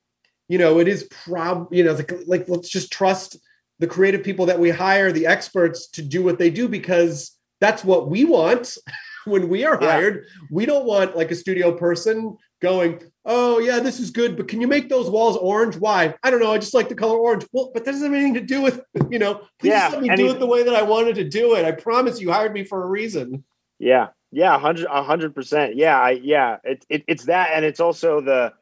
you 0.49 0.57
know, 0.57 0.79
it 0.79 0.87
is 0.87 1.03
prob, 1.03 1.67
you 1.71 1.83
know, 1.83 1.93
like, 1.93 2.13
like 2.25 2.49
let's 2.49 2.69
just 2.69 2.91
trust 2.91 3.37
the 3.79 3.87
creative 3.87 4.23
people 4.23 4.47
that 4.47 4.59
we 4.59 4.69
hire, 4.69 5.11
the 5.11 5.27
experts 5.27 5.87
to 5.87 6.01
do 6.01 6.23
what 6.23 6.39
they 6.39 6.49
do 6.49 6.67
because 6.67 7.37
that's 7.61 7.83
what 7.83 8.09
we 8.09 8.25
want 8.25 8.77
when 9.25 9.49
we 9.49 9.65
are 9.65 9.77
hired. 9.77 10.25
Yeah. 10.25 10.47
We 10.51 10.65
don't 10.65 10.85
want 10.85 11.15
like 11.15 11.31
a 11.31 11.35
studio 11.35 11.73
person 11.73 12.37
going, 12.61 13.01
oh 13.27 13.59
yeah, 13.59 13.79
this 13.79 13.99
is 13.99 14.09
good, 14.09 14.35
but 14.35 14.47
can 14.47 14.59
you 14.59 14.67
make 14.67 14.89
those 14.89 15.09
walls 15.09 15.37
orange? 15.37 15.75
Why? 15.75 16.15
I 16.23 16.31
don't 16.31 16.39
know. 16.39 16.51
I 16.51 16.57
just 16.57 16.73
like 16.73 16.89
the 16.89 16.95
color 16.95 17.17
orange. 17.17 17.45
Well, 17.51 17.69
but 17.73 17.85
that 17.85 17.91
doesn't 17.91 18.11
have 18.11 18.13
anything 18.13 18.33
to 18.35 18.41
do 18.41 18.61
with 18.61 18.81
you 19.11 19.19
know. 19.19 19.41
Please 19.59 19.69
yeah, 19.69 19.89
let 19.89 20.01
me 20.01 20.15
do 20.15 20.31
it 20.31 20.39
the 20.39 20.47
way 20.47 20.63
that 20.63 20.73
I 20.73 20.81
wanted 20.81 21.15
to 21.15 21.29
do 21.29 21.53
it. 21.55 21.65
I 21.65 21.73
promise 21.73 22.19
you 22.19 22.31
hired 22.31 22.53
me 22.53 22.63
for 22.63 22.81
a 22.81 22.87
reason. 22.87 23.43
Yeah, 23.77 24.07
yeah, 24.31 24.57
hundred, 24.57 24.87
hundred 24.87 25.35
percent. 25.35 25.75
Yeah, 25.75 25.99
I, 25.99 26.11
yeah. 26.11 26.57
It, 26.63 26.85
it, 26.89 27.03
it's 27.07 27.25
that, 27.25 27.51
and 27.53 27.63
it's 27.63 27.79
also 27.79 28.21
the. 28.21 28.53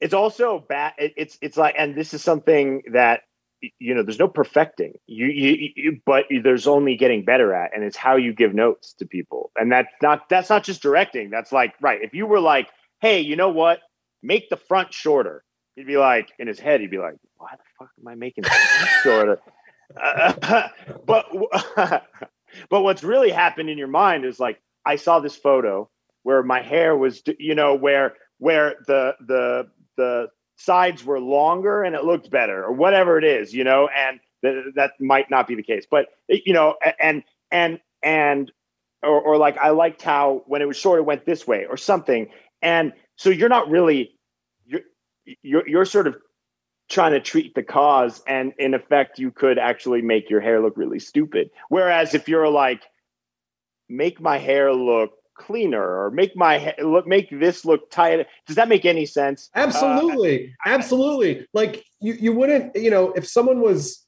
It's 0.00 0.14
also 0.14 0.64
bad. 0.66 0.94
It, 0.98 1.14
it's 1.16 1.38
it's 1.42 1.56
like, 1.56 1.74
and 1.76 1.94
this 1.94 2.14
is 2.14 2.22
something 2.22 2.82
that 2.92 3.22
you 3.78 3.94
know 3.94 4.02
there's 4.02 4.18
no 4.18 4.28
perfecting 4.28 4.92
you, 5.06 5.26
you, 5.26 5.70
you, 5.74 6.00
but 6.04 6.26
there's 6.42 6.66
only 6.66 6.96
getting 6.96 7.24
better 7.24 7.54
at 7.54 7.74
and 7.74 7.82
it's 7.82 7.96
how 7.96 8.16
you 8.16 8.34
give 8.34 8.52
notes 8.52 8.92
to 8.92 9.06
people 9.06 9.50
and 9.56 9.72
that's 9.72 9.88
not 10.02 10.28
that's 10.28 10.50
not 10.50 10.64
just 10.64 10.82
directing 10.82 11.30
that's 11.30 11.50
like 11.50 11.72
right 11.80 12.02
if 12.02 12.12
you 12.12 12.26
were 12.26 12.40
like 12.40 12.68
hey, 13.04 13.20
you 13.20 13.36
know 13.36 13.50
what? 13.50 13.80
Make 14.22 14.48
the 14.48 14.56
front 14.56 14.94
shorter. 14.94 15.44
He'd 15.76 15.86
be 15.86 15.98
like, 15.98 16.30
in 16.38 16.48
his 16.48 16.58
head, 16.58 16.80
he'd 16.80 16.90
be 16.90 16.96
like, 16.96 17.16
why 17.36 17.50
the 17.52 17.62
fuck 17.78 17.90
am 18.00 18.08
I 18.08 18.14
making 18.14 18.44
it 18.46 18.52
shorter? 19.02 19.40
Uh, 19.94 20.68
but 21.06 21.26
but 22.70 22.80
what's 22.80 23.04
really 23.04 23.30
happened 23.30 23.68
in 23.68 23.76
your 23.76 23.88
mind 23.88 24.24
is 24.24 24.40
like, 24.40 24.58
I 24.86 24.96
saw 24.96 25.20
this 25.20 25.36
photo 25.36 25.90
where 26.22 26.42
my 26.42 26.62
hair 26.62 26.96
was, 26.96 27.22
you 27.38 27.54
know, 27.54 27.74
where 27.74 28.14
where 28.38 28.76
the 28.86 29.16
the 29.20 29.68
the 29.98 30.28
sides 30.56 31.04
were 31.04 31.20
longer 31.20 31.82
and 31.82 31.94
it 31.94 32.04
looked 32.04 32.30
better 32.30 32.64
or 32.64 32.72
whatever 32.72 33.18
it 33.18 33.24
is, 33.24 33.52
you 33.52 33.64
know, 33.64 33.86
and 33.94 34.18
th- 34.42 34.74
that 34.76 34.92
might 34.98 35.30
not 35.30 35.46
be 35.46 35.54
the 35.54 35.62
case, 35.62 35.84
but 35.90 36.06
you 36.28 36.54
know, 36.54 36.76
and 36.98 37.22
and 37.50 37.80
and 38.02 38.50
or, 39.04 39.20
or 39.20 39.36
like 39.36 39.56
I 39.58 39.70
liked 39.70 40.02
how 40.02 40.42
when 40.46 40.62
it 40.62 40.66
was 40.66 40.76
short, 40.76 40.98
it 41.00 41.04
went 41.04 41.26
this 41.26 41.46
way 41.46 41.66
or 41.66 41.76
something. 41.76 42.28
And 42.64 42.92
so 43.16 43.30
you're 43.30 43.48
not 43.48 43.68
really 43.68 44.18
you're 44.66 44.80
you're, 45.42 45.68
you're 45.68 45.84
sort 45.84 46.08
of 46.08 46.16
trying 46.90 47.12
to 47.12 47.20
treat 47.20 47.54
the 47.54 47.62
cause 47.62 48.22
and 48.26 48.52
in 48.58 48.74
effect 48.74 49.18
you 49.18 49.30
could 49.30 49.58
actually 49.58 50.02
make 50.02 50.28
your 50.28 50.40
hair 50.40 50.60
look 50.60 50.76
really 50.76 50.98
stupid. 50.98 51.50
Whereas 51.68 52.14
if 52.14 52.28
you're 52.28 52.48
like 52.48 52.82
make 53.88 54.20
my 54.20 54.38
hair 54.38 54.72
look 54.72 55.12
cleaner 55.36 55.82
or 55.82 56.10
make 56.10 56.36
my 56.36 56.58
hair 56.58 56.74
look 56.82 57.06
make 57.06 57.28
this 57.30 57.64
look 57.64 57.90
tight 57.90 58.26
does 58.46 58.56
that 58.56 58.68
make 58.68 58.84
any 58.84 59.06
sense? 59.06 59.50
Absolutely. 59.54 60.54
Uh, 60.66 60.70
absolutely. 60.70 61.46
Like 61.52 61.84
you 62.00 62.14
you 62.14 62.32
wouldn't 62.32 62.74
you 62.74 62.90
know 62.90 63.12
if 63.12 63.28
someone 63.28 63.60
was 63.60 64.04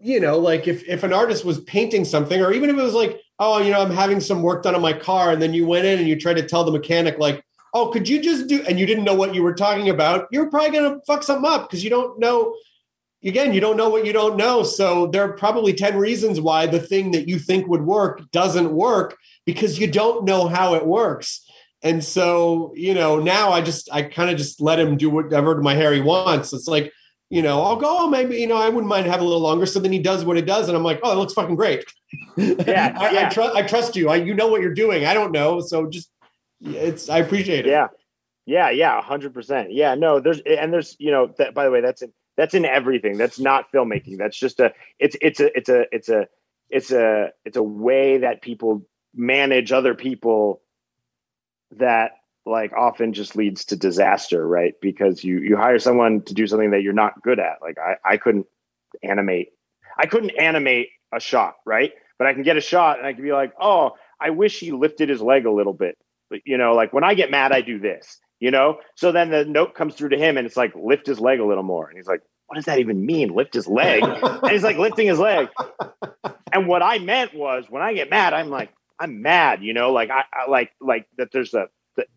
you 0.00 0.20
know 0.20 0.38
like 0.38 0.68
if 0.68 0.86
if 0.88 1.02
an 1.02 1.12
artist 1.12 1.44
was 1.44 1.60
painting 1.60 2.04
something 2.04 2.40
or 2.42 2.52
even 2.52 2.68
if 2.68 2.76
it 2.76 2.82
was 2.82 2.94
like 2.94 3.20
oh 3.38 3.58
you 3.58 3.70
know 3.70 3.80
i'm 3.80 3.90
having 3.90 4.20
some 4.20 4.42
work 4.42 4.62
done 4.62 4.74
on 4.74 4.82
my 4.82 4.92
car 4.92 5.30
and 5.32 5.40
then 5.40 5.54
you 5.54 5.66
went 5.66 5.86
in 5.86 5.98
and 5.98 6.06
you 6.06 6.18
tried 6.18 6.36
to 6.36 6.46
tell 6.46 6.64
the 6.64 6.70
mechanic 6.70 7.18
like 7.18 7.42
oh, 7.74 7.88
could 7.88 8.08
you 8.08 8.20
just 8.20 8.46
do, 8.46 8.62
and 8.68 8.78
you 8.78 8.86
didn't 8.86 9.04
know 9.04 9.14
what 9.14 9.34
you 9.34 9.42
were 9.42 9.54
talking 9.54 9.88
about, 9.88 10.26
you're 10.30 10.50
probably 10.50 10.78
going 10.78 10.92
to 10.94 11.00
fuck 11.06 11.22
something 11.22 11.50
up 11.50 11.68
because 11.68 11.84
you 11.84 11.90
don't 11.90 12.18
know. 12.18 12.54
Again, 13.24 13.52
you 13.52 13.60
don't 13.60 13.76
know 13.76 13.88
what 13.88 14.06
you 14.06 14.12
don't 14.12 14.36
know. 14.36 14.62
So 14.62 15.08
there 15.08 15.24
are 15.24 15.32
probably 15.32 15.72
10 15.72 15.96
reasons 15.96 16.40
why 16.40 16.66
the 16.66 16.78
thing 16.78 17.10
that 17.10 17.28
you 17.28 17.40
think 17.40 17.66
would 17.66 17.82
work 17.82 18.22
doesn't 18.30 18.70
work 18.70 19.16
because 19.44 19.78
you 19.78 19.88
don't 19.88 20.24
know 20.24 20.46
how 20.46 20.74
it 20.74 20.86
works. 20.86 21.44
And 21.82 22.02
so, 22.02 22.72
you 22.76 22.94
know, 22.94 23.18
now 23.18 23.50
I 23.50 23.60
just, 23.60 23.88
I 23.92 24.02
kind 24.02 24.30
of 24.30 24.36
just 24.36 24.60
let 24.60 24.78
him 24.78 24.96
do 24.96 25.10
whatever 25.10 25.60
my 25.60 25.74
hair 25.74 25.92
he 25.92 26.00
wants. 26.00 26.52
It's 26.52 26.68
like, 26.68 26.92
you 27.30 27.42
know, 27.42 27.62
I'll 27.62 27.76
go, 27.76 28.04
oh, 28.04 28.08
maybe, 28.08 28.38
you 28.38 28.46
know, 28.46 28.56
I 28.56 28.68
wouldn't 28.68 28.88
mind 28.88 29.06
having 29.06 29.22
a 29.22 29.28
little 29.28 29.42
longer. 29.42 29.66
So 29.66 29.80
then 29.80 29.92
he 29.92 29.98
does 29.98 30.24
what 30.24 30.38
it 30.38 30.46
does. 30.46 30.68
And 30.68 30.76
I'm 30.76 30.82
like, 30.82 31.00
oh, 31.02 31.12
it 31.12 31.16
looks 31.16 31.34
fucking 31.34 31.56
great. 31.56 31.84
Yeah. 32.36 32.96
I, 32.98 33.10
yeah. 33.10 33.26
I, 33.26 33.28
trust, 33.28 33.56
I 33.56 33.62
trust 33.62 33.96
you. 33.96 34.08
I, 34.08 34.16
you 34.16 34.34
know 34.34 34.48
what 34.48 34.62
you're 34.62 34.74
doing. 34.74 35.04
I 35.04 35.12
don't 35.12 35.32
know. 35.32 35.60
So 35.60 35.88
just 35.88 36.10
it's 36.60 37.08
I 37.08 37.18
appreciate 37.18 37.66
it. 37.66 37.70
Yeah, 37.70 37.88
yeah, 38.46 38.70
yeah, 38.70 39.00
hundred 39.02 39.34
percent. 39.34 39.72
Yeah, 39.72 39.94
no, 39.94 40.20
there's 40.20 40.40
and 40.40 40.72
there's 40.72 40.96
you 40.98 41.10
know 41.10 41.34
that 41.38 41.54
by 41.54 41.64
the 41.64 41.70
way 41.70 41.80
that's 41.80 42.02
in 42.02 42.12
That's 42.36 42.54
in 42.54 42.64
everything. 42.64 43.18
That's 43.18 43.40
not 43.40 43.72
filmmaking. 43.72 44.18
That's 44.18 44.38
just 44.38 44.60
a. 44.60 44.72
It's 44.98 45.16
it's 45.20 45.40
a 45.40 45.56
it's 45.56 45.68
a 45.68 45.84
it's 45.92 46.08
a 46.08 46.28
it's 46.70 46.92
a 46.92 47.30
it's 47.44 47.56
a 47.56 47.62
way 47.62 48.18
that 48.18 48.42
people 48.42 48.86
manage 49.14 49.72
other 49.72 49.94
people 49.94 50.62
that 51.76 52.12
like 52.46 52.72
often 52.72 53.12
just 53.12 53.36
leads 53.36 53.66
to 53.66 53.76
disaster 53.76 54.46
right 54.46 54.74
because 54.80 55.24
you 55.24 55.40
you 55.40 55.56
hire 55.56 55.78
someone 55.78 56.22
to 56.22 56.34
do 56.34 56.46
something 56.46 56.70
that 56.70 56.82
you're 56.82 56.92
not 56.94 57.20
good 57.22 57.38
at 57.38 57.56
like 57.60 57.76
i 57.78 57.96
i 58.04 58.16
couldn't 58.16 58.46
animate 59.02 59.50
i 59.98 60.06
couldn't 60.06 60.30
animate 60.30 60.88
a 61.12 61.20
shot 61.20 61.56
right 61.66 61.92
but 62.18 62.26
i 62.26 62.32
can 62.32 62.42
get 62.42 62.56
a 62.56 62.60
shot 62.60 62.98
and 62.98 63.06
i 63.06 63.12
can 63.12 63.22
be 63.22 63.32
like 63.32 63.52
oh 63.60 63.92
i 64.20 64.30
wish 64.30 64.60
he 64.60 64.72
lifted 64.72 65.10
his 65.10 65.20
leg 65.20 65.44
a 65.46 65.50
little 65.50 65.74
bit 65.74 65.98
you 66.44 66.58
know 66.58 66.74
like 66.74 66.92
when 66.92 67.04
i 67.04 67.14
get 67.14 67.30
mad 67.30 67.52
i 67.52 67.60
do 67.60 67.78
this 67.78 68.20
you 68.40 68.50
know? 68.50 68.78
So 68.94 69.12
then 69.12 69.30
the 69.30 69.44
note 69.44 69.74
comes 69.74 69.94
through 69.94 70.10
to 70.10 70.18
him 70.18 70.36
and 70.36 70.46
it's 70.46 70.56
like 70.56 70.74
lift 70.74 71.06
his 71.06 71.20
leg 71.20 71.40
a 71.40 71.44
little 71.44 71.62
more. 71.62 71.88
And 71.88 71.96
he's 71.96 72.06
like 72.06 72.22
what 72.46 72.54
does 72.54 72.64
that 72.64 72.78
even 72.78 73.04
mean? 73.04 73.34
Lift 73.34 73.52
his 73.52 73.68
leg? 73.68 74.02
And 74.02 74.50
he's 74.50 74.62
like 74.62 74.78
lifting 74.78 75.06
his 75.06 75.18
leg. 75.18 75.48
And 76.50 76.66
what 76.66 76.82
i 76.82 76.98
meant 76.98 77.34
was 77.34 77.66
when 77.68 77.82
i 77.82 77.92
get 77.92 78.08
mad 78.10 78.32
i'm 78.32 78.48
like 78.48 78.72
i'm 78.98 79.20
mad 79.22 79.62
you 79.62 79.74
know? 79.74 79.92
Like 79.92 80.10
i, 80.10 80.24
I 80.32 80.50
like 80.50 80.72
like 80.80 81.06
that 81.18 81.30
there's 81.32 81.54
a 81.54 81.68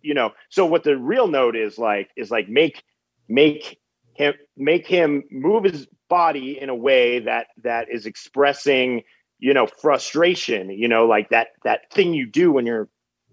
you 0.01 0.13
know? 0.13 0.31
So 0.49 0.65
what 0.65 0.83
the 0.83 0.97
real 0.97 1.27
note 1.27 1.55
is 1.55 1.77
like 1.77 2.09
is 2.15 2.31
like 2.31 2.47
make 2.47 2.83
make 3.27 3.79
him 4.13 4.33
make 4.55 4.87
him 4.87 5.23
move 5.31 5.63
his 5.63 5.87
body 6.09 6.59
in 6.59 6.69
a 6.69 6.75
way 6.75 7.19
that 7.19 7.47
that 7.63 7.87
is 7.89 8.05
expressing 8.05 9.03
you 9.39 9.53
know 9.53 9.67
frustration 9.67 10.69
you 10.69 10.87
know? 10.87 11.07
Like 11.07 11.29
that 11.29 11.49
that 11.65 11.91
thing 11.91 12.13
you 12.13 12.25
do 12.25 12.51
when 12.51 12.65
you're 12.65 12.87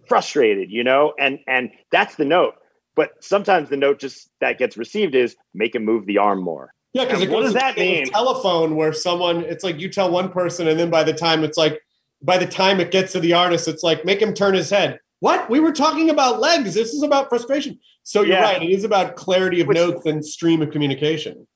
frustrated 0.09 0.71
you 0.71 0.83
know 0.85 1.13
and 1.19 1.39
and 1.47 1.71
that's 1.91 2.17
the 2.17 2.25
note 2.25 2.55
but 2.95 3.13
sometimes 3.23 3.69
the 3.69 3.77
note 3.77 3.99
just 3.99 4.31
that 4.41 4.59
gets 4.59 4.77
received 4.77 5.15
is 5.15 5.37
make 5.55 5.75
him 5.75 5.85
move 5.85 6.07
the 6.07 6.19
arm 6.19 6.43
more 6.43 6.73
yeah 6.93 7.05
because 7.05 7.27
what 7.29 7.43
does 7.43 7.55
that 7.55 7.77
mean 7.77 8.07
telephone 8.07 8.77
where 8.77 8.93
someone 8.93 9.45
it's 9.45 9.65
like 9.65 9.79
you 9.79 9.89
tell 9.89 10.11
one 10.11 10.31
person 10.31 10.69
and 10.69 10.79
then 10.79 10.91
by 10.91 11.05
the 11.05 11.13
time 11.13 11.45
it's 11.45 11.59
like 11.59 11.81
by 12.23 12.37
the 12.39 12.47
time 12.47 12.81
it 12.81 12.91
gets 12.91 13.13
to 13.13 13.21
the 13.21 13.33
artist 13.33 13.69
it's 13.69 13.83
like 13.83 14.05
make 14.05 14.21
him 14.21 14.35
turn 14.35 14.55
his 14.55 14.71
head 14.71 14.99
what? 15.21 15.51
We 15.51 15.61
were 15.61 15.73
talking 15.73 16.11
about 16.11 16.41
legs. 16.41 16.75
This 16.75 16.93
is 16.93 17.03
about 17.03 17.29
frustration. 17.29 17.79
So 18.05 18.23
you're 18.23 18.37
yeah. 18.37 18.43
right. 18.43 18.63
It 18.63 18.71
is 18.71 18.85
about 18.85 19.17
clarity 19.17 19.61
of 19.61 19.67
Which, 19.67 19.77
notes 19.77 20.07
and 20.07 20.25
stream 20.25 20.63
of 20.63 20.71
communication. 20.71 21.47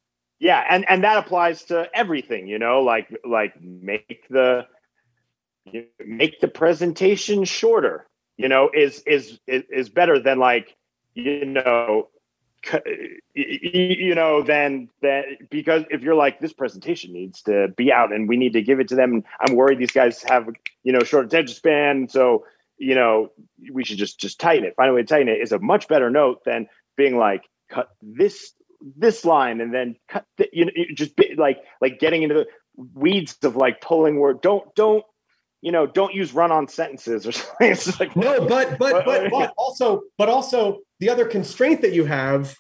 Yeah, 0.41 0.65
and 0.69 0.85
and 0.89 1.05
that 1.05 1.19
applies 1.19 1.65
to 1.65 1.89
everything. 1.95 2.49
You 2.49 2.59
know, 2.59 2.83
like 2.83 3.15
like 3.25 3.55
make 3.63 4.27
the 4.29 4.67
make 6.05 6.41
the 6.41 6.49
presentation 6.49 7.45
shorter. 7.45 8.07
You 8.37 8.49
know, 8.49 8.71
is 8.73 9.03
is 9.07 9.39
is, 9.47 9.89
better 9.89 10.19
than 10.19 10.39
like 10.39 10.75
you 11.15 11.45
know 11.45 12.09
you 13.35 14.15
know 14.15 14.43
then 14.43 14.89
that 15.03 15.25
because 15.51 15.85
if 15.91 16.03
you're 16.03 16.15
like 16.15 16.39
this 16.41 16.53
presentation 16.53 17.13
needs 17.13 17.43
to 17.43 17.69
be 17.77 17.93
out 17.93 18.13
and 18.13 18.29
we 18.29 18.37
need 18.37 18.53
to 18.53 18.63
give 18.63 18.79
it 18.79 18.87
to 18.87 18.95
them 18.95 19.25
i'm 19.41 19.57
worried 19.57 19.81
these 19.81 19.91
guys 19.91 20.23
have 20.23 20.49
you 20.85 20.93
know 20.93 21.01
short 21.01 21.27
attention 21.27 21.57
span 21.57 22.09
so 22.09 22.45
you 22.83 22.97
know, 22.97 23.31
we 23.73 23.85
should 23.85 23.99
just 23.99 24.19
just 24.19 24.41
tighten 24.41 24.65
it. 24.65 24.75
Find 24.75 24.91
a 24.91 24.93
way 24.93 25.03
to 25.03 25.07
tighten 25.07 25.29
it 25.29 25.41
is 25.41 25.53
a 25.53 25.59
much 25.61 25.87
better 25.87 26.11
note 26.11 26.45
than 26.45 26.69
being 26.97 27.17
like 27.17 27.45
cut 27.71 27.91
this 28.03 28.53
this 28.97 29.25
line 29.25 29.61
and 29.61 29.73
then 29.73 29.95
cut 30.09 30.27
the, 30.37 30.49
you 30.53 30.65
know 30.65 30.73
just 30.95 31.15
be, 31.15 31.35
like 31.37 31.59
like 31.81 32.01
getting 32.01 32.25
into 32.25 32.35
the 32.35 32.47
weeds 32.95 33.39
of 33.45 33.55
like 33.55 33.81
pulling 33.81 34.19
word. 34.19 34.41
Don't 34.41 34.75
don't 34.75 35.05
you 35.63 35.73
know 35.73 35.87
don't 35.87 36.13
use 36.13 36.35
run 36.35 36.53
on 36.53 36.69
sentences 36.69 37.27
or 37.27 37.33
something. 37.33 37.71
It's 37.71 37.99
like 37.99 38.15
no, 38.15 38.47
but 38.47 38.79
but 38.79 39.05
but 39.07 39.31
but 39.31 39.55
also 39.57 40.03
but 40.19 40.29
also 40.29 40.81
the 41.01 41.09
other 41.09 41.25
constraint 41.25 41.81
that 41.81 41.93
you 41.93 42.05
have 42.05 42.55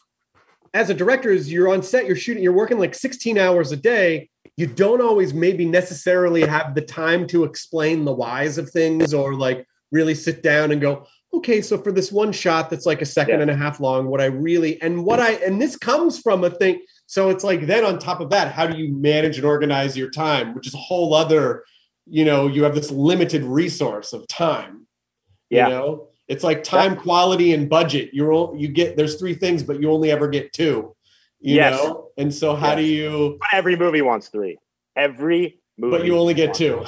as 0.74 0.88
a 0.88 0.94
director 0.94 1.30
is 1.30 1.52
you're 1.52 1.68
on 1.68 1.82
set, 1.82 2.06
you're 2.06 2.16
shooting, 2.16 2.42
you're 2.42 2.52
working 2.52 2.78
like 2.78 2.94
16 2.94 3.36
hours 3.36 3.72
a 3.72 3.76
day. 3.76 4.30
You 4.56 4.66
don't 4.66 5.02
always 5.02 5.34
maybe 5.34 5.64
necessarily 5.64 6.42
have 6.42 6.74
the 6.74 6.80
time 6.80 7.26
to 7.28 7.44
explain 7.44 8.04
the 8.04 8.12
whys 8.12 8.58
of 8.58 8.70
things 8.70 9.12
or 9.12 9.34
like 9.34 9.66
really 9.90 10.14
sit 10.14 10.42
down 10.42 10.72
and 10.72 10.80
go, 10.80 11.06
okay, 11.34 11.60
so 11.62 11.78
for 11.78 11.92
this 11.92 12.12
one 12.12 12.32
shot 12.32 12.70
that's 12.70 12.86
like 12.86 13.02
a 13.02 13.06
second 13.06 13.36
yeah. 13.36 13.42
and 13.42 13.50
a 13.50 13.56
half 13.56 13.80
long, 13.80 14.06
what 14.06 14.20
I 14.20 14.26
really 14.26 14.80
and 14.80 15.04
what 15.04 15.20
I 15.20 15.32
and 15.32 15.60
this 15.60 15.76
comes 15.76 16.18
from 16.18 16.44
a 16.44 16.50
thing. 16.50 16.80
So 17.06 17.28
it's 17.28 17.44
like 17.44 17.66
then 17.66 17.84
on 17.84 17.98
top 17.98 18.20
of 18.20 18.30
that, 18.30 18.52
how 18.52 18.66
do 18.66 18.76
you 18.76 18.94
manage 18.94 19.36
and 19.36 19.46
organize 19.46 19.96
your 19.96 20.10
time, 20.10 20.54
which 20.54 20.66
is 20.66 20.74
a 20.74 20.78
whole 20.78 21.14
other, 21.14 21.64
you 22.06 22.24
know, 22.24 22.46
you 22.46 22.64
have 22.64 22.74
this 22.74 22.90
limited 22.90 23.44
resource 23.44 24.12
of 24.12 24.26
time. 24.28 24.86
Yeah. 25.50 25.68
You 25.68 25.74
know, 25.74 26.08
it's 26.28 26.44
like 26.44 26.64
time, 26.64 26.94
yeah. 26.94 27.00
quality, 27.00 27.52
and 27.52 27.68
budget. 27.68 28.10
You're 28.12 28.54
you 28.56 28.68
get 28.68 28.96
there's 28.96 29.16
three 29.16 29.34
things, 29.34 29.62
but 29.62 29.80
you 29.80 29.90
only 29.90 30.10
ever 30.10 30.28
get 30.28 30.52
two. 30.52 30.94
You 31.40 31.56
yes. 31.56 31.72
know, 31.72 32.08
and 32.16 32.32
so 32.32 32.54
how 32.54 32.68
yes. 32.68 32.76
do 32.76 32.84
you? 32.84 33.38
Every 33.52 33.76
movie 33.76 34.02
wants 34.02 34.28
three. 34.28 34.58
Every 34.96 35.60
movie, 35.76 35.96
but 35.96 36.06
you 36.06 36.16
only 36.16 36.34
get 36.34 36.54
two. 36.54 36.84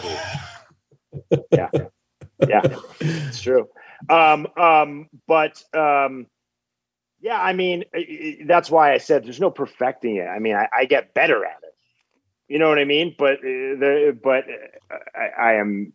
yeah 1.53 1.69
yeah, 2.49 2.63
it's 3.01 3.41
true. 3.41 3.69
Um, 4.09 4.47
um, 4.57 5.09
but 5.27 5.63
um, 5.75 6.27
yeah, 7.21 7.41
I 7.41 7.53
mean, 7.53 7.85
that's 8.47 8.71
why 8.71 8.93
I 8.93 8.99
said 8.99 9.25
there's 9.25 9.41
no 9.41 9.51
perfecting 9.51 10.17
it. 10.17 10.27
I 10.27 10.39
mean, 10.39 10.57
I, 10.57 10.69
I 10.77 10.85
get 10.85 11.15
better 11.15 11.45
at 11.45 11.59
it. 11.63 11.64
You 12.49 12.59
know 12.59 12.69
what 12.69 12.79
I 12.79 12.85
mean? 12.85 13.15
But 13.17 13.39
uh, 13.39 13.79
the 13.81 14.19
but 14.23 14.45
uh, 14.91 14.97
I, 15.15 15.51
I, 15.51 15.53
am 15.55 15.93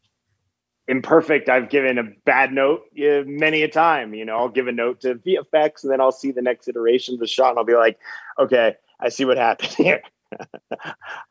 imperfect. 0.87 1.47
I've 1.47 1.69
given 1.69 1.97
a 1.97 2.03
bad 2.25 2.51
note 2.51 2.81
many 2.95 3.61
a 3.61 3.67
time. 3.67 4.13
You 4.13 4.25
know, 4.25 4.37
I'll 4.37 4.49
give 4.49 4.67
a 4.67 4.71
note 4.71 5.01
to 5.01 5.15
VFX, 5.15 5.83
and 5.83 5.91
then 5.91 6.01
I'll 6.01 6.11
see 6.11 6.31
the 6.31 6.41
next 6.41 6.67
iteration 6.67 7.13
of 7.13 7.19
the 7.19 7.27
shot, 7.27 7.51
and 7.51 7.59
I'll 7.59 7.65
be 7.65 7.75
like, 7.75 7.99
okay, 8.39 8.75
I 8.99 9.09
see 9.09 9.25
what 9.25 9.37
happened 9.37 9.71
here. 9.77 10.01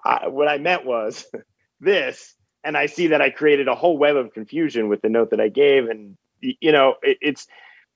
I, 0.05 0.29
what 0.29 0.49
I 0.49 0.59
meant 0.59 0.87
was 0.87 1.27
this 1.81 2.37
and 2.65 2.77
I 2.77 2.87
see 2.87 3.09
that 3.09 3.23
I 3.23 3.31
created 3.31 3.69
a 3.69 3.75
whole 3.75 3.99
web 3.99 4.17
of 4.17 4.33
confusion 4.33 4.89
with 4.89 5.03
the 5.03 5.09
note 5.09 5.31
that 5.31 5.41
I 5.41 5.49
gave, 5.49 5.89
and 5.89 6.17
you 6.41 6.73
know, 6.73 6.97
it, 7.03 7.19
it's 7.21 7.47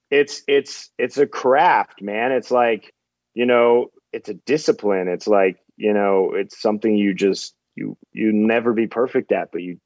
it's 0.09 0.41
it's 0.47 0.89
it's 0.97 1.17
a 1.17 1.27
craft, 1.27 2.01
man. 2.01 2.31
It's 2.31 2.51
like 2.51 2.93
you 3.33 3.45
know, 3.45 3.91
it's 4.11 4.29
a 4.29 4.33
discipline. 4.33 5.07
It's 5.07 5.27
like 5.27 5.57
you 5.77 5.93
know, 5.93 6.33
it's 6.33 6.61
something 6.61 6.95
you 6.95 7.13
just 7.13 7.55
you 7.75 7.97
you 8.11 8.31
never 8.31 8.73
be 8.73 8.87
perfect 8.87 9.31
at, 9.31 9.49
but 9.51 9.61
you 9.61 9.79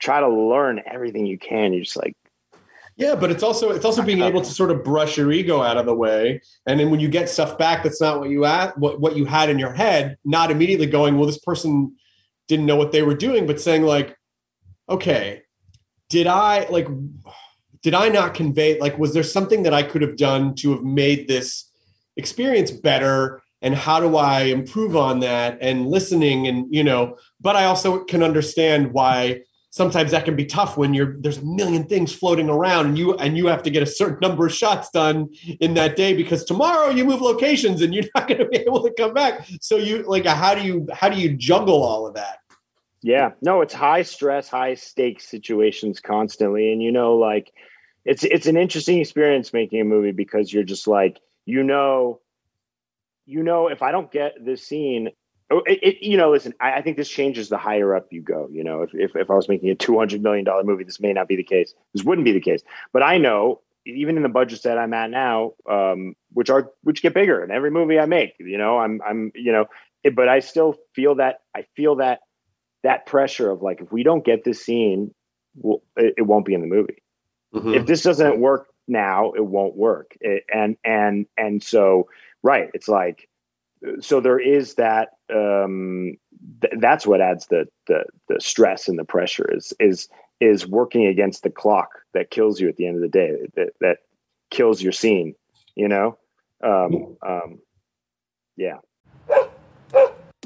try 0.00 0.20
to 0.20 0.28
learn 0.28 0.80
everything 0.86 1.26
you 1.26 1.38
can. 1.38 1.72
You're 1.72 1.84
just 1.84 1.96
like 1.96 2.16
yeah, 2.98 3.14
but 3.14 3.30
it's 3.30 3.44
also 3.44 3.70
it's 3.70 3.84
also 3.84 4.02
being 4.02 4.22
able 4.22 4.40
to 4.40 4.50
sort 4.50 4.72
of 4.72 4.82
brush 4.82 5.16
your 5.16 5.30
ego 5.30 5.62
out 5.62 5.76
of 5.76 5.86
the 5.86 5.94
way, 5.94 6.40
and 6.66 6.80
then 6.80 6.90
when 6.90 6.98
you 6.98 7.08
get 7.08 7.28
stuff 7.28 7.56
back 7.56 7.84
that's 7.84 8.00
not 8.00 8.18
what 8.18 8.28
you 8.28 8.44
at 8.44 8.76
what 8.76 9.00
what 9.00 9.16
you 9.16 9.24
had 9.24 9.50
in 9.50 9.58
your 9.58 9.72
head, 9.72 10.18
not 10.24 10.50
immediately 10.50 10.86
going, 10.86 11.16
well, 11.16 11.26
this 11.26 11.38
person 11.38 11.94
didn't 12.48 12.66
know 12.66 12.74
what 12.74 12.90
they 12.90 13.02
were 13.02 13.14
doing, 13.14 13.46
but 13.46 13.60
saying 13.60 13.82
like, 13.82 14.16
okay, 14.88 15.42
did 16.08 16.26
I 16.26 16.66
like, 16.70 16.88
did 17.82 17.94
I 17.94 18.08
not 18.08 18.34
convey, 18.34 18.80
like, 18.80 18.98
was 18.98 19.14
there 19.14 19.22
something 19.22 19.62
that 19.62 19.74
I 19.74 19.84
could 19.84 20.02
have 20.02 20.16
done 20.16 20.56
to 20.56 20.72
have 20.72 20.82
made 20.82 21.28
this 21.28 21.70
experience 22.16 22.72
better? 22.72 23.42
And 23.60 23.74
how 23.74 24.00
do 24.00 24.16
I 24.16 24.42
improve 24.42 24.96
on 24.96 25.20
that? 25.20 25.58
And 25.60 25.86
listening, 25.86 26.46
and 26.46 26.72
you 26.72 26.84
know, 26.84 27.16
but 27.40 27.56
I 27.56 27.64
also 27.64 28.04
can 28.04 28.22
understand 28.22 28.92
why 28.92 29.42
sometimes 29.70 30.10
that 30.10 30.24
can 30.24 30.34
be 30.34 30.44
tough 30.46 30.76
when 30.76 30.94
you're 30.94 31.16
there's 31.20 31.38
a 31.38 31.44
million 31.44 31.84
things 31.84 32.12
floating 32.12 32.48
around 32.48 32.86
and 32.86 32.98
you 32.98 33.14
and 33.16 33.36
you 33.36 33.46
have 33.46 33.62
to 33.62 33.70
get 33.70 33.82
a 33.82 33.86
certain 33.86 34.18
number 34.20 34.46
of 34.46 34.52
shots 34.52 34.90
done 34.90 35.28
in 35.60 35.74
that 35.74 35.96
day 35.96 36.14
because 36.14 36.44
tomorrow 36.44 36.88
you 36.88 37.04
move 37.04 37.20
locations 37.20 37.82
and 37.82 37.94
you're 37.94 38.04
not 38.14 38.28
going 38.28 38.38
to 38.38 38.46
be 38.46 38.58
able 38.58 38.82
to 38.82 38.92
come 38.94 39.12
back. 39.12 39.46
So 39.60 39.76
you 39.76 40.02
like 40.02 40.26
uh, 40.26 40.34
how 40.34 40.54
do 40.54 40.62
you 40.62 40.86
how 40.92 41.08
do 41.08 41.20
you 41.20 41.36
juggle 41.36 41.82
all 41.82 42.06
of 42.06 42.14
that? 42.14 42.38
Yeah, 43.00 43.30
no, 43.40 43.60
it's 43.60 43.74
high 43.74 44.02
stress, 44.02 44.48
high 44.48 44.74
stakes 44.74 45.28
situations 45.28 46.00
constantly, 46.00 46.72
and 46.72 46.82
you 46.82 46.90
know, 46.90 47.16
like 47.16 47.52
it's 48.04 48.24
it's 48.24 48.46
an 48.46 48.56
interesting 48.56 48.98
experience 48.98 49.52
making 49.52 49.80
a 49.80 49.84
movie 49.84 50.12
because 50.12 50.52
you're 50.52 50.64
just 50.64 50.88
like 50.88 51.18
you 51.46 51.62
know, 51.62 52.20
you 53.28 53.42
know, 53.42 53.68
if 53.68 53.82
I 53.82 53.92
don't 53.92 54.10
get 54.10 54.42
this 54.42 54.66
scene, 54.66 55.10
oh, 55.50 55.62
it, 55.66 55.78
it, 55.82 55.96
you 56.00 56.16
know, 56.16 56.30
listen, 56.30 56.54
I, 56.60 56.74
I, 56.74 56.82
think 56.82 56.96
this 56.96 57.10
changes 57.10 57.50
the 57.50 57.58
higher 57.58 57.94
up 57.94 58.06
you 58.10 58.22
go. 58.22 58.48
You 58.50 58.64
know, 58.64 58.82
if 58.82 58.94
if, 58.94 59.14
if 59.14 59.30
I 59.30 59.34
was 59.34 59.48
making 59.48 59.68
a 59.68 59.74
two 59.74 59.98
hundred 59.98 60.22
million 60.22 60.44
dollar 60.44 60.64
movie, 60.64 60.84
this 60.84 60.98
may 60.98 61.12
not 61.12 61.28
be 61.28 61.36
the 61.36 61.44
case. 61.44 61.74
This 61.92 62.04
wouldn't 62.04 62.24
be 62.24 62.32
the 62.32 62.40
case, 62.40 62.62
but 62.92 63.02
I 63.02 63.18
know 63.18 63.60
even 63.84 64.16
in 64.16 64.22
the 64.22 64.28
budgets 64.28 64.62
that 64.62 64.78
I'm 64.78 64.94
at 64.94 65.10
now, 65.10 65.52
um, 65.70 66.14
which 66.32 66.48
are 66.48 66.70
which 66.82 67.02
get 67.02 67.14
bigger 67.14 67.44
in 67.44 67.50
every 67.50 67.70
movie 67.70 67.98
I 67.98 68.06
make. 68.06 68.34
You 68.38 68.56
know, 68.56 68.78
I'm 68.78 69.00
I'm 69.06 69.30
you 69.34 69.52
know, 69.52 69.66
it, 70.02 70.16
but 70.16 70.28
I 70.28 70.40
still 70.40 70.76
feel 70.94 71.16
that 71.16 71.40
I 71.54 71.66
feel 71.76 71.96
that 71.96 72.20
that 72.82 73.04
pressure 73.04 73.50
of 73.50 73.60
like 73.60 73.82
if 73.82 73.92
we 73.92 74.04
don't 74.04 74.24
get 74.24 74.44
this 74.44 74.64
scene 74.64 75.14
well, 75.54 75.82
it, 75.96 76.14
it 76.18 76.22
won't 76.22 76.46
be 76.46 76.54
in 76.54 76.60
the 76.60 76.66
movie 76.66 77.02
mm-hmm. 77.54 77.74
if 77.74 77.86
this 77.86 78.02
doesn't 78.02 78.38
work 78.38 78.68
now 78.86 79.32
it 79.32 79.44
won't 79.44 79.76
work 79.76 80.16
it, 80.20 80.44
and 80.52 80.76
and 80.84 81.26
and 81.36 81.62
so 81.62 82.08
right 82.42 82.70
it's 82.74 82.88
like 82.88 83.28
so 84.00 84.20
there 84.20 84.40
is 84.40 84.74
that 84.74 85.10
um 85.32 86.16
th- 86.60 86.74
that's 86.78 87.06
what 87.06 87.20
adds 87.20 87.46
the 87.46 87.66
the 87.86 88.04
the 88.28 88.40
stress 88.40 88.88
and 88.88 88.98
the 88.98 89.04
pressure 89.04 89.48
is 89.52 89.72
is 89.78 90.08
is 90.40 90.66
working 90.66 91.06
against 91.06 91.42
the 91.42 91.50
clock 91.50 91.90
that 92.14 92.30
kills 92.30 92.60
you 92.60 92.68
at 92.68 92.76
the 92.76 92.86
end 92.86 92.96
of 92.96 93.02
the 93.02 93.08
day 93.08 93.36
that 93.54 93.70
that 93.80 93.98
kills 94.50 94.82
your 94.82 94.92
scene 94.92 95.34
you 95.74 95.88
know 95.88 96.18
um 96.64 97.16
um 97.26 97.58
yeah 98.56 98.78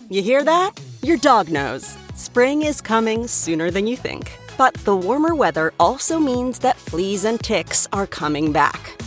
You 0.08 0.22
hear 0.22 0.44
that? 0.44 0.72
Your 1.02 1.16
dog 1.16 1.48
knows. 1.48 1.96
Spring 2.14 2.62
is 2.62 2.82
coming 2.82 3.26
sooner 3.26 3.70
than 3.70 3.86
you 3.86 3.96
think. 3.96 4.38
But 4.58 4.74
the 4.84 4.94
warmer 4.94 5.34
weather 5.34 5.72
also 5.80 6.18
means 6.18 6.58
that 6.58 6.76
fleas 6.76 7.24
and 7.24 7.40
ticks 7.40 7.88
are 7.92 8.06
coming 8.06 8.52
back. 8.52 9.00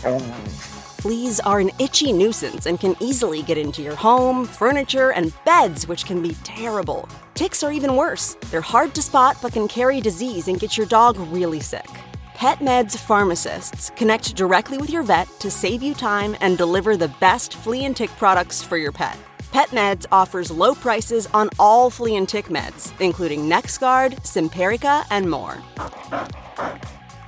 Fleas 1.06 1.40
are 1.42 1.60
an 1.60 1.70
itchy 1.78 2.12
nuisance 2.12 2.66
and 2.66 2.80
can 2.80 2.96
easily 3.00 3.44
get 3.44 3.60
into 3.60 3.84
your 3.84 3.94
home, 3.94 4.44
furniture, 4.44 5.12
and 5.12 5.32
beds, 5.46 5.88
which 5.88 6.04
can 6.04 6.20
be 6.20 6.34
terrible. 6.44 7.08
Ticks 7.36 7.62
are 7.62 7.72
even 7.72 7.96
worse. 7.96 8.36
They're 8.50 8.60
hard 8.60 8.96
to 8.96 9.04
spot 9.04 9.38
but 9.40 9.54
can 9.54 9.68
carry 9.68 10.02
disease 10.02 10.48
and 10.48 10.60
get 10.60 10.80
your 10.80 10.88
dog 10.88 11.20
really 11.32 11.60
sick. 11.60 11.86
PetMeds 12.34 12.98
pharmacists 12.98 13.92
connect 13.92 14.36
directly 14.36 14.80
with 14.80 14.90
your 14.90 15.04
vet 15.04 15.28
to 15.42 15.52
save 15.52 15.84
you 15.84 15.94
time 15.94 16.36
and 16.42 16.58
deliver 16.58 16.98
the 16.98 17.14
best 17.22 17.54
flea 17.54 17.86
and 17.86 17.96
tick 17.96 18.10
products 18.18 18.64
for 18.64 18.76
your 18.76 18.92
pet. 18.92 19.16
PetMeds 19.52 20.08
offers 20.12 20.50
low 20.50 20.74
prices 20.74 21.28
on 21.36 21.52
all 21.60 21.92
flea 21.92 22.16
and 22.16 22.28
tick 22.28 22.46
meds, 22.46 23.00
including 23.00 23.42
NexGard, 23.42 24.16
Simparica, 24.24 25.06
and 25.12 25.30
more. 25.30 25.56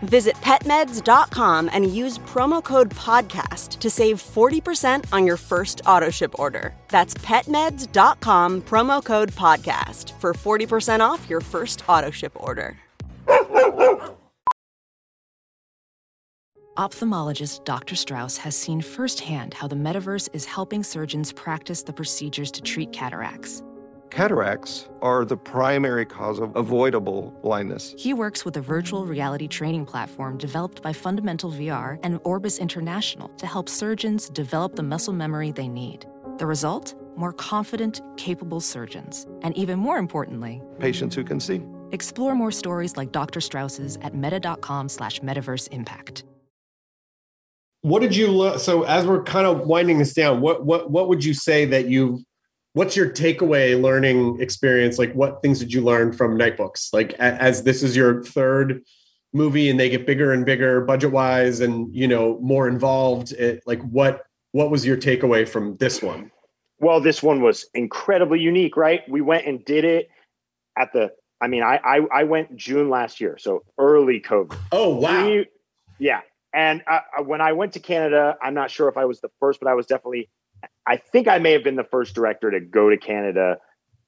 Visit 0.01 0.35
petmeds.com 0.37 1.69
and 1.73 1.93
use 1.93 2.17
promo 2.19 2.63
code 2.63 2.89
PODCAST 2.91 3.79
to 3.79 3.89
save 3.89 4.21
40% 4.21 5.05
on 5.11 5.27
your 5.27 5.37
first 5.37 5.81
AutoShip 5.83 6.37
order. 6.39 6.73
That's 6.89 7.13
petmeds.com 7.15 8.61
promo 8.61 9.03
code 9.03 9.31
PODCAST 9.31 10.19
for 10.19 10.33
40% 10.33 11.01
off 11.01 11.29
your 11.29 11.41
first 11.41 11.85
AutoShip 11.87 12.31
order. 12.35 12.77
Ophthalmologist 16.77 17.65
Dr. 17.65 17.95
Strauss 17.95 18.37
has 18.37 18.55
seen 18.55 18.81
firsthand 18.81 19.55
how 19.55 19.67
the 19.67 19.75
metaverse 19.75 20.29
is 20.31 20.45
helping 20.45 20.83
surgeons 20.83 21.33
practice 21.33 21.81
the 21.81 21.91
procedures 21.91 22.51
to 22.51 22.61
treat 22.61 22.91
cataracts. 22.93 23.63
Cataracts 24.09 24.87
are 25.01 25.25
the 25.25 25.37
primary 25.37 26.05
cause 26.05 26.39
of 26.39 26.55
avoidable 26.55 27.37
blindness. 27.43 27.93
He 27.97 28.13
works 28.13 28.45
with 28.45 28.57
a 28.57 28.61
virtual 28.61 29.05
reality 29.05 29.47
training 29.47 29.85
platform 29.85 30.37
developed 30.37 30.81
by 30.81 30.93
Fundamental 30.93 31.51
VR 31.51 31.99
and 32.03 32.19
Orbis 32.23 32.57
International 32.57 33.27
to 33.37 33.45
help 33.45 33.67
surgeons 33.69 34.29
develop 34.29 34.75
the 34.75 34.83
muscle 34.83 35.13
memory 35.13 35.51
they 35.51 35.67
need. 35.67 36.05
The 36.37 36.45
result? 36.45 36.95
More 37.15 37.33
confident, 37.33 38.01
capable 38.15 38.61
surgeons. 38.61 39.25
And 39.41 39.55
even 39.57 39.77
more 39.79 39.97
importantly, 39.97 40.61
patients 40.79 41.15
who 41.15 41.23
can 41.23 41.39
see. 41.39 41.61
Explore 41.91 42.35
more 42.35 42.51
stories 42.51 42.95
like 42.95 43.11
Dr. 43.11 43.41
Strauss's 43.41 43.97
at 44.01 44.15
meta.com 44.15 44.89
slash 44.89 45.19
metaverse 45.21 45.67
impact. 45.71 46.23
What 47.81 48.01
did 48.01 48.15
you 48.15 48.27
learn? 48.27 48.59
So 48.59 48.83
as 48.83 49.05
we're 49.05 49.23
kind 49.23 49.47
of 49.47 49.67
winding 49.67 49.97
this 49.97 50.13
down, 50.13 50.41
what 50.41 50.65
what 50.65 50.91
what 50.91 51.07
would 51.07 51.23
you 51.23 51.33
say 51.33 51.65
that 51.65 51.87
you 51.87 52.23
what's 52.77 52.95
your 52.95 53.09
takeaway 53.09 53.81
learning 53.81 54.39
experience? 54.39 54.99
Like 54.99 55.11
what 55.13 55.41
things 55.41 55.57
did 55.57 55.73
you 55.73 55.81
learn 55.81 56.13
from 56.13 56.37
Nightbooks? 56.37 56.93
Like 56.93 57.13
as 57.13 57.63
this 57.63 57.81
is 57.81 57.95
your 57.95 58.23
third 58.23 58.83
movie 59.33 59.69
and 59.71 59.79
they 59.79 59.89
get 59.89 60.05
bigger 60.05 60.31
and 60.31 60.45
bigger 60.45 60.81
budget 60.81 61.11
wise 61.11 61.59
and 61.59 61.93
you 61.93 62.07
know 62.07 62.39
more 62.39 62.67
involved 62.67 63.31
it, 63.31 63.63
like 63.65 63.81
what 63.81 64.25
what 64.51 64.69
was 64.69 64.85
your 64.85 64.95
takeaway 64.95 65.49
from 65.49 65.75
this 65.77 66.03
one? 66.03 66.31
Well 66.79 67.01
this 67.01 67.23
one 67.23 67.41
was 67.41 67.65
incredibly 67.73 68.39
unique 68.39 68.77
right? 68.77 69.01
We 69.09 69.21
went 69.21 69.47
and 69.47 69.65
did 69.65 69.83
it 69.83 70.09
at 70.77 70.93
the 70.93 71.11
i 71.41 71.47
mean 71.47 71.63
i 71.63 71.79
i, 71.83 72.01
I 72.13 72.23
went 72.23 72.55
june 72.55 72.89
last 72.89 73.19
year 73.19 73.37
so 73.39 73.63
early 73.79 74.21
covid. 74.21 74.55
Oh 74.71 74.95
wow. 74.95 75.25
We, 75.25 75.47
yeah. 75.97 76.21
And 76.53 76.83
I, 76.87 77.21
when 77.21 77.41
i 77.41 77.53
went 77.53 77.73
to 77.73 77.79
canada 77.79 78.37
i'm 78.41 78.53
not 78.53 78.69
sure 78.69 78.87
if 78.87 78.97
i 78.97 79.05
was 79.05 79.19
the 79.19 79.29
first 79.39 79.59
but 79.59 79.67
i 79.67 79.73
was 79.73 79.87
definitely 79.87 80.29
I 80.87 80.97
think 80.97 81.27
I 81.27 81.37
may 81.39 81.51
have 81.51 81.63
been 81.63 81.75
the 81.75 81.83
first 81.83 82.15
director 82.15 82.49
to 82.49 82.59
go 82.59 82.89
to 82.89 82.97
Canada 82.97 83.57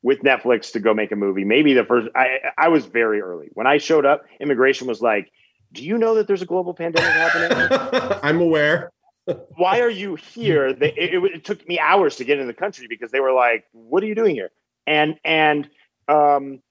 with 0.01 0.19
Netflix 0.19 0.71
to 0.71 0.79
go 0.79 0.93
make 0.93 1.11
a 1.11 1.15
movie. 1.15 1.43
Maybe 1.43 1.73
the 1.73 1.83
first. 1.83 2.07
I 2.15 2.39
I 2.57 2.69
was 2.69 2.85
very 2.85 3.21
early 3.21 3.49
when 3.53 3.67
I 3.67 3.77
showed 3.77 4.05
up. 4.05 4.23
Immigration 4.39 4.87
was 4.87 5.01
like, 5.01 5.31
"Do 5.73 5.83
you 5.83 5.97
know 5.97 6.15
that 6.15 6.27
there's 6.27 6.41
a 6.41 6.45
global 6.45 6.73
pandemic 6.73 7.11
happening?" 7.11 8.19
I'm 8.23 8.41
aware. 8.41 8.91
Why 9.57 9.81
are 9.81 9.89
you 9.89 10.15
here? 10.15 10.73
They, 10.73 10.91
it, 10.93 11.23
it, 11.23 11.45
took 11.45 11.67
me 11.67 11.77
hours 11.77 12.15
to 12.15 12.23
get 12.23 12.39
in 12.39 12.47
the 12.47 12.53
country 12.53 12.87
because 12.87 13.11
they 13.11 13.19
were 13.19 13.33
like, 13.33 13.65
"What 13.73 14.01
are 14.03 14.07
you 14.07 14.15
doing 14.15 14.35
here?" 14.35 14.51
And 14.87 15.19
and 15.23 15.69
um, 16.07 16.61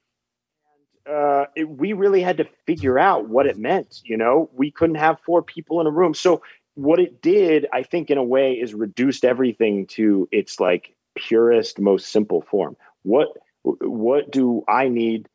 uh, 1.09 1.47
it, 1.55 1.69
we 1.69 1.93
really 1.93 2.23
had 2.23 2.39
to 2.39 2.47
figure 2.67 2.99
out 2.99 3.29
what 3.29 3.47
it 3.47 3.59
meant. 3.59 4.01
You 4.05 4.17
know, 4.17 4.51
we 4.55 4.71
couldn't 4.71 4.97
have 4.97 5.21
four 5.21 5.43
people 5.43 5.81
in 5.81 5.87
a 5.87 5.91
room, 5.91 6.15
so 6.15 6.43
what 6.79 7.01
it 7.01 7.21
did, 7.21 7.67
I 7.73 7.83
think, 7.83 8.09
in 8.09 8.19
a 8.19 8.23
way, 8.23 8.53
is 8.53 8.73
reduced 8.73 9.25
everything 9.25 9.85
to 9.89 10.29
its 10.31 10.61
like 10.61 10.95
purest, 11.17 11.81
most 11.81 12.13
simple 12.13 12.41
form. 12.41 12.77
What 13.03 13.31
what 13.65 14.31
do 14.31 14.63
I 14.69 14.87
need? 14.89 15.29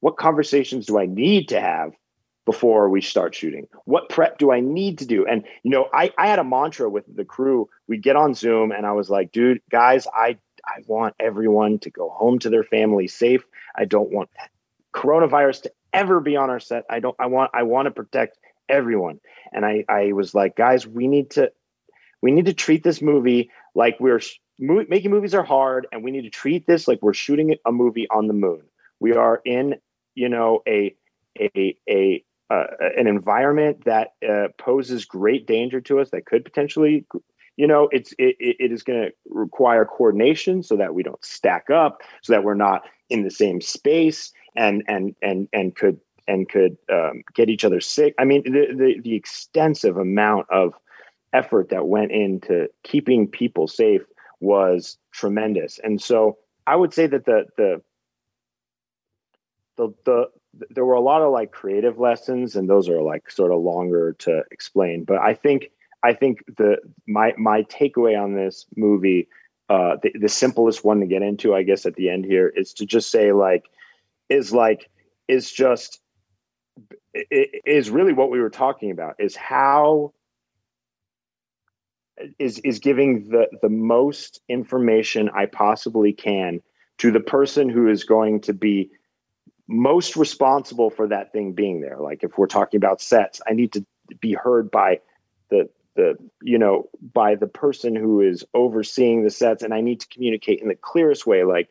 What 0.00 0.18
conversations 0.18 0.84
do 0.84 0.98
I 0.98 1.06
need 1.06 1.48
to 1.48 1.60
have 1.60 1.94
before 2.44 2.90
we 2.90 3.00
start 3.00 3.34
shooting? 3.34 3.66
What 3.86 4.10
prep 4.10 4.36
do 4.36 4.52
I 4.52 4.60
need 4.60 4.98
to 4.98 5.06
do? 5.06 5.24
And 5.26 5.42
you 5.62 5.70
know, 5.70 5.88
I, 5.94 6.12
I 6.18 6.28
had 6.28 6.38
a 6.38 6.44
mantra 6.44 6.90
with 6.90 7.04
the 7.16 7.24
crew. 7.24 7.70
We 7.88 7.96
get 7.96 8.16
on 8.16 8.34
Zoom 8.34 8.70
and 8.70 8.84
I 8.84 8.92
was 8.92 9.08
like, 9.08 9.32
dude, 9.32 9.62
guys, 9.70 10.06
I 10.14 10.36
I 10.66 10.82
want 10.86 11.14
everyone 11.18 11.78
to 11.78 11.90
go 11.90 12.10
home 12.10 12.38
to 12.40 12.50
their 12.50 12.64
family 12.64 13.08
safe. 13.08 13.42
I 13.74 13.86
don't 13.86 14.12
want 14.12 14.28
coronavirus 14.94 15.62
to 15.62 15.72
ever 15.94 16.20
be 16.20 16.36
on 16.36 16.50
our 16.50 16.60
set. 16.60 16.84
I 16.90 17.00
don't 17.00 17.16
I 17.18 17.26
want 17.26 17.52
I 17.54 17.62
want 17.62 17.86
to 17.86 17.90
protect 17.90 18.38
everyone. 18.68 19.20
And 19.52 19.64
I, 19.64 19.84
I 19.88 20.12
was 20.12 20.34
like, 20.34 20.56
guys, 20.56 20.86
we 20.86 21.06
need 21.06 21.30
to, 21.32 21.52
we 22.22 22.30
need 22.30 22.46
to 22.46 22.54
treat 22.54 22.82
this 22.82 23.00
movie 23.00 23.50
like 23.74 23.98
we're 24.00 24.20
mo- 24.58 24.86
making 24.88 25.10
movies 25.10 25.34
are 25.34 25.44
hard, 25.44 25.86
and 25.92 26.02
we 26.02 26.10
need 26.10 26.22
to 26.22 26.30
treat 26.30 26.66
this 26.66 26.88
like 26.88 27.00
we're 27.02 27.14
shooting 27.14 27.54
a 27.64 27.72
movie 27.72 28.08
on 28.10 28.26
the 28.26 28.34
moon. 28.34 28.62
We 29.00 29.12
are 29.12 29.40
in, 29.44 29.76
you 30.14 30.28
know, 30.28 30.62
a 30.66 30.94
a 31.40 31.76
a 31.88 32.24
uh, 32.50 32.64
an 32.96 33.06
environment 33.06 33.84
that 33.84 34.14
uh, 34.28 34.48
poses 34.58 35.04
great 35.04 35.46
danger 35.46 35.80
to 35.82 36.00
us 36.00 36.10
that 36.10 36.26
could 36.26 36.44
potentially 36.44 37.06
you 37.56 37.66
know 37.66 37.88
it's 37.92 38.12
it, 38.18 38.36
it 38.38 38.72
is 38.72 38.82
going 38.82 39.02
to 39.02 39.12
require 39.28 39.84
coordination 39.84 40.62
so 40.62 40.76
that 40.76 40.94
we 40.94 41.02
don't 41.02 41.22
stack 41.24 41.68
up 41.70 42.00
so 42.22 42.32
that 42.32 42.44
we're 42.44 42.54
not 42.54 42.82
in 43.10 43.22
the 43.22 43.30
same 43.30 43.60
space 43.60 44.32
and 44.56 44.82
and 44.88 45.14
and 45.22 45.48
and 45.52 45.76
could 45.76 46.00
and 46.28 46.48
could 46.48 46.76
um, 46.92 47.22
get 47.34 47.48
each 47.48 47.64
other 47.64 47.80
sick. 47.80 48.14
I 48.18 48.24
mean, 48.24 48.42
the, 48.44 48.74
the, 48.74 49.00
the 49.02 49.14
extensive 49.14 49.96
amount 49.96 50.46
of 50.50 50.74
effort 51.32 51.70
that 51.70 51.88
went 51.88 52.12
into 52.12 52.68
keeping 52.84 53.26
people 53.26 53.66
safe 53.66 54.02
was 54.40 54.98
tremendous. 55.12 55.80
And 55.82 56.00
so 56.00 56.38
I 56.66 56.76
would 56.76 56.94
say 56.94 57.06
that 57.06 57.24
the 57.24 57.46
the 57.56 57.82
the, 59.76 59.94
the 60.04 60.26
there 60.70 60.84
were 60.84 60.94
a 60.94 61.00
lot 61.00 61.22
of 61.22 61.32
like 61.32 61.52
creative 61.52 61.98
lessons 61.98 62.56
and 62.56 62.68
those 62.68 62.88
are 62.88 63.02
like 63.02 63.30
sort 63.30 63.52
of 63.52 63.60
longer 63.60 64.14
to 64.14 64.42
explain 64.50 65.04
but 65.04 65.18
i 65.18 65.34
think 65.34 65.70
i 66.02 66.12
think 66.12 66.42
the 66.56 66.76
my 67.06 67.32
my 67.36 67.62
takeaway 67.64 68.20
on 68.20 68.34
this 68.34 68.66
movie 68.76 69.28
uh 69.68 69.96
the, 70.02 70.10
the 70.18 70.28
simplest 70.28 70.84
one 70.84 71.00
to 71.00 71.06
get 71.06 71.22
into 71.22 71.54
i 71.54 71.62
guess 71.62 71.86
at 71.86 71.94
the 71.94 72.08
end 72.08 72.24
here 72.24 72.48
is 72.48 72.72
to 72.72 72.86
just 72.86 73.10
say 73.10 73.32
like 73.32 73.66
is 74.28 74.52
like 74.52 74.90
is 75.28 75.52
just 75.52 76.00
is 77.14 77.90
really 77.90 78.12
what 78.12 78.30
we 78.30 78.40
were 78.40 78.50
talking 78.50 78.90
about 78.90 79.16
is 79.18 79.34
how 79.34 80.12
is 82.38 82.58
is 82.60 82.78
giving 82.78 83.28
the 83.28 83.48
the 83.62 83.68
most 83.68 84.40
information 84.48 85.30
I 85.34 85.46
possibly 85.46 86.12
can 86.12 86.60
to 86.98 87.10
the 87.10 87.20
person 87.20 87.68
who 87.68 87.88
is 87.88 88.04
going 88.04 88.40
to 88.42 88.52
be 88.52 88.90
most 89.68 90.16
responsible 90.16 90.90
for 90.90 91.08
that 91.08 91.32
thing 91.32 91.52
being 91.52 91.80
there. 91.80 91.98
Like 91.98 92.24
if 92.24 92.38
we're 92.38 92.46
talking 92.46 92.78
about 92.78 93.00
sets, 93.00 93.40
I 93.46 93.52
need 93.52 93.72
to 93.74 93.84
be 94.20 94.32
heard 94.32 94.70
by 94.70 95.00
the 95.50 95.68
the 95.94 96.16
you 96.42 96.58
know 96.58 96.88
by 97.12 97.34
the 97.34 97.46
person 97.46 97.94
who 97.94 98.20
is 98.20 98.44
overseeing 98.54 99.22
the 99.22 99.30
sets, 99.30 99.62
and 99.62 99.74
I 99.74 99.80
need 99.80 100.00
to 100.00 100.08
communicate 100.08 100.60
in 100.60 100.68
the 100.68 100.74
clearest 100.74 101.26
way. 101.26 101.44
Like 101.44 101.68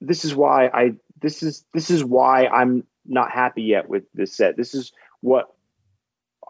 this 0.00 0.24
is 0.24 0.34
why 0.34 0.66
I 0.66 0.94
this 1.20 1.42
is 1.42 1.64
this 1.72 1.90
is 1.90 2.04
why 2.04 2.46
I'm 2.46 2.84
not 3.06 3.30
happy 3.30 3.62
yet 3.62 3.88
with 3.88 4.04
this 4.14 4.34
set. 4.34 4.56
This 4.56 4.74
is 4.74 4.92
what 5.20 5.54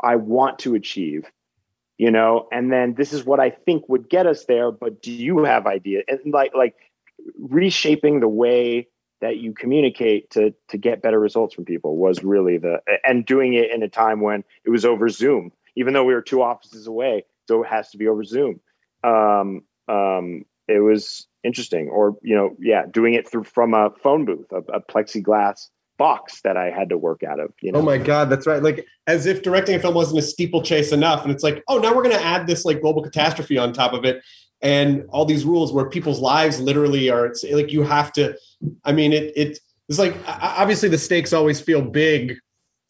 I 0.02 0.16
want 0.16 0.58
to 0.60 0.74
achieve, 0.74 1.30
you 1.98 2.10
know, 2.10 2.48
and 2.52 2.72
then 2.72 2.94
this 2.94 3.12
is 3.12 3.24
what 3.24 3.40
I 3.40 3.50
think 3.50 3.88
would 3.88 4.08
get 4.08 4.26
us 4.26 4.44
there. 4.46 4.70
But 4.70 5.02
do 5.02 5.12
you 5.12 5.44
have 5.44 5.66
idea? 5.66 6.02
And 6.08 6.32
like 6.32 6.52
like 6.54 6.74
reshaping 7.38 8.20
the 8.20 8.28
way 8.28 8.88
that 9.20 9.38
you 9.38 9.52
communicate 9.52 10.30
to 10.30 10.52
to 10.68 10.76
get 10.76 11.02
better 11.02 11.18
results 11.18 11.54
from 11.54 11.64
people 11.64 11.96
was 11.96 12.22
really 12.24 12.58
the 12.58 12.80
and 13.04 13.24
doing 13.24 13.54
it 13.54 13.70
in 13.70 13.82
a 13.82 13.88
time 13.88 14.20
when 14.20 14.44
it 14.64 14.70
was 14.70 14.84
over 14.84 15.08
Zoom, 15.08 15.52
even 15.76 15.94
though 15.94 16.04
we 16.04 16.14
were 16.14 16.22
two 16.22 16.42
offices 16.42 16.86
away, 16.86 17.24
so 17.48 17.62
it 17.62 17.68
has 17.68 17.90
to 17.90 17.98
be 17.98 18.08
over 18.08 18.24
Zoom. 18.24 18.60
Um, 19.04 19.62
um, 19.88 20.44
it 20.68 20.80
was 20.80 21.26
interesting, 21.44 21.88
or 21.88 22.16
you 22.22 22.34
know, 22.34 22.56
yeah, 22.58 22.84
doing 22.90 23.14
it 23.14 23.28
through 23.28 23.44
from 23.44 23.74
a 23.74 23.90
phone 24.02 24.24
booth, 24.24 24.50
a, 24.52 24.58
a 24.72 24.80
plexiglass 24.80 25.68
box 26.02 26.40
that 26.42 26.56
I 26.56 26.68
had 26.68 26.88
to 26.88 26.98
work 26.98 27.22
out 27.22 27.38
of. 27.38 27.52
You 27.62 27.70
oh 27.70 27.74
know? 27.74 27.78
Oh 27.78 27.82
my 27.82 27.96
god, 27.96 28.28
that's 28.28 28.44
right. 28.44 28.60
Like 28.60 28.84
as 29.06 29.24
if 29.24 29.44
directing 29.44 29.76
a 29.76 29.78
film 29.78 29.94
wasn't 29.94 30.18
a 30.18 30.22
steeplechase 30.22 30.90
enough, 30.90 31.22
and 31.22 31.30
it's 31.30 31.44
like, 31.44 31.62
oh, 31.68 31.78
now 31.78 31.94
we're 31.94 32.02
going 32.02 32.16
to 32.16 32.24
add 32.24 32.48
this 32.48 32.64
like 32.64 32.80
global 32.80 33.04
catastrophe 33.04 33.56
on 33.56 33.72
top 33.72 33.92
of 33.92 34.04
it, 34.04 34.20
and 34.62 35.04
all 35.10 35.24
these 35.24 35.44
rules 35.44 35.72
where 35.72 35.88
people's 35.88 36.18
lives 36.18 36.58
literally 36.58 37.08
are. 37.08 37.24
It's 37.26 37.44
like 37.44 37.70
you 37.70 37.84
have 37.84 38.12
to. 38.14 38.36
I 38.84 38.90
mean, 38.90 39.12
it 39.12 39.32
it 39.36 39.60
it's 39.88 40.00
like 40.00 40.16
obviously 40.26 40.88
the 40.88 40.98
stakes 40.98 41.32
always 41.32 41.60
feel 41.60 41.82
big. 41.82 42.36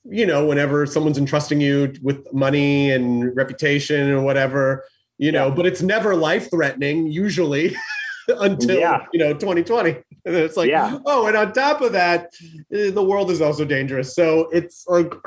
You 0.04 0.24
know, 0.24 0.46
whenever 0.46 0.86
someone's 0.86 1.18
entrusting 1.18 1.60
you 1.60 1.92
with 2.00 2.32
money 2.32 2.92
and 2.92 3.36
reputation 3.36 4.08
or 4.10 4.22
whatever, 4.22 4.86
you 5.18 5.32
know, 5.32 5.50
but 5.50 5.66
it's 5.66 5.82
never 5.82 6.16
life 6.16 6.50
threatening 6.50 7.08
usually. 7.08 7.76
until 8.40 8.78
Yeah. 8.78 9.06
you 9.12 9.18
know 9.20 9.32
2020 9.32 9.90
and 10.24 10.36
it's 10.36 10.56
like 10.56 10.68
Yeah. 10.68 10.98
oh 11.06 11.26
and 11.26 11.36
on 11.36 11.52
top 11.52 11.80
of 11.80 11.92
that 11.92 12.32
eh, 12.72 12.90
the 12.90 13.02
world 13.02 13.30
is 13.30 13.40
also 13.40 13.64
dangerous 13.64 14.14
so 14.14 14.48
it's 14.50 14.84
like 14.88 15.12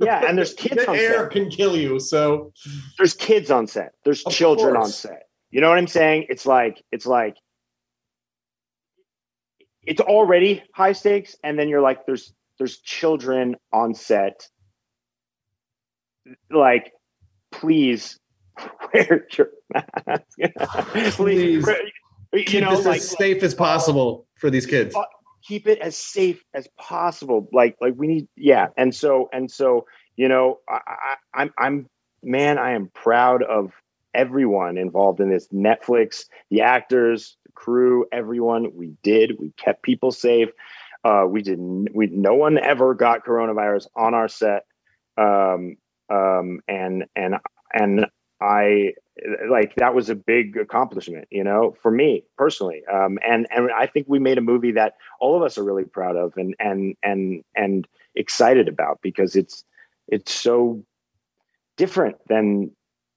Yeah, 0.00 0.24
and 0.28 0.36
there's 0.36 0.54
kids 0.54 0.74
the 0.84 0.90
on 0.90 0.96
air 0.96 1.20
set. 1.22 1.30
can 1.30 1.50
kill 1.50 1.76
you 1.76 2.00
so 2.00 2.52
There's 2.98 3.14
kids 3.14 3.48
on 3.52 3.68
set. 3.68 3.92
There's 4.04 4.24
Of 4.24 4.32
children 4.32 4.76
on 4.76 4.88
set. 4.90 5.28
You 5.52 5.60
know 5.60 5.68
what 5.68 5.78
I'm 5.78 5.86
saying? 5.86 6.26
It's 6.28 6.44
like 6.44 6.82
it's 6.90 7.06
like 7.06 7.36
it's 9.86 10.00
already 10.00 10.64
high 10.74 10.94
stakes, 10.94 11.36
and 11.44 11.56
then 11.56 11.68
you're 11.68 11.80
like, 11.80 12.06
there's 12.06 12.34
there's 12.58 12.78
children 12.80 13.54
on 13.72 13.94
set. 13.94 14.48
Like, 16.50 16.92
please 17.52 18.18
wear 18.92 19.26
your 19.36 19.50
mask. 19.72 21.14
Please. 21.16 21.64
wear- 21.64 21.82
you 22.34 22.44
keep 22.44 22.62
know, 22.62 22.76
this 22.76 22.86
like 22.86 22.96
as 22.96 23.08
safe 23.08 23.42
as 23.42 23.54
possible 23.54 24.26
for 24.36 24.50
these 24.50 24.66
kids. 24.66 24.94
Uh, 24.94 25.04
keep 25.42 25.66
it 25.66 25.78
as 25.78 25.96
safe 25.96 26.42
as 26.54 26.68
possible. 26.78 27.48
Like 27.52 27.76
like 27.80 27.94
we 27.96 28.06
need 28.06 28.28
yeah. 28.36 28.68
And 28.76 28.94
so 28.94 29.28
and 29.32 29.50
so 29.50 29.86
you 30.16 30.28
know 30.28 30.60
I, 30.68 30.80
I 30.86 31.16
i'm 31.34 31.54
i'm 31.58 31.90
man 32.22 32.58
i 32.58 32.70
am 32.72 32.90
proud 32.94 33.42
of 33.42 33.72
everyone 34.14 34.78
involved 34.78 35.20
in 35.20 35.30
this. 35.30 35.48
Netflix 35.48 36.24
the 36.50 36.62
actors 36.62 37.36
the 37.46 37.52
crew 37.52 38.06
everyone. 38.12 38.74
We 38.74 38.92
did. 39.02 39.38
We 39.38 39.52
kept 39.56 39.82
people 39.82 40.12
safe. 40.12 40.50
Uh 41.04 41.24
we 41.28 41.42
didn't 41.42 41.94
we 41.94 42.06
no 42.06 42.34
one 42.34 42.58
ever 42.58 42.94
got 42.94 43.24
coronavirus 43.24 43.86
on 43.94 44.14
our 44.14 44.28
set. 44.28 44.64
Um 45.16 45.76
um 46.10 46.60
and 46.68 47.04
and 47.16 47.36
and 47.72 48.06
i 48.40 48.92
like 49.48 49.74
that 49.76 49.94
was 49.94 50.10
a 50.10 50.14
big 50.14 50.56
accomplishment 50.56 51.28
you 51.30 51.44
know 51.44 51.76
for 51.82 51.90
me 51.90 52.24
personally. 52.36 52.82
Um 52.92 53.18
and 53.26 53.46
and 53.50 53.70
i 53.70 53.86
think 53.86 54.06
we 54.08 54.18
made 54.18 54.38
a 54.38 54.42
movie 54.42 54.72
that 54.72 54.94
all 55.20 55.36
of 55.36 55.42
us 55.42 55.56
are 55.56 55.64
really 55.64 55.84
proud 55.84 56.16
of 56.16 56.36
and 56.36 56.54
and 56.58 56.96
and 57.02 57.44
and 57.54 57.86
excited 58.14 58.68
about 58.68 59.00
because 59.02 59.36
it's 59.36 59.64
it's 60.08 60.32
so 60.32 60.84
different 61.76 62.16
than 62.28 62.70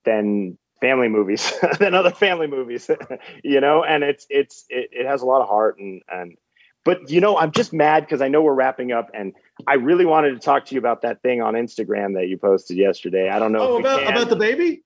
than 0.04 0.58
family 0.80 1.08
movies 1.08 1.52
than 1.78 1.94
other 1.94 2.10
family 2.10 2.46
movies 2.46 2.90
you 3.44 3.60
know 3.60 3.82
and 3.82 4.04
it's 4.04 4.26
it's 4.30 4.64
it, 4.68 4.90
it 4.92 5.06
has 5.06 5.22
a 5.22 5.26
lot 5.26 5.42
of 5.42 5.48
heart 5.48 5.78
and 5.78 6.02
and 6.08 6.36
but 6.84 7.10
you 7.10 7.20
know 7.20 7.36
i'm 7.36 7.50
just 7.50 7.72
mad 7.72 8.00
because 8.00 8.22
i 8.22 8.28
know 8.28 8.42
we're 8.42 8.54
wrapping 8.54 8.92
up 8.92 9.10
and 9.12 9.32
i 9.66 9.74
really 9.74 10.06
wanted 10.06 10.30
to 10.30 10.38
talk 10.38 10.64
to 10.64 10.74
you 10.74 10.78
about 10.78 11.02
that 11.02 11.20
thing 11.22 11.42
on 11.42 11.54
instagram 11.54 12.14
that 12.14 12.28
you 12.28 12.38
posted 12.38 12.76
yesterday. 12.76 13.28
I 13.28 13.38
don't 13.38 13.52
know 13.52 13.60
oh 13.60 13.78
about 13.78 14.08
about 14.08 14.28
the 14.28 14.36
baby 14.36 14.82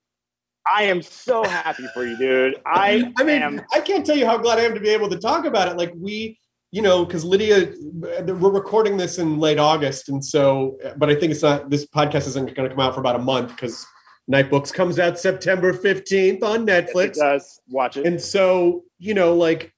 I 0.67 0.85
am 0.85 1.03
so 1.03 1.45
happy 1.45 1.87
for 1.93 2.07
you, 2.07 2.17
dude. 2.17 2.57
I 2.67 3.13
I 3.19 3.25
mean, 3.25 3.43
am. 3.43 3.63
I 3.73 3.81
can't 3.81 4.05
tell 4.07 4.17
you 4.17 4.27
how 4.27 4.39
glad 4.39 4.59
I 4.59 4.63
am 4.63 4.75
to 4.75 4.81
be 4.81 4.91
able 4.91 5.09
to 5.11 5.19
talk 5.19 5.45
about 5.45 5.69
it. 5.69 5.77
Like 5.77 5.93
we, 5.97 6.39
you 6.71 6.83
know, 6.83 7.05
because 7.05 7.25
Lydia, 7.25 7.73
we're 8.01 8.51
recording 8.51 8.97
this 8.97 9.19
in 9.19 9.39
late 9.39 9.59
August, 9.59 10.09
and 10.09 10.25
so, 10.25 10.79
but 10.97 11.11
I 11.11 11.15
think 11.15 11.33
it's 11.33 11.43
not. 11.43 11.71
This 11.71 11.87
podcast 11.87 12.29
isn't 12.29 12.55
going 12.55 12.69
to 12.69 12.75
come 12.75 12.81
out 12.81 12.95
for 12.95 13.01
about 13.01 13.17
a 13.17 13.21
month 13.21 13.51
because 13.51 13.87
Nightbooks 14.31 14.73
comes 14.73 14.99
out 14.99 15.19
September 15.19 15.73
fifteenth 15.73 16.43
on 16.43 16.67
Netflix. 16.67 17.11
It 17.11 17.15
does 17.17 17.61
watch 17.69 17.97
it. 17.97 18.07
And 18.07 18.21
so, 18.21 18.85
you 18.99 19.15
know, 19.15 19.35
like 19.35 19.75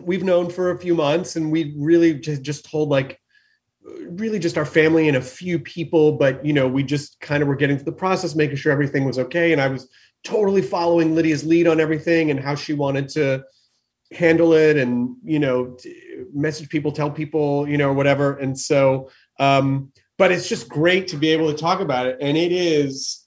we've 0.00 0.24
known 0.24 0.50
for 0.50 0.70
a 0.70 0.78
few 0.78 0.94
months, 0.94 1.36
and 1.36 1.50
we 1.50 1.74
really 1.76 2.14
just 2.14 2.42
just 2.42 2.70
told 2.70 2.88
like 2.88 3.20
really 3.84 4.38
just 4.38 4.56
our 4.56 4.64
family 4.64 5.08
and 5.08 5.16
a 5.16 5.20
few 5.20 5.58
people, 5.58 6.12
but 6.12 6.44
you 6.44 6.52
know, 6.52 6.66
we 6.66 6.82
just 6.82 7.20
kind 7.20 7.42
of 7.42 7.48
were 7.48 7.56
getting 7.56 7.76
to 7.76 7.84
the 7.84 7.92
process, 7.92 8.34
making 8.34 8.56
sure 8.56 8.72
everything 8.72 9.04
was 9.04 9.18
okay. 9.18 9.52
And 9.52 9.60
I 9.60 9.68
was 9.68 9.88
totally 10.24 10.62
following 10.62 11.14
Lydia's 11.14 11.44
lead 11.44 11.68
on 11.68 11.80
everything 11.80 12.30
and 12.30 12.40
how 12.40 12.54
she 12.54 12.72
wanted 12.72 13.08
to 13.10 13.44
handle 14.12 14.54
it 14.54 14.76
and, 14.76 15.16
you 15.22 15.38
know, 15.38 15.76
message 16.32 16.68
people, 16.68 16.90
tell 16.90 17.10
people, 17.10 17.68
you 17.68 17.76
know, 17.76 17.92
whatever. 17.92 18.36
And 18.38 18.58
so, 18.58 19.10
um, 19.38 19.92
but 20.16 20.32
it's 20.32 20.48
just 20.48 20.68
great 20.68 21.08
to 21.08 21.16
be 21.16 21.30
able 21.30 21.50
to 21.52 21.58
talk 21.58 21.80
about 21.80 22.06
it. 22.06 22.18
And 22.20 22.36
it 22.36 22.52
is 22.52 23.26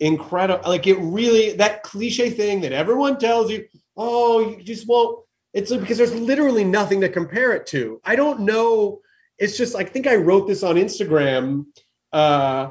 incredible. 0.00 0.68
Like 0.68 0.86
it 0.86 0.98
really, 0.98 1.52
that 1.56 1.82
cliche 1.82 2.30
thing 2.30 2.62
that 2.62 2.72
everyone 2.72 3.18
tells 3.18 3.50
you, 3.50 3.66
oh, 3.96 4.40
you 4.40 4.62
just 4.62 4.88
won't. 4.88 5.24
It's 5.52 5.74
because 5.74 5.98
there's 5.98 6.14
literally 6.14 6.64
nothing 6.64 7.00
to 7.02 7.08
compare 7.08 7.52
it 7.52 7.66
to. 7.66 8.00
I 8.04 8.16
don't 8.16 8.40
know. 8.40 9.00
It's 9.38 9.56
just, 9.56 9.74
I 9.76 9.84
think 9.84 10.06
I 10.06 10.16
wrote 10.16 10.46
this 10.46 10.62
on 10.62 10.76
Instagram. 10.76 11.66
Uh, 12.12 12.70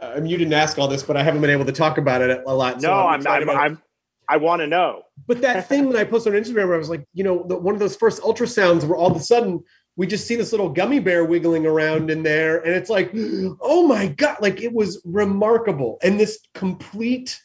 Uh, 0.00 0.14
I 0.16 0.20
mean, 0.20 0.30
you 0.30 0.36
didn't 0.36 0.54
ask 0.54 0.78
all 0.78 0.88
this, 0.88 1.02
but 1.02 1.16
I 1.16 1.22
haven't 1.22 1.40
been 1.40 1.50
able 1.50 1.66
to 1.66 1.72
talk 1.72 1.98
about 1.98 2.22
it 2.22 2.42
a 2.46 2.54
lot. 2.54 2.76
no, 2.76 2.88
so 2.88 2.92
I'm, 2.92 3.26
I'm, 3.26 3.48
it. 3.48 3.52
I'm, 3.52 3.82
I 4.28 4.36
want 4.36 4.60
to 4.60 4.66
know. 4.66 5.02
But 5.26 5.42
that 5.42 5.66
thing 5.68 5.90
that 5.90 5.98
I 5.98 6.04
posted 6.04 6.34
on 6.34 6.40
Instagram 6.40 6.66
where 6.66 6.74
I 6.74 6.78
was 6.78 6.90
like, 6.90 7.04
you 7.12 7.24
know, 7.24 7.44
the, 7.46 7.56
one 7.56 7.74
of 7.74 7.80
those 7.80 7.96
first 7.96 8.22
ultrasounds 8.22 8.84
where 8.84 8.96
all 8.96 9.10
of 9.10 9.16
a 9.16 9.20
sudden 9.20 9.62
we 9.96 10.06
just 10.06 10.26
see 10.26 10.36
this 10.36 10.52
little 10.52 10.68
gummy 10.68 11.00
bear 11.00 11.24
wiggling 11.24 11.66
around 11.66 12.10
in 12.10 12.22
there. 12.22 12.58
And 12.58 12.74
it's 12.74 12.88
like, 12.88 13.10
oh 13.60 13.86
my 13.86 14.06
God, 14.06 14.38
like 14.40 14.62
it 14.62 14.72
was 14.72 15.02
remarkable. 15.04 15.98
And 16.02 16.18
this 16.18 16.38
complete, 16.54 17.40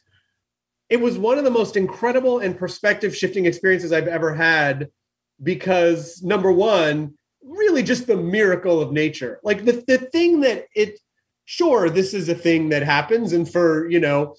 it 0.90 1.02
was 1.02 1.18
one 1.18 1.38
of 1.38 1.44
the 1.44 1.52
most 1.52 1.76
incredible 1.76 2.40
and 2.40 2.58
perspective 2.58 3.16
shifting 3.16 3.46
experiences 3.46 3.92
I've 3.92 4.08
ever 4.08 4.34
had 4.34 4.90
because 5.42 6.22
number 6.24 6.52
one, 6.52 7.16
really 7.44 7.84
just 7.84 8.08
the 8.08 8.16
miracle 8.16 8.82
of 8.82 8.92
nature. 8.92 9.40
Like 9.44 9.66
the, 9.66 9.84
the 9.88 9.98
thing 9.98 10.42
that 10.42 10.66
it, 10.76 11.00
sure, 11.46 11.90
this 11.90 12.14
is 12.14 12.30
a 12.30 12.36
thing 12.36 12.70
that 12.70 12.84
happens. 12.84 13.34
And 13.34 13.50
for, 13.50 13.90
you 13.90 14.00
know, 14.00 14.36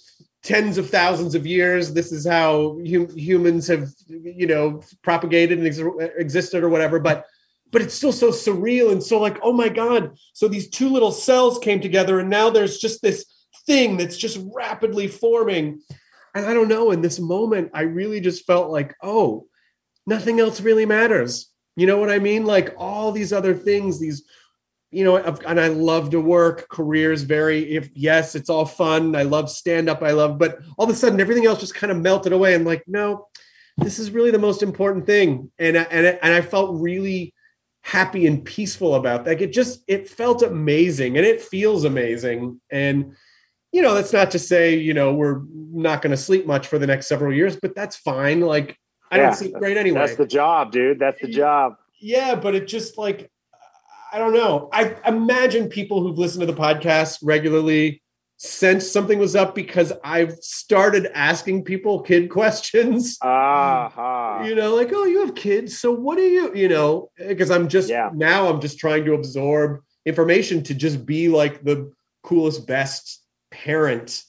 tens 0.47 0.79
of 0.79 0.89
thousands 0.89 1.35
of 1.35 1.45
years 1.45 1.93
this 1.93 2.13
is 2.13 2.25
how 2.25 2.79
hum- 2.89 3.11
humans 3.17 3.67
have 3.67 3.89
you 4.07 4.47
know 4.47 4.81
propagated 5.03 5.59
and 5.59 5.67
ex- 5.67 5.81
existed 6.17 6.63
or 6.63 6.69
whatever. 6.69 7.01
But 7.01 7.27
but 7.73 7.83
it's 7.83 7.95
still 7.95 8.13
so 8.13 8.31
surreal 8.31 8.93
and 8.93 9.03
so 9.03 9.19
like 9.19 9.39
oh 9.43 9.53
my 9.53 9.69
god. 9.69 10.17
So 10.35 10.47
these 10.47 10.71
two 10.71 10.89
little 10.89 11.11
cells 11.11 11.59
came 11.59 11.81
together 11.81 12.21
and 12.21 12.31
now 12.31 12.49
there's 12.49 12.79
just 12.79 13.03
this 13.03 13.27
thing 13.67 13.97
that's 13.97 14.17
just 14.17 14.39
rapidly 14.55 15.09
forming. 15.09 15.81
And 16.35 16.47
i 16.47 16.55
don't 16.55 16.69
know 16.69 16.91
in 16.93 17.01
this 17.01 17.19
moment 17.19 17.71
i 17.75 17.81
really 17.81 18.21
just 18.21 18.47
felt 18.47 18.71
like 18.71 18.95
oh 19.03 19.47
nothing 20.07 20.39
else 20.39 20.61
really 20.61 20.87
matters. 20.87 21.51
You 21.75 21.89
know 21.89 21.99
what 21.99 22.11
i 22.11 22.21
mean? 22.21 22.47
Like 22.47 22.73
all 22.79 23.11
these 23.11 23.33
other 23.33 23.55
things 23.55 23.99
these 23.99 24.23
you 24.97 25.05
know, 25.05 25.17
and 25.17 25.61
I 25.61 25.69
love 25.69 26.09
to 26.11 26.21
work. 26.21 26.69
Careers 26.71 27.21
very, 27.23 27.75
if 27.77 27.91
yes, 27.95 28.35
it's 28.35 28.49
all 28.49 28.65
fun. 28.65 29.15
I 29.15 29.25
love 29.25 29.51
stand 29.51 29.91
up. 29.91 30.03
I 30.03 30.13
love, 30.13 30.39
but 30.39 30.59
all 30.79 30.87
of 30.87 30.91
a 30.91 30.95
sudden 30.95 31.21
everything 31.21 31.45
else 31.45 31.61
just 31.61 31.75
kind 31.75 31.91
of 31.91 31.99
melted 31.99 32.33
away. 32.33 32.55
And 32.55 32.65
like, 32.65 32.83
no, 32.87 33.27
this 33.77 33.99
is 33.99 34.11
really 34.11 34.31
the 34.31 34.39
most 34.39 34.63
important 34.63 35.05
thing. 35.05 35.51
And 35.59 35.77
I- 35.77 35.87
and 35.91 36.07
I- 36.07 36.19
and 36.23 36.33
I 36.35 36.41
felt 36.41 36.81
really 36.81 37.35
happy 37.83 38.27
and 38.27 38.43
peaceful 38.43 38.95
about 38.95 39.25
that. 39.25 39.33
Like 39.33 39.43
it 39.43 39.53
just 39.53 39.85
it 39.87 40.09
felt 40.09 40.41
amazing, 40.41 41.19
and 41.19 41.27
it 41.27 41.43
feels 41.43 41.85
amazing. 41.85 42.59
And 42.71 43.13
you 43.73 43.83
know, 43.83 43.93
that's 43.93 44.15
not 44.15 44.31
to 44.31 44.39
say 44.39 44.77
you 44.77 44.95
know 44.95 45.13
we're 45.13 45.43
not 45.73 46.01
going 46.01 46.13
to 46.13 46.17
sleep 46.17 46.47
much 46.47 46.69
for 46.69 46.79
the 46.79 46.87
next 46.87 47.07
several 47.07 47.35
years, 47.35 47.55
but 47.57 47.75
that's 47.75 47.97
fine. 47.97 48.41
Like 48.41 48.79
I 49.11 49.19
Yeah, 49.19 49.25
don't 49.27 49.35
sleep 49.35 49.53
great 49.59 49.77
anyway 49.77 50.01
That's 50.01 50.17
the 50.17 50.27
job, 50.27 50.73
dude. 50.73 50.99
That's 50.99 51.21
the 51.21 51.29
job. 51.29 51.75
yeah, 52.01 52.35
but 52.35 52.55
it 52.55 52.67
just 52.67 52.97
like 52.97 53.31
I 54.13 54.19
don't 54.19 54.33
know. 54.33 54.69
I 54.73 54.97
imagine 55.07 55.69
people 55.69 56.01
who've 56.01 56.19
listened 56.19 56.41
to 56.41 56.47
the 56.53 56.59
podcast 56.59 57.19
regularly 57.23 58.03
sensed 58.39 58.93
something 58.93 59.19
was 59.19 59.35
up 59.35 59.55
because 59.55 59.93
I've 60.05 60.35
started 60.41 61.07
asking 61.15 61.65
people 61.65 62.03
kid 62.03 62.31
questions. 62.31 63.19
Aha. 63.23 64.45
You 64.45 64.55
know, 64.55 64.75
like, 64.75 64.91
oh, 64.93 65.05
you 65.05 65.21
have 65.25 65.35
kids, 65.35 65.79
so 65.79 65.91
what 65.93 66.17
do 66.17 66.23
you, 66.23 66.55
you 66.55 66.69
know, 66.69 67.11
because 67.19 67.51
I'm 67.51 67.69
just 67.69 67.89
Yeah. 67.89 68.11
now 68.15 68.49
I'm 68.49 68.61
just 68.61 68.79
trying 68.79 69.05
to 69.07 69.15
absorb 69.15 69.81
information 70.05 70.63
to 70.65 70.75
just 70.75 71.05
be 71.07 71.29
like 71.29 71.65
the 71.65 71.91
coolest, 72.23 72.67
best 72.67 73.23
parent 73.51 74.23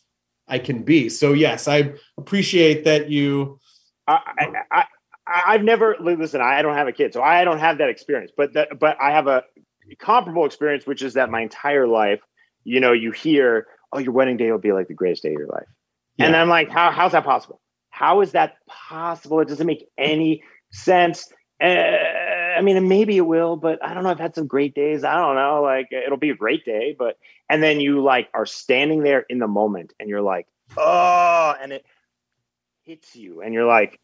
I 0.47 0.59
can 0.59 0.83
be. 0.83 1.09
So 1.09 1.33
yes, 1.33 1.67
I 1.67 1.93
appreciate 2.17 2.85
that 2.85 3.09
you 3.09 3.59
I, 4.07 4.19
I, 4.71 4.85
I, 5.27 5.41
I've 5.47 5.63
never 5.63 5.97
listen. 5.99 6.39
I 6.39 6.61
don't 6.61 6.75
have 6.75 6.87
a 6.87 6.93
kid, 6.93 7.13
so 7.13 7.21
I 7.21 7.43
don't 7.43 7.59
have 7.59 7.79
that 7.79 7.89
experience. 7.89 8.31
But 8.35 8.53
that, 8.53 8.79
but 8.79 8.95
I 9.01 9.11
have 9.11 9.27
a 9.27 9.43
comparable 9.95 10.45
experience, 10.45 10.85
which 10.85 11.01
is 11.01 11.13
that 11.13 11.29
my 11.29 11.41
entire 11.41 11.87
life, 11.87 12.21
you 12.63 12.79
know, 12.79 12.91
you 12.91 13.11
hear, 13.11 13.67
"Oh, 13.91 13.99
your 13.99 14.11
wedding 14.11 14.37
day 14.37 14.51
will 14.51 14.57
be 14.59 14.73
like 14.73 14.87
the 14.87 14.93
greatest 14.93 15.23
day 15.23 15.29
of 15.29 15.39
your 15.39 15.47
life," 15.47 15.67
and 16.19 16.35
I'm 16.35 16.49
like, 16.49 16.69
"How? 16.69 16.91
How's 16.91 17.13
that 17.13 17.23
possible? 17.23 17.61
How 17.89 18.21
is 18.21 18.33
that 18.33 18.57
possible? 18.67 19.39
It 19.39 19.47
doesn't 19.47 19.67
make 19.67 19.87
any 19.97 20.43
sense." 20.71 21.31
Uh, 21.61 21.65
I 22.57 22.61
mean, 22.61 22.87
maybe 22.87 23.17
it 23.17 23.25
will, 23.25 23.55
but 23.55 23.83
I 23.83 23.93
don't 23.93 24.03
know. 24.03 24.09
I've 24.09 24.19
had 24.19 24.35
some 24.35 24.47
great 24.47 24.75
days. 24.75 25.03
I 25.03 25.15
don't 25.15 25.35
know. 25.35 25.61
Like 25.61 25.87
it'll 25.91 26.17
be 26.17 26.29
a 26.29 26.35
great 26.35 26.65
day, 26.65 26.95
but 26.97 27.17
and 27.49 27.63
then 27.63 27.79
you 27.79 28.01
like 28.01 28.29
are 28.33 28.45
standing 28.45 29.03
there 29.03 29.25
in 29.29 29.39
the 29.39 29.47
moment, 29.47 29.93
and 29.99 30.09
you're 30.09 30.21
like, 30.21 30.47
oh, 30.75 31.55
and 31.61 31.71
it 31.71 31.85
hits 32.83 33.15
you, 33.15 33.41
and 33.41 33.53
you're 33.53 33.65
like, 33.65 33.99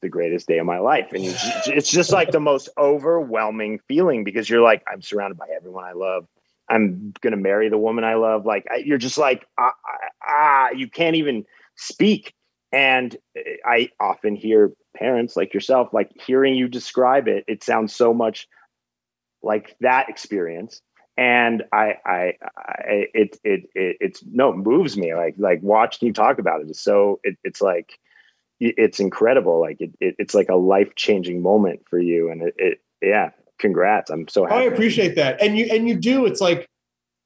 the 0.00 0.08
greatest 0.08 0.48
day 0.48 0.58
of 0.58 0.66
my 0.66 0.78
life, 0.78 1.12
and 1.12 1.24
it's 1.24 1.90
just 1.90 2.12
like 2.12 2.30
the 2.30 2.40
most 2.40 2.68
overwhelming 2.78 3.80
feeling 3.88 4.24
because 4.24 4.48
you're 4.48 4.62
like, 4.62 4.82
I'm 4.90 5.02
surrounded 5.02 5.38
by 5.38 5.46
everyone 5.54 5.84
I 5.84 5.92
love. 5.92 6.26
I'm 6.68 7.12
gonna 7.20 7.36
marry 7.36 7.68
the 7.68 7.78
woman 7.78 8.04
I 8.04 8.14
love. 8.14 8.46
Like 8.46 8.66
you're 8.84 8.98
just 8.98 9.18
like 9.18 9.46
ah, 9.58 9.72
ah, 9.86 10.08
ah, 10.26 10.70
you 10.70 10.88
can't 10.88 11.16
even 11.16 11.44
speak. 11.76 12.34
And 12.72 13.16
I 13.64 13.90
often 14.00 14.34
hear 14.34 14.72
parents 14.96 15.36
like 15.36 15.54
yourself, 15.54 15.92
like 15.92 16.10
hearing 16.26 16.54
you 16.54 16.66
describe 16.68 17.28
it, 17.28 17.44
it 17.46 17.62
sounds 17.62 17.94
so 17.94 18.12
much 18.12 18.48
like 19.42 19.76
that 19.80 20.08
experience. 20.08 20.80
And 21.16 21.62
I, 21.72 21.94
I, 22.04 22.32
I 22.56 23.06
it, 23.14 23.38
it, 23.44 23.70
it, 23.74 23.96
it's 24.00 24.24
no, 24.32 24.50
it 24.50 24.56
moves 24.56 24.96
me 24.96 25.14
like, 25.14 25.36
like 25.38 25.60
watching 25.62 26.08
you 26.08 26.12
talk 26.12 26.40
about 26.40 26.62
it 26.62 26.70
is 26.70 26.80
so, 26.80 27.20
it, 27.22 27.36
it's 27.44 27.62
like, 27.62 27.98
it's 28.60 29.00
incredible. 29.00 29.60
Like 29.60 29.80
it, 29.80 29.90
it 30.00 30.14
it's 30.18 30.34
like 30.34 30.48
a 30.48 30.56
life 30.56 30.94
changing 30.94 31.42
moment 31.42 31.80
for 31.88 31.98
you. 31.98 32.30
And 32.30 32.42
it, 32.42 32.54
it, 32.58 32.78
yeah, 33.02 33.30
congrats. 33.58 34.10
I'm 34.10 34.28
so 34.28 34.44
happy. 34.44 34.56
I 34.56 34.62
appreciate 34.62 35.16
that. 35.16 35.40
And 35.42 35.58
you, 35.58 35.66
and 35.70 35.88
you 35.88 35.96
do, 35.96 36.26
it's 36.26 36.40
like, 36.40 36.68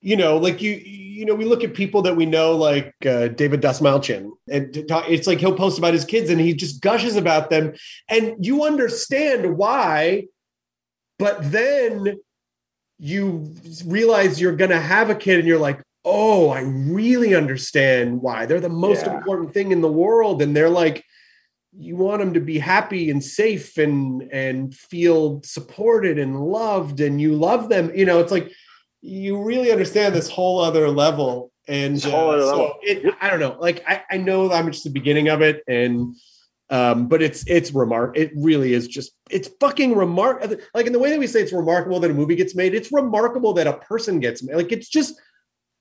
you 0.01 0.17
know, 0.17 0.37
like 0.37 0.63
you, 0.63 0.73
you 0.73 1.25
know, 1.25 1.35
we 1.35 1.45
look 1.45 1.65
at 1.65 1.75
people 1.75 2.03
that 2.03 2.15
we 2.15 2.25
know, 2.25 2.57
like 2.57 2.95
uh, 3.05 3.27
David 3.27 3.61
Dastmalchian, 3.61 4.31
and 4.49 4.71
it's 4.73 5.27
like 5.27 5.41
he'll 5.41 5.57
post 5.57 5.77
about 5.77 5.93
his 5.93 6.05
kids 6.05 6.31
and 6.31 6.41
he 6.41 6.55
just 6.55 6.81
gushes 6.81 7.17
about 7.17 7.51
them, 7.51 7.75
and 8.09 8.37
you 8.39 8.63
understand 8.63 9.57
why, 9.57 10.27
but 11.19 11.51
then 11.51 12.21
you 13.01 13.53
realize 13.85 14.41
you're 14.41 14.55
going 14.55 14.71
to 14.71 14.81
have 14.81 15.11
a 15.11 15.17
kid, 15.17 15.41
and 15.41 15.49
you're 15.49 15.59
like, 15.59 15.83
oh, 16.05 16.51
I 16.51 16.61
really 16.61 17.35
understand 17.35 18.23
why. 18.23 18.47
They're 18.47 18.61
the 18.61 18.69
most 18.69 19.05
yeah. 19.05 19.17
important 19.17 19.53
thing 19.53 19.73
in 19.73 19.81
the 19.81 19.91
world, 19.91 20.41
and 20.41 20.57
they're 20.57 20.71
like, 20.71 21.05
you 21.77 21.97
want 21.97 22.21
them 22.21 22.35
to 22.35 22.41
be 22.41 22.59
happy 22.59 23.11
and 23.11 23.23
safe 23.23 23.77
and 23.77 24.23
and 24.33 24.75
feel 24.75 25.41
supported 25.45 26.19
and 26.19 26.41
loved, 26.41 27.01
and 27.01 27.21
you 27.21 27.35
love 27.35 27.69
them. 27.69 27.95
You 27.95 28.07
know, 28.07 28.21
it's 28.21 28.33
like 28.33 28.51
you 29.01 29.43
really 29.43 29.71
understand 29.71 30.15
this 30.15 30.31
whole 30.31 30.61
other 30.61 30.89
level. 30.89 31.53
And 31.67 31.97
uh, 31.97 32.01
so 32.01 32.79
it, 32.83 33.15
I 33.21 33.29
don't 33.29 33.41
know, 33.41 33.57
like 33.61 33.85
I, 33.87 34.03
I 34.11 34.17
know 34.17 34.51
I'm 34.51 34.71
just 34.73 34.85
the 34.85 34.91
beginning 34.91 35.29
of 35.29 35.43
it, 35.43 35.63
and 35.69 36.17
um, 36.71 37.09
but 37.09 37.23
it's 37.23 37.45
it's 37.47 37.73
remark. 37.73 38.17
It 38.17 38.33
really 38.35 38.73
is 38.73 38.89
just 38.89 39.13
it's 39.31 39.49
fucking 39.61 39.95
remark. 39.95 40.45
Like 40.75 40.87
in 40.87 40.93
the 40.93 40.99
way 40.99 41.11
that 41.11 41.19
we 41.19 41.27
say 41.27 41.41
it's 41.41 41.53
remarkable 41.53 42.01
that 42.01 42.11
a 42.11 42.15
movie 42.15 42.37
gets 42.37 42.55
made, 42.55 42.75
it's 42.75 42.91
remarkable 42.91 43.53
that 43.55 43.67
a 43.67 43.75
person 43.75 44.21
gets 44.21 44.43
made. 44.43 44.57
Like 44.57 44.73
it's 44.73 44.89
just 44.89 45.21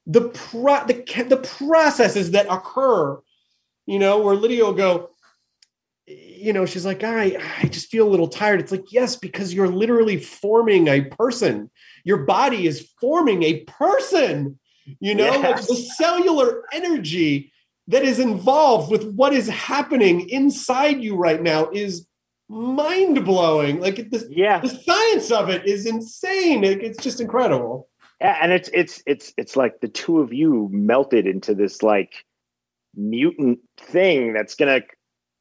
the 0.06 0.30
pro 0.30 0.86
the 0.86 1.04
the 1.28 1.38
processes 1.38 2.32
that 2.32 2.48
occur. 2.50 3.20
You 3.86 4.00
know, 4.00 4.20
where 4.20 4.36
Lydia 4.36 4.66
will 4.66 4.74
go, 4.74 5.12
you 6.38 6.54
know, 6.54 6.66
she's 6.66 6.86
like, 6.86 7.04
I, 7.04 7.38
I 7.62 7.68
just 7.68 7.90
feel 7.90 8.08
a 8.08 8.10
little 8.10 8.28
tired. 8.28 8.60
It's 8.60 8.72
like, 8.72 8.92
yes, 8.92 9.16
because 9.16 9.54
you're 9.54 9.68
literally 9.68 10.18
forming 10.18 10.88
a 10.88 11.02
person. 11.02 11.70
Your 12.04 12.20
body 12.26 12.68
is 12.68 12.90
forming 13.00 13.44
a 13.44 13.62
person 13.62 14.60
you 15.00 15.16
know 15.16 15.26
yes. 15.26 15.44
like 15.44 15.68
the 15.68 15.76
cellular 15.76 16.64
energy 16.72 17.52
that 17.88 18.04
is 18.04 18.20
involved 18.20 18.92
with 18.92 19.04
what 19.14 19.34
is 19.34 19.48
happening 19.48 20.30
inside 20.30 21.02
you 21.02 21.16
right 21.16 21.42
now 21.42 21.70
is 21.72 22.06
mind 22.50 23.26
blowing 23.26 23.80
like 23.80 23.96
the, 24.10 24.28
yeah. 24.30 24.60
the 24.60 24.70
science 24.70 25.32
of 25.32 25.50
it 25.50 25.66
is 25.66 25.86
insane. 25.86 26.64
It, 26.64 26.82
it's 26.82 27.04
just 27.04 27.20
incredible. 27.20 27.90
Yeah 28.22 28.38
and 28.42 28.52
it's 28.52 28.70
it's 28.74 29.04
it's 29.06 29.34
it's 29.38 29.56
like 29.56 29.80
the 29.80 29.88
two 29.88 30.20
of 30.20 30.34
you 30.34 30.70
melted 30.72 31.28
into 31.28 31.54
this 31.54 31.84
like 31.84 32.26
mutant 32.96 33.60
thing 33.78 34.34
that's 34.34 34.56
gonna 34.56 34.82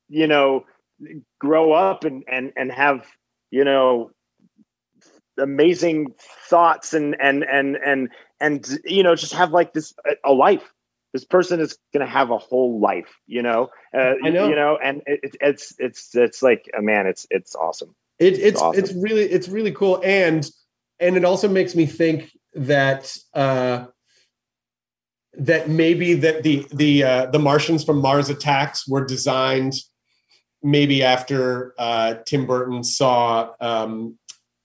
you 0.09 0.27
know 0.27 0.64
grow 1.39 1.73
up 1.73 2.05
and 2.05 2.24
and 2.28 2.52
and 2.56 2.73
have 2.73 3.06
you 3.51 3.64
know 3.64 4.10
amazing 5.39 6.14
thoughts 6.48 6.94
and 6.94 7.16
and 7.20 7.44
and 7.44 7.77
and 7.77 8.09
and 8.40 8.78
you 8.85 9.02
know 9.02 9.14
just 9.14 9.35
have 9.35 9.51
like 9.51 9.73
this 9.73 9.94
a 10.24 10.32
life 10.32 10.73
this 11.12 11.24
person 11.24 11.60
is 11.60 11.78
going 11.93 12.05
to 12.05 12.10
have 12.10 12.31
a 12.31 12.39
whole 12.39 12.81
life 12.81 13.18
you 13.27 13.43
know 13.43 13.68
uh, 13.94 14.14
I 14.24 14.31
know. 14.31 14.48
you 14.48 14.56
know 14.56 14.78
and 14.82 15.02
it, 15.06 15.36
it's 15.40 15.74
it's 15.78 16.14
it's 16.14 16.43
like 16.43 16.70
a 16.74 16.78
uh, 16.78 16.82
man 16.82 17.06
it's 17.06 17.27
it's 17.31 17.55
awesome 17.55 17.94
it, 18.18 18.35
it's 18.35 18.39
it's, 18.39 18.60
awesome. 18.62 18.82
it's 18.82 18.94
really 18.94 19.24
it's 19.24 19.48
really 19.48 19.73
cool 19.73 20.01
and 20.02 20.48
and 20.98 21.16
it 21.16 21.24
also 21.24 21.48
makes 21.48 21.74
me 21.74 21.85
think 21.85 22.31
that 22.55 23.14
uh 23.35 23.85
that 25.39 25.68
maybe 25.68 26.14
that 26.14 26.43
the 26.43 26.66
the 26.73 27.05
uh 27.05 27.27
the 27.27 27.39
martians 27.39 27.85
from 27.85 28.01
mars 28.01 28.31
attacks 28.31 28.89
were 28.89 29.05
designed 29.05 29.74
maybe 30.62 31.03
after 31.03 31.74
uh 31.78 32.15
tim 32.27 32.47
burton 32.47 32.83
saw 32.83 33.51
um 33.61 34.19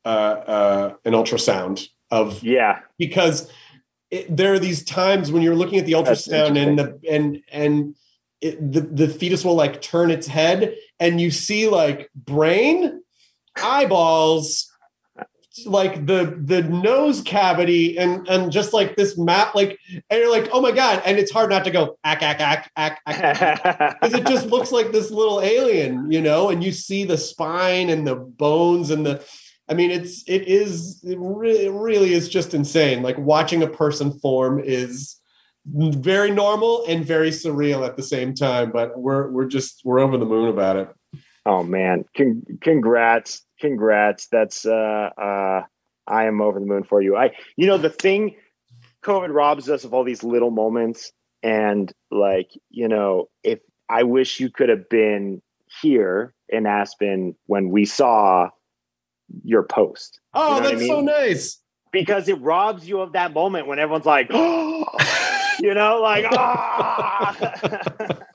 uh, 0.03 0.07
uh, 0.07 0.93
an 1.05 1.13
ultrasound 1.13 1.87
of 2.09 2.43
yeah. 2.43 2.79
Because 2.97 3.51
it, 4.09 4.35
there 4.35 4.53
are 4.53 4.59
these 4.59 4.83
times 4.83 5.31
when 5.31 5.41
you're 5.41 5.55
looking 5.55 5.79
at 5.79 5.85
the 5.85 5.93
ultrasound 5.93 6.57
and 6.57 6.77
the 6.77 6.99
and 7.09 7.41
and 7.51 7.95
it, 8.41 8.71
the 8.71 8.81
the 8.81 9.07
fetus 9.07 9.45
will 9.45 9.55
like 9.55 9.81
turn 9.81 10.11
its 10.11 10.27
head 10.27 10.75
and 10.99 11.21
you 11.21 11.31
see 11.31 11.67
like 11.69 12.09
brain 12.15 13.01
eyeballs 13.61 14.70
like 15.65 16.05
the 16.05 16.37
the 16.45 16.63
nose 16.63 17.21
cavity 17.21 17.97
and 17.97 18.27
and 18.29 18.51
just 18.51 18.71
like 18.71 18.95
this 18.95 19.17
map 19.17 19.53
like 19.53 19.77
and 20.09 20.19
you're 20.19 20.31
like 20.31 20.49
oh 20.53 20.61
my 20.61 20.71
god 20.71 21.01
and 21.05 21.19
it's 21.19 21.31
hard 21.31 21.49
not 21.49 21.65
to 21.65 21.71
go 21.71 21.97
ack 22.05 22.23
ack 22.23 22.39
ack 22.39 22.71
ack 22.77 23.01
because 23.05 24.13
it 24.13 24.25
just 24.25 24.47
looks 24.47 24.71
like 24.71 24.93
this 24.93 25.11
little 25.11 25.41
alien 25.41 26.09
you 26.09 26.21
know 26.21 26.49
and 26.49 26.63
you 26.63 26.71
see 26.71 27.03
the 27.03 27.17
spine 27.17 27.89
and 27.89 28.07
the 28.07 28.15
bones 28.15 28.91
and 28.91 29.05
the 29.05 29.21
I 29.71 29.73
mean, 29.73 29.89
it's 29.89 30.23
it 30.27 30.49
is 30.49 31.01
it 31.01 31.17
really, 31.17 31.65
it 31.65 31.71
really 31.71 32.13
is 32.13 32.27
just 32.27 32.53
insane. 32.53 33.01
Like 33.01 33.17
watching 33.17 33.63
a 33.63 33.67
person 33.67 34.11
form 34.19 34.61
is 34.61 35.21
very 35.65 36.29
normal 36.29 36.83
and 36.89 37.05
very 37.05 37.29
surreal 37.31 37.87
at 37.87 37.95
the 37.95 38.03
same 38.03 38.33
time. 38.33 38.71
But 38.71 38.99
we're 38.99 39.31
we're 39.31 39.45
just 39.45 39.81
we're 39.85 39.99
over 39.99 40.17
the 40.17 40.25
moon 40.25 40.49
about 40.49 40.75
it. 40.75 40.89
Oh 41.45 41.63
man, 41.63 42.03
Con- 42.17 42.43
congrats, 42.59 43.45
congrats. 43.61 44.27
That's 44.27 44.65
uh 44.65 45.09
uh 45.17 45.63
I 46.07 46.25
am 46.25 46.41
over 46.41 46.59
the 46.59 46.65
moon 46.65 46.83
for 46.83 47.01
you. 47.01 47.15
I 47.15 47.31
you 47.55 47.67
know 47.67 47.77
the 47.77 47.89
thing 47.89 48.35
COVID 49.03 49.33
robs 49.33 49.69
us 49.69 49.83
of 49.83 49.93
all 49.93 50.03
these 50.03 50.23
little 50.23 50.51
moments 50.51 51.11
and 51.43 51.91
like, 52.11 52.51
you 52.69 52.87
know, 52.87 53.29
if 53.43 53.59
I 53.89 54.03
wish 54.03 54.39
you 54.39 54.49
could 54.49 54.69
have 54.69 54.87
been 54.89 55.41
here 55.81 56.33
in 56.49 56.65
Aspen 56.65 57.35
when 57.47 57.69
we 57.69 57.85
saw 57.85 58.49
your 59.43 59.63
post. 59.63 60.19
Oh, 60.33 60.55
you 60.55 60.61
know 60.61 60.69
that's 60.69 60.75
I 60.75 60.79
mean? 60.79 60.87
so 60.87 61.01
nice. 61.01 61.57
Because 61.91 62.29
it 62.29 62.39
robs 62.41 62.87
you 62.87 63.01
of 63.01 63.13
that 63.13 63.33
moment 63.33 63.67
when 63.67 63.79
everyone's 63.79 64.05
like, 64.05 64.27
oh, 64.29 64.85
you 65.59 65.73
know, 65.73 65.99
like, 66.01 66.25
ah. 66.31 67.35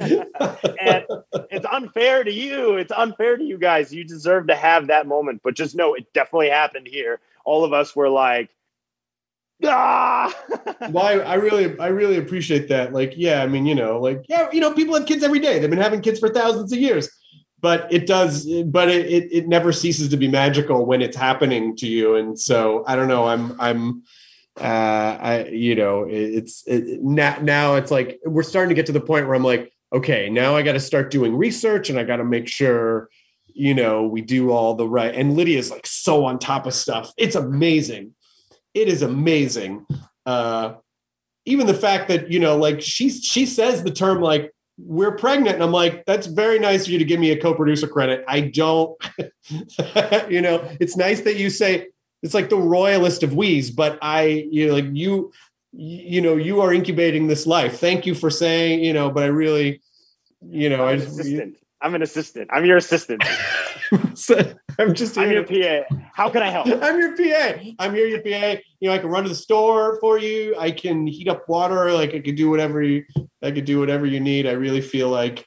and 0.80 1.04
it's 1.50 1.66
unfair 1.70 2.24
to 2.24 2.32
you. 2.32 2.76
It's 2.76 2.92
unfair 2.92 3.36
to 3.36 3.44
you 3.44 3.58
guys. 3.58 3.92
You 3.92 4.04
deserve 4.04 4.46
to 4.48 4.54
have 4.54 4.86
that 4.88 5.06
moment, 5.06 5.40
but 5.42 5.54
just 5.54 5.74
know 5.74 5.94
it 5.94 6.12
definitely 6.12 6.50
happened 6.50 6.86
here. 6.86 7.20
All 7.44 7.64
of 7.64 7.72
us 7.72 7.94
were 7.94 8.08
like, 8.08 8.50
ah. 9.64 10.34
well, 10.90 11.04
I, 11.04 11.12
I, 11.12 11.34
really, 11.34 11.78
I 11.78 11.88
really 11.88 12.16
appreciate 12.16 12.68
that. 12.68 12.92
Like, 12.92 13.14
yeah, 13.16 13.42
I 13.42 13.46
mean, 13.46 13.66
you 13.66 13.74
know, 13.74 14.00
like, 14.00 14.24
yeah, 14.28 14.48
you 14.52 14.60
know, 14.60 14.72
people 14.72 14.94
have 14.94 15.06
kids 15.06 15.22
every 15.22 15.40
day. 15.40 15.58
They've 15.58 15.70
been 15.70 15.78
having 15.78 16.00
kids 16.00 16.18
for 16.18 16.28
thousands 16.28 16.72
of 16.72 16.78
years 16.78 17.08
but 17.60 17.92
it 17.92 18.06
does 18.06 18.46
but 18.66 18.88
it, 18.88 19.06
it, 19.06 19.32
it 19.32 19.48
never 19.48 19.72
ceases 19.72 20.08
to 20.08 20.16
be 20.16 20.28
magical 20.28 20.86
when 20.86 21.02
it's 21.02 21.16
happening 21.16 21.76
to 21.76 21.86
you 21.86 22.16
and 22.16 22.38
so 22.38 22.84
i 22.86 22.96
don't 22.96 23.08
know 23.08 23.26
i'm 23.26 23.54
i'm 23.60 24.02
uh 24.60 25.18
i 25.20 25.44
you 25.50 25.74
know 25.74 26.06
it's 26.08 26.66
it, 26.66 27.02
now 27.02 27.36
now 27.42 27.74
it's 27.76 27.90
like 27.90 28.18
we're 28.24 28.42
starting 28.42 28.68
to 28.68 28.74
get 28.74 28.86
to 28.86 28.92
the 28.92 29.00
point 29.00 29.26
where 29.26 29.34
i'm 29.34 29.44
like 29.44 29.72
okay 29.92 30.28
now 30.30 30.56
i 30.56 30.62
got 30.62 30.72
to 30.72 30.80
start 30.80 31.10
doing 31.10 31.36
research 31.36 31.90
and 31.90 31.98
i 31.98 32.04
got 32.04 32.16
to 32.16 32.24
make 32.24 32.48
sure 32.48 33.08
you 33.46 33.74
know 33.74 34.06
we 34.06 34.20
do 34.20 34.50
all 34.50 34.74
the 34.74 34.88
right 34.88 35.14
and 35.14 35.36
lydia's 35.36 35.70
like 35.70 35.86
so 35.86 36.24
on 36.24 36.38
top 36.38 36.66
of 36.66 36.74
stuff 36.74 37.12
it's 37.16 37.34
amazing 37.34 38.14
it 38.74 38.88
is 38.88 39.02
amazing 39.02 39.84
uh 40.26 40.74
even 41.46 41.66
the 41.66 41.74
fact 41.74 42.08
that 42.08 42.30
you 42.30 42.38
know 42.38 42.56
like 42.56 42.80
she 42.80 43.10
she 43.10 43.46
says 43.46 43.82
the 43.82 43.90
term 43.90 44.20
like 44.20 44.52
we're 44.84 45.12
pregnant. 45.12 45.56
And 45.56 45.62
I'm 45.62 45.72
like, 45.72 46.04
that's 46.06 46.26
very 46.26 46.58
nice 46.58 46.84
of 46.84 46.92
you 46.92 46.98
to 46.98 47.04
give 47.04 47.20
me 47.20 47.30
a 47.30 47.40
co-producer 47.40 47.86
credit. 47.86 48.24
I 48.26 48.40
don't, 48.40 48.96
you 50.28 50.40
know, 50.40 50.66
it's 50.80 50.96
nice 50.96 51.20
that 51.22 51.36
you 51.36 51.50
say 51.50 51.88
it's 52.22 52.34
like 52.34 52.50
the 52.50 52.56
royalist 52.56 53.22
of 53.22 53.34
wheeze, 53.34 53.70
but 53.70 53.98
I, 54.02 54.46
you 54.50 54.68
know, 54.68 54.74
like 54.74 54.86
you, 54.92 55.32
you 55.72 56.20
know, 56.20 56.36
you 56.36 56.60
are 56.60 56.72
incubating 56.72 57.26
this 57.26 57.46
life. 57.46 57.78
Thank 57.78 58.06
you 58.06 58.14
for 58.14 58.30
saying, 58.30 58.84
you 58.84 58.92
know, 58.92 59.10
but 59.10 59.22
I 59.22 59.26
really, 59.26 59.80
you 60.40 60.68
know, 60.68 60.86
I'm 60.86 60.94
I 60.94 60.96
just, 60.96 61.20
assistant. 61.20 61.56
I'm 61.82 61.94
an 61.94 62.02
assistant. 62.02 62.50
I'm 62.52 62.64
your 62.64 62.76
assistant. 62.76 63.22
so, 64.14 64.52
I'm 64.78 64.94
just. 64.94 65.16
I'm 65.16 65.30
your 65.30 65.44
to- 65.44 65.86
PA. 65.88 65.96
How 66.12 66.28
can 66.28 66.42
I 66.42 66.50
help? 66.50 66.66
I'm 66.82 66.98
your 66.98 67.16
PA. 67.16 67.60
I'm 67.78 67.94
here, 67.94 68.06
your 68.06 68.20
PA. 68.20 68.60
You 68.80 68.88
know, 68.88 68.94
I 68.94 68.98
can 68.98 69.08
run 69.08 69.22
to 69.22 69.28
the 69.28 69.34
store 69.34 69.98
for 70.00 70.18
you. 70.18 70.56
I 70.58 70.70
can 70.72 71.06
heat 71.06 71.28
up 71.28 71.48
water. 71.48 71.92
Like 71.92 72.14
I 72.14 72.20
could 72.20 72.36
do 72.36 72.50
whatever 72.50 72.82
you. 72.82 73.04
I 73.42 73.50
could 73.50 73.64
do 73.64 73.78
whatever 73.78 74.06
you 74.06 74.20
need. 74.20 74.46
I 74.46 74.52
really 74.52 74.82
feel 74.82 75.08
like, 75.08 75.46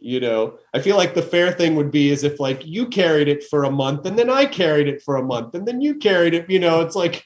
you 0.00 0.20
know, 0.20 0.58
I 0.74 0.80
feel 0.80 0.96
like 0.96 1.14
the 1.14 1.22
fair 1.22 1.50
thing 1.50 1.74
would 1.74 1.90
be 1.90 2.10
is 2.10 2.22
if 2.22 2.38
like 2.38 2.64
you 2.64 2.86
carried 2.86 3.28
it 3.28 3.42
for 3.42 3.64
a 3.64 3.70
month 3.70 4.06
and 4.06 4.18
then 4.18 4.30
I 4.30 4.46
carried 4.46 4.86
it 4.86 5.02
for 5.02 5.16
a 5.16 5.22
month 5.22 5.54
and 5.54 5.66
then 5.66 5.80
you 5.80 5.96
carried 5.96 6.34
it. 6.34 6.50
You 6.50 6.58
know, 6.58 6.82
it's 6.82 6.94
like. 6.94 7.24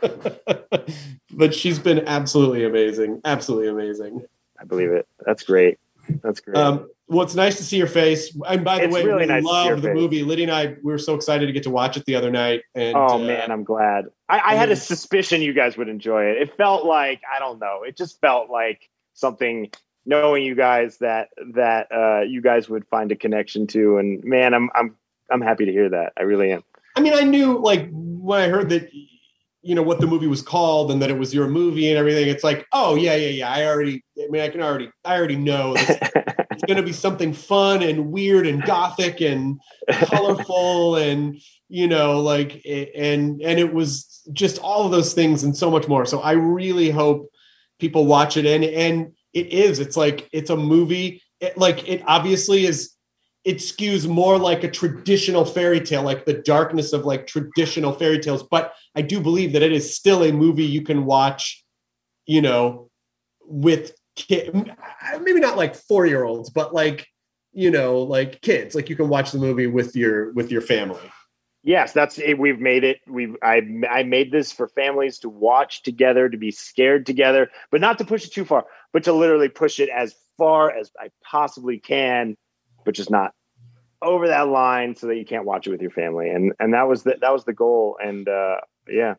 but 1.32 1.54
she's 1.54 1.78
been 1.78 2.06
absolutely 2.06 2.64
amazing. 2.64 3.20
Absolutely 3.24 3.68
amazing. 3.68 4.24
I 4.60 4.64
believe 4.64 4.90
it. 4.90 5.06
That's 5.24 5.42
great. 5.42 5.78
That's 6.22 6.40
great. 6.40 6.56
Um, 6.56 6.88
well, 7.06 7.22
it's 7.22 7.34
nice 7.34 7.56
to 7.56 7.64
see 7.64 7.76
your 7.76 7.86
face. 7.86 8.36
And 8.46 8.64
by 8.64 8.78
the 8.78 8.84
It's 8.84 8.94
way, 8.94 9.04
really 9.04 9.20
we 9.20 9.26
nice 9.26 9.42
to 9.42 9.48
see 9.48 9.64
your 9.64 9.74
love 9.74 9.82
the 9.82 9.88
face. 9.88 9.96
movie. 9.96 10.22
Liddy 10.22 10.42
and 10.42 10.52
I, 10.52 10.76
we 10.82 10.92
were 10.92 10.98
so 10.98 11.14
excited 11.14 11.46
to 11.46 11.52
get 11.52 11.62
to 11.64 11.70
watch 11.70 11.96
it 11.96 12.04
the 12.04 12.14
other 12.14 12.30
night. 12.30 12.62
And 12.74 12.96
oh 12.96 13.14
uh, 13.14 13.18
man, 13.18 13.50
I'm 13.50 13.64
glad. 13.64 14.06
I, 14.28 14.40
I 14.40 14.54
had 14.54 14.70
a 14.70 14.76
suspicion 14.76 15.42
you 15.42 15.52
guys 15.52 15.76
would 15.76 15.88
enjoy 15.88 16.24
it. 16.24 16.42
It 16.42 16.56
felt 16.56 16.84
like 16.84 17.22
I 17.34 17.38
don't 17.38 17.58
know. 17.58 17.82
It 17.86 17.96
just 17.96 18.20
felt 18.20 18.50
like 18.50 18.88
something. 19.14 19.70
Knowing 20.06 20.42
you 20.42 20.54
guys 20.54 20.96
that 20.98 21.28
that 21.52 21.92
uh, 21.92 22.22
you 22.22 22.40
guys 22.40 22.66
would 22.66 22.86
find 22.86 23.12
a 23.12 23.16
connection 23.16 23.66
to, 23.66 23.98
and 23.98 24.24
man, 24.24 24.54
I'm 24.54 24.70
I'm 24.74 24.96
I'm 25.30 25.42
happy 25.42 25.66
to 25.66 25.72
hear 25.72 25.90
that. 25.90 26.14
I 26.16 26.22
really 26.22 26.50
am. 26.50 26.64
I 26.96 27.00
mean, 27.00 27.12
I 27.12 27.24
knew 27.24 27.58
like 27.58 27.90
when 27.92 28.40
I 28.40 28.48
heard 28.48 28.70
that, 28.70 28.90
you 29.62 29.74
know, 29.74 29.82
what 29.82 30.00
the 30.00 30.06
movie 30.06 30.26
was 30.26 30.42
called 30.42 30.90
and 30.90 31.02
that 31.02 31.10
it 31.10 31.18
was 31.18 31.34
your 31.34 31.48
movie 31.48 31.88
and 31.88 31.98
everything. 31.98 32.28
It's 32.28 32.44
like, 32.44 32.66
oh 32.72 32.94
yeah, 32.94 33.16
yeah, 33.16 33.28
yeah. 33.28 33.50
I 33.50 33.66
already. 33.66 34.04
I 34.18 34.28
mean, 34.28 34.42
I 34.42 34.48
can 34.48 34.62
already. 34.62 34.90
I 35.04 35.16
already 35.16 35.36
know 35.36 35.74
this, 35.74 35.98
it's 36.50 36.64
going 36.66 36.76
to 36.76 36.82
be 36.82 36.92
something 36.92 37.32
fun 37.32 37.82
and 37.82 38.10
weird 38.10 38.46
and 38.46 38.62
gothic 38.62 39.20
and 39.20 39.60
colorful 39.90 40.96
and 40.96 41.40
you 41.68 41.86
know, 41.86 42.20
like 42.20 42.62
and 42.66 43.40
and 43.42 43.58
it 43.58 43.72
was 43.72 44.22
just 44.32 44.58
all 44.58 44.84
of 44.84 44.90
those 44.90 45.12
things 45.12 45.44
and 45.44 45.56
so 45.56 45.70
much 45.70 45.88
more. 45.88 46.06
So 46.06 46.20
I 46.20 46.32
really 46.32 46.90
hope 46.90 47.30
people 47.78 48.06
watch 48.06 48.36
it 48.36 48.46
and 48.46 48.64
and 48.64 49.12
it 49.32 49.48
is. 49.48 49.78
It's 49.78 49.96
like 49.96 50.28
it's 50.32 50.50
a 50.50 50.56
movie. 50.56 51.22
It, 51.40 51.56
like 51.56 51.88
it 51.88 52.02
obviously 52.06 52.64
is 52.66 52.94
it 53.48 53.56
skews 53.56 54.06
more 54.06 54.36
like 54.36 54.62
a 54.62 54.70
traditional 54.70 55.42
fairy 55.42 55.80
tale, 55.80 56.02
like 56.02 56.26
the 56.26 56.34
darkness 56.34 56.92
of 56.92 57.06
like 57.06 57.26
traditional 57.26 57.94
fairy 57.94 58.18
tales. 58.18 58.42
But 58.42 58.74
I 58.94 59.00
do 59.00 59.20
believe 59.20 59.54
that 59.54 59.62
it 59.62 59.72
is 59.72 59.96
still 59.96 60.22
a 60.22 60.30
movie 60.30 60.66
you 60.66 60.82
can 60.82 61.06
watch, 61.06 61.64
you 62.26 62.42
know, 62.42 62.90
with 63.40 63.94
kid, 64.16 64.54
maybe 65.22 65.40
not 65.40 65.56
like 65.56 65.74
four 65.74 66.04
year 66.04 66.24
olds, 66.24 66.50
but 66.50 66.74
like, 66.74 67.06
you 67.54 67.70
know, 67.70 68.00
like 68.00 68.42
kids. 68.42 68.74
Like 68.74 68.90
you 68.90 68.96
can 68.96 69.08
watch 69.08 69.32
the 69.32 69.38
movie 69.38 69.66
with 69.66 69.96
your 69.96 70.30
with 70.34 70.52
your 70.52 70.60
family. 70.60 71.00
Yes, 71.62 71.94
that's 71.94 72.18
it. 72.18 72.38
We've 72.38 72.60
made 72.60 72.84
it. 72.84 72.98
We've 73.08 73.34
I 73.42 73.62
I 73.90 74.02
made 74.02 74.30
this 74.30 74.52
for 74.52 74.68
families 74.68 75.20
to 75.20 75.30
watch 75.30 75.82
together, 75.84 76.28
to 76.28 76.36
be 76.36 76.50
scared 76.50 77.06
together, 77.06 77.50
but 77.70 77.80
not 77.80 77.96
to 77.96 78.04
push 78.04 78.26
it 78.26 78.32
too 78.34 78.44
far, 78.44 78.66
but 78.92 79.04
to 79.04 79.14
literally 79.14 79.48
push 79.48 79.80
it 79.80 79.88
as 79.88 80.14
far 80.36 80.70
as 80.70 80.90
I 81.00 81.08
possibly 81.24 81.78
can, 81.78 82.36
but 82.84 82.94
just 82.94 83.10
not 83.10 83.32
over 84.02 84.28
that 84.28 84.48
line 84.48 84.94
so 84.94 85.06
that 85.08 85.16
you 85.16 85.24
can't 85.24 85.44
watch 85.44 85.66
it 85.66 85.70
with 85.70 85.82
your 85.82 85.90
family. 85.90 86.30
And 86.30 86.52
and 86.60 86.72
that 86.74 86.88
was 86.88 87.02
the 87.02 87.16
that 87.20 87.32
was 87.32 87.44
the 87.44 87.52
goal. 87.52 87.98
And 88.02 88.28
uh 88.28 88.56
yeah. 88.88 89.14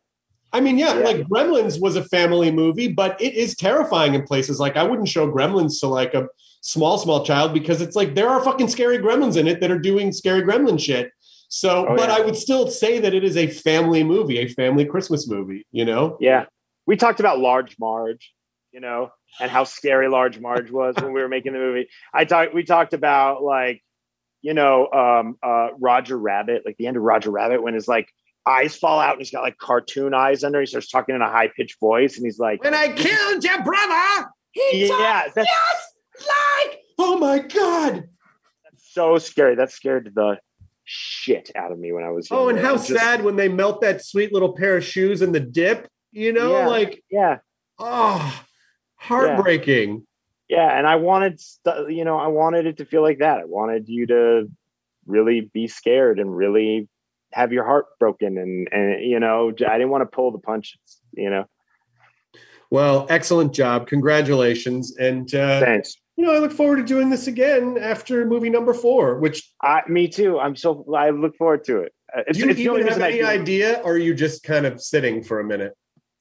I 0.51 0.61
mean, 0.61 0.77
yeah, 0.79 0.97
Yeah. 0.97 1.05
like 1.05 1.17
Gremlins 1.27 1.79
was 1.79 1.95
a 1.95 2.03
family 2.03 2.51
movie, 2.51 2.87
but 2.87 3.21
it 3.21 3.35
is 3.35 3.55
terrifying 3.55 4.15
in 4.15 4.23
places. 4.23 4.59
Like 4.59 4.77
I 4.77 4.83
wouldn't 4.83 5.07
show 5.07 5.29
Gremlins 5.31 5.79
to 5.81 5.87
like 5.87 6.13
a 6.13 6.27
small, 6.61 6.97
small 6.97 7.23
child 7.23 7.53
because 7.53 7.81
it's 7.81 7.95
like 7.95 8.15
there 8.15 8.29
are 8.29 8.43
fucking 8.43 8.67
scary 8.67 8.97
gremlins 8.97 9.37
in 9.37 9.47
it 9.47 9.61
that 9.61 9.71
are 9.71 9.79
doing 9.79 10.11
scary 10.11 10.41
gremlin 10.41 10.79
shit. 10.79 11.11
So, 11.49 11.87
Oh, 11.87 11.95
but 11.95 12.09
yeah. 12.09 12.15
I 12.15 12.19
would 12.21 12.35
still 12.35 12.69
say 12.69 12.99
that 12.99 13.13
it 13.13 13.23
is 13.23 13.37
a 13.37 13.47
family 13.47 14.03
movie, 14.03 14.39
a 14.39 14.47
family 14.47 14.85
Christmas 14.85 15.27
movie, 15.27 15.65
you 15.71 15.85
know? 15.85 16.17
Yeah. 16.19 16.45
We 16.85 16.95
talked 16.95 17.19
about 17.19 17.39
Large 17.39 17.77
Marge, 17.79 18.33
you 18.71 18.79
know, 18.79 19.11
and 19.39 19.49
how 19.49 19.63
scary 19.63 20.09
Large 20.09 20.39
Marge 20.39 20.69
was 20.71 20.95
when 20.97 21.13
we 21.13 21.21
were 21.21 21.27
making 21.27 21.53
the 21.53 21.59
movie. 21.59 21.87
I 22.13 22.25
talked 22.25 22.53
we 22.53 22.63
talked 22.63 22.93
about 22.93 23.41
like, 23.43 23.83
you 24.41 24.53
know, 24.53 24.87
um 24.91 25.37
uh 25.43 25.69
Roger 25.79 26.17
Rabbit, 26.17 26.63
like 26.65 26.77
the 26.77 26.87
end 26.87 26.97
of 26.97 27.03
Roger 27.03 27.31
Rabbit 27.31 27.61
when 27.63 27.73
his 27.73 27.87
like 27.87 28.09
eyes 28.47 28.75
fall 28.75 28.99
out 28.99 29.11
and 29.13 29.19
he's 29.21 29.31
got 29.31 29.41
like 29.43 29.57
cartoon 29.57 30.13
eyes 30.13 30.43
under. 30.43 30.59
He 30.59 30.65
starts 30.65 30.89
talking 30.89 31.13
in 31.15 31.21
a 31.21 31.29
high 31.29 31.49
pitched 31.55 31.79
voice 31.79 32.17
and 32.17 32.25
he's 32.25 32.39
like 32.39 32.63
When 32.63 32.73
I 32.73 32.89
killed 32.93 33.43
your 33.43 33.61
brother, 33.63 34.29
he 34.51 34.87
Yeah, 34.87 35.23
talked 35.25 35.35
just 35.35 35.49
like, 36.19 36.79
oh 36.97 37.17
my 37.19 37.39
God. 37.39 38.07
that's 38.63 38.93
so 38.93 39.17
scary. 39.19 39.55
That 39.55 39.71
scared 39.71 40.11
the 40.15 40.39
shit 40.85 41.51
out 41.55 41.71
of 41.71 41.77
me 41.77 41.91
when 41.91 42.03
I 42.03 42.09
was 42.09 42.27
Oh, 42.31 42.49
and 42.49 42.57
how 42.57 42.73
just- 42.77 42.87
sad 42.87 43.23
when 43.23 43.35
they 43.35 43.47
melt 43.49 43.81
that 43.81 44.03
sweet 44.03 44.33
little 44.33 44.53
pair 44.55 44.77
of 44.77 44.83
shoes 44.83 45.21
in 45.21 45.31
the 45.31 45.39
dip, 45.39 45.87
you 46.11 46.33
know? 46.33 46.51
Yeah. 46.57 46.67
Like, 46.67 47.03
Yeah. 47.11 47.37
oh, 47.77 48.43
heartbreaking. 48.95 50.05
Yeah 50.49 50.77
and 50.77 50.87
i 50.87 50.95
wanted 50.95 51.39
stu- 51.39 51.87
you 51.89 52.03
know 52.03 52.17
i 52.17 52.27
wanted 52.27 52.65
it 52.65 52.77
to 52.77 52.85
feel 52.85 53.01
like 53.01 53.19
that 53.19 53.39
i 53.39 53.45
wanted 53.45 53.87
you 53.87 54.05
to 54.07 54.49
really 55.05 55.41
be 55.53 55.67
scared 55.67 56.19
and 56.19 56.35
really 56.35 56.87
have 57.31 57.53
your 57.53 57.63
heart 57.63 57.85
broken 57.99 58.37
and 58.37 58.67
and 58.71 59.03
you 59.03 59.19
know 59.19 59.49
i 59.67 59.77
didn't 59.77 59.89
want 59.89 60.01
to 60.01 60.15
pull 60.15 60.31
the 60.31 60.39
punches 60.39 60.79
you 61.13 61.29
know 61.29 61.45
Well, 62.71 63.07
excellent 63.09 63.51
job. 63.51 63.87
Congratulations. 63.87 64.95
And, 64.97 65.33
uh, 65.33 65.59
thanks 65.59 65.95
you 66.19 66.25
know, 66.25 66.33
I 66.33 66.39
look 66.39 66.51
forward 66.51 66.75
to 66.75 66.83
doing 66.83 67.09
this 67.09 67.27
again 67.27 67.77
after 67.79 68.25
movie 68.25 68.49
number 68.49 68.73
four, 68.73 69.17
which 69.19 69.49
I, 69.61 69.83
me 69.87 70.09
too 70.09 70.37
i'm 70.37 70.55
so 70.55 70.85
i 70.93 71.11
look 71.11 71.35
forward 71.37 71.63
to 71.65 71.79
it 71.79 71.93
Uh, 72.15 72.23
it's, 72.27 72.37
do 72.37 72.45
you 72.45 72.77
even 72.77 72.87
have 72.87 73.01
any 73.01 73.23
idea 73.23 73.81
or 73.85 73.93
are 73.93 73.97
you 73.97 74.13
just 74.13 74.43
kind 74.43 74.65
of 74.65 74.81
sitting 74.81 75.23
for 75.23 75.39
a 75.39 75.43
minute? 75.43 75.73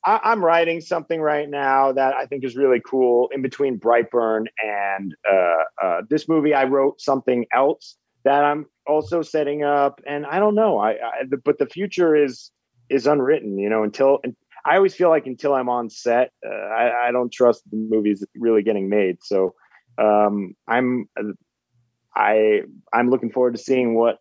I, 0.08 0.20
i'm 0.24 0.42
writing 0.42 0.80
something 0.80 1.20
right 1.20 1.48
now 1.48 1.92
that 1.92 2.14
i 2.14 2.24
think 2.26 2.44
is 2.44 2.56
really 2.56 2.80
cool 2.84 3.28
in 3.32 3.42
between 3.42 3.78
brightburn 3.78 4.46
and 4.64 5.14
uh, 5.30 5.64
uh, 5.84 6.00
this 6.08 6.28
movie 6.28 6.54
i 6.54 6.64
wrote 6.64 7.00
something 7.00 7.46
else 7.54 7.96
that 8.24 8.42
i'm 8.42 8.66
also 8.86 9.20
setting 9.22 9.62
up 9.62 10.00
and 10.06 10.24
i 10.26 10.38
don't 10.38 10.54
know. 10.54 10.78
I, 10.78 10.92
I 10.92 11.24
but 11.44 11.58
the 11.58 11.66
future 11.66 12.16
is 12.16 12.50
is 12.88 13.06
unwritten 13.06 13.58
you 13.58 13.68
know 13.68 13.82
until 13.82 14.18
and 14.24 14.34
i 14.64 14.76
always 14.76 14.94
feel 14.94 15.10
like 15.10 15.26
until 15.26 15.54
i'm 15.54 15.68
on 15.68 15.90
set 15.90 16.32
uh, 16.44 16.50
I, 16.50 17.08
I 17.08 17.12
don't 17.12 17.30
trust 17.30 17.62
the 17.70 17.76
movies 17.76 18.24
really 18.34 18.62
getting 18.62 18.88
made. 18.88 19.18
So 19.22 19.54
um 19.98 20.54
i'm 20.66 21.08
i 22.14 22.62
i'm 22.92 23.10
looking 23.10 23.30
forward 23.30 23.56
to 23.56 23.62
seeing 23.62 23.94
what 23.94 24.18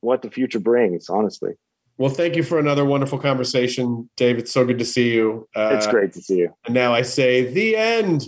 what 0.00 0.20
the 0.22 0.30
future 0.30 0.60
brings 0.60 1.08
honestly 1.08 1.52
Well, 1.98 2.10
thank 2.10 2.36
you 2.36 2.42
for 2.42 2.58
another 2.58 2.84
wonderful 2.84 3.18
conversation, 3.18 4.10
Dave. 4.16 4.38
It's 4.38 4.52
so 4.52 4.64
good 4.66 4.78
to 4.78 4.84
see 4.84 5.14
you. 5.14 5.48
Uh, 5.56 5.72
it's 5.74 5.86
great 5.86 6.12
to 6.12 6.20
see 6.20 6.38
you 6.38 6.54
And 6.66 6.74
now 6.74 6.92
I 6.92 7.02
say 7.02 7.50
the 7.52 7.76
end. 7.76 8.26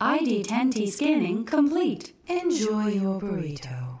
ID 0.00 0.42
10T 0.42 0.88
scanning 0.88 1.44
complete. 1.44 2.12
Enjoy 2.26 2.88
your 2.88 3.18
burrito. 3.18 4.00